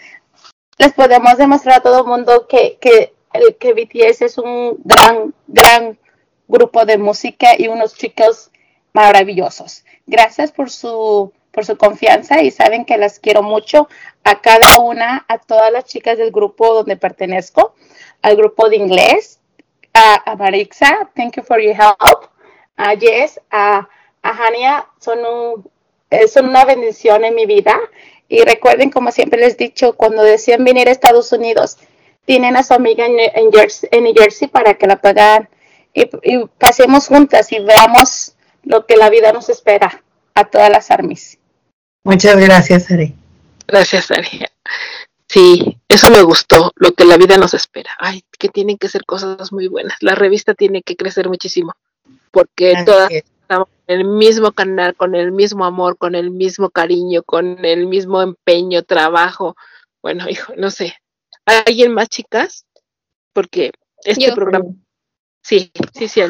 les 0.79 0.93
podemos 0.93 1.37
demostrar 1.37 1.79
a 1.79 1.83
todo 1.83 2.01
el 2.01 2.07
mundo 2.07 2.47
que, 2.49 2.79
que, 2.81 3.15
que 3.59 3.73
BTS 3.75 4.23
es 4.23 4.39
un 4.39 4.79
gran, 4.85 5.35
gran 5.47 5.99
grupo 6.49 6.85
de 6.85 6.99
música 6.99 7.51
y 7.59 7.69
unos 7.69 7.95
chicos 7.95 8.51
maravillosos. 8.93 9.85
Gracias 10.07 10.53
por 10.53 10.71
su, 10.71 11.33
por 11.51 11.65
su 11.65 11.77
confianza 11.77 12.43
y 12.43 12.51
saben 12.51 12.85
que 12.85 12.99
las 12.99 13.19
quiero 13.19 13.43
mucho 13.43 13.89
a 14.25 14.41
cada 14.41 14.79
una, 14.79 15.25
a 15.29 15.39
todas 15.39 15.73
las 15.73 15.85
chicas 15.85 16.19
del 16.19 16.31
grupo 16.31 16.75
donde 16.75 16.97
pertenezco, 16.97 17.75
al 18.23 18.37
grupo 18.37 18.69
de 18.69 18.77
inglés, 18.77 19.41
a, 19.93 20.31
a 20.31 20.37
Marixa, 20.37 21.11
thank 21.15 21.37
you 21.37 21.43
for 21.43 21.61
your 21.61 21.75
help, 21.75 22.31
a 22.77 22.95
Jess, 22.97 23.41
a, 23.51 23.89
a 24.23 24.31
Hania, 24.31 24.87
son, 25.01 25.19
un, 25.25 25.71
eh, 26.11 26.29
son 26.29 26.49
una 26.49 26.65
bendición 26.65 27.25
en 27.25 27.35
mi 27.35 27.47
vida. 27.47 27.79
Y 28.29 28.43
recuerden, 28.43 28.91
como 28.91 29.13
siempre 29.13 29.41
les 29.41 29.55
he 29.55 29.65
dicho, 29.65 29.95
cuando 29.95 30.23
decían 30.23 30.65
venir 30.65 30.89
a 30.89 30.93
Estados 30.93 31.33
Unidos, 31.33 31.79
tienen 32.25 32.57
a 32.57 32.63
su 32.63 32.75
amiga 32.75 33.07
en, 33.07 33.15
New 33.17 34.15
Jersey 34.15 34.49
para 34.49 34.75
que 34.75 34.87
la 34.87 34.97
puedan 34.97 35.49
y, 35.97 36.09
y 36.23 36.47
pasemos 36.59 37.09
juntas 37.09 37.51
y 37.53 37.59
veamos 37.61 38.35
lo 38.63 38.85
que 38.87 38.97
la 38.97 39.09
vida 39.11 39.33
nos 39.33 39.49
espera 39.49 40.03
a 40.35 40.45
todas 40.45 40.71
las 40.71 40.91
armies. 40.91 41.39
Muchas 42.05 42.37
gracias, 42.37 42.91
Ari. 42.91 43.15
Gracias, 43.67 44.11
Ari. 44.11 44.45
Sí, 45.29 45.79
eso 45.89 46.11
me 46.11 46.23
gustó, 46.23 46.73
lo 46.77 46.93
que 46.93 47.05
la 47.05 47.17
vida 47.17 47.37
nos 47.37 47.55
espera. 47.55 47.91
Ay, 47.99 48.23
que 48.39 48.49
tienen 48.49 48.79
que 48.79 48.89
ser 48.89 49.05
cosas 49.05 49.53
muy 49.53 49.67
buenas. 49.69 49.97
La 50.01 50.15
revista 50.15 50.55
tiene 50.55 50.83
que 50.83 50.97
crecer 50.97 51.29
muchísimo, 51.29 51.75
porque 52.31 52.77
Así 52.77 52.85
todas 52.85 53.11
es. 53.11 53.25
estamos 53.41 53.69
en 53.89 54.01
el 54.01 54.05
mismo 54.07 54.53
canal, 54.53 54.95
con 54.95 55.15
el 55.15 55.33
mismo 55.33 55.65
amor, 55.65 55.97
con 55.99 56.15
el 56.15 56.31
mismo 56.31 56.71
cariño, 56.71 57.23
con 57.25 57.65
el 57.65 57.87
mismo 57.87 58.23
empeño, 58.23 58.85
trabajo. 58.85 59.57
Bueno, 60.03 60.29
hijo, 60.29 60.53
no 60.57 60.71
sé. 60.71 60.95
¿Alguien 61.45 61.93
más, 61.93 62.09
chicas? 62.09 62.65
Porque 63.33 63.73
este 64.05 64.27
Yo. 64.29 64.35
programa. 64.35 64.67
Sí, 65.47 65.71
sí, 65.97 66.09
sí. 66.09 66.23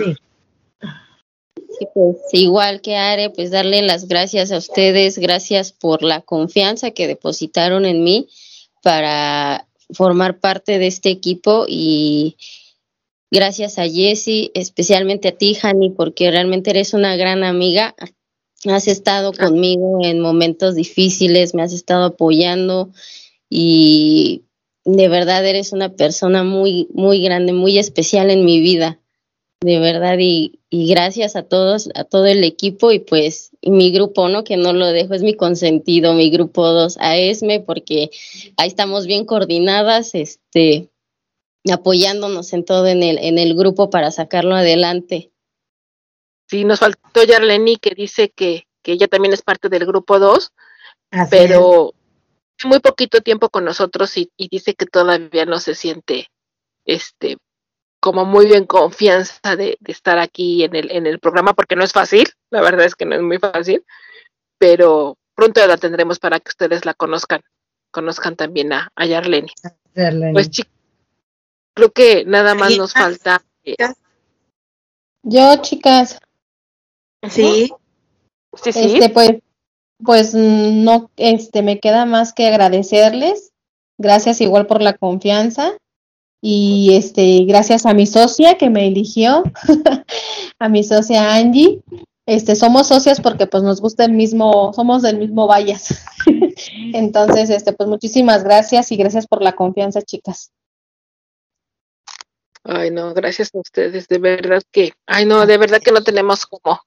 Sí, 1.78 1.86
pues 1.94 2.16
igual 2.32 2.82
que 2.82 2.96
Are, 2.96 3.30
pues 3.30 3.50
darle 3.50 3.80
las 3.80 4.08
gracias 4.08 4.52
a 4.52 4.58
ustedes, 4.58 5.16
gracias 5.16 5.72
por 5.72 6.02
la 6.02 6.20
confianza 6.20 6.90
que 6.90 7.06
depositaron 7.06 7.86
en 7.86 8.04
mí 8.04 8.28
para 8.82 9.68
formar 9.90 10.38
parte 10.38 10.78
de 10.78 10.88
este 10.88 11.08
equipo 11.08 11.64
y 11.66 12.36
gracias 13.30 13.78
a 13.78 13.88
Jessie, 13.88 14.50
especialmente 14.52 15.28
a 15.28 15.32
ti, 15.32 15.56
Hani, 15.62 15.92
porque 15.92 16.30
realmente 16.30 16.68
eres 16.68 16.92
una 16.92 17.16
gran 17.16 17.42
amiga. 17.42 17.94
Has 18.66 18.86
estado 18.86 19.32
conmigo 19.32 20.00
en 20.02 20.20
momentos 20.20 20.74
difíciles, 20.74 21.54
me 21.54 21.62
has 21.62 21.72
estado 21.72 22.04
apoyando 22.04 22.90
y 23.48 24.44
de 24.84 25.08
verdad 25.08 25.46
eres 25.46 25.72
una 25.72 25.94
persona 25.94 26.44
muy, 26.44 26.86
muy 26.92 27.22
grande, 27.22 27.54
muy 27.54 27.78
especial 27.78 28.30
en 28.30 28.44
mi 28.44 28.60
vida 28.60 29.00
de 29.60 29.78
verdad 29.78 30.16
y, 30.18 30.60
y 30.68 30.90
gracias 30.90 31.34
a 31.34 31.42
todos, 31.42 31.88
a 31.94 32.04
todo 32.04 32.26
el 32.26 32.44
equipo 32.44 32.92
y 32.92 32.98
pues 32.98 33.50
y 33.60 33.70
mi 33.70 33.90
grupo, 33.90 34.28
¿no? 34.28 34.44
Que 34.44 34.56
no 34.56 34.72
lo 34.72 34.86
dejo, 34.86 35.14
es 35.14 35.22
mi 35.22 35.34
consentido, 35.34 36.14
mi 36.14 36.30
grupo 36.30 36.66
2, 36.68 36.98
a 37.00 37.16
ESME, 37.16 37.60
porque 37.60 38.10
ahí 38.56 38.68
estamos 38.68 39.06
bien 39.06 39.24
coordinadas, 39.24 40.14
este, 40.14 40.90
apoyándonos 41.72 42.52
en 42.52 42.64
todo 42.64 42.86
en 42.86 43.02
el, 43.02 43.18
en 43.18 43.38
el 43.38 43.54
grupo 43.54 43.90
para 43.90 44.10
sacarlo 44.10 44.54
adelante. 44.54 45.32
Sí, 46.48 46.64
nos 46.64 46.80
faltó 46.80 47.24
Yarleni 47.24 47.76
que 47.76 47.94
dice 47.94 48.30
que, 48.30 48.68
que 48.82 48.92
ella 48.92 49.08
también 49.08 49.32
es 49.32 49.42
parte 49.42 49.68
del 49.68 49.86
grupo 49.86 50.18
2, 50.18 50.52
Así 51.10 51.30
pero 51.30 51.94
muy 52.64 52.80
poquito 52.80 53.20
tiempo 53.20 53.48
con 53.48 53.64
nosotros 53.64 54.16
y, 54.16 54.30
y 54.36 54.48
dice 54.48 54.74
que 54.74 54.86
todavía 54.86 55.44
no 55.44 55.60
se 55.60 55.74
siente 55.74 56.30
este 56.84 57.36
como 58.06 58.24
muy 58.24 58.46
bien 58.46 58.66
confianza 58.66 59.56
de, 59.56 59.78
de 59.80 59.92
estar 59.92 60.20
aquí 60.20 60.62
en 60.62 60.76
el, 60.76 60.92
en 60.92 61.08
el 61.08 61.18
programa 61.18 61.54
porque 61.54 61.74
no 61.74 61.82
es 61.82 61.92
fácil, 61.92 62.28
la 62.50 62.60
verdad 62.60 62.86
es 62.86 62.94
que 62.94 63.04
no 63.04 63.16
es 63.16 63.20
muy 63.20 63.38
fácil, 63.38 63.84
pero 64.58 65.18
pronto 65.34 65.66
la 65.66 65.76
tendremos 65.76 66.20
para 66.20 66.38
que 66.38 66.50
ustedes 66.50 66.84
la 66.84 66.94
conozcan, 66.94 67.40
conozcan 67.90 68.36
también 68.36 68.72
a, 68.72 68.92
a. 68.94 69.06
Darlene. 69.08 69.50
Pues 70.32 70.50
chicos, 70.50 70.70
creo 71.74 71.90
que 71.90 72.24
nada 72.24 72.54
más 72.54 72.66
¿Alguien 72.66 72.82
nos 72.82 72.92
falta 72.92 73.42
eh, 73.64 73.74
Yo, 75.24 75.56
chicas, 75.62 76.20
Sí, 77.28 77.72
sí, 78.62 78.72
sí, 78.72 78.98
este, 78.98 79.08
pues, 79.08 79.32
pues 80.04 80.32
no, 80.32 81.10
este, 81.16 81.62
me 81.62 81.80
queda 81.80 82.04
más 82.04 82.32
que 82.32 82.46
agradecerles. 82.46 83.52
Gracias 83.98 84.40
igual 84.40 84.68
por 84.68 84.80
la 84.80 84.92
confianza 84.92 85.76
y 86.40 86.94
este, 86.94 87.44
gracias 87.44 87.86
a 87.86 87.94
mi 87.94 88.06
socia 88.06 88.56
que 88.58 88.70
me 88.70 88.86
eligió, 88.86 89.42
a 90.58 90.68
mi 90.68 90.84
socia 90.84 91.34
Angie. 91.34 91.82
Este, 92.26 92.56
somos 92.56 92.88
socias 92.88 93.20
porque 93.20 93.46
pues 93.46 93.62
nos 93.62 93.80
gusta 93.80 94.04
el 94.04 94.12
mismo, 94.12 94.72
somos 94.72 95.02
del 95.02 95.18
mismo 95.18 95.46
Vallas. 95.46 96.04
Entonces, 96.92 97.50
este, 97.50 97.72
pues 97.72 97.88
muchísimas 97.88 98.42
gracias 98.42 98.90
y 98.90 98.96
gracias 98.96 99.28
por 99.28 99.42
la 99.42 99.52
confianza, 99.52 100.02
chicas. 100.02 100.50
Ay, 102.64 102.90
no, 102.90 103.14
gracias 103.14 103.54
a 103.54 103.58
ustedes, 103.60 104.08
de 104.08 104.18
verdad 104.18 104.60
que, 104.72 104.92
ay, 105.06 105.24
no, 105.24 105.46
de 105.46 105.56
verdad 105.56 105.80
que 105.80 105.92
no 105.92 106.02
tenemos 106.02 106.46
como 106.46 106.80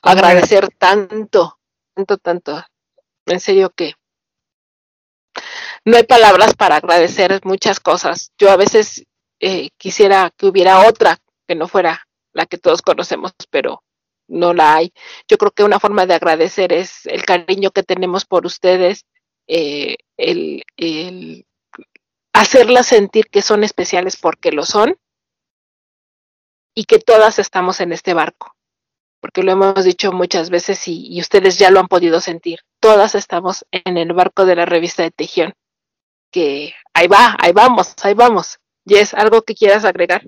agradecer 0.00 0.68
tanto, 0.78 1.58
tanto, 1.94 2.16
tanto. 2.16 2.64
En 3.26 3.40
serio 3.40 3.70
que 3.76 3.92
no 5.84 5.96
hay 5.96 6.04
palabras 6.04 6.54
para 6.54 6.76
agradecer 6.76 7.40
muchas 7.44 7.80
cosas. 7.80 8.32
Yo 8.38 8.50
a 8.50 8.56
veces 8.56 9.04
eh, 9.40 9.70
quisiera 9.76 10.30
que 10.36 10.46
hubiera 10.46 10.86
otra 10.86 11.18
que 11.46 11.54
no 11.54 11.68
fuera 11.68 12.06
la 12.32 12.46
que 12.46 12.58
todos 12.58 12.82
conocemos, 12.82 13.32
pero 13.50 13.82
no 14.28 14.52
la 14.52 14.76
hay. 14.76 14.92
Yo 15.28 15.38
creo 15.38 15.50
que 15.50 15.64
una 15.64 15.80
forma 15.80 16.06
de 16.06 16.14
agradecer 16.14 16.72
es 16.72 17.06
el 17.06 17.24
cariño 17.24 17.70
que 17.70 17.82
tenemos 17.82 18.26
por 18.26 18.46
ustedes, 18.46 19.06
eh, 19.46 19.96
el, 20.16 21.46
hacerlas 22.32 22.86
sentir 22.86 23.26
que 23.28 23.42
son 23.42 23.64
especiales 23.64 24.16
porque 24.16 24.52
lo 24.52 24.64
son 24.64 24.96
y 26.74 26.84
que 26.84 26.98
todas 26.98 27.38
estamos 27.38 27.80
en 27.80 27.92
este 27.92 28.14
barco, 28.14 28.54
porque 29.20 29.42
lo 29.42 29.52
hemos 29.52 29.84
dicho 29.84 30.12
muchas 30.12 30.50
veces 30.50 30.86
y 30.86 31.18
ustedes 31.20 31.58
ya 31.58 31.70
lo 31.70 31.80
han 31.80 31.88
podido 31.88 32.20
sentir. 32.20 32.60
Todas 32.80 33.14
estamos 33.14 33.66
en 33.72 33.96
el 33.96 34.12
barco 34.12 34.46
de 34.46 34.56
la 34.56 34.64
revista 34.64 35.02
de 35.02 35.10
Tejión, 35.10 35.52
que 36.30 36.74
ahí 36.94 37.08
va, 37.08 37.36
ahí 37.40 37.52
vamos, 37.52 37.94
ahí 38.02 38.14
vamos. 38.14 38.58
Jess, 38.86 39.14
¿algo 39.14 39.42
que 39.42 39.54
quieras 39.54 39.84
agregar? 39.84 40.22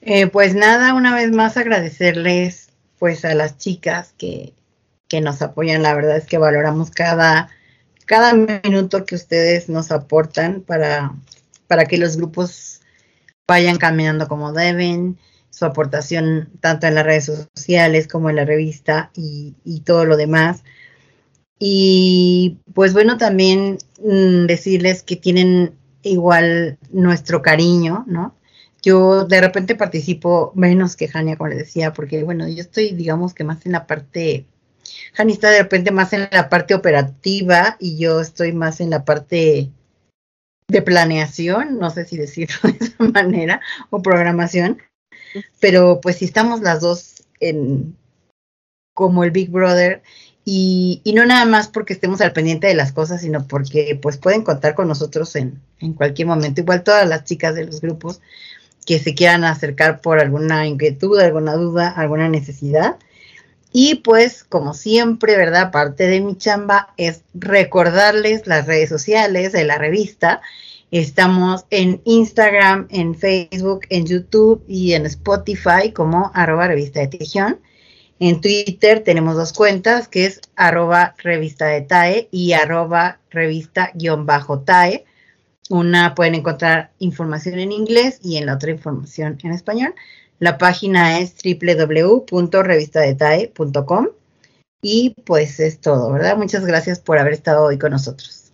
Eh, 0.00 0.28
pues 0.28 0.54
nada, 0.54 0.94
una 0.94 1.14
vez 1.14 1.30
más 1.30 1.56
agradecerles 1.56 2.70
pues 2.98 3.24
a 3.24 3.34
las 3.34 3.58
chicas 3.58 4.14
que, 4.16 4.54
que 5.08 5.20
nos 5.20 5.42
apoyan. 5.42 5.82
La 5.82 5.94
verdad 5.94 6.16
es 6.16 6.26
que 6.26 6.38
valoramos 6.38 6.90
cada, 6.90 7.50
cada 8.06 8.32
minuto 8.32 9.04
que 9.04 9.16
ustedes 9.16 9.68
nos 9.68 9.90
aportan 9.90 10.62
para, 10.62 11.12
para 11.66 11.86
que 11.86 11.98
los 11.98 12.16
grupos 12.16 12.80
vayan 13.48 13.76
caminando 13.76 14.28
como 14.28 14.52
deben, 14.52 15.18
su 15.50 15.64
aportación 15.64 16.50
tanto 16.60 16.86
en 16.86 16.94
las 16.94 17.04
redes 17.04 17.24
sociales 17.24 18.06
como 18.06 18.30
en 18.30 18.36
la 18.36 18.44
revista 18.44 19.10
y, 19.14 19.56
y 19.64 19.80
todo 19.80 20.04
lo 20.04 20.16
demás. 20.16 20.62
Y 21.62 22.56
pues 22.72 22.94
bueno, 22.94 23.18
también 23.18 23.76
mm, 24.02 24.46
decirles 24.46 25.02
que 25.02 25.16
tienen 25.16 25.74
igual 26.02 26.78
nuestro 26.90 27.42
cariño, 27.42 28.04
¿no? 28.06 28.34
Yo 28.82 29.26
de 29.26 29.42
repente 29.42 29.74
participo 29.74 30.52
menos 30.54 30.96
que 30.96 31.06
Jania, 31.06 31.36
como 31.36 31.50
les 31.50 31.58
decía, 31.58 31.92
porque 31.92 32.22
bueno, 32.24 32.48
yo 32.48 32.62
estoy, 32.62 32.92
digamos 32.92 33.34
que 33.34 33.44
más 33.44 33.66
en 33.66 33.72
la 33.72 33.86
parte, 33.86 34.46
Jania 35.12 35.34
está 35.34 35.50
de 35.50 35.62
repente 35.62 35.90
más 35.90 36.14
en 36.14 36.28
la 36.32 36.48
parte 36.48 36.74
operativa 36.74 37.76
y 37.78 37.98
yo 37.98 38.22
estoy 38.22 38.52
más 38.52 38.80
en 38.80 38.88
la 38.88 39.04
parte 39.04 39.70
de 40.66 40.82
planeación, 40.82 41.78
no 41.78 41.90
sé 41.90 42.06
si 42.06 42.16
decirlo 42.16 42.56
de 42.62 42.86
esa 42.86 43.04
manera, 43.04 43.60
o 43.90 44.00
programación, 44.00 44.80
pero 45.60 46.00
pues 46.00 46.16
si 46.16 46.24
estamos 46.24 46.62
las 46.62 46.80
dos 46.80 47.24
en 47.38 47.96
como 48.94 49.24
el 49.24 49.30
Big 49.30 49.50
Brother 49.50 50.02
y, 50.44 51.00
y 51.04 51.12
no 51.12 51.26
nada 51.26 51.44
más 51.44 51.68
porque 51.68 51.92
estemos 51.92 52.20
al 52.20 52.32
pendiente 52.32 52.66
de 52.66 52.74
las 52.74 52.92
cosas, 52.92 53.20
sino 53.20 53.46
porque 53.46 53.98
pues 54.00 54.16
pueden 54.16 54.42
contar 54.42 54.74
con 54.74 54.88
nosotros 54.88 55.36
en, 55.36 55.60
en 55.80 55.92
cualquier 55.92 56.28
momento, 56.28 56.60
igual 56.60 56.82
todas 56.82 57.08
las 57.08 57.24
chicas 57.24 57.54
de 57.54 57.66
los 57.66 57.80
grupos 57.80 58.20
que 58.86 58.98
se 58.98 59.14
quieran 59.14 59.44
acercar 59.44 60.00
por 60.00 60.18
alguna 60.18 60.66
inquietud, 60.66 61.18
alguna 61.20 61.54
duda, 61.54 61.90
alguna 61.90 62.28
necesidad. 62.28 62.96
Y 63.72 63.96
pues, 63.96 64.42
como 64.42 64.74
siempre, 64.74 65.36
¿verdad? 65.36 65.70
Parte 65.70 66.08
de 66.08 66.20
mi 66.20 66.36
chamba 66.36 66.92
es 66.96 67.22
recordarles 67.34 68.46
las 68.46 68.66
redes 68.66 68.88
sociales 68.88 69.52
de 69.52 69.64
la 69.64 69.78
revista. 69.78 70.40
Estamos 70.90 71.66
en 71.70 72.00
Instagram, 72.04 72.88
en 72.90 73.14
Facebook, 73.14 73.82
en 73.90 74.06
YouTube 74.06 74.64
y 74.66 74.94
en 74.94 75.06
Spotify 75.06 75.92
como 75.94 76.32
arroba 76.34 76.66
revista 76.66 76.98
de 76.98 77.06
Tejión. 77.06 77.60
En 78.22 78.42
Twitter 78.42 79.02
tenemos 79.02 79.34
dos 79.34 79.54
cuentas, 79.54 80.06
que 80.06 80.26
es 80.26 80.42
arroba 80.54 81.14
revista 81.16 81.68
de 81.68 81.80
TAE 81.80 82.28
y 82.30 82.52
arroba 82.52 83.18
revista 83.30 83.92
guion 83.94 84.26
bajo 84.26 84.60
TAE. 84.60 85.06
Una 85.70 86.14
pueden 86.14 86.34
encontrar 86.34 86.92
información 86.98 87.58
en 87.58 87.72
inglés 87.72 88.20
y 88.22 88.36
en 88.36 88.44
la 88.44 88.56
otra 88.56 88.72
información 88.72 89.38
en 89.42 89.52
español. 89.52 89.94
La 90.38 90.58
página 90.58 91.18
es 91.18 91.34
www.revistadetae.com 91.42 94.08
y 94.82 95.14
pues 95.24 95.58
es 95.58 95.80
todo, 95.80 96.12
¿verdad? 96.12 96.36
Muchas 96.36 96.66
gracias 96.66 97.00
por 97.00 97.18
haber 97.18 97.32
estado 97.32 97.64
hoy 97.64 97.78
con 97.78 97.92
nosotros. 97.92 98.52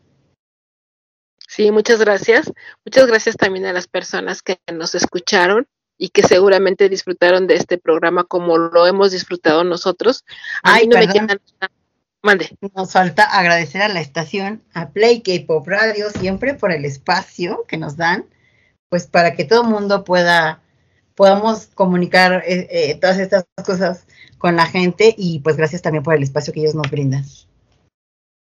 Sí, 1.49 1.73
muchas 1.73 1.99
gracias. 1.99 2.53
Muchas 2.85 3.09
gracias 3.09 3.37
también 3.37 3.67
a 3.67 3.73
las 3.73 3.89
personas 3.89 4.43
que 4.43 4.61
nos 4.73 4.95
escucharon 4.95 5.67
y 5.99 6.11
que 6.11 6.23
seguramente 6.23 6.89
disfrutaron 6.89 7.47
de 7.47 7.55
este 7.55 7.79
programa 7.79 8.25
como 8.25 8.59
lo 8.59 8.87
hemos 8.87 9.13
disfrutado 9.13 9.65
nosotros. 9.65 10.25
Ay, 10.63 10.87
no 10.89 10.99
me 10.99 11.07
perdón. 11.07 11.27
queda 11.27 11.41
nada. 11.61 11.73
Mande. 12.23 12.57
Nos 12.75 12.93
falta 12.93 13.23
agradecer 13.25 13.83
a 13.83 13.89
la 13.89 14.01
estación, 14.01 14.63
a 14.75 14.89
Play 14.91 15.23
K-Pop 15.23 15.67
Radio, 15.69 16.11
siempre 16.11 16.55
por 16.55 16.73
el 16.73 16.85
espacio 16.85 17.65
que 17.69 17.77
nos 17.77 17.97
dan, 17.97 18.27
pues 18.89 19.07
para 19.07 19.35
que 19.35 19.45
todo 19.45 19.63
el 19.63 19.69
mundo 19.69 20.03
pueda, 20.03 20.61
podamos 21.15 21.67
comunicar 21.69 22.43
eh, 22.47 22.67
eh, 22.71 22.95
todas 23.01 23.19
estas 23.19 23.45
cosas 23.65 24.07
con 24.39 24.57
la 24.57 24.67
gente 24.67 25.15
y 25.17 25.39
pues 25.41 25.57
gracias 25.57 25.83
también 25.83 26.03
por 26.03 26.15
el 26.15 26.23
espacio 26.25 26.53
que 26.53 26.61
ellos 26.61 26.75
nos 26.75 26.91
brindan. 26.91 27.25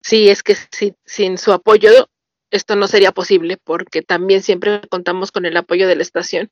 Sí, 0.01 0.29
es 0.29 0.41
que 0.43 0.55
si- 0.71 0.95
sin 1.05 1.37
su 1.37 1.51
apoyo 1.51 2.09
esto 2.49 2.75
no 2.75 2.87
sería 2.87 3.11
posible 3.11 3.57
porque 3.63 4.01
también 4.01 4.41
siempre 4.41 4.81
contamos 4.89 5.31
con 5.31 5.45
el 5.45 5.55
apoyo 5.57 5.87
de 5.87 5.95
la 5.97 6.01
estación 6.01 6.49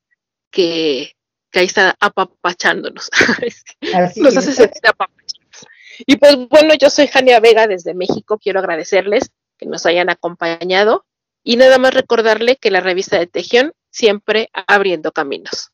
que, 0.54 1.12
que 1.50 1.60
ahí 1.60 1.66
está 1.66 1.96
apapachándonos. 2.00 3.10
Así 3.94 4.20
Nos 4.20 4.32
es. 4.32 4.38
hace 4.38 4.52
sentir 4.52 4.82
apapachados. 4.86 5.66
Y 6.06 6.16
pues 6.16 6.36
bueno, 6.48 6.74
yo 6.74 6.90
soy 6.90 7.06
Jania 7.08 7.40
Vega 7.40 7.66
desde 7.66 7.94
México. 7.94 8.38
Quiero 8.38 8.60
agradecerles 8.60 9.30
que 9.58 9.66
nos 9.66 9.84
hayan 9.86 10.08
acompañado 10.08 11.04
y 11.42 11.56
nada 11.56 11.78
más 11.78 11.94
recordarle 11.94 12.56
que 12.56 12.70
la 12.70 12.80
revista 12.80 13.18
de 13.18 13.26
Tejión 13.26 13.72
siempre 13.90 14.50
abriendo 14.66 15.12
caminos. 15.12 15.70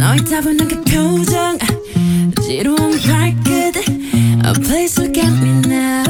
너의 0.00 0.24
따분한 0.24 0.66
그 0.66 0.82
표정 0.82 1.58
지루한 2.42 2.90
발끝 3.02 3.53
A 4.45 4.53
place 4.53 4.93
to 4.93 5.07
get 5.07 5.31
me 5.41 5.53
now 5.61 6.04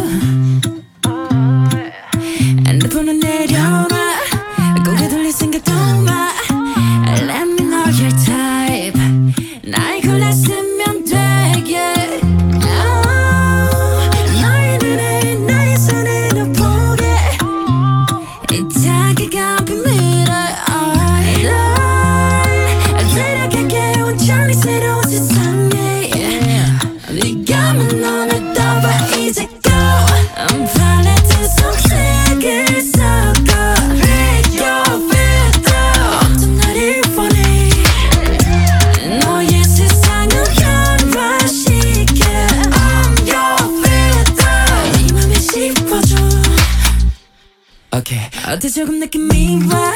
조금 48.74 48.98
느낌이 48.98 49.60
와 49.72 49.92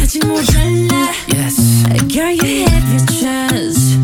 아직 0.00 0.24
모자라 0.26 1.10
Yes. 1.32 1.84
Girl 2.08 2.32
you 2.32 2.64
have 2.66 2.88
your 2.90 3.06
chance 3.06 4.03